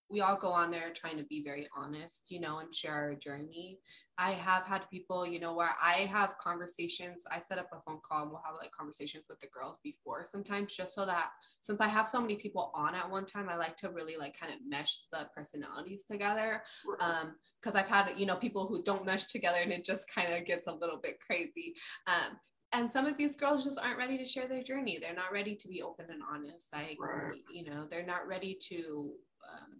we 0.10 0.22
all 0.22 0.36
go 0.36 0.52
on 0.52 0.72
there 0.72 0.92
trying 0.94 1.18
to 1.18 1.24
be 1.24 1.44
very 1.44 1.68
honest, 1.76 2.32
you 2.32 2.40
know, 2.40 2.60
and 2.60 2.74
share 2.74 2.94
our 2.94 3.16
journey. 3.16 3.80
I 4.18 4.32
have 4.32 4.66
had 4.66 4.90
people, 4.90 5.26
you 5.26 5.40
know, 5.40 5.54
where 5.54 5.70
I 5.82 6.10
have 6.12 6.38
conversations. 6.40 7.24
I 7.32 7.40
set 7.40 7.58
up 7.58 7.70
a 7.72 7.80
phone 7.82 8.00
call 8.04 8.24
and 8.24 8.32
we'll 8.32 8.42
have 8.46 8.56
like 8.60 8.72
conversations 8.72 9.24
with 9.30 9.40
the 9.40 9.48
girls 9.48 9.80
before 9.82 10.26
sometimes 10.26 10.76
just 10.76 10.94
so 10.94 11.06
that 11.06 11.30
since 11.62 11.80
I 11.80 11.88
have 11.88 12.10
so 12.10 12.20
many 12.20 12.36
people 12.36 12.72
on 12.76 12.96
at 12.96 13.10
one 13.10 13.26
time, 13.26 13.48
I 13.50 13.56
like 13.56 13.78
to 13.78 13.90
really 13.92 14.18
like 14.18 14.38
kind 14.38 14.52
of 14.52 14.60
mesh 14.68 15.04
the 15.12 15.30
personalities 15.36 16.04
together 16.04 16.62
um 17.02 17.36
because 17.62 17.76
i've 17.76 17.88
had 17.88 18.12
you 18.18 18.26
know 18.26 18.36
people 18.36 18.68
who 18.68 18.84
don't 18.84 19.06
mesh 19.06 19.26
together 19.26 19.58
and 19.62 19.72
it 19.72 19.86
just 19.86 20.10
kind 20.14 20.34
of 20.34 20.46
gets 20.46 20.68
a 20.68 20.74
little 20.74 20.98
bit 20.98 21.20
crazy 21.26 21.74
um 22.08 22.38
and 22.74 22.92
some 22.92 23.06
of 23.06 23.18
these 23.18 23.36
girls 23.36 23.64
just 23.64 23.80
aren't 23.80 23.98
ready 23.98 24.18
to 24.18 24.26
share 24.26 24.48
their 24.48 24.64
journey 24.64 24.98
they're 25.02 25.14
not 25.14 25.32
ready 25.32 25.56
to 25.56 25.68
be 25.68 25.82
open 25.82 26.06
and 26.10 26.22
honest 26.30 26.72
like 26.74 26.98
Right. 27.00 27.42
you 27.52 27.64
know 27.64 27.86
they're 27.90 28.06
not 28.06 28.28
ready 28.28 28.58
to 28.70 29.12
um 29.52 29.78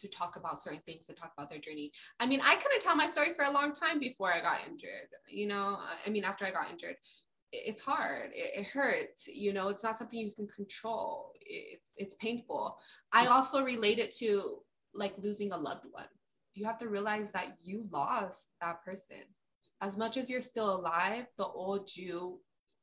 to 0.00 0.08
talk 0.08 0.36
about 0.36 0.60
certain 0.60 0.80
things 0.86 1.06
to 1.06 1.14
talk 1.14 1.32
about 1.36 1.50
their 1.50 1.58
journey. 1.58 1.92
I 2.20 2.26
mean 2.26 2.40
i 2.44 2.54
couldn't 2.56 2.80
tell 2.80 2.96
my 2.96 3.06
story 3.06 3.34
for 3.34 3.44
a 3.44 3.50
long 3.52 3.72
time 3.72 3.98
before 3.98 4.32
i 4.32 4.40
got 4.40 4.58
injured 4.68 5.08
you 5.28 5.46
know? 5.46 5.78
I 6.06 6.10
mean 6.10 6.24
after 6.24 6.44
i 6.44 6.50
got 6.50 6.70
injured. 6.70 6.96
It's 7.50 7.80
hard. 7.80 8.30
It, 8.34 8.60
it 8.60 8.66
hurts 8.66 9.28
you 9.28 9.52
know? 9.52 9.68
It's 9.68 9.84
not 9.84 9.96
something 9.96 10.18
you 10.18 10.32
can 10.32 10.48
control. 10.48 11.32
It's 11.40 11.94
it's 11.96 12.14
painful. 12.16 12.78
I 13.12 13.26
also 13.26 13.64
relate 13.64 13.98
it 13.98 14.14
to 14.16 14.58
like 14.94 15.14
losing 15.18 15.52
a 15.52 15.56
loved 15.56 15.86
one. 15.90 16.08
You 16.54 16.66
have 16.66 16.78
to 16.78 16.88
realize 16.88 17.32
that 17.32 17.56
you 17.62 17.86
lost 17.90 18.50
that 18.60 18.84
person. 18.84 19.22
As 19.80 19.96
much 19.96 20.16
as 20.16 20.28
you're 20.28 20.40
still 20.40 20.76
alive 20.76 21.26
the 21.38 21.46
old 21.46 21.94
you 21.96 22.40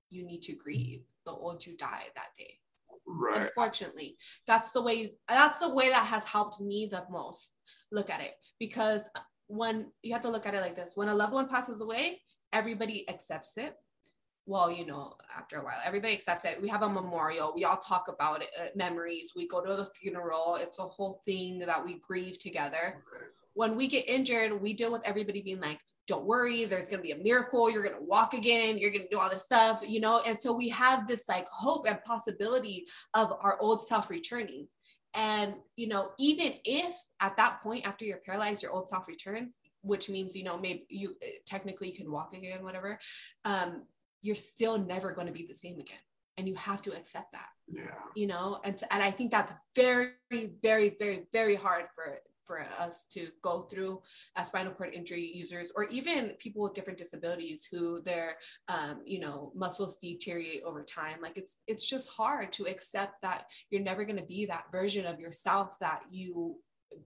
you 0.09 0.25
need 0.25 0.41
to 0.43 0.55
grieve. 0.55 1.03
The 1.25 1.31
old 1.31 1.65
you 1.65 1.75
died 1.75 2.11
that 2.15 2.35
day 2.37 2.59
right. 3.07 3.43
unfortunately. 3.43 4.17
That's 4.47 4.71
the 4.71 4.81
way 4.81 5.13
that's 5.27 5.59
the 5.59 5.73
way 5.73 5.89
that 5.89 6.05
has 6.05 6.25
helped 6.25 6.59
me 6.59 6.87
the 6.91 7.03
most 7.09 7.53
look 7.91 8.09
at 8.09 8.21
it. 8.21 8.33
Because 8.59 9.09
when 9.47 9.91
you 10.03 10.13
have 10.13 10.21
to 10.23 10.29
look 10.29 10.45
at 10.45 10.55
it 10.55 10.61
like 10.61 10.75
this 10.75 10.93
when 10.95 11.07
a 11.07 11.13
loved 11.13 11.33
one 11.33 11.47
passes 11.47 11.81
away 11.81 12.21
everybody 12.51 13.07
accepts 13.09 13.57
it. 13.57 13.75
Well 14.47 14.71
you 14.71 14.85
know 14.85 15.15
after 15.35 15.57
a 15.57 15.63
while 15.63 15.79
everybody 15.85 16.13
accepts 16.13 16.45
it. 16.45 16.61
We 16.61 16.69
have 16.69 16.83
a 16.83 16.89
memorial. 16.89 17.53
We 17.55 17.65
all 17.65 17.77
talk 17.77 18.07
about 18.07 18.41
it 18.41 18.49
uh, 18.59 18.67
memories. 18.75 19.33
We 19.35 19.47
go 19.47 19.63
to 19.63 19.75
the 19.75 19.85
funeral. 19.85 20.57
It's 20.59 20.79
a 20.79 20.83
whole 20.83 21.21
thing 21.25 21.59
that 21.59 21.83
we 21.85 21.99
grieve 21.99 22.39
together. 22.39 23.03
When 23.53 23.77
we 23.77 23.87
get 23.87 24.09
injured, 24.09 24.61
we 24.61 24.73
deal 24.73 24.91
with 24.91 25.01
everybody 25.05 25.41
being 25.41 25.61
like, 25.61 25.79
don't 26.07 26.25
worry, 26.25 26.65
there's 26.65 26.89
going 26.89 26.99
to 27.01 27.03
be 27.03 27.11
a 27.11 27.23
miracle. 27.23 27.69
You're 27.71 27.83
going 27.83 27.95
to 27.95 28.01
walk 28.03 28.33
again. 28.33 28.77
You're 28.77 28.91
going 28.91 29.03
to 29.03 29.09
do 29.09 29.19
all 29.19 29.29
this 29.29 29.43
stuff, 29.43 29.83
you 29.87 29.99
know? 29.99 30.21
And 30.27 30.39
so 30.39 30.53
we 30.53 30.69
have 30.69 31.07
this 31.07 31.27
like 31.27 31.47
hope 31.49 31.87
and 31.87 32.03
possibility 32.03 32.85
of 33.15 33.33
our 33.41 33.57
old 33.59 33.81
self 33.81 34.09
returning. 34.09 34.67
And, 35.15 35.55
you 35.75 35.87
know, 35.87 36.11
even 36.19 36.53
if 36.65 36.93
at 37.21 37.37
that 37.37 37.61
point, 37.61 37.87
after 37.87 38.05
you're 38.05 38.21
paralyzed, 38.25 38.61
your 38.63 38.73
old 38.73 38.89
self 38.89 39.07
returns, 39.07 39.57
which 39.81 40.09
means, 40.09 40.35
you 40.35 40.43
know, 40.43 40.57
maybe 40.57 40.85
you 40.89 41.15
uh, 41.23 41.27
technically 41.45 41.89
you 41.89 41.95
can 41.95 42.11
walk 42.11 42.35
again, 42.35 42.63
whatever, 42.63 42.99
um, 43.45 43.83
you're 44.21 44.35
still 44.35 44.77
never 44.77 45.11
going 45.11 45.27
to 45.27 45.33
be 45.33 45.45
the 45.47 45.55
same 45.55 45.79
again. 45.79 45.97
And 46.37 46.47
you 46.49 46.55
have 46.55 46.81
to 46.81 46.91
accept 46.91 47.31
that 47.31 47.47
Yeah. 47.71 47.91
you 48.13 48.27
know 48.27 48.59
and 48.65 48.75
and 48.91 49.01
i 49.01 49.09
think 49.09 49.31
that's 49.31 49.53
very 49.73 50.09
very 50.61 50.89
very 50.99 51.27
very 51.31 51.55
hard 51.55 51.85
for 51.95 52.05
for 52.45 52.59
us 52.59 53.05
to 53.11 53.27
go 53.41 53.63
through 53.63 54.01
as 54.35 54.47
spinal 54.47 54.73
cord 54.73 54.93
injury 54.93 55.31
users 55.33 55.71
or 55.75 55.85
even 55.85 56.33
people 56.39 56.63
with 56.63 56.73
different 56.73 56.99
disabilities 56.99 57.67
who 57.69 58.01
their 58.01 58.35
um, 58.67 59.01
you 59.05 59.19
know 59.19 59.51
muscles 59.55 59.97
deteriorate 59.97 60.61
over 60.65 60.83
time 60.83 61.17
like 61.21 61.37
it's 61.37 61.57
it's 61.67 61.89
just 61.89 62.09
hard 62.09 62.51
to 62.51 62.65
accept 62.65 63.21
that 63.21 63.45
you're 63.69 63.81
never 63.81 64.05
going 64.05 64.19
to 64.19 64.25
be 64.25 64.45
that 64.45 64.65
version 64.71 65.05
of 65.05 65.19
yourself 65.19 65.77
that 65.79 66.01
you 66.09 66.55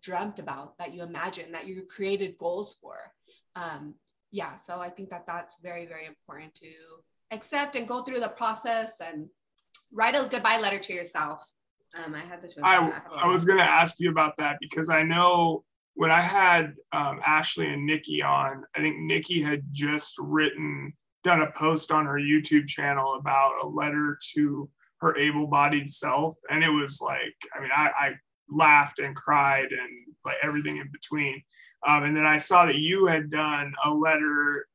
dreamt 0.02 0.40
about 0.40 0.78
that 0.78 0.94
you 0.94 1.04
imagined 1.04 1.54
that 1.54 1.68
you 1.68 1.84
created 1.90 2.38
goals 2.38 2.78
for 2.82 2.98
um, 3.56 3.96
yeah 4.32 4.56
so 4.56 4.80
i 4.80 4.90
think 4.90 5.10
that 5.10 5.26
that's 5.26 5.60
very 5.62 5.86
very 5.86 6.06
important 6.06 6.54
to 6.54 6.68
accept 7.32 7.76
and 7.76 7.88
go 7.88 8.02
through 8.02 8.20
the 8.20 8.30
process 8.30 9.02
and 9.02 9.28
write 9.92 10.16
a 10.16 10.28
goodbye 10.30 10.60
letter 10.60 10.80
to 10.80 10.94
yourself. 10.94 11.52
Um, 11.98 12.14
I 12.14 12.20
had 12.20 12.42
the. 12.42 12.54
I, 12.64 13.02
I 13.22 13.28
was 13.28 13.46
going 13.46 13.58
to 13.58 13.64
ask 13.64 14.00
you 14.00 14.10
about 14.12 14.38
that 14.38 14.58
because 14.62 14.90
I 14.90 15.04
know 15.04 15.64
when 15.96 16.12
I 16.12 16.22
had 16.22 16.76
um, 16.92 17.20
Ashley 17.26 17.68
and 17.68 17.86
Nikki 17.86 18.22
on, 18.22 18.64
I 18.76 18.80
think 18.80 19.00
Nikki 19.00 19.42
had 19.42 19.64
just 19.72 20.16
written, 20.20 20.94
done 21.24 21.42
a 21.42 21.52
post 21.52 21.92
on 21.92 22.06
her 22.06 22.20
YouTube 22.20 22.68
channel 22.68 23.16
about 23.16 23.64
a 23.64 23.68
letter 23.68 24.18
to 24.34 24.70
her 25.02 25.18
able 25.18 25.48
bodied 25.48 25.92
self. 25.92 26.38
And 26.50 26.64
it 26.64 26.70
was 26.70 27.02
like, 27.02 27.36
I 27.54 27.60
mean, 27.60 27.72
I, 27.76 27.90
I 28.00 28.12
laughed 28.50 29.00
and 29.00 29.16
cried 29.16 29.72
and 29.72 30.16
like 30.26 30.38
everything 30.44 30.78
in 30.78 30.90
between. 30.92 31.42
Um, 31.88 32.04
and 32.04 32.16
then 32.16 32.26
I 32.26 32.38
saw 32.38 32.66
that 32.66 32.76
you 32.76 33.08
had 33.08 33.30
done 33.30 33.74
a 33.84 33.94
letter 33.94 34.68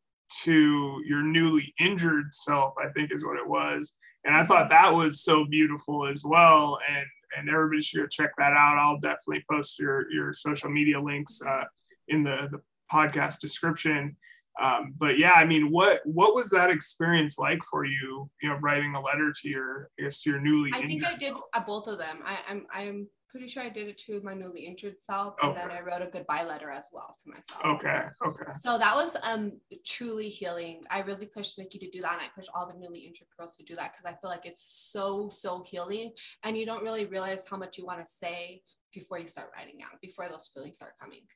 to 0.43 1.03
your 1.07 1.23
newly 1.23 1.73
injured 1.79 2.35
self, 2.35 2.75
I 2.83 2.89
think 2.91 3.13
is 3.13 3.25
what 3.25 3.39
it 3.39 3.49
was. 3.49 3.93
And 4.25 4.35
I 4.35 4.45
thought 4.45 4.71
that 4.71 4.95
was 4.95 5.23
so 5.23 5.45
beautiful 5.45 6.07
as 6.07 6.25
well. 6.25 6.79
And 6.89 7.07
and 7.37 7.49
everybody 7.49 7.83
should 7.83 8.01
go 8.01 8.07
check 8.07 8.33
that 8.39 8.53
out. 8.53 8.79
I'll 8.79 9.01
definitely 9.01 9.45
post 9.51 9.79
your 9.79 10.11
your 10.11 10.33
social 10.33 10.71
media 10.71 11.01
links 11.01 11.41
uh, 11.47 11.65
in 12.09 12.23
the, 12.23 12.49
the 12.51 12.61
podcast 12.93 13.41
description. 13.41 14.17
Um, 14.61 14.95
but 14.97 15.19
yeah, 15.19 15.33
I 15.33 15.45
mean, 15.45 15.71
what 15.71 16.01
what 16.05 16.35
was 16.35 16.49
that 16.51 16.71
experience 16.71 17.39
like 17.39 17.61
for 17.69 17.85
you? 17.85 18.31
You 18.41 18.51
know, 18.51 18.57
writing 18.57 18.95
a 18.95 19.01
letter 19.01 19.33
to 19.43 19.49
your 19.49 19.91
I 19.99 20.05
guess 20.05 20.25
your 20.25 20.41
newly. 20.41 20.71
I 20.73 20.87
think 20.87 21.05
I 21.05 21.17
did 21.17 21.33
uh, 21.55 21.61
both 21.67 21.89
of 21.89 21.99
them. 21.99 22.21
I, 22.25 22.39
I'm 22.49 22.67
I'm 22.73 23.09
pretty 23.35 23.49
sure 23.49 23.65
I 23.65 23.69
did 23.69 23.89
it 23.89 23.99
to 23.99 24.21
my 24.23 24.33
newly 24.33 24.61
injured 24.61 25.03
self, 25.03 25.35
and 25.43 25.51
okay. 25.51 25.61
then 25.61 25.71
I 25.73 25.81
wrote 25.81 26.07
a 26.07 26.09
goodbye 26.09 26.45
letter 26.45 26.71
as 26.71 26.87
well 26.93 27.13
to 27.21 27.29
myself. 27.29 27.65
Okay. 27.65 28.05
Okay. 28.25 28.53
So 28.61 28.79
that 28.79 28.95
was 28.95 29.17
um 29.29 29.61
truly 29.85 30.29
healing. 30.29 30.85
I 30.89 31.01
really 31.01 31.27
pushed 31.27 31.59
Nikki 31.59 31.81
to 31.81 31.91
do 31.91 32.01
that, 32.03 32.13
and 32.13 32.23
I 32.23 32.29
pushed 32.33 32.51
all 32.55 32.69
the 32.69 32.79
newly 32.79 33.01
injured 33.01 33.27
girls 33.37 33.57
to 33.57 33.65
do 33.65 33.75
that 33.75 33.93
because 33.93 34.07
I 34.07 34.17
feel 34.21 34.31
like 34.31 34.47
it's 34.47 34.91
so 34.93 35.29
so 35.29 35.65
healing, 35.67 36.13
and 36.45 36.57
you 36.57 36.65
don't 36.65 36.85
really 36.85 37.07
realize 37.07 37.49
how 37.49 37.57
much 37.57 37.77
you 37.77 37.85
want 37.85 37.99
to 37.99 38.07
say 38.07 38.63
before 38.93 39.19
you 39.19 39.27
start 39.27 39.51
writing 39.57 39.81
out, 39.83 40.01
before 40.01 40.29
those 40.29 40.49
feelings 40.55 40.77
start 40.77 40.93
coming. 41.01 41.27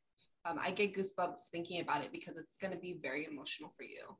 Um, 0.44 0.60
I 0.62 0.70
get 0.70 0.94
goosebumps 0.94 1.48
thinking 1.50 1.80
about 1.80 2.04
it 2.04 2.12
because 2.12 2.36
it's 2.36 2.58
going 2.58 2.72
to 2.72 2.78
be 2.78 3.00
very 3.02 3.26
emotional 3.28 3.70
for 3.76 3.82
you. 3.82 4.16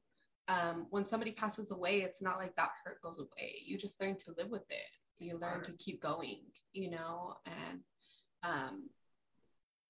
Um, 0.49 0.89
when 0.91 1.07
somebody 1.07 1.31
passes 1.31 1.71
away, 1.71 2.01
it's 2.01 2.23
not 2.23 2.39
like 2.39 2.57
that 2.57 2.71
hurt 2.85 3.01
goes 3.03 3.21
away. 3.21 3.55
You 3.65 3.79
just 3.79 4.01
learn 4.01 4.17
to 4.17 4.35
live 4.37 4.51
with 4.51 4.65
it 4.69 4.98
you 5.21 5.39
learn 5.39 5.61
to 5.63 5.73
keep 5.73 6.01
going 6.01 6.41
you 6.73 6.91
know 6.91 7.35
and 7.47 7.81
um, 8.43 8.89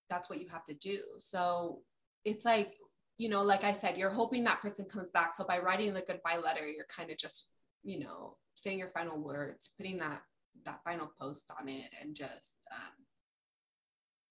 that's 0.09 0.31
what 0.31 0.41
you 0.41 0.49
have 0.49 0.65
to 0.65 0.75
do. 0.75 0.99
So 1.19 1.81
it's 2.25 2.45
like 2.45 2.75
you 3.17 3.29
know 3.29 3.43
like 3.43 3.65
i 3.65 3.73
said 3.73 3.97
you're 3.97 4.11
hoping 4.11 4.45
that 4.45 4.61
person 4.61 4.85
comes 4.85 5.11
back. 5.11 5.35
So 5.35 5.45
by 5.45 5.59
writing 5.59 5.93
the 5.93 6.05
goodbye 6.07 6.39
letter 6.43 6.69
you're 6.69 6.87
kind 6.95 7.11
of 7.11 7.19
just 7.19 7.51
you 7.85 8.01
know 8.01 8.37
saying 8.55 8.79
your 8.79 8.91
final 8.91 9.19
words 9.19 9.71
putting 9.77 9.99
that 9.99 10.23
that 10.65 10.81
final 10.85 11.11
post 11.19 11.51
on 11.61 11.69
it 11.69 11.91
and 12.03 12.15
just 12.15 12.57
um, 12.73 12.93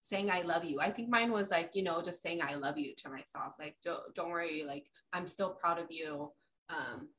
saying 0.02 0.30
i 0.32 0.41
love 0.41 0.66
you. 0.66 0.80
I 0.82 0.89
think 0.89 1.10
mine 1.10 1.32
was 1.32 1.52
like 1.52 1.72
you 1.74 1.84
know 1.84 2.02
just 2.02 2.22
saying 2.22 2.41
i 2.41 2.56
love 2.56 2.78
you 2.78 2.93
to 2.98 3.10
myself. 3.10 3.54
Like 3.60 3.76
don't, 3.84 4.16
don't 4.16 4.30
worry. 4.30 4.64
Like 4.66 4.88
i'm 5.14 5.28
still 5.28 5.52
proud 5.52 5.80
of 5.80 5.88
you. 5.89 6.32
Um, 6.70 7.10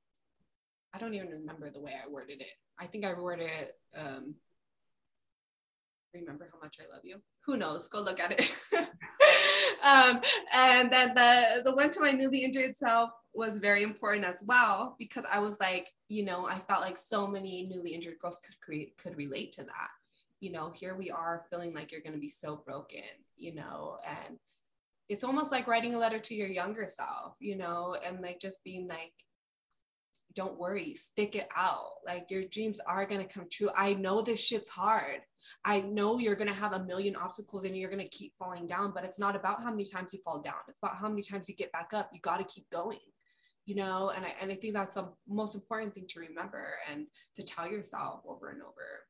i 0.94 0.98
don't 0.98 1.14
even 1.14 1.28
remember 1.28 1.70
the 1.70 1.80
way 1.80 1.92
i 1.94 2.08
worded 2.08 2.40
it 2.40 2.52
I 2.78 2.86
think 2.86 3.04
I 3.04 3.14
worded 3.14 3.50
it. 3.60 3.72
Um, 3.98 4.34
remember 6.14 6.48
how 6.52 6.60
much 6.60 6.78
I 6.80 6.92
love 6.92 7.02
you. 7.04 7.20
Who 7.46 7.56
knows? 7.56 7.88
Go 7.88 8.02
look 8.02 8.20
at 8.20 8.32
it. 8.32 8.56
um, 9.84 10.20
and 10.54 10.90
then 10.90 11.14
the 11.14 11.62
the 11.64 11.74
one 11.74 11.90
to 11.90 12.00
my 12.00 12.12
newly 12.12 12.44
injured 12.44 12.76
self 12.76 13.10
was 13.34 13.58
very 13.58 13.82
important 13.82 14.24
as 14.24 14.44
well 14.46 14.96
because 14.98 15.24
I 15.32 15.40
was 15.40 15.58
like, 15.60 15.88
you 16.08 16.24
know, 16.24 16.46
I 16.46 16.54
felt 16.54 16.82
like 16.82 16.96
so 16.96 17.26
many 17.26 17.68
newly 17.70 17.90
injured 17.90 18.18
girls 18.20 18.40
could 18.40 18.60
create 18.60 18.96
could 18.96 19.16
relate 19.16 19.52
to 19.52 19.64
that. 19.64 19.90
You 20.40 20.52
know, 20.52 20.70
here 20.70 20.96
we 20.96 21.10
are 21.10 21.46
feeling 21.50 21.74
like 21.74 21.90
you're 21.90 22.00
going 22.00 22.14
to 22.14 22.20
be 22.20 22.28
so 22.28 22.62
broken, 22.64 23.02
you 23.36 23.54
know, 23.56 23.98
and 24.06 24.38
it's 25.08 25.24
almost 25.24 25.50
like 25.50 25.66
writing 25.66 25.94
a 25.94 25.98
letter 25.98 26.20
to 26.20 26.34
your 26.34 26.46
younger 26.46 26.86
self, 26.86 27.34
you 27.40 27.56
know, 27.56 27.96
and 28.06 28.20
like 28.20 28.38
just 28.38 28.62
being 28.62 28.86
like, 28.86 29.12
don't 30.38 30.56
worry, 30.56 30.94
stick 30.94 31.34
it 31.34 31.48
out. 31.56 31.94
Like 32.06 32.30
your 32.30 32.44
dreams 32.44 32.78
are 32.86 33.04
going 33.04 33.20
to 33.20 33.26
come 33.26 33.48
true. 33.50 33.70
I 33.76 33.94
know 33.94 34.22
this 34.22 34.40
shit's 34.40 34.68
hard. 34.68 35.18
I 35.64 35.80
know 35.80 36.20
you're 36.20 36.36
going 36.36 36.46
to 36.46 36.54
have 36.54 36.74
a 36.74 36.84
million 36.84 37.16
obstacles 37.16 37.64
and 37.64 37.76
you're 37.76 37.90
going 37.90 38.00
to 38.00 38.16
keep 38.16 38.34
falling 38.38 38.68
down, 38.68 38.92
but 38.94 39.02
it's 39.04 39.18
not 39.18 39.34
about 39.34 39.64
how 39.64 39.72
many 39.72 39.84
times 39.84 40.14
you 40.14 40.20
fall 40.24 40.40
down. 40.40 40.54
It's 40.68 40.78
about 40.80 40.96
how 40.96 41.08
many 41.08 41.22
times 41.22 41.48
you 41.48 41.56
get 41.56 41.72
back 41.72 41.90
up. 41.92 42.10
You 42.12 42.20
got 42.20 42.38
to 42.38 42.44
keep 42.44 42.70
going, 42.70 43.00
you 43.66 43.74
know? 43.74 44.12
And 44.14 44.24
I, 44.24 44.32
and 44.40 44.52
I 44.52 44.54
think 44.54 44.74
that's 44.74 44.94
the 44.94 45.08
most 45.26 45.56
important 45.56 45.92
thing 45.92 46.06
to 46.10 46.20
remember 46.20 46.68
and 46.88 47.08
to 47.34 47.42
tell 47.42 47.68
yourself 47.68 48.20
over 48.24 48.50
and 48.50 48.62
over. 48.62 49.08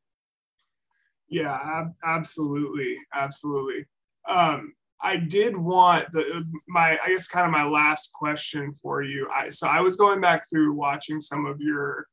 Yeah, 1.29 1.53
ab- 1.63 1.95
absolutely. 2.07 2.97
Absolutely. 3.13 3.85
Um, 4.27 4.73
I 5.01 5.17
did 5.17 5.57
want 5.57 6.11
the 6.13 6.45
my 6.69 6.99
I 7.05 7.09
guess 7.09 7.29
kind 7.29 7.47
of 7.47 7.53
my 7.53 7.65
last 7.65 8.13
question 8.13 8.75
for 8.83 9.03
you. 9.03 9.29
I 9.35 9.49
so 9.51 9.67
I 9.69 9.81
was 9.81 9.97
going 9.97 10.21
back 10.21 10.49
through 10.51 10.75
watching 10.75 11.21
some 11.21 11.47
of 11.47 11.61
your 11.61 12.07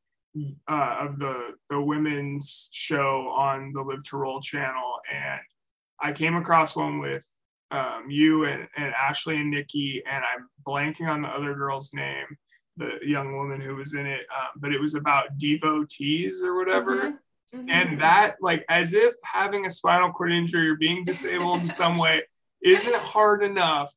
uh, 0.67 0.97
of 0.99 1.19
the 1.19 1.55
the 1.69 1.81
women's 1.81 2.69
show 2.71 3.29
on 3.29 3.71
the 3.73 3.81
Live 3.81 4.03
to 4.03 4.17
Roll 4.17 4.41
channel, 4.41 4.99
and 5.11 5.39
I 5.99 6.13
came 6.13 6.35
across 6.35 6.75
one 6.75 6.99
with 6.99 7.25
um, 7.71 8.05
you 8.09 8.45
and, 8.45 8.67
and 8.77 8.93
Ashley 8.93 9.37
and 9.37 9.49
Nikki, 9.49 10.03
and 10.05 10.23
I'm 10.23 10.47
blanking 10.67 11.07
on 11.07 11.21
the 11.21 11.29
other 11.29 11.55
girl's 11.55 11.93
name, 11.93 12.25
the 12.77 12.99
young 13.01 13.35
woman 13.35 13.61
who 13.61 13.75
was 13.75 13.93
in 13.93 14.05
it, 14.05 14.25
um, 14.35 14.49
but 14.57 14.73
it 14.73 14.79
was 14.79 14.95
about 14.95 15.37
devotees 15.37 16.41
or 16.43 16.55
whatever. 16.55 16.95
Mm-hmm. 16.95 17.57
Mm-hmm. 17.57 17.69
And 17.69 18.01
that, 18.01 18.35
like, 18.41 18.65
as 18.67 18.93
if 18.93 19.13
having 19.23 19.65
a 19.65 19.71
spinal 19.71 20.11
cord 20.11 20.33
injury 20.33 20.69
or 20.69 20.75
being 20.75 21.05
disabled 21.05 21.61
in 21.61 21.69
some 21.69 21.97
way 21.97 22.23
isn't 22.65 22.95
hard 22.95 23.43
enough. 23.43 23.93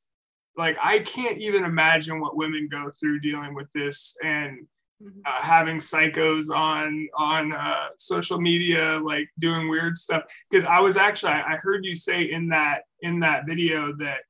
Like 0.57 0.77
I 0.83 1.01
can't 1.01 1.39
even 1.39 1.65
imagine 1.65 2.21
what 2.21 2.37
women 2.37 2.69
go 2.71 2.91
through 2.91 3.21
dealing 3.21 3.55
with 3.55 3.73
this 3.73 4.17
and 4.23 4.67
mm-hmm. 5.03 5.21
uh, 5.25 5.43
having 5.43 5.79
psychos 5.79 6.55
on 6.55 7.09
on 7.17 7.53
uh, 7.53 7.89
social 7.97 8.41
media, 8.41 9.01
like 9.03 9.29
doing 9.39 9.69
weird 9.69 9.97
stuff. 9.97 10.25
Because 10.51 10.67
I 10.67 10.81
was 10.81 10.97
actually 10.97 11.33
I 11.33 11.57
heard 11.57 11.85
you 11.85 11.97
say 11.97 12.25
in 12.25 12.49
that 12.49 12.83
in 13.01 13.21
that 13.21 13.47
video 13.47 13.93
that 13.99 14.21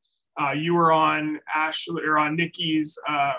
uh, 0.41 0.53
you 0.53 0.75
were 0.75 0.93
on 0.93 1.41
Ashley 1.53 2.05
or 2.05 2.19
on 2.19 2.37
Nikki's 2.37 2.97
um, 3.09 3.35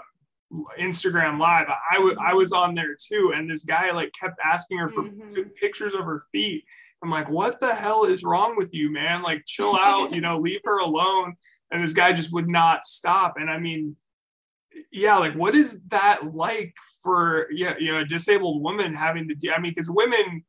Instagram 0.79 1.39
live. 1.39 1.67
I, 1.69 1.95
w- 1.95 2.17
I 2.19 2.19
was 2.19 2.31
I 2.31 2.33
was 2.33 2.51
on 2.51 2.75
there 2.75 2.97
too, 2.99 3.33
and 3.35 3.49
this 3.49 3.63
guy 3.63 3.91
like 3.91 4.11
kept 4.19 4.39
asking 4.43 4.79
her 4.79 4.89
for 4.89 5.03
mm-hmm. 5.03 5.41
pictures 5.59 5.93
of 5.93 6.01
her 6.01 6.23
feet, 6.31 6.65
I'm 7.03 7.09
like, 7.09 7.29
what 7.29 7.59
the 7.59 7.73
hell 7.73 8.03
is 8.03 8.23
wrong 8.23 8.55
with 8.57 8.73
you, 8.73 8.91
man? 8.91 9.21
Like, 9.21 9.43
chill 9.45 9.75
out, 9.75 10.13
you 10.13 10.21
know, 10.21 10.37
leave 10.37 10.61
her 10.65 10.79
alone. 10.79 11.35
And 11.71 11.81
this 11.81 11.93
guy 11.93 12.13
just 12.13 12.33
would 12.33 12.49
not 12.49 12.83
stop. 12.83 13.35
And 13.37 13.49
I 13.49 13.57
mean, 13.57 13.95
yeah, 14.91 15.17
like, 15.17 15.33
what 15.33 15.55
is 15.55 15.79
that 15.87 16.33
like 16.35 16.73
for, 17.01 17.47
yeah, 17.51 17.75
you 17.79 17.91
know, 17.91 17.99
a 17.99 18.05
disabled 18.05 18.61
woman 18.61 18.93
having 18.93 19.27
to 19.29 19.35
do? 19.35 19.51
I 19.51 19.59
mean, 19.59 19.71
because 19.71 19.89
women 19.89 20.43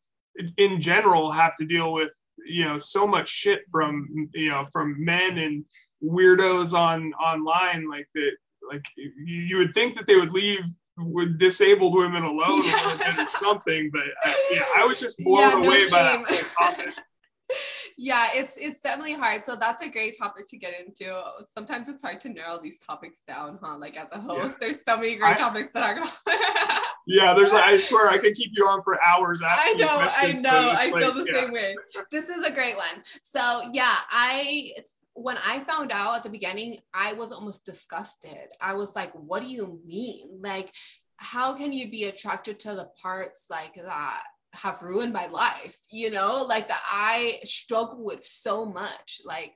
in 0.57 0.81
general 0.81 1.31
have 1.31 1.57
to 1.59 1.65
deal 1.65 1.93
with, 1.93 2.11
you 2.45 2.65
know, 2.65 2.79
so 2.79 3.07
much 3.07 3.29
shit 3.29 3.63
from, 3.71 4.29
you 4.35 4.49
know, 4.49 4.67
from 4.73 5.03
men 5.05 5.39
and 5.39 5.65
weirdos 6.03 6.73
on 6.73 7.13
online, 7.15 7.89
like 7.89 8.09
that, 8.15 8.33
like 8.69 8.85
you 8.97 9.57
would 9.59 9.75
think 9.75 9.97
that 9.97 10.07
they 10.07 10.17
would 10.17 10.33
leave 10.33 10.65
with 11.07 11.39
disabled 11.39 11.95
women 11.95 12.23
alone 12.23 12.65
yeah. 12.65 12.75
a 12.75 12.79
little 12.87 12.99
bit 12.99 13.19
or 13.19 13.31
something. 13.39 13.91
But 13.93 14.03
I, 14.25 14.49
yeah, 14.53 14.83
I 14.83 14.87
was 14.87 15.01
just 15.01 15.19
blown 15.25 15.41
yeah, 15.41 15.55
no 15.55 15.65
away 15.65 15.81
shame. 15.81 15.91
by 15.91 16.03
that 16.03 16.53
topic. 16.59 16.95
yeah, 17.99 18.29
it's 18.35 18.57
it's 18.57 18.81
definitely 18.81 19.15
hard. 19.15 19.45
So 19.45 19.57
that's 19.57 19.83
a 19.83 19.89
great 19.89 20.17
topic 20.19 20.47
to 20.49 20.57
get 20.57 20.75
into. 20.79 21.23
Sometimes 21.49 21.89
it's 21.89 22.03
hard 22.03 22.21
to 22.21 22.29
narrow 22.29 22.59
these 22.59 22.79
topics 22.79 23.21
down, 23.21 23.59
huh? 23.63 23.77
Like 23.79 23.97
as 23.97 24.11
a 24.13 24.19
host, 24.19 24.59
yeah. 24.61 24.67
there's 24.67 24.85
so 24.85 24.97
many 24.97 25.17
great 25.17 25.37
I, 25.37 25.39
topics 25.39 25.73
to 25.73 25.81
talk 25.81 25.97
about. 25.97 26.83
yeah, 27.07 27.35
there's. 27.35 27.53
I 27.53 27.79
swear 27.79 28.09
I 28.09 28.19
could 28.19 28.35
keep 28.35 28.53
you 28.55 28.67
on 28.67 28.83
for 28.83 29.03
hours. 29.03 29.43
I 29.45 29.75
know, 29.75 29.87
I 29.89 30.33
know. 30.41 30.75
I 30.77 31.01
feel 31.01 31.13
the 31.13 31.31
yeah. 31.31 31.41
same 31.41 31.53
way. 31.53 31.77
This 32.11 32.29
is 32.29 32.47
a 32.47 32.53
great 32.53 32.77
one. 32.77 33.03
So 33.23 33.69
yeah, 33.73 33.97
I 34.11 34.73
when 35.15 35.37
I 35.39 35.61
found 35.61 35.93
out 35.93 36.17
at 36.17 36.23
the 36.23 36.31
beginning, 36.31 36.79
I 36.95 37.13
was 37.15 37.33
almost 37.33 37.67
disgusted. 37.67 38.49
I 38.61 38.75
was 38.75 38.95
like, 38.95 39.13
what 39.13 39.43
do 39.43 39.49
you 39.49 39.81
mean? 39.87 40.41
Like, 40.43 40.73
how 41.17 41.55
can 41.55 41.73
you 41.73 41.91
be 41.91 42.05
attracted 42.05 42.59
to 42.61 42.75
the 42.75 42.89
parts 43.03 43.47
like 43.51 43.75
that 43.75 44.23
have 44.55 44.83
ruined 44.83 45.13
my 45.13 45.27
life? 45.27 45.77
You 45.91 46.11
know, 46.11 46.47
like 46.49 46.69
that 46.69 46.83
I 46.91 47.39
struggle 47.45 48.05
with 48.05 48.25
so 48.25 48.65
much. 48.65 49.21
Like, 49.25 49.55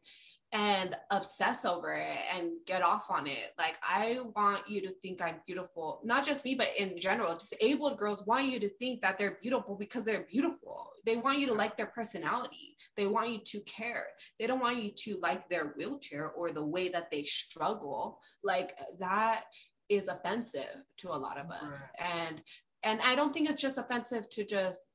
and 0.55 0.95
obsess 1.11 1.65
over 1.65 1.93
it 1.93 2.19
and 2.37 2.53
get 2.65 2.81
off 2.81 3.11
on 3.11 3.27
it. 3.27 3.51
Like, 3.59 3.77
I 3.83 4.21
want 4.37 4.63
you 4.69 4.81
to 4.83 4.91
think 5.03 5.21
I'm 5.21 5.41
beautiful, 5.45 6.01
not 6.05 6.25
just 6.25 6.45
me, 6.45 6.55
but 6.55 6.71
in 6.79 6.97
general. 6.97 7.35
Disabled 7.35 7.99
girls 7.99 8.25
want 8.25 8.47
you 8.47 8.61
to 8.61 8.69
think 8.79 9.03
that 9.03 9.19
they're 9.19 9.39
beautiful 9.43 9.75
because 9.75 10.05
they're 10.05 10.27
beautiful. 10.31 10.91
They 11.05 11.17
want 11.17 11.41
you 11.41 11.49
to 11.49 11.55
like 11.55 11.77
their 11.77 11.89
personality. 11.89 12.77
They 12.97 13.09
want 13.09 13.31
you 13.31 13.41
to 13.45 13.61
care. 13.63 14.07
They 14.39 14.47
don't 14.47 14.61
want 14.61 14.81
you 14.81 14.93
to 14.97 15.19
like 15.21 15.49
their 15.49 15.75
wheelchair 15.77 16.31
or 16.31 16.51
the 16.51 16.65
way 16.65 16.89
that 16.89 17.11
they 17.11 17.25
struggle. 17.25 18.21
Like, 18.45 18.75
that 19.01 19.43
is 19.89 20.07
offensive 20.07 20.83
to 20.99 21.09
a 21.09 21.19
lot 21.19 21.37
of 21.37 21.51
us. 21.51 21.83
And 21.99 22.41
and 22.85 23.01
I 23.03 23.15
don't 23.15 23.33
think 23.33 23.49
it's 23.49 23.63
just 23.63 23.79
offensive 23.79 24.29
to 24.31 24.45
just 24.45 24.89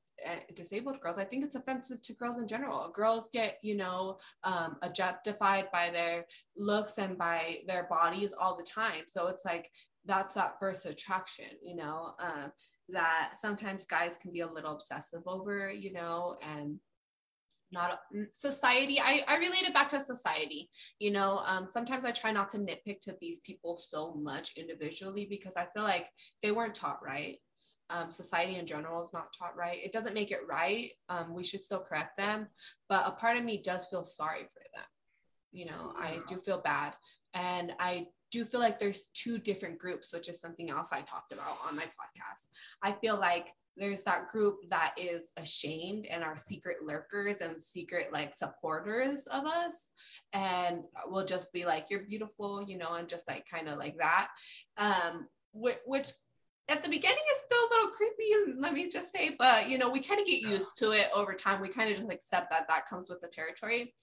disabled 0.55 0.99
girls 1.01 1.17
i 1.17 1.23
think 1.23 1.43
it's 1.43 1.55
offensive 1.55 2.01
to 2.01 2.13
girls 2.13 2.37
in 2.37 2.47
general. 2.47 2.91
Girls 2.93 3.29
get 3.31 3.57
you 3.61 3.75
know 3.75 4.17
um, 4.43 4.77
objectified 4.81 5.71
by 5.71 5.89
their 5.91 6.25
looks 6.57 6.97
and 6.97 7.17
by 7.17 7.57
their 7.67 7.87
bodies 7.89 8.33
all 8.39 8.57
the 8.57 8.63
time. 8.63 9.03
So 9.07 9.27
it's 9.27 9.45
like 9.45 9.69
that's 10.05 10.33
that 10.35 10.55
first 10.59 10.85
attraction 10.85 11.45
you 11.61 11.75
know 11.75 12.13
um, 12.19 12.51
that 12.87 13.33
sometimes 13.37 13.85
guys 13.85 14.17
can 14.17 14.31
be 14.31 14.39
a 14.39 14.51
little 14.51 14.73
obsessive 14.73 15.21
over 15.27 15.71
you 15.71 15.91
know 15.93 16.37
and 16.55 16.79
not 17.71 17.99
society 18.31 18.99
I, 18.99 19.21
I 19.27 19.37
relate 19.37 19.63
it 19.63 19.73
back 19.73 19.89
to 19.89 19.99
society 19.99 20.69
you 20.99 21.11
know 21.11 21.43
um, 21.45 21.67
sometimes 21.69 22.05
i 22.05 22.11
try 22.11 22.31
not 22.31 22.49
to 22.51 22.57
nitpick 22.57 23.01
to 23.01 23.13
these 23.21 23.41
people 23.41 23.77
so 23.77 24.15
much 24.15 24.57
individually 24.57 25.27
because 25.29 25.55
i 25.55 25.67
feel 25.75 25.83
like 25.83 26.07
they 26.41 26.51
weren't 26.51 26.73
taught 26.73 26.99
right 27.05 27.37
um, 27.89 28.11
society 28.11 28.57
in 28.57 28.65
general 28.65 29.03
is 29.03 29.13
not 29.13 29.33
taught 29.37 29.55
right 29.57 29.79
it 29.83 29.93
doesn't 29.93 30.13
make 30.13 30.31
it 30.31 30.41
right 30.47 30.91
um, 31.09 31.33
we 31.33 31.43
should 31.43 31.61
still 31.61 31.79
correct 31.81 32.17
them 32.17 32.47
but 32.87 33.07
a 33.07 33.11
part 33.11 33.37
of 33.37 33.43
me 33.43 33.61
does 33.63 33.87
feel 33.87 34.03
sorry 34.03 34.41
for 34.41 34.61
them. 34.75 34.85
You 35.51 35.65
know 35.65 35.93
i 35.97 36.19
do 36.27 36.35
feel 36.35 36.61
bad 36.61 36.93
and 37.33 37.73
i 37.79 38.07
do 38.31 38.45
feel 38.45 38.59
like 38.59 38.79
there's 38.79 39.09
two 39.15 39.39
different 39.39 39.79
groups 39.79 40.13
which 40.13 40.29
is 40.29 40.39
something 40.39 40.69
else 40.69 40.93
i 40.93 41.01
talked 41.01 41.33
about 41.33 41.57
on 41.67 41.75
my 41.75 41.83
podcast. 41.83 42.47
I 42.83 42.91
feel 42.91 43.19
like 43.19 43.47
there's 43.79 44.03
that 44.03 44.27
group 44.27 44.57
that 44.69 44.93
is 44.97 45.31
ashamed 45.37 46.05
and 46.07 46.23
are 46.23 46.35
secret 46.35 46.77
lurkers 46.85 47.41
and 47.41 47.61
secret 47.61 48.09
like 48.11 48.35
supporters 48.35 49.25
of 49.27 49.45
us 49.45 49.89
and 50.33 50.83
will 51.07 51.25
just 51.25 51.51
be 51.53 51.65
like 51.65 51.85
you're 51.89 52.03
beautiful 52.03 52.63
you 52.67 52.77
know 52.77 52.95
and 52.95 53.07
just 53.07 53.27
like 53.27 53.45
kind 53.51 53.69
of 53.69 53.77
like 53.77 53.97
that. 53.97 54.29
Um 54.77 55.27
which, 55.51 55.77
which 55.85 56.09
at 56.69 56.83
the 56.83 56.89
beginning 56.89 57.17
it's 57.29 57.41
still 57.45 57.57
a 57.57 57.69
little 57.71 57.91
creepy 57.91 58.59
let 58.59 58.73
me 58.73 58.89
just 58.89 59.11
say 59.11 59.35
but 59.37 59.69
you 59.69 59.77
know 59.77 59.89
we 59.89 59.99
kind 59.99 60.19
of 60.19 60.27
get 60.27 60.41
used 60.41 60.77
to 60.77 60.91
it 60.91 61.07
over 61.15 61.33
time 61.33 61.61
we 61.61 61.67
kind 61.67 61.89
of 61.89 61.97
just 61.97 62.11
accept 62.11 62.49
that 62.51 62.67
that 62.69 62.85
comes 62.87 63.09
with 63.09 63.21
the 63.21 63.27
territory 63.27 63.93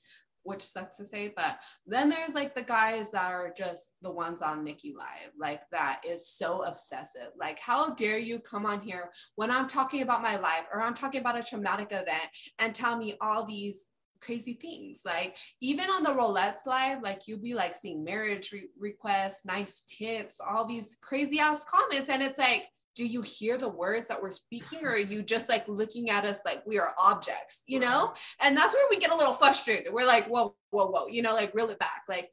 which 0.47 0.63
sucks 0.63 0.97
to 0.97 1.05
say, 1.05 1.33
but 1.37 1.59
then 1.87 2.09
there's 2.09 2.35
like 2.35 2.55
the 2.55 2.63
guys 2.63 3.11
that 3.11 3.33
are 3.33 3.53
just 3.57 3.95
the 4.01 4.11
ones 4.11 4.41
on 4.41 4.65
Nikki 4.65 4.95
Live, 4.97 5.33
like 5.39 5.63
that 5.73 6.01
is 6.09 6.29
so 6.29 6.63
obsessive. 6.63 7.29
Like, 7.39 7.59
how 7.59 7.95
dare 7.95 8.19
you 8.19 8.39
come 8.39 8.65
on 8.65 8.81
here 8.81 9.11
when 9.35 9.51
I'm 9.51 9.69
talking 9.69 10.03
about 10.03 10.23
my 10.23 10.37
life 10.39 10.65
or 10.73 10.81
I'm 10.81 10.95
talking 10.95 11.21
about 11.21 11.39
a 11.39 11.43
traumatic 11.43 11.89
event 11.91 12.29
and 12.61 12.75
tell 12.75 12.97
me 12.97 13.15
all 13.21 13.45
these 13.45 13.87
crazy 14.21 14.55
things. 14.55 15.03
Like 15.05 15.37
even 15.61 15.91
on 15.91 16.03
the 16.03 16.11
Rollettes 16.11 16.67
live, 16.67 17.03
like 17.03 17.23
you'll 17.27 17.41
be 17.43 17.55
like 17.55 17.75
seeing 17.75 18.05
marriage 18.05 18.53
re- 18.53 18.69
requests, 18.79 19.45
nice 19.45 19.83
tits, 19.89 20.41
all 20.41 20.65
these 20.65 20.99
crazy 21.01 21.39
ass 21.39 21.65
comments, 21.65 22.09
and 22.09 22.23
it's 22.23 22.39
like 22.39 22.67
do 22.97 23.07
you 23.07 23.21
hear 23.21 23.59
the 23.59 23.69
words 23.69 24.09
that 24.09 24.21
we're 24.21 24.31
speaking 24.31 24.81
or 24.83 24.93
are 24.93 24.99
you 24.99 25.23
just 25.23 25.51
like 25.51 25.69
looking 25.69 26.09
at 26.09 26.25
us 26.25 26.41
like 26.47 26.63
we 26.67 26.79
are 26.79 26.95
objects 27.05 27.63
you 27.67 27.79
know? 27.79 28.15
And 28.41 28.57
that's 28.57 28.75
where 28.75 28.87
we 28.91 28.97
get 28.99 29.13
a 29.13 29.17
little 29.17 29.35
frustrated. 29.35 29.93
We're 29.93 30.07
like 30.07 30.27
whoa 30.27 30.57
whoa 30.71 30.87
whoa 30.87 31.07
you 31.07 31.23
know 31.23 31.35
like 31.35 31.55
reel 31.55 31.69
it 31.69 31.79
back. 31.79 32.03
Like 32.09 32.31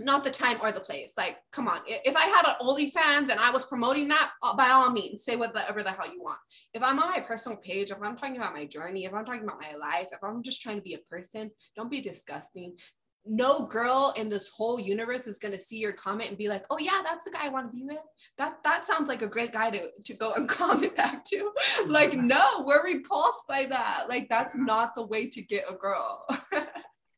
not 0.00 0.24
the 0.24 0.30
time 0.30 0.56
or 0.62 0.72
the 0.72 0.80
place 0.80 1.14
like 1.16 1.36
come 1.52 1.68
on 1.68 1.78
if 1.86 2.16
i 2.16 2.24
had 2.24 2.46
an 2.46 2.54
onlyfans 2.62 3.30
and 3.30 3.38
i 3.40 3.50
was 3.52 3.66
promoting 3.66 4.08
that 4.08 4.30
uh, 4.42 4.56
by 4.56 4.68
all 4.70 4.90
means 4.90 5.24
say 5.24 5.36
whatever 5.36 5.82
the 5.82 5.90
hell 5.90 6.12
you 6.12 6.22
want 6.22 6.38
if 6.74 6.82
i'm 6.82 6.98
on 6.98 7.10
my 7.10 7.20
personal 7.20 7.58
page 7.58 7.90
if 7.90 7.98
i'm 8.02 8.16
talking 8.16 8.36
about 8.36 8.54
my 8.54 8.64
journey 8.64 9.04
if 9.04 9.12
i'm 9.12 9.24
talking 9.24 9.44
about 9.44 9.60
my 9.60 9.74
life 9.76 10.06
if 10.10 10.18
i'm 10.22 10.42
just 10.42 10.62
trying 10.62 10.76
to 10.76 10.82
be 10.82 10.94
a 10.94 11.10
person 11.10 11.50
don't 11.76 11.90
be 11.90 12.00
disgusting 12.00 12.74
no 13.26 13.66
girl 13.66 14.14
in 14.16 14.28
this 14.28 14.50
whole 14.56 14.80
universe 14.80 15.26
is 15.26 15.38
to 15.38 15.58
see 15.58 15.78
your 15.78 15.92
comment 15.92 16.30
and 16.30 16.38
be 16.38 16.48
like, 16.48 16.64
"Oh 16.70 16.78
yeah, 16.78 17.02
that's 17.04 17.24
the 17.24 17.30
guy 17.30 17.46
I 17.46 17.48
want 17.50 17.70
to 17.70 17.76
be 17.76 17.84
with." 17.84 17.98
That 18.38 18.62
that 18.64 18.86
sounds 18.86 19.08
like 19.08 19.22
a 19.22 19.28
great 19.28 19.52
guy 19.52 19.70
to 19.70 19.90
to 20.04 20.14
go 20.14 20.32
and 20.34 20.48
comment 20.60 20.96
back 20.96 21.24
to. 21.26 21.52
like, 21.86 22.14
no, 22.14 22.64
we're 22.64 22.84
repulsed 22.84 23.46
by 23.48 23.66
that. 23.68 24.06
Like, 24.08 24.28
that's 24.28 24.56
not 24.56 24.94
the 24.94 25.06
way 25.06 25.28
to 25.28 25.42
get 25.42 25.70
a 25.70 25.74
girl. 25.74 26.24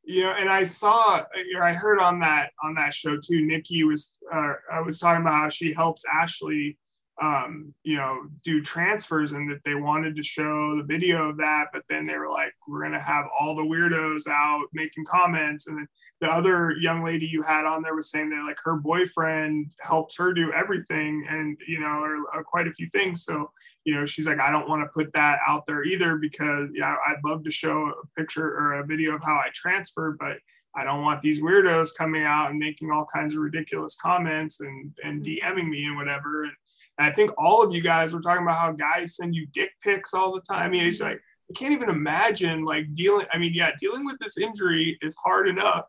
you 0.05 0.23
know, 0.23 0.33
and 0.33 0.49
I 0.49 0.65
saw, 0.65 1.23
or 1.57 1.63
I 1.63 1.73
heard 1.73 2.01
on 2.01 2.19
that 2.21 2.51
on 2.63 2.75
that 2.75 2.95
show 2.95 3.17
too. 3.17 3.47
Nikki 3.47 3.85
was, 3.85 4.17
uh, 4.33 4.55
I 4.73 4.81
was 4.81 4.99
talking 4.99 5.23
about 5.23 5.35
how 5.35 5.49
she 5.49 5.73
helps 5.73 6.03
Ashley 6.13 6.77
um, 7.23 7.73
you 7.85 7.97
know, 7.97 8.25
do 8.45 8.61
transfers 8.61 9.31
and 9.31 9.49
that 9.49 9.63
they 9.65 9.77
wanted 9.77 10.17
to 10.17 10.25
show 10.25 10.77
the 10.77 10.83
video 10.83 11.29
of 11.29 11.37
that, 11.37 11.67
but 11.73 11.85
then 11.89 12.05
they 12.05 12.19
were 12.19 12.29
like, 12.29 12.53
we're 12.67 12.81
going 12.81 12.91
to 12.91 12.99
have 12.99 13.27
all 13.39 13.55
the 13.55 13.63
weirdos 13.63 14.27
out 14.29 14.67
making 14.73 15.05
comments. 15.05 15.69
And 15.69 15.79
then 15.79 15.87
the 16.21 16.29
other 16.29 16.73
young 16.81 17.05
lady 17.05 17.25
you 17.27 17.43
had 17.43 17.65
on 17.65 17.81
there 17.81 17.95
was 17.95 18.11
saying 18.11 18.31
that 18.31 18.45
like 18.45 18.59
her 18.65 18.75
boyfriend 18.75 19.71
helps 19.81 20.17
her 20.17 20.33
do 20.33 20.53
everything 20.53 21.25
and, 21.29 21.57
you 21.69 21.79
know, 21.79 22.03
or, 22.03 22.17
or 22.35 22.43
quite 22.43 22.67
a 22.67 22.73
few 22.73 22.89
things. 22.93 23.25
So, 23.25 23.53
you 23.85 23.95
know, 23.95 24.05
she's 24.05 24.27
like, 24.27 24.41
I 24.41 24.51
don't 24.51 24.69
want 24.69 24.83
to 24.83 24.93
put 24.93 25.13
that 25.13 25.39
out 25.47 25.65
there 25.65 25.85
either 25.85 26.17
because, 26.17 26.71
you 26.73 26.81
know, 26.81 26.97
I'd 27.07 27.23
love 27.25 27.45
to 27.45 27.53
show 27.53 27.93
a 28.03 28.21
picture 28.21 28.49
or 28.49 28.81
a 28.81 28.87
video 28.87 29.15
of 29.15 29.23
how 29.23 29.35
I 29.35 29.51
transfer, 29.55 30.17
but 30.19 30.39
I 30.75 30.83
don't 30.83 31.03
want 31.03 31.21
these 31.21 31.41
weirdos 31.41 31.91
coming 31.97 32.25
out 32.25 32.51
and 32.51 32.59
making 32.59 32.91
all 32.91 33.07
kinds 33.15 33.35
of 33.35 33.41
ridiculous 33.41 33.95
comments 33.95 34.61
and, 34.61 34.93
and 35.05 35.25
DMing 35.25 35.69
me 35.69 35.85
and 35.85 35.97
whatever. 35.97 36.45
And, 36.45 36.53
and 36.99 37.07
I 37.07 37.13
think 37.13 37.31
all 37.39 37.63
of 37.63 37.75
you 37.75 37.81
guys 37.81 38.13
were 38.13 38.21
talking 38.21 38.43
about 38.43 38.57
how 38.57 38.73
guys 38.73 39.17
send 39.17 39.35
you 39.35 39.47
dick 39.53 39.71
pics 39.83 40.15
all 40.15 40.33
the 40.33 40.43
time. 40.43 40.67
I 40.67 40.69
mean, 40.69 40.85
it's 40.85 40.99
mm-hmm. 40.99 41.13
like, 41.13 41.21
I 41.51 41.53
can't 41.55 41.73
even 41.73 41.89
imagine 41.89 42.65
like 42.65 42.95
dealing. 42.95 43.27
I 43.33 43.39
mean, 43.39 43.53
yeah, 43.55 43.73
dealing 43.81 44.05
with 44.05 44.19
this 44.19 44.39
injury 44.39 44.99
is 45.03 45.15
hard 45.23 45.49
enough 45.49 45.85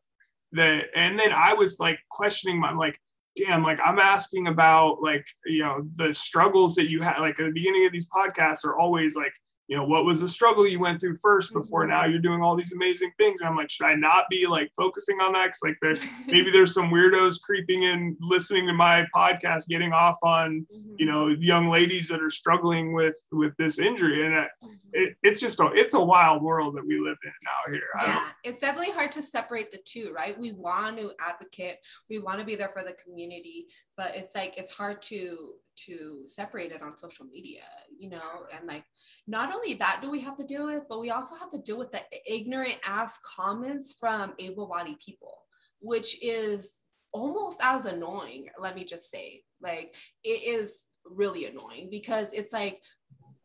that, 0.54 0.86
and 0.96 1.20
then 1.20 1.32
I 1.32 1.54
was 1.54 1.80
like 1.80 2.00
questioning 2.10 2.60
my, 2.60 2.70
I'm 2.70 2.78
like, 2.78 3.00
damn, 3.36 3.64
like 3.64 3.80
I'm 3.84 4.00
asking 4.00 4.48
about 4.48 5.02
like, 5.02 5.26
you 5.46 5.64
know, 5.64 5.86
the 5.96 6.14
struggles 6.14 6.76
that 6.76 6.90
you 6.90 7.02
had, 7.02 7.20
like 7.20 7.40
at 7.40 7.46
the 7.46 7.52
beginning 7.52 7.86
of 7.86 7.92
these 7.92 8.08
podcasts 8.08 8.64
are 8.66 8.78
always 8.78 9.16
like, 9.16 9.34
you 9.68 9.78
know, 9.78 9.86
what 9.86 10.04
was 10.04 10.20
the 10.20 10.28
struggle 10.28 10.68
you 10.68 10.80
went 10.80 11.00
through 11.00 11.18
first 11.18 11.54
before 11.54 11.88
now 11.88 12.06
you're 12.06 12.20
doing 12.20 12.42
all 12.42 12.56
these 12.56 12.74
amazing 12.74 13.12
things? 13.18 13.40
And 13.40 13.50
I'm 13.50 13.56
like, 13.56 13.70
should 13.70 13.86
I 13.86 13.96
not 13.96 14.26
be 14.30 14.46
like 14.46 14.72
focusing 14.76 15.22
on 15.22 15.34
that? 15.34 15.48
Cause 15.48 15.60
like 15.64 15.78
there's 15.82 16.04
maybe 16.28 16.52
there's 16.52 16.74
some 16.74 16.90
weirdos 16.90 17.42
creeping 17.42 17.84
in, 17.84 18.18
listening 18.20 18.68
to 18.68 18.74
my 18.74 19.08
podcast, 19.16 19.68
getting 19.68 19.94
off 19.94 20.18
on, 20.22 20.66
mm-hmm. 20.74 20.96
you 20.98 21.06
know, 21.06 21.30
young 21.30 21.70
ladies 21.70 22.10
that 22.10 22.22
are 22.22 22.30
struggling 22.30 22.94
with 22.94 23.16
with 23.32 23.56
this 23.58 23.80
injury. 23.80 24.26
And 24.26 24.34
mm-hmm. 24.34 24.68
it, 24.92 25.16
it's 25.24 25.40
just 25.40 25.60
a 25.62 25.72
it's 25.74 25.94
a 25.94 26.04
wild 26.04 26.44
world 26.44 26.76
that 26.76 26.86
we 26.86 27.00
live 27.00 27.18
in 27.24 27.32
now 27.44 27.74
here. 27.74 27.90
Yeah, 28.02 28.30
it's 28.44 28.60
definitely 28.60 28.94
hard 28.94 29.14
to 29.14 29.22
separate 29.22 29.72
the 29.72 29.80
two, 29.86 30.12
right? 30.14 30.38
We 30.38 30.52
want 30.52 30.98
to 30.98 31.12
advocate, 31.22 31.78
we 32.10 32.20
want 32.20 32.40
to 32.40 32.46
be 32.46 32.56
there 32.56 32.70
for 32.70 32.84
the 32.84 32.96
community, 33.02 33.68
but 33.96 34.12
it's 34.16 34.36
like 34.36 34.58
it's 34.58 34.76
hard 34.76 35.02
to 35.04 35.54
to 35.76 36.24
separate 36.28 36.72
it 36.72 36.82
on 36.82 36.98
social 36.98 37.26
media, 37.26 37.64
you 37.98 38.10
know, 38.10 38.46
and 38.56 38.68
like 38.68 38.84
not 39.28 39.54
only 39.54 39.76
that 39.76 40.00
do 40.02 40.12
we 40.12 40.20
have 40.22 40.38
to 40.38 40.44
deal 40.44 40.66
with, 40.66 40.84
but 40.90 41.00
we 41.00 41.10
also 41.10 41.36
have 41.36 41.52
to 41.52 41.60
deal 41.60 41.78
with 41.78 41.92
the 41.92 42.02
ignorant 42.30 42.78
ass 42.88 43.20
comments 43.38 43.96
from 44.00 44.34
able 44.40 44.68
bodied 44.68 45.00
people, 45.00 45.36
which 45.80 46.22
is 46.24 46.82
almost 47.14 47.60
as 47.62 47.86
annoying. 47.86 48.50
Let 48.60 48.76
me 48.76 48.84
just 48.84 49.10
say, 49.10 49.44
like, 49.62 49.96
it 50.24 50.44
is 50.46 50.88
really 51.06 51.46
annoying 51.46 51.90
because 51.90 52.34
it's 52.34 52.54
like 52.54 52.82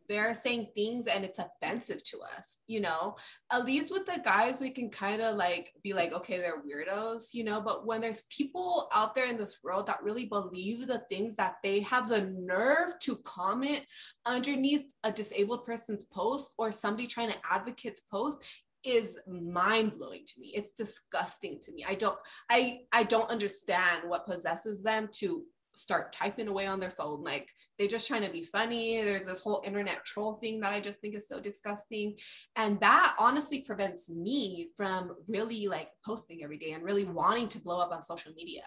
they're 0.09 0.34
saying 0.34 0.68
things 0.74 1.06
and 1.06 1.24
it's 1.24 1.38
offensive 1.38 2.02
to 2.04 2.18
us, 2.36 2.59
you 2.66 2.80
know. 2.80 3.16
At 3.52 3.64
least 3.64 3.92
with 3.92 4.06
the 4.06 4.20
guys, 4.24 4.61
we 4.61 4.70
can 4.70 4.90
kind 4.90 5.20
of 5.20 5.36
like 5.36 5.72
be 5.82 5.92
like, 5.92 6.12
okay, 6.12 6.38
they're 6.38 6.62
weirdos, 6.62 7.34
you 7.34 7.44
know. 7.44 7.61
But 7.61 7.86
when 7.86 8.00
there's 8.00 8.26
people 8.30 8.88
out 8.94 9.14
there 9.14 9.28
in 9.28 9.36
this 9.36 9.59
world 9.62 9.86
that 9.86 10.02
really 10.02 10.26
believe 10.26 10.86
the 10.86 11.02
things 11.11 11.36
that 11.36 11.56
they 11.62 11.80
have 11.80 12.09
the 12.09 12.34
nerve 12.38 12.98
to 13.00 13.16
comment 13.24 13.84
underneath 14.26 14.84
a 15.04 15.12
disabled 15.12 15.64
person's 15.64 16.04
post 16.04 16.52
or 16.59 16.72
somebody 16.72 17.06
trying 17.06 17.30
to 17.30 17.38
advocate's 17.50 18.00
post, 18.00 18.44
is 18.86 19.20
mind 19.26 19.98
blowing 19.98 20.24
to 20.24 20.40
me. 20.40 20.52
It's 20.54 20.70
disgusting 20.70 21.59
to 21.62 21.72
me. 21.72 21.84
I 21.88 21.94
don't 21.94 22.16
I 22.48 22.80
I 22.92 23.04
don't 23.04 23.30
understand 23.30 24.02
what 24.06 24.26
possesses 24.26 24.82
them 24.82 25.09
to 25.14 25.44
start 25.79 26.12
typing 26.12 26.49
away 26.49 26.66
on 26.66 26.81
their 26.81 26.91
phone 26.91 27.22
like 27.22 27.51
they're 27.79 27.89
just 27.89 28.09
trying 28.09 28.24
to 28.24 28.31
be 28.31 28.43
funny. 28.43 29.01
There's 29.03 29.26
this 29.26 29.41
whole 29.41 29.62
internet 29.64 30.05
troll 30.05 30.35
thing 30.35 30.61
that 30.61 30.72
i 30.72 30.81
just 30.81 31.01
think 31.01 31.14
is 31.14 31.29
so 31.29 31.39
disgusting. 31.41 32.16
And 32.57 32.81
that 32.81 33.15
honestly 33.19 33.62
prevents 33.62 34.11
me 34.11 34.70
from 34.77 35.15
really 35.28 35.69
like 35.69 35.90
posting 36.05 36.43
every 36.43 36.59
day 36.59 36.73
and 36.73 36.82
really 36.82 37.05
wanting 37.05 37.48
to 37.51 37.61
blow 37.61 37.81
up 37.81 37.93
on 37.93 38.02
social 38.02 38.32
media. 38.36 38.65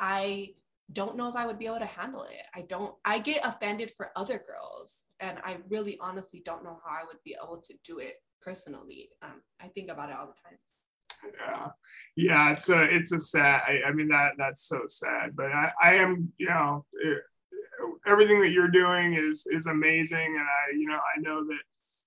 I 0.00 0.48
don't 0.92 1.16
know 1.16 1.28
if 1.28 1.36
i 1.36 1.46
would 1.46 1.58
be 1.58 1.66
able 1.66 1.78
to 1.78 1.86
handle 1.86 2.24
it. 2.24 2.42
I 2.54 2.62
don't 2.62 2.94
i 3.04 3.18
get 3.18 3.44
offended 3.44 3.90
for 3.90 4.10
other 4.16 4.42
girls 4.46 5.06
and 5.20 5.38
i 5.44 5.58
really 5.68 5.98
honestly 6.00 6.42
don't 6.44 6.64
know 6.64 6.78
how 6.84 7.02
i 7.02 7.04
would 7.06 7.22
be 7.24 7.36
able 7.42 7.60
to 7.62 7.74
do 7.84 7.98
it 7.98 8.14
personally. 8.40 9.10
Um, 9.22 9.42
i 9.60 9.68
think 9.68 9.90
about 9.90 10.10
it 10.10 10.16
all 10.16 10.26
the 10.26 10.48
time 10.48 10.58
yeah. 11.38 11.68
Yeah 12.16 12.52
it's 12.52 12.68
a 12.68 12.82
it's 12.82 13.12
a 13.12 13.18
sad 13.18 13.62
I, 13.66 13.88
I, 13.88 13.92
mean 13.92 14.08
that 14.08 14.32
that's 14.38 14.66
so 14.66 14.80
sad 14.86 15.36
but 15.36 15.46
i 15.46 15.70
i 15.82 15.94
am 15.94 16.32
you 16.38 16.48
know 16.48 16.84
it, 17.00 17.18
everything 18.06 18.40
that 18.42 18.50
you're 18.50 18.68
doing 18.68 19.14
is 19.14 19.46
is 19.46 19.66
amazing 19.66 20.36
and 20.36 20.40
i 20.40 20.72
you 20.72 20.86
know 20.88 20.98
i 21.16 21.20
know 21.20 21.44
that 21.44 21.58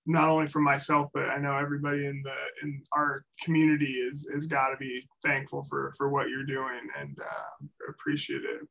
not 0.06 0.30
only 0.30 0.48
for 0.48 0.60
myself 0.60 1.10
but 1.14 1.30
i 1.30 1.38
know 1.38 1.56
everybody 1.56 2.06
in 2.06 2.22
the 2.24 2.34
in 2.64 2.82
our 2.94 3.24
community 3.44 3.94
is 3.94 4.28
is 4.36 4.48
got 4.48 4.70
to 4.70 4.78
be 4.78 5.08
thankful 5.24 5.66
for 5.70 5.94
for 5.98 6.10
what 6.10 6.30
you're 6.30 6.46
doing 6.46 6.88
and 7.00 7.18
uh, 7.20 7.68
appreciate 7.90 8.42
it. 8.44 8.68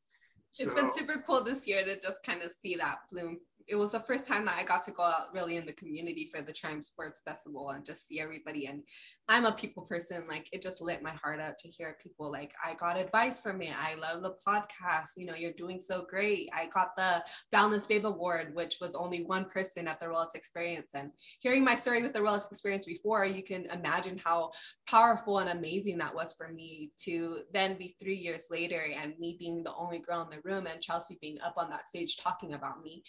So, 0.52 0.64
it's 0.64 0.74
been 0.74 0.90
super 0.90 1.22
cool 1.24 1.44
this 1.44 1.68
year 1.68 1.84
to 1.84 2.00
just 2.00 2.24
kind 2.24 2.42
of 2.42 2.50
see 2.50 2.74
that 2.74 2.98
bloom 3.10 3.38
it 3.68 3.76
was 3.76 3.92
the 3.92 4.00
first 4.00 4.26
time 4.26 4.44
that 4.44 4.58
I 4.58 4.64
got 4.64 4.82
to 4.84 4.90
go 4.90 5.02
out 5.02 5.32
really 5.32 5.56
in 5.56 5.66
the 5.66 5.72
community 5.72 6.30
for 6.34 6.42
the 6.42 6.52
Triumph 6.52 6.84
Sports 6.84 7.22
Festival 7.24 7.70
and 7.70 7.84
just 7.84 8.06
see 8.06 8.20
everybody. 8.20 8.66
And 8.66 8.82
I'm 9.28 9.46
a 9.46 9.52
people 9.52 9.84
person. 9.84 10.26
Like 10.28 10.48
it 10.52 10.62
just 10.62 10.80
lit 10.80 11.02
my 11.02 11.14
heart 11.22 11.40
up 11.40 11.56
to 11.58 11.68
hear 11.68 11.96
people 12.02 12.30
like, 12.30 12.52
I 12.64 12.74
got 12.74 12.98
advice 12.98 13.40
from 13.40 13.62
it. 13.62 13.72
I 13.76 13.94
love 13.96 14.22
the 14.22 14.34
podcast. 14.46 15.10
You 15.16 15.26
know, 15.26 15.34
you're 15.34 15.52
doing 15.52 15.80
so 15.80 16.04
great. 16.08 16.48
I 16.52 16.66
got 16.66 16.96
the 16.96 17.24
Boundless 17.52 17.86
Babe 17.86 18.06
Award, 18.06 18.54
which 18.54 18.78
was 18.80 18.94
only 18.94 19.22
one 19.22 19.44
person 19.44 19.86
at 19.86 20.00
the 20.00 20.06
Rollettes 20.06 20.34
Experience. 20.34 20.90
And 20.94 21.10
hearing 21.40 21.64
my 21.64 21.74
story 21.74 22.02
with 22.02 22.12
the 22.12 22.20
Rollettes 22.20 22.50
Experience 22.50 22.86
before, 22.86 23.24
you 23.24 23.42
can 23.42 23.66
imagine 23.66 24.20
how 24.22 24.50
powerful 24.88 25.38
and 25.38 25.50
amazing 25.50 25.98
that 25.98 26.14
was 26.14 26.34
for 26.34 26.48
me 26.48 26.90
to 27.04 27.40
then 27.52 27.76
be 27.76 27.94
three 28.00 28.16
years 28.16 28.48
later 28.50 28.84
and 29.00 29.18
me 29.18 29.36
being 29.38 29.62
the 29.62 29.74
only 29.74 29.98
girl 29.98 30.22
in 30.22 30.30
the 30.30 30.42
room 30.44 30.66
and 30.66 30.80
Chelsea 30.80 31.18
being 31.20 31.38
up 31.42 31.54
on 31.56 31.70
that 31.70 31.88
stage 31.88 32.16
talking 32.16 32.54
about 32.54 32.82
me 32.82 33.02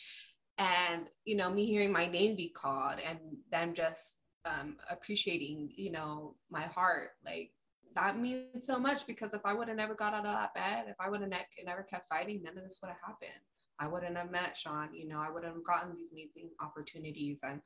and 0.62 1.08
you 1.26 1.36
know 1.36 1.50
me 1.50 1.66
hearing 1.66 1.92
my 1.92 2.06
name 2.06 2.36
be 2.36 2.50
called 2.50 3.00
and 3.08 3.20
them 3.52 3.74
just 3.74 4.18
um, 4.46 4.78
appreciating 4.90 5.72
you 5.76 5.92
know 5.92 6.36
my 6.50 6.62
heart 6.62 7.10
like 7.26 7.52
that 7.96 8.18
means 8.18 8.66
so 8.66 8.80
much 8.80 9.06
because 9.08 9.34
if 9.34 9.42
i 9.46 9.54
would 9.54 9.68
have 9.68 9.78
never 9.78 9.96
got 9.96 10.14
out 10.14 10.26
of 10.26 10.34
that 10.34 10.54
bed 10.54 10.86
if 10.88 10.96
i 11.00 11.10
would 11.10 11.22
have 11.22 11.30
ne- 11.30 11.64
never 11.66 11.84
kept 11.84 12.08
fighting 12.08 12.42
none 12.44 12.58
of 12.58 12.64
this 12.64 12.80
would 12.82 12.90
have 12.90 12.98
happened. 13.06 13.42
I 13.80 13.88
wouldn't 13.88 14.18
have 14.18 14.32
met 14.32 14.56
sean 14.56 14.90
you 14.94 15.08
know 15.08 15.20
i 15.20 15.32
wouldn't 15.32 15.54
have 15.54 15.64
gotten 15.64 15.96
these 15.96 16.12
amazing 16.12 16.52
opportunities 16.62 17.40
and 17.44 17.62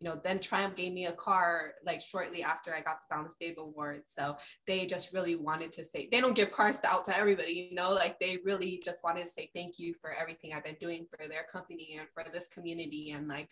you 0.00 0.08
know, 0.08 0.20
then 0.24 0.38
Triumph 0.38 0.76
gave 0.76 0.92
me 0.92 1.06
a 1.06 1.12
car 1.12 1.72
like 1.84 2.00
shortly 2.00 2.42
after 2.42 2.74
I 2.74 2.80
got 2.80 3.00
the 3.00 3.14
Boundless 3.14 3.36
Babe 3.38 3.58
Award. 3.58 4.02
So 4.06 4.36
they 4.66 4.86
just 4.86 5.12
really 5.12 5.36
wanted 5.36 5.72
to 5.74 5.84
say, 5.84 6.08
they 6.10 6.20
don't 6.20 6.34
give 6.34 6.52
cars 6.52 6.80
out 6.88 7.04
to 7.04 7.16
everybody, 7.16 7.68
you 7.70 7.74
know, 7.74 7.92
like 7.92 8.18
they 8.18 8.38
really 8.44 8.80
just 8.82 9.04
wanted 9.04 9.22
to 9.22 9.28
say 9.28 9.50
thank 9.54 9.78
you 9.78 9.94
for 10.00 10.12
everything 10.18 10.52
I've 10.54 10.64
been 10.64 10.76
doing 10.80 11.06
for 11.10 11.28
their 11.28 11.44
company 11.52 11.98
and 11.98 12.08
for 12.14 12.24
this 12.32 12.48
community. 12.48 13.10
And 13.10 13.28
like, 13.28 13.48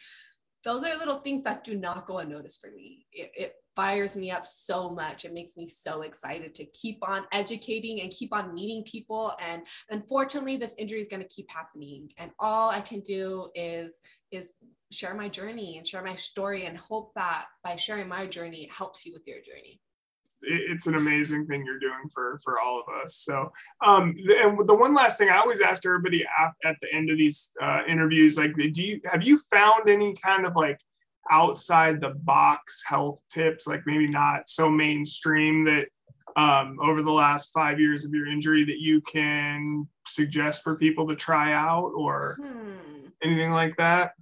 those 0.65 0.85
are 0.85 0.99
little 0.99 1.17
things 1.17 1.45
that 1.45 1.65
do 1.65 1.77
not 1.77 2.07
go 2.07 2.19
unnoticed 2.19 2.61
for 2.61 2.71
me. 2.71 3.07
It, 3.13 3.31
it 3.37 3.53
fires 3.77 4.17
me 4.17 4.31
up 4.31 4.47
so 4.47 4.91
much. 4.91 5.25
It 5.25 5.33
makes 5.33 5.57
me 5.57 5.69
so 5.69 6.03
excited 6.03 6.55
to 6.57 6.65
keep 6.67 6.99
on 7.03 7.27
educating 7.31 8.01
and 8.01 8.11
keep 8.11 8.35
on 8.35 8.55
meeting 8.55 8.83
people. 8.85 9.33
And 9.41 9.63
unfortunately, 9.91 10.57
this 10.57 10.75
injury 10.79 11.01
is 11.01 11.09
going 11.09 11.23
to 11.23 11.29
keep 11.29 11.49
happening. 11.51 12.11
And 12.17 12.33
all 12.41 12.71
I 12.71 12.81
can 12.81 13.01
do 13.01 13.51
is 13.55 14.01
is 14.33 14.55
share 14.91 15.15
my 15.15 15.29
journey 15.29 15.79
and 15.79 15.87
share 15.87 16.03
my 16.03 16.15
story 16.15 16.65
and 16.65 16.77
hope 16.77 17.13
that 17.15 17.47
by 17.63 17.77
sharing 17.77 18.09
my 18.09 18.27
journey 18.27 18.63
it 18.63 18.71
helps 18.71 19.05
you 19.05 19.13
with 19.13 19.27
your 19.27 19.41
journey. 19.41 19.81
It's 20.41 20.87
an 20.87 20.95
amazing 20.95 21.47
thing 21.47 21.65
you're 21.67 21.81
doing 21.81 22.09
for 22.15 22.41
for 22.45 22.61
all 22.61 22.81
of 22.81 23.05
us. 23.05 23.17
So 23.17 23.51
um 23.85 24.15
and 24.43 24.59
the 24.67 24.75
one 24.75 24.95
last 24.95 25.19
thing 25.19 25.29
i 25.29 25.39
always 25.39 25.61
ask 25.61 25.85
everybody 25.85 26.25
at 26.65 26.77
the 26.81 26.93
end 26.93 27.11
of 27.11 27.19
these 27.19 27.51
uh, 27.61 27.83
interviews 27.89 28.37
like 28.37 28.55
do 28.73 28.83
you 28.83 29.01
have 29.11 29.23
you 29.23 29.41
found 29.51 29.89
any 29.89 30.15
kind 30.15 30.47
of 30.47 30.55
like 30.57 30.79
outside 31.31 32.01
the 32.01 32.11
box 32.11 32.83
health 32.87 33.21
tips 33.31 33.67
like 33.67 33.83
maybe 33.87 34.09
not 34.09 34.49
so 34.49 34.71
mainstream 34.71 35.65
that 35.65 35.89
um, 36.37 36.79
over 36.81 37.03
the 37.03 37.13
last 37.13 37.51
five 37.53 37.81
years 37.81 38.05
of 38.05 38.13
your 38.13 38.29
injury 38.29 38.65
that 38.65 38.79
you 38.79 39.01
can 39.01 39.89
suggest 40.07 40.63
for 40.63 40.77
people 40.77 41.09
to 41.09 41.17
try 41.17 41.53
out 41.53 41.91
or 41.97 42.39
hmm. 42.41 43.09
anything 43.23 43.51
like 43.51 43.77
that 43.77 44.13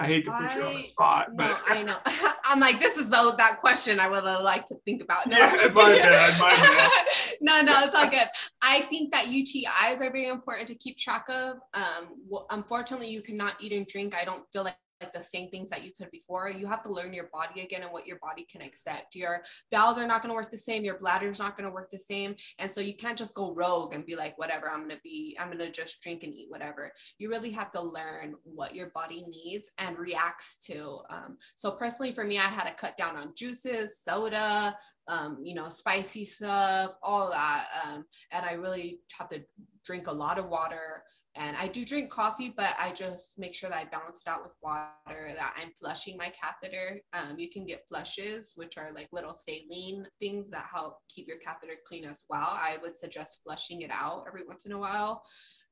I 0.00 0.06
hate 0.06 0.24
to 0.24 0.30
put 0.30 0.40
I, 0.40 0.56
you 0.56 0.62
on 0.62 0.74
the 0.74 0.80
spot, 0.80 1.36
but 1.36 1.60
I 1.68 1.82
know. 1.82 1.96
I'm 2.46 2.58
like, 2.58 2.78
this 2.78 2.96
is 2.96 3.10
the, 3.10 3.34
that 3.36 3.58
question 3.60 4.00
I 4.00 4.08
would 4.08 4.24
have 4.24 4.42
liked 4.42 4.68
to 4.68 4.76
think 4.86 5.02
about. 5.02 5.26
No, 5.26 5.36
yeah, 5.36 5.52
it's 5.54 5.74
my 5.74 5.94
bad, 5.94 6.40
my 6.40 6.48
bad. 6.48 6.90
no, 7.42 7.60
no, 7.60 7.84
it's 7.84 7.94
all 7.94 8.08
good. 8.08 8.26
I 8.62 8.80
think 8.80 9.12
that 9.12 9.26
UTIs 9.26 10.00
are 10.00 10.10
very 10.10 10.28
important 10.28 10.68
to 10.68 10.74
keep 10.74 10.96
track 10.96 11.26
of. 11.28 11.56
Um, 11.74 12.16
well, 12.28 12.46
unfortunately, 12.50 13.10
you 13.10 13.20
cannot 13.20 13.56
eat 13.60 13.72
and 13.72 13.86
drink. 13.86 14.16
I 14.16 14.24
don't 14.24 14.44
feel 14.52 14.64
like 14.64 14.76
like 15.00 15.12
the 15.12 15.22
same 15.22 15.48
things 15.48 15.70
that 15.70 15.84
you 15.84 15.92
could 15.96 16.10
before. 16.10 16.50
You 16.50 16.66
have 16.66 16.82
to 16.82 16.92
learn 16.92 17.12
your 17.12 17.28
body 17.32 17.62
again 17.62 17.82
and 17.82 17.92
what 17.92 18.06
your 18.06 18.18
body 18.18 18.44
can 18.50 18.62
accept. 18.62 19.14
Your 19.14 19.42
bowels 19.70 19.98
are 19.98 20.06
not 20.06 20.22
going 20.22 20.30
to 20.30 20.34
work 20.34 20.50
the 20.50 20.58
same. 20.58 20.84
Your 20.84 20.98
bladder 20.98 21.28
is 21.28 21.38
not 21.38 21.56
going 21.56 21.68
to 21.68 21.74
work 21.74 21.90
the 21.90 21.98
same. 21.98 22.34
And 22.58 22.70
so 22.70 22.80
you 22.80 22.94
can't 22.94 23.18
just 23.18 23.34
go 23.34 23.54
rogue 23.54 23.94
and 23.94 24.04
be 24.04 24.16
like, 24.16 24.36
whatever, 24.38 24.68
I'm 24.68 24.80
going 24.80 24.90
to 24.90 25.00
be, 25.02 25.36
I'm 25.40 25.48
going 25.48 25.58
to 25.58 25.70
just 25.70 26.02
drink 26.02 26.22
and 26.22 26.34
eat 26.34 26.50
whatever. 26.50 26.92
You 27.18 27.30
really 27.30 27.50
have 27.52 27.70
to 27.72 27.80
learn 27.80 28.34
what 28.44 28.74
your 28.74 28.90
body 28.90 29.24
needs 29.28 29.70
and 29.78 29.98
reacts 29.98 30.58
to. 30.66 31.00
Um, 31.10 31.38
so 31.56 31.70
personally, 31.70 32.12
for 32.12 32.24
me, 32.24 32.38
I 32.38 32.42
had 32.42 32.64
to 32.64 32.74
cut 32.74 32.96
down 32.96 33.16
on 33.16 33.32
juices, 33.36 34.00
soda, 34.02 34.76
um, 35.08 35.38
you 35.42 35.54
know, 35.54 35.68
spicy 35.68 36.24
stuff, 36.24 36.94
all 37.02 37.30
that. 37.30 37.66
Um, 37.86 38.04
and 38.32 38.44
I 38.44 38.52
really 38.52 39.00
have 39.18 39.28
to 39.30 39.42
drink 39.84 40.06
a 40.06 40.12
lot 40.12 40.38
of 40.38 40.48
water 40.48 41.02
and 41.36 41.56
I 41.56 41.68
do 41.68 41.84
drink 41.84 42.10
coffee, 42.10 42.52
but 42.56 42.74
I 42.78 42.92
just 42.92 43.38
make 43.38 43.54
sure 43.54 43.70
that 43.70 43.86
I 43.86 43.88
balance 43.88 44.22
it 44.26 44.28
out 44.28 44.42
with 44.42 44.56
water, 44.62 44.88
that 45.06 45.54
I'm 45.56 45.70
flushing 45.80 46.16
my 46.16 46.30
catheter. 46.30 47.00
Um, 47.12 47.38
you 47.38 47.48
can 47.48 47.64
get 47.64 47.86
flushes, 47.88 48.52
which 48.56 48.76
are 48.76 48.92
like 48.92 49.08
little 49.12 49.34
saline 49.34 50.06
things 50.18 50.50
that 50.50 50.66
help 50.72 50.98
keep 51.08 51.28
your 51.28 51.38
catheter 51.38 51.74
clean 51.86 52.04
as 52.04 52.24
well. 52.28 52.48
I 52.50 52.78
would 52.82 52.96
suggest 52.96 53.42
flushing 53.44 53.82
it 53.82 53.90
out 53.92 54.24
every 54.26 54.44
once 54.44 54.66
in 54.66 54.72
a 54.72 54.78
while. 54.78 55.22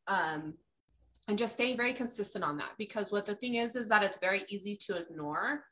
Um, 0.06 0.54
and 1.26 1.36
just 1.36 1.54
staying 1.54 1.76
very 1.76 1.92
consistent 1.92 2.44
on 2.44 2.56
that 2.58 2.72
because 2.78 3.10
what 3.10 3.26
the 3.26 3.34
thing 3.34 3.56
is 3.56 3.76
is 3.76 3.88
that 3.88 4.02
it's 4.02 4.18
very 4.18 4.42
easy 4.48 4.76
to 4.86 4.96
ignore 4.96 5.64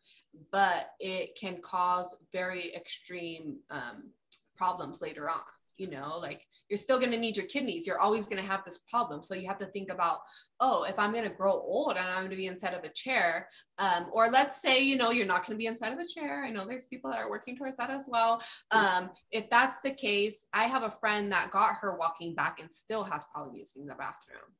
but 0.52 0.90
it 1.00 1.30
can 1.40 1.58
cause 1.62 2.14
very 2.32 2.74
extreme 2.74 3.58
um, 3.70 4.10
problems 4.54 5.00
later 5.00 5.30
on 5.30 5.40
you 5.78 5.88
know 5.88 6.18
like 6.20 6.46
you're 6.68 6.78
still 6.78 6.98
going 6.98 7.12
to 7.12 7.18
need 7.18 7.36
your 7.36 7.46
kidneys. 7.46 7.86
You're 7.86 8.00
always 8.00 8.26
going 8.26 8.42
to 8.42 8.48
have 8.48 8.64
this 8.64 8.78
problem. 8.78 9.22
So 9.22 9.34
you 9.34 9.46
have 9.46 9.58
to 9.58 9.66
think 9.66 9.90
about 9.90 10.18
oh 10.60 10.84
if 10.84 10.98
i'm 10.98 11.12
going 11.12 11.28
to 11.28 11.34
grow 11.34 11.52
old 11.52 11.96
and 11.98 12.06
i'm 12.08 12.20
going 12.20 12.30
to 12.30 12.36
be 12.36 12.46
inside 12.46 12.72
of 12.72 12.82
a 12.82 12.88
chair 12.88 13.46
um, 13.78 14.06
or 14.10 14.30
let's 14.30 14.62
say 14.62 14.82
you 14.82 14.96
know 14.96 15.10
you're 15.10 15.26
not 15.26 15.46
going 15.46 15.54
to 15.54 15.62
be 15.62 15.66
inside 15.66 15.92
of 15.92 15.98
a 15.98 16.06
chair. 16.06 16.44
I 16.44 16.50
know 16.50 16.64
there's 16.64 16.86
people 16.86 17.10
that 17.10 17.20
are 17.20 17.28
working 17.28 17.56
towards 17.56 17.76
that 17.76 17.90
as 17.90 18.06
well. 18.08 18.40
Um, 18.70 19.10
if 19.30 19.50
that's 19.50 19.80
the 19.80 19.92
case 19.92 20.48
i 20.52 20.64
have 20.64 20.82
a 20.82 20.90
friend 20.90 21.30
that 21.32 21.50
got 21.50 21.76
her 21.80 21.96
walking 21.96 22.34
back 22.34 22.60
and 22.60 22.72
still 22.72 23.04
has 23.04 23.24
problems 23.26 23.58
using 23.58 23.86
the 23.86 23.94
bathroom 23.94 24.50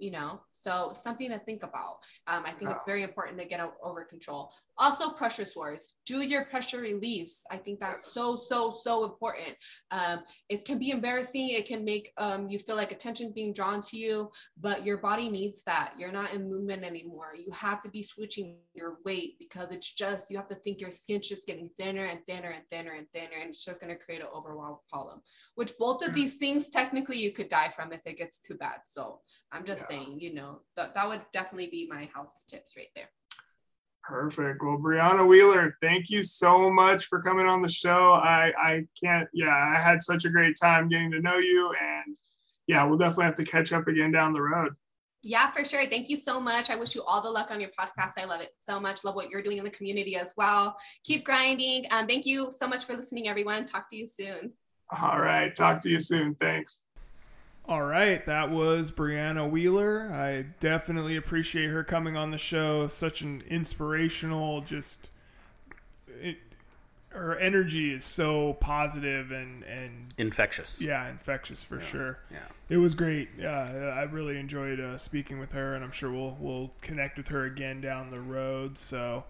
you 0.00 0.10
know? 0.10 0.40
So 0.52 0.92
something 0.94 1.30
to 1.30 1.38
think 1.38 1.62
about. 1.62 1.98
Um, 2.26 2.42
i 2.46 2.50
think 2.50 2.70
it's 2.70 2.84
very 2.84 3.02
important 3.02 3.38
to 3.38 3.44
get 3.44 3.60
over 3.82 4.04
control. 4.04 4.52
Also 4.78 5.10
pressure 5.10 5.44
sores. 5.44 5.94
Do 6.06 6.22
your 6.22 6.44
pressure 6.46 6.80
reliefs. 6.80 7.44
I 7.50 7.56
think 7.56 7.80
that's 7.80 8.12
so 8.12 8.36
so 8.36 8.78
so 8.82 9.04
important. 9.04 9.56
Um, 9.90 10.20
it 10.48 10.64
can 10.64 10.78
be 10.78 10.90
embarrassing. 10.90 11.50
It 11.50 11.66
can 11.66 11.84
make 11.84 12.12
um, 12.18 12.48
you 12.48 12.58
feel 12.58 12.76
like 12.76 12.92
attention's 12.92 13.32
being 13.32 13.52
drawn 13.52 13.80
to 13.82 13.96
you 13.96 14.30
but 14.60 14.84
your 14.84 14.98
body 14.98 15.28
needs 15.28 15.62
that. 15.64 15.94
You're 15.98 16.12
not 16.12 16.34
in 16.34 16.48
movement 16.48 16.84
anymore. 16.84 17.32
You 17.36 17.50
have 17.52 17.80
to 17.82 17.90
be 17.90 18.02
switching 18.02 18.58
your 18.74 18.98
weight 19.04 19.38
because 19.38 19.74
it's 19.74 19.92
just 19.92 20.30
you 20.30 20.36
have 20.36 20.48
to 20.48 20.54
think 20.54 20.80
your 20.80 20.90
skin's 20.90 21.28
just 21.28 21.46
getting 21.46 21.70
thinner 21.78 22.04
and 22.04 22.24
thinner 22.26 22.50
and 22.50 22.64
thinner 22.68 22.92
and 22.92 23.06
thinner 23.12 23.36
and 23.40 23.50
it's 23.50 23.64
just 23.64 23.80
going 23.80 23.92
to 23.96 24.02
create 24.02 24.20
an 24.20 24.28
overall 24.32 24.82
problem 24.88 25.20
which 25.54 25.72
both 25.78 26.06
of 26.06 26.12
mm. 26.12 26.14
these 26.14 26.36
things 26.36 26.68
technically 26.68 27.18
you 27.18 27.32
could 27.32 27.48
die 27.48 27.68
from 27.68 27.92
if 27.92 28.06
it 28.06 28.16
gets 28.16 28.38
too 28.38 28.54
bad. 28.54 28.78
So 28.84 29.20
i'm 29.52 29.64
just 29.64 29.82
yeah. 29.89 29.89
Saying 29.90 30.18
you 30.20 30.32
know 30.32 30.60
that, 30.76 30.94
that 30.94 31.08
would 31.08 31.20
definitely 31.32 31.68
be 31.68 31.88
my 31.90 32.08
health 32.14 32.32
tips 32.48 32.76
right 32.76 32.88
there 32.94 33.10
Perfect. 34.02 34.62
Well, 34.62 34.78
Brianna 34.78 35.26
Wheeler, 35.26 35.76
thank 35.82 36.10
you 36.10 36.24
so 36.24 36.70
much 36.70 37.04
for 37.04 37.22
coming 37.22 37.46
on 37.46 37.62
the 37.62 37.68
show. 37.68 38.14
I 38.14 38.52
I 38.58 38.86
can't. 39.00 39.28
Yeah, 39.32 39.54
I 39.54 39.78
had 39.78 40.02
such 40.02 40.24
a 40.24 40.30
great 40.30 40.56
time 40.60 40.88
getting 40.88 41.10
to 41.12 41.20
know 41.20 41.36
you, 41.36 41.72
and 41.80 42.16
yeah, 42.66 42.82
we'll 42.84 42.98
definitely 42.98 43.26
have 43.26 43.36
to 43.36 43.44
catch 43.44 43.72
up 43.72 43.88
again 43.88 44.10
down 44.10 44.32
the 44.32 44.42
road. 44.42 44.72
Yeah, 45.22 45.50
for 45.50 45.64
sure. 45.64 45.84
Thank 45.84 46.08
you 46.08 46.16
so 46.16 46.40
much. 46.40 46.70
I 46.70 46.76
wish 46.76 46.94
you 46.94 47.02
all 47.02 47.20
the 47.20 47.30
luck 47.30 47.50
on 47.50 47.60
your 47.60 47.70
podcast. 47.78 48.12
I 48.18 48.24
love 48.24 48.40
it 48.40 48.50
so 48.60 48.80
much. 48.80 49.04
Love 49.04 49.16
what 49.16 49.30
you're 49.30 49.42
doing 49.42 49.58
in 49.58 49.64
the 49.64 49.70
community 49.70 50.16
as 50.16 50.32
well. 50.36 50.76
Keep 51.04 51.24
grinding. 51.24 51.84
Um, 51.92 52.06
thank 52.06 52.24
you 52.24 52.50
so 52.50 52.66
much 52.66 52.86
for 52.86 52.94
listening, 52.94 53.28
everyone. 53.28 53.66
Talk 53.66 53.90
to 53.90 53.96
you 53.96 54.06
soon. 54.06 54.52
All 54.90 55.20
right. 55.20 55.54
Talk 55.54 55.82
to 55.82 55.90
you 55.90 56.00
soon. 56.00 56.34
Thanks. 56.36 56.80
All 57.70 57.82
right, 57.82 58.24
that 58.24 58.50
was 58.50 58.90
Brianna 58.90 59.48
Wheeler. 59.48 60.10
I 60.12 60.46
definitely 60.58 61.14
appreciate 61.14 61.70
her 61.70 61.84
coming 61.84 62.16
on 62.16 62.32
the 62.32 62.36
show. 62.36 62.88
Such 62.88 63.20
an 63.20 63.42
inspirational, 63.46 64.60
just 64.62 65.12
it, 66.20 66.38
her 67.10 67.38
energy 67.38 67.94
is 67.94 68.02
so 68.02 68.54
positive 68.54 69.30
and 69.30 69.62
and 69.62 70.12
infectious. 70.18 70.84
Yeah, 70.84 71.08
infectious 71.08 71.62
for 71.62 71.76
yeah. 71.76 71.84
sure. 71.84 72.18
Yeah, 72.32 72.38
it 72.68 72.78
was 72.78 72.96
great. 72.96 73.28
Yeah, 73.38 73.94
I 73.94 74.02
really 74.02 74.36
enjoyed 74.36 74.80
uh, 74.80 74.98
speaking 74.98 75.38
with 75.38 75.52
her, 75.52 75.76
and 75.76 75.84
I'm 75.84 75.92
sure 75.92 76.10
we'll 76.10 76.36
we'll 76.40 76.72
connect 76.82 77.18
with 77.18 77.28
her 77.28 77.44
again 77.44 77.80
down 77.80 78.10
the 78.10 78.20
road. 78.20 78.78
So 78.78 79.22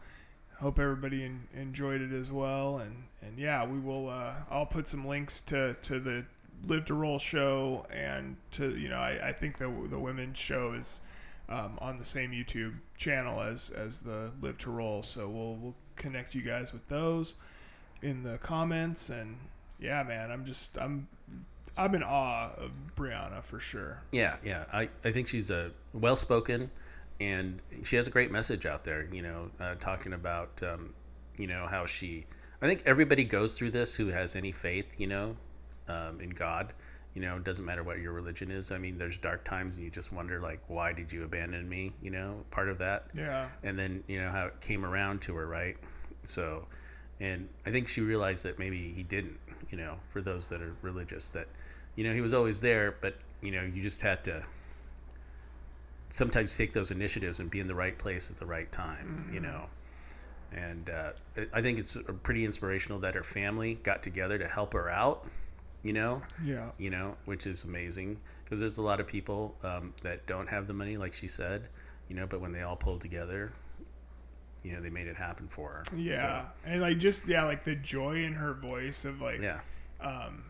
hope 0.61 0.79
everybody 0.79 1.25
in, 1.25 1.41
enjoyed 1.55 2.01
it 2.01 2.13
as 2.13 2.33
well. 2.33 2.79
And 2.79 3.05
and 3.21 3.39
yeah, 3.39 3.67
we 3.67 3.79
will. 3.79 4.09
Uh, 4.09 4.33
I'll 4.49 4.65
put 4.65 4.89
some 4.89 5.07
links 5.07 5.43
to 5.43 5.77
to 5.83 6.01
the 6.01 6.25
Live 6.67 6.85
to 6.87 6.95
Roll 6.95 7.19
show 7.19 7.87
and 7.93 8.37
to 8.53 8.77
you 8.77 8.89
know 8.89 8.99
I, 8.99 9.29
I 9.29 9.33
think 9.33 9.59
the 9.59 9.71
the 9.89 9.99
women's 9.99 10.39
show 10.39 10.73
is 10.73 11.01
um, 11.49 11.79
on 11.81 11.97
the 11.97 12.05
same 12.05 12.31
YouTube 12.31 12.75
channel 12.97 13.41
as 13.41 13.71
as 13.71 14.01
the 14.01 14.33
Live 14.41 14.59
to 14.59 14.71
Roll. 14.71 15.03
So 15.03 15.29
we'll 15.29 15.57
we'll 15.57 15.77
connect 15.97 16.35
you 16.35 16.43
guys 16.43 16.73
with 16.73 16.89
those 16.89 17.35
in 18.03 18.23
the 18.23 18.39
comments 18.39 19.11
and 19.11 19.37
yeah, 19.79 20.03
man, 20.03 20.31
I'm 20.31 20.45
just 20.45 20.79
I'm 20.79 21.09
I'm 21.77 21.95
in 21.95 22.03
awe 22.03 22.51
of 22.57 22.71
Brianna 22.95 23.43
for 23.43 23.59
sure. 23.59 24.03
Yeah, 24.13 24.37
yeah. 24.45 24.65
I, 24.73 24.91
I 25.05 25.13
think 25.13 25.29
she's 25.29 25.51
a 25.51 25.73
well 25.93 26.17
spoken 26.17 26.71
and 27.21 27.61
she 27.85 27.97
has 27.97 28.07
a 28.07 28.11
great 28.11 28.31
message 28.31 28.67
out 28.67 28.85
there. 28.85 29.09
You 29.13 29.23
know, 29.23 29.51
uh, 29.59 29.75
talking 29.81 30.13
about 30.13 30.63
um, 30.63 30.95
you 31.37 31.47
know 31.47 31.67
how 31.67 31.87
she. 31.87 32.27
I 32.63 32.67
think 32.67 32.83
everybody 32.85 33.25
goes 33.25 33.57
through 33.57 33.71
this 33.71 33.95
who 33.95 34.09
has 34.09 34.37
any 34.37 34.53
faith. 34.53 34.99
You 34.99 35.07
know, 35.07 35.37
um, 35.91 36.21
in 36.21 36.31
God. 36.31 36.73
You 37.15 37.23
know, 37.23 37.37
it 37.37 37.45
doesn't 37.45 37.65
matter 37.65 37.83
what 37.83 37.99
your 37.99 38.13
religion 38.13 38.51
is. 38.53 38.71
I 38.71 38.79
mean, 38.79 38.97
there's 38.97 39.19
dark 39.19 39.45
times, 39.45 39.75
and 39.75 39.85
you 39.85 39.91
just 39.91 40.13
wonder 40.13 40.41
like, 40.41 40.61
why 40.69 40.93
did 40.93 41.11
you 41.11 41.25
abandon 41.25 41.69
me? 41.69 41.93
You 42.01 42.11
know, 42.11 42.45
part 42.51 42.69
of 42.69 42.79
that. 42.79 43.07
Yeah. 43.15 43.49
And 43.65 43.79
then 43.79 44.05
you 44.07 44.21
know 44.21 44.31
how 44.31 44.47
it 44.47 44.61
came 44.61 44.85
around 44.85 45.23
to 45.23 45.35
her, 45.35 45.47
right? 45.47 45.77
So, 46.23 46.67
and 47.19 47.49
I 47.67 47.71
think 47.71 47.89
she 47.89 48.01
realized 48.01 48.45
that 48.45 48.59
maybe 48.59 48.93
he 48.93 49.03
didn't. 49.03 49.39
You 49.71 49.79
know, 49.79 49.97
for 50.13 50.21
those 50.21 50.49
that 50.49 50.63
are 50.63 50.75
religious, 50.83 51.29
that 51.31 51.47
you 51.97 52.05
know 52.05 52.13
he 52.13 52.21
was 52.21 52.33
always 52.33 52.61
there, 52.61 52.95
but 53.01 53.17
you 53.43 53.51
know 53.51 53.63
you 53.63 53.83
just 53.83 54.03
had 54.03 54.23
to 54.25 54.45
sometimes 56.11 56.57
take 56.57 56.73
those 56.73 56.91
initiatives 56.91 57.41
and 57.41 57.51
be 57.51 57.61
in 57.61 57.67
the 57.67 57.75
right 57.75 57.97
place 57.99 58.31
at 58.31 58.37
the 58.37 58.47
right 58.47 58.71
time. 58.71 59.29
You 59.33 59.41
know, 59.41 59.67
and 60.53 60.91
uh, 60.91 61.13
I 61.53 61.61
think 61.61 61.81
it's 61.81 61.97
pretty 62.23 62.45
inspirational 62.45 63.01
that 63.01 63.15
her 63.15 63.23
family 63.25 63.75
got 63.83 64.03
together 64.05 64.39
to 64.39 64.47
help 64.47 64.73
her 64.75 64.89
out. 64.89 65.27
You 65.83 65.95
know, 65.95 66.23
Yeah. 66.45 66.71
you 66.79 66.91
know, 66.91 67.17
which 67.25 67.47
is 67.47 67.65
amazing 67.65 68.19
because 68.45 68.61
there's 68.61 68.77
a 68.79 68.83
lot 68.83 69.01
of 69.01 69.07
people 69.07 69.57
um, 69.63 69.95
that 70.03 70.27
don't 70.27 70.47
have 70.49 70.67
the 70.67 70.75
money, 70.75 70.97
like 70.99 71.15
she 71.15 71.27
said, 71.27 71.69
you 72.09 72.15
know, 72.17 72.27
but 72.27 72.41
when 72.41 72.53
they 72.53 72.61
all 72.63 72.77
pulled 72.77 73.01
together, 73.01 73.53
you 74.63 74.73
know, 74.75 74.81
they 74.83 74.91
made 74.91 75.07
it 75.07 75.17
happen 75.17 75.49
for 75.49 75.71
her. 75.71 75.83
Yeah. 75.97 76.21
So, 76.21 76.47
And 76.67 76.81
like 76.83 76.99
just 76.99 77.27
yeah, 77.27 77.45
like 77.45 77.65
the 77.65 77.77
joy 77.77 78.17
in 78.25 78.35
her 78.35 78.53
voice 78.53 79.07
of 79.07 79.23
like 79.23 79.41
yeah. 79.41 79.61
um 80.03 80.45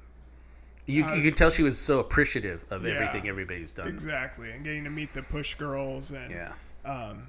You, 0.87 1.05
Uh, 1.05 1.15
you 1.15 1.23
could 1.23 1.37
tell 1.37 1.51
she 1.51 1.63
was 1.63 1.79
so 1.79 2.01
appreciative 2.01 2.65
of 2.71 2.85
yeah. 2.85 2.95
everything 2.95 3.29
everybody's 3.29 3.71
done. 3.71 3.87
exactly 3.87 4.51
and 4.51 4.65
getting 4.65 4.83
to 4.83 4.91
meet 4.91 5.13
the 5.15 5.23
push 5.23 5.55
girls 5.55 6.11
and 6.11 6.33
Yeah. 6.33 6.53
um, 6.85 7.23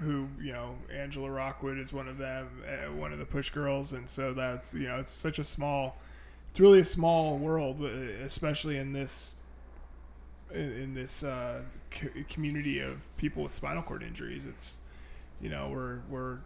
who 0.00 0.26
you 0.40 0.52
know 0.52 0.74
Angela 0.92 1.30
Rockwood 1.30 1.78
is 1.78 1.92
one 1.92 2.08
of 2.08 2.18
them, 2.18 2.48
uh, 2.66 2.92
one 2.92 3.12
of 3.12 3.20
the 3.20 3.24
push 3.24 3.50
girls, 3.50 3.92
and 3.92 4.10
so 4.10 4.34
that's 4.34 4.74
you 4.74 4.88
know 4.88 4.98
it's 4.98 5.12
such 5.12 5.38
a 5.38 5.44
small, 5.44 5.96
it's 6.56 6.60
really 6.62 6.80
a 6.80 6.84
small 6.86 7.36
world, 7.36 7.82
uh, 7.82 7.86
especially 8.24 8.78
in 8.78 8.94
this 8.94 9.34
in, 10.54 10.72
in 10.72 10.94
this 10.94 11.22
uh, 11.22 11.60
co- 11.90 12.08
community 12.30 12.80
of 12.80 12.96
people 13.18 13.42
with 13.42 13.52
spinal 13.52 13.82
cord 13.82 14.02
injuries. 14.02 14.46
It's 14.46 14.78
you 15.38 15.50
know 15.50 15.68
we're 15.68 15.98
we're 16.08 16.38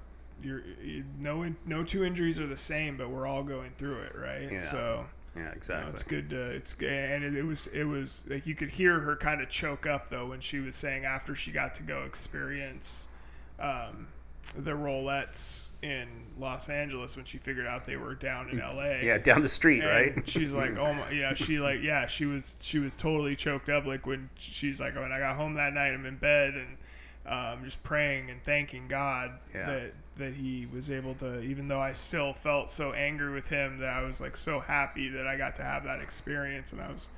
you're 0.42 0.62
you- 0.82 1.04
no 1.20 1.54
no 1.64 1.84
two 1.84 2.02
injuries 2.02 2.40
are 2.40 2.48
the 2.48 2.56
same, 2.56 2.96
but 2.96 3.08
we're 3.08 3.24
all 3.24 3.44
going 3.44 3.70
through 3.78 4.00
it, 4.00 4.16
right? 4.18 4.50
Yeah. 4.50 4.58
So. 4.58 5.06
Yeah, 5.36 5.42
You 5.42 5.46
know, 5.46 5.52
exactly. 5.52 5.92
it's 5.92 6.02
good 6.02 6.30
to 6.30 6.50
it's 6.50 6.74
and 6.74 7.22
it, 7.22 7.36
it 7.36 7.44
was 7.44 7.68
it 7.68 7.84
was 7.84 8.26
like 8.28 8.48
you 8.48 8.56
could 8.56 8.70
hear 8.70 8.98
her 8.98 9.14
kind 9.14 9.40
of 9.40 9.48
choke 9.48 9.86
up 9.86 10.08
though 10.08 10.26
when 10.26 10.40
she 10.40 10.58
was 10.58 10.74
saying 10.74 11.04
after 11.04 11.36
she 11.36 11.52
got 11.52 11.72
to 11.76 11.84
go 11.84 12.02
experience 12.02 13.06
um, 13.60 14.08
the 14.56 14.72
Rollettes 14.72 15.68
in 15.82 16.08
Los 16.38 16.68
Angeles 16.68 17.16
when 17.16 17.24
she 17.24 17.38
figured 17.38 17.66
out 17.66 17.84
they 17.84 17.96
were 17.96 18.14
down 18.14 18.50
in 18.50 18.60
L.A. 18.60 19.04
Yeah, 19.04 19.18
down 19.18 19.40
the 19.40 19.48
street, 19.48 19.82
And 19.82 19.88
right? 20.16 20.28
She's 20.28 20.52
like, 20.52 20.76
oh 20.76 20.92
my, 20.92 21.10
yeah. 21.10 21.32
She 21.34 21.58
like, 21.60 21.80
yeah. 21.82 22.06
She 22.06 22.26
was, 22.26 22.58
she 22.60 22.78
was 22.78 22.96
totally 22.96 23.36
choked 23.36 23.68
up. 23.68 23.86
Like 23.86 24.06
when 24.06 24.28
she's 24.36 24.80
like, 24.80 24.94
when 24.96 25.12
I 25.12 25.18
got 25.20 25.36
home 25.36 25.54
that 25.54 25.72
night, 25.72 25.92
I'm 25.92 26.04
in 26.06 26.16
bed 26.16 26.54
and 26.54 26.76
um, 27.26 27.64
just 27.64 27.82
praying 27.82 28.30
and 28.30 28.42
thanking 28.42 28.88
God 28.88 29.32
Yeah. 29.54 29.66
that 29.66 29.92
that 30.16 30.34
He 30.34 30.66
was 30.72 30.90
able 30.90 31.14
to, 31.16 31.40
even 31.42 31.68
though 31.68 31.80
I 31.80 31.92
still 31.92 32.32
felt 32.32 32.68
so 32.68 32.92
angry 32.92 33.32
with 33.32 33.48
Him, 33.48 33.78
that 33.78 33.88
I 33.88 34.02
was 34.02 34.20
like 34.20 34.36
so 34.36 34.58
happy 34.60 35.08
that 35.10 35.26
I 35.26 35.36
got 35.36 35.54
to 35.56 35.62
have 35.62 35.84
that 35.84 36.00
experience, 36.00 36.72
and 36.72 36.80
I 36.82 36.88
was 36.88 37.08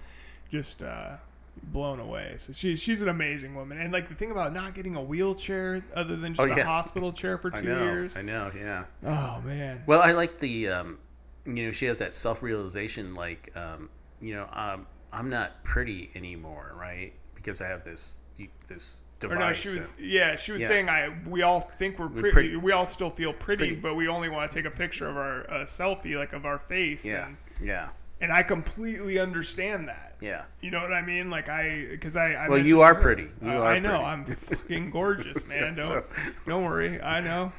just 0.51 0.83
uh, 0.83 1.17
blown 1.65 2.01
away. 2.01 2.35
So 2.39 2.53
she, 2.53 2.77
she's 2.77 3.01
an 3.01 3.09
amazing 3.09 3.55
woman. 3.55 3.79
And 3.79 3.93
like 3.93 4.09
the 4.09 4.15
thing 4.15 4.31
about 4.31 4.53
not 4.53 4.75
getting 4.75 4.95
a 4.97 5.03
wheelchair 5.03 5.85
other 5.95 6.17
than 6.17 6.35
just 6.35 6.49
Oh, 6.49 6.53
a 6.53 6.65
hospital 6.65 7.13
chair 7.13 7.39
for 7.39 7.51
I 7.55 7.61
two 7.61 7.69
know. 7.69 7.85
years. 7.85 8.17
I 8.17 8.23
know. 8.23 8.51
Yeah. 8.57 8.85
Oh 9.05 9.41
man. 9.45 9.83
Well, 9.87 10.01
I 10.03 10.13
like 10.13 10.39
the, 10.39 10.69
um, 10.69 10.99
you 11.47 11.67
know, 11.67 11.73
she 11.73 11.87
has 11.87 11.99
that 11.99 12.15
self 12.15 12.43
realization, 12.43 13.15
like, 13.15 13.51
um, 13.57 13.89
you 14.21 14.35
know, 14.35 14.49
um, 14.53 14.87
I'm 15.13 15.29
not 15.29 15.63
pretty 15.65 16.11
anymore, 16.15 16.73
right? 16.79 17.13
Because 17.35 17.61
I 17.61 17.67
have 17.69 17.85
this 17.85 18.21
this 18.69 19.05
device. 19.21 19.37
Or 19.37 19.39
no, 19.41 19.53
she 19.53 19.69
was 19.69 19.95
yeah, 20.01 20.37
she 20.37 20.53
was 20.53 20.63
Yeah. 20.63 20.69
saying 20.69 20.89
I 20.89 21.15
we 21.29 21.43
all 21.43 21.61
think 21.61 21.99
we're 21.99 22.09
pretty, 22.09 22.31
pretty- 22.31 22.57
we 22.57 22.73
all 22.73 22.87
still 22.87 23.11
feel 23.11 23.33
pretty, 23.33 23.67
Pretty. 23.69 23.75
but 23.81 23.95
we 23.95 24.09
only 24.09 24.29
want 24.29 24.51
to 24.51 24.57
take 24.57 24.65
a 24.67 24.71
picture 24.75 25.09
of 25.09 25.17
our 25.17 25.41
uh, 25.51 25.55
selfie 25.65 26.17
like 26.17 26.33
of 26.33 26.45
our 26.47 26.59
face 26.59 27.05
yeah, 27.05 27.27
and 27.27 27.37
yeah, 27.61 27.89
and 28.23 28.33
I 28.33 28.43
completely 28.43 29.19
understand 29.19 29.89
that. 29.89 30.17
yeah. 30.21 30.45
You 30.63 30.71
know 30.71 30.81
what 30.81 30.93
I 30.95 31.03
mean? 31.03 31.29
Like 31.29 31.49
I 31.51 31.89
because 31.91 32.17
I, 32.17 32.33
I 32.33 32.49
Well, 32.49 32.59
you 32.59 32.81
are 32.81 32.95
her- 32.95 33.01
pretty. 33.01 33.29
You 33.43 33.51
Uh, 33.51 33.55
are 33.59 33.73
I 33.73 33.79
know. 33.81 33.91
pretty. 33.91 34.05
I'm 34.05 34.25
fucking 34.25 34.91
gorgeous, 34.99 35.53
man. 35.55 35.75
Don't 35.75 35.87
So- 35.87 36.05
don't 36.47 36.65
worry. 36.65 37.01
I 37.03 37.21
know. 37.21 37.53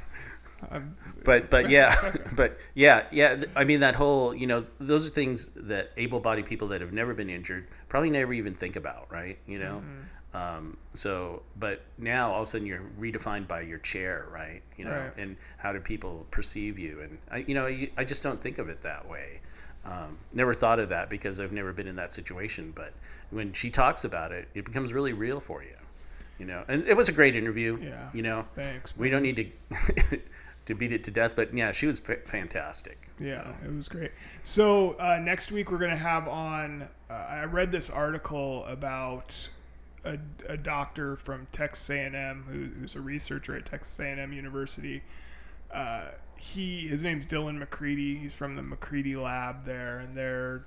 I'm, 0.71 0.95
But 1.25 1.49
but 1.49 1.69
yeah, 1.69 1.93
but 2.37 2.57
yeah, 2.73 3.03
yeah. 3.11 3.43
I 3.55 3.65
mean 3.65 3.81
that 3.81 3.95
whole 3.95 4.33
you 4.33 4.47
know 4.47 4.65
those 4.79 5.05
are 5.05 5.09
things 5.09 5.49
that 5.55 5.91
able-bodied 5.97 6.45
people 6.45 6.69
that 6.69 6.79
have 6.81 6.93
never 6.93 7.13
been 7.13 7.29
injured 7.29 7.67
probably 7.89 8.09
never 8.09 8.33
even 8.33 8.53
think 8.55 8.75
about, 8.77 9.11
right? 9.11 9.37
You 9.45 9.59
know. 9.59 9.81
Mm-hmm. 9.83 10.01
Um, 10.35 10.77
so, 10.93 11.43
but 11.59 11.83
now 11.99 12.31
all 12.31 12.41
of 12.41 12.43
a 12.43 12.45
sudden 12.47 12.65
you're 12.65 12.81
redefined 12.99 13.47
by 13.47 13.61
your 13.61 13.77
chair, 13.77 14.25
right? 14.31 14.63
You 14.77 14.85
know, 14.85 14.91
Right. 14.91 15.11
and 15.17 15.37
how 15.57 15.73
do 15.73 15.79
people 15.79 16.25
perceive 16.31 16.79
you? 16.79 17.01
And 17.01 17.19
I, 17.29 17.37
you 17.47 17.53
know, 17.53 17.67
you, 17.67 17.91
I 17.97 18.03
just 18.03 18.23
don't 18.23 18.41
think 18.41 18.57
of 18.57 18.67
it 18.67 18.81
that 18.81 19.07
way. 19.07 19.41
Um, 19.85 20.17
never 20.31 20.53
thought 20.53 20.79
of 20.79 20.89
that 20.89 21.09
because 21.09 21.39
I've 21.39 21.51
never 21.51 21.73
been 21.73 21.87
in 21.87 21.95
that 21.97 22.11
situation. 22.13 22.71
But 22.75 22.93
when 23.31 23.53
she 23.53 23.69
talks 23.69 24.05
about 24.05 24.31
it, 24.31 24.47
it 24.53 24.65
becomes 24.65 24.93
really 24.93 25.13
real 25.13 25.39
for 25.39 25.63
you. 25.63 25.75
You 26.39 26.45
know, 26.45 26.63
and 26.67 26.85
it 26.87 26.97
was 26.97 27.09
a 27.09 27.11
great 27.11 27.35
interview. 27.35 27.77
Yeah. 27.81 28.09
You 28.13 28.23
know, 28.23 28.45
Thanks, 28.53 28.97
We 28.97 29.09
don't 29.09 29.21
need 29.21 29.53
to 30.09 30.19
to 30.65 30.73
beat 30.73 30.91
it 30.91 31.03
to 31.05 31.11
death, 31.11 31.35
but 31.35 31.53
yeah, 31.53 31.71
she 31.71 31.85
was 31.85 31.99
fa- 31.99 32.21
fantastic. 32.25 33.09
Yeah, 33.19 33.51
it 33.63 33.73
was 33.73 33.87
great. 33.87 34.11
So 34.41 34.93
uh, 34.93 35.19
next 35.19 35.51
week 35.51 35.71
we're 35.71 35.77
gonna 35.77 35.95
have 35.95 36.27
on. 36.27 36.87
Uh, 37.09 37.13
I 37.13 37.43
read 37.43 37.71
this 37.71 37.89
article 37.89 38.65
about 38.65 39.49
a, 40.03 40.17
a 40.47 40.57
doctor 40.57 41.15
from 41.15 41.47
Texas 41.51 41.89
A&M 41.89 42.43
who, 42.49 42.79
who's 42.79 42.95
a 42.95 43.01
researcher 43.01 43.55
at 43.55 43.65
Texas 43.65 43.99
A&M 43.99 44.33
University. 44.33 45.03
Uh, 45.71 46.05
he 46.37 46.87
his 46.87 47.03
name's 47.03 47.25
Dylan 47.25 47.63
McCreedy. 47.63 48.19
He's 48.19 48.35
from 48.35 48.55
the 48.55 48.61
McCreedy 48.61 49.15
lab 49.15 49.65
there, 49.65 49.99
and 49.99 50.15
they're 50.15 50.63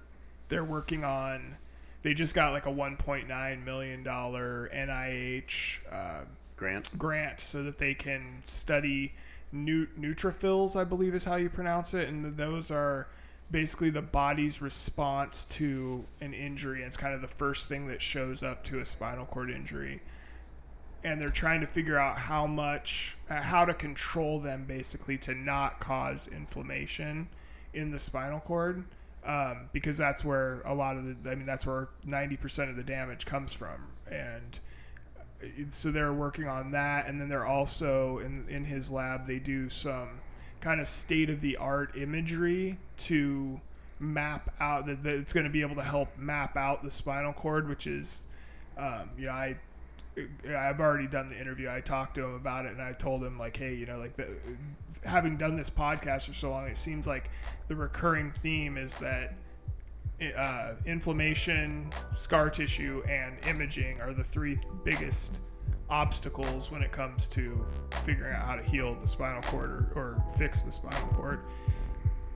they're 0.48 0.64
working 0.64 1.04
on. 1.04 1.56
They 2.02 2.14
just 2.14 2.34
got 2.34 2.52
like 2.52 2.66
a 2.66 2.72
1.9 2.72 3.64
million 3.64 4.02
dollar 4.02 4.70
NIH 4.72 5.80
uh, 5.90 6.24
Grant. 6.56 6.96
grant 6.96 7.40
so 7.40 7.62
that 7.64 7.78
they 7.78 7.94
can 7.94 8.38
study 8.44 9.12
nu- 9.52 9.88
neutrophils, 9.98 10.76
I 10.76 10.84
believe 10.84 11.14
is 11.14 11.24
how 11.24 11.36
you 11.36 11.50
pronounce 11.50 11.94
it, 11.94 12.08
and 12.08 12.36
those 12.36 12.70
are 12.70 13.08
basically 13.50 13.90
the 13.90 14.02
body's 14.02 14.60
response 14.60 15.44
to 15.46 16.04
an 16.20 16.34
injury. 16.34 16.82
It's 16.82 16.96
kind 16.96 17.14
of 17.14 17.20
the 17.20 17.28
first 17.28 17.68
thing 17.68 17.86
that 17.88 18.00
shows 18.00 18.42
up 18.42 18.64
to 18.64 18.80
a 18.80 18.84
spinal 18.84 19.26
cord 19.26 19.50
injury, 19.50 20.00
and 21.06 21.20
they're 21.20 21.28
trying 21.28 21.60
to 21.60 21.68
figure 21.68 21.96
out 21.96 22.18
how 22.18 22.48
much, 22.48 23.16
uh, 23.30 23.40
how 23.40 23.64
to 23.64 23.72
control 23.72 24.40
them 24.40 24.64
basically 24.66 25.16
to 25.16 25.34
not 25.36 25.78
cause 25.78 26.26
inflammation 26.26 27.28
in 27.72 27.92
the 27.92 27.98
spinal 27.98 28.40
cord. 28.40 28.82
Um, 29.24 29.70
because 29.72 29.96
that's 29.96 30.24
where 30.24 30.62
a 30.64 30.74
lot 30.74 30.96
of 30.96 31.04
the, 31.04 31.30
I 31.30 31.36
mean, 31.36 31.46
that's 31.46 31.64
where 31.64 31.88
90% 32.06 32.70
of 32.70 32.76
the 32.76 32.82
damage 32.82 33.24
comes 33.24 33.54
from. 33.54 33.86
And 34.10 34.58
so 35.68 35.92
they're 35.92 36.12
working 36.12 36.48
on 36.48 36.72
that 36.72 37.06
and 37.06 37.20
then 37.20 37.28
they're 37.28 37.46
also 37.46 38.18
in 38.18 38.46
in 38.48 38.64
his 38.64 38.90
lab 38.90 39.26
they 39.26 39.38
do 39.38 39.68
some 39.68 40.08
kind 40.60 40.80
of 40.80 40.88
state 40.88 41.28
of 41.28 41.42
the 41.42 41.56
art 41.58 41.94
imagery 41.94 42.78
to 42.96 43.60
map 43.98 44.52
out 44.60 44.86
that, 44.86 45.04
it's 45.04 45.34
going 45.34 45.44
to 45.44 45.52
be 45.52 45.60
able 45.60 45.74
to 45.74 45.82
help 45.82 46.16
map 46.16 46.56
out 46.56 46.82
the 46.82 46.90
spinal 46.90 47.34
cord 47.34 47.68
which 47.68 47.86
is 47.86 48.24
um, 48.78 49.10
know, 49.18 49.30
I 49.30 49.56
I've 50.48 50.80
already 50.80 51.06
done 51.06 51.26
the 51.26 51.38
interview 51.38 51.68
I 51.70 51.80
talked 51.80 52.14
to 52.14 52.24
him 52.24 52.34
about 52.34 52.66
it 52.66 52.72
and 52.72 52.82
I 52.82 52.92
told 52.92 53.22
him 53.22 53.38
like 53.38 53.56
hey 53.56 53.74
you 53.74 53.86
know 53.86 53.98
like 53.98 54.16
the, 54.16 54.28
having 55.04 55.36
done 55.36 55.56
this 55.56 55.70
podcast 55.70 56.26
for 56.26 56.32
so 56.32 56.50
long 56.50 56.66
it 56.66 56.76
seems 56.76 57.06
like 57.06 57.30
the 57.68 57.76
recurring 57.76 58.32
theme 58.32 58.78
is 58.78 58.96
that 58.96 59.34
uh, 60.36 60.74
inflammation, 60.86 61.90
scar 62.10 62.48
tissue, 62.50 63.02
and 63.08 63.36
imaging 63.46 64.00
are 64.00 64.12
the 64.12 64.24
three 64.24 64.58
biggest 64.84 65.40
obstacles 65.88 66.70
when 66.70 66.82
it 66.82 66.90
comes 66.90 67.28
to 67.28 67.64
figuring 68.04 68.34
out 68.34 68.44
how 68.44 68.56
to 68.56 68.62
heal 68.62 68.96
the 69.00 69.06
spinal 69.06 69.42
cord 69.42 69.70
or, 69.70 69.92
or 69.94 70.24
fix 70.36 70.62
the 70.62 70.72
spinal 70.72 71.08
cord. 71.08 71.40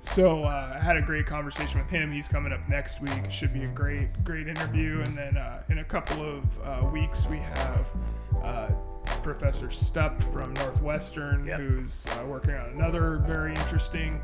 So 0.02 0.44
uh, 0.44 0.72
I 0.74 0.82
had 0.82 0.96
a 0.96 1.02
great 1.02 1.26
conversation 1.26 1.80
with 1.80 1.88
him. 1.90 2.10
He's 2.10 2.26
coming 2.26 2.52
up 2.52 2.68
next 2.68 3.00
week. 3.00 3.30
Should 3.30 3.52
be 3.52 3.64
a 3.64 3.68
great, 3.68 4.24
great 4.24 4.48
interview. 4.48 5.02
And 5.02 5.16
then 5.16 5.36
uh, 5.36 5.62
in 5.68 5.78
a 5.78 5.84
couple 5.84 6.24
of 6.24 6.44
uh, 6.62 6.86
weeks, 6.88 7.26
we 7.26 7.38
have 7.38 7.88
uh, 8.42 8.68
Professor 9.22 9.66
Stupp 9.68 10.22
from 10.32 10.52
Northwestern, 10.54 11.44
Yep. 11.46 11.60
who's 11.60 12.06
uh, 12.06 12.24
working 12.26 12.54
on 12.54 12.70
another 12.70 13.18
very 13.26 13.54
interesting 13.54 14.20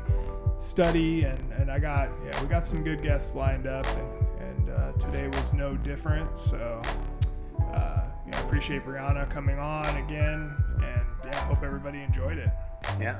study. 0.59 1.23
And, 1.23 1.53
and 1.53 1.71
I 1.71 1.79
got, 1.79 2.09
yeah, 2.25 2.41
we 2.41 2.47
got 2.47 2.65
some 2.65 2.83
good 2.83 3.01
guests 3.01 3.35
lined 3.35 3.67
up, 3.67 3.85
and, 3.87 4.41
and 4.49 4.69
uh, 4.69 4.91
today 4.93 5.27
was 5.27 5.53
no 5.53 5.75
different. 5.77 6.37
So, 6.37 6.81
uh, 7.71 8.07
you 8.25 8.31
know, 8.31 8.39
appreciate 8.39 8.83
Brianna 8.83 9.29
coming 9.29 9.59
on 9.59 9.85
again, 9.97 10.55
and 10.83 11.05
yeah, 11.25 11.35
hope 11.45 11.63
everybody 11.63 12.01
enjoyed 12.01 12.39
it. 12.39 12.49
Yeah. 12.99 13.19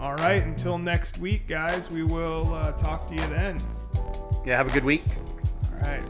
All 0.00 0.14
right, 0.14 0.42
until 0.42 0.78
next 0.78 1.18
week, 1.18 1.46
guys, 1.46 1.90
we 1.90 2.02
will 2.02 2.52
uh, 2.54 2.72
talk 2.72 3.06
to 3.08 3.14
you 3.14 3.26
then. 3.28 3.60
Yeah. 4.44 4.56
Have 4.56 4.68
a 4.68 4.72
good 4.72 4.84
week. 4.84 5.04
All 5.72 5.88
right. 5.88 6.02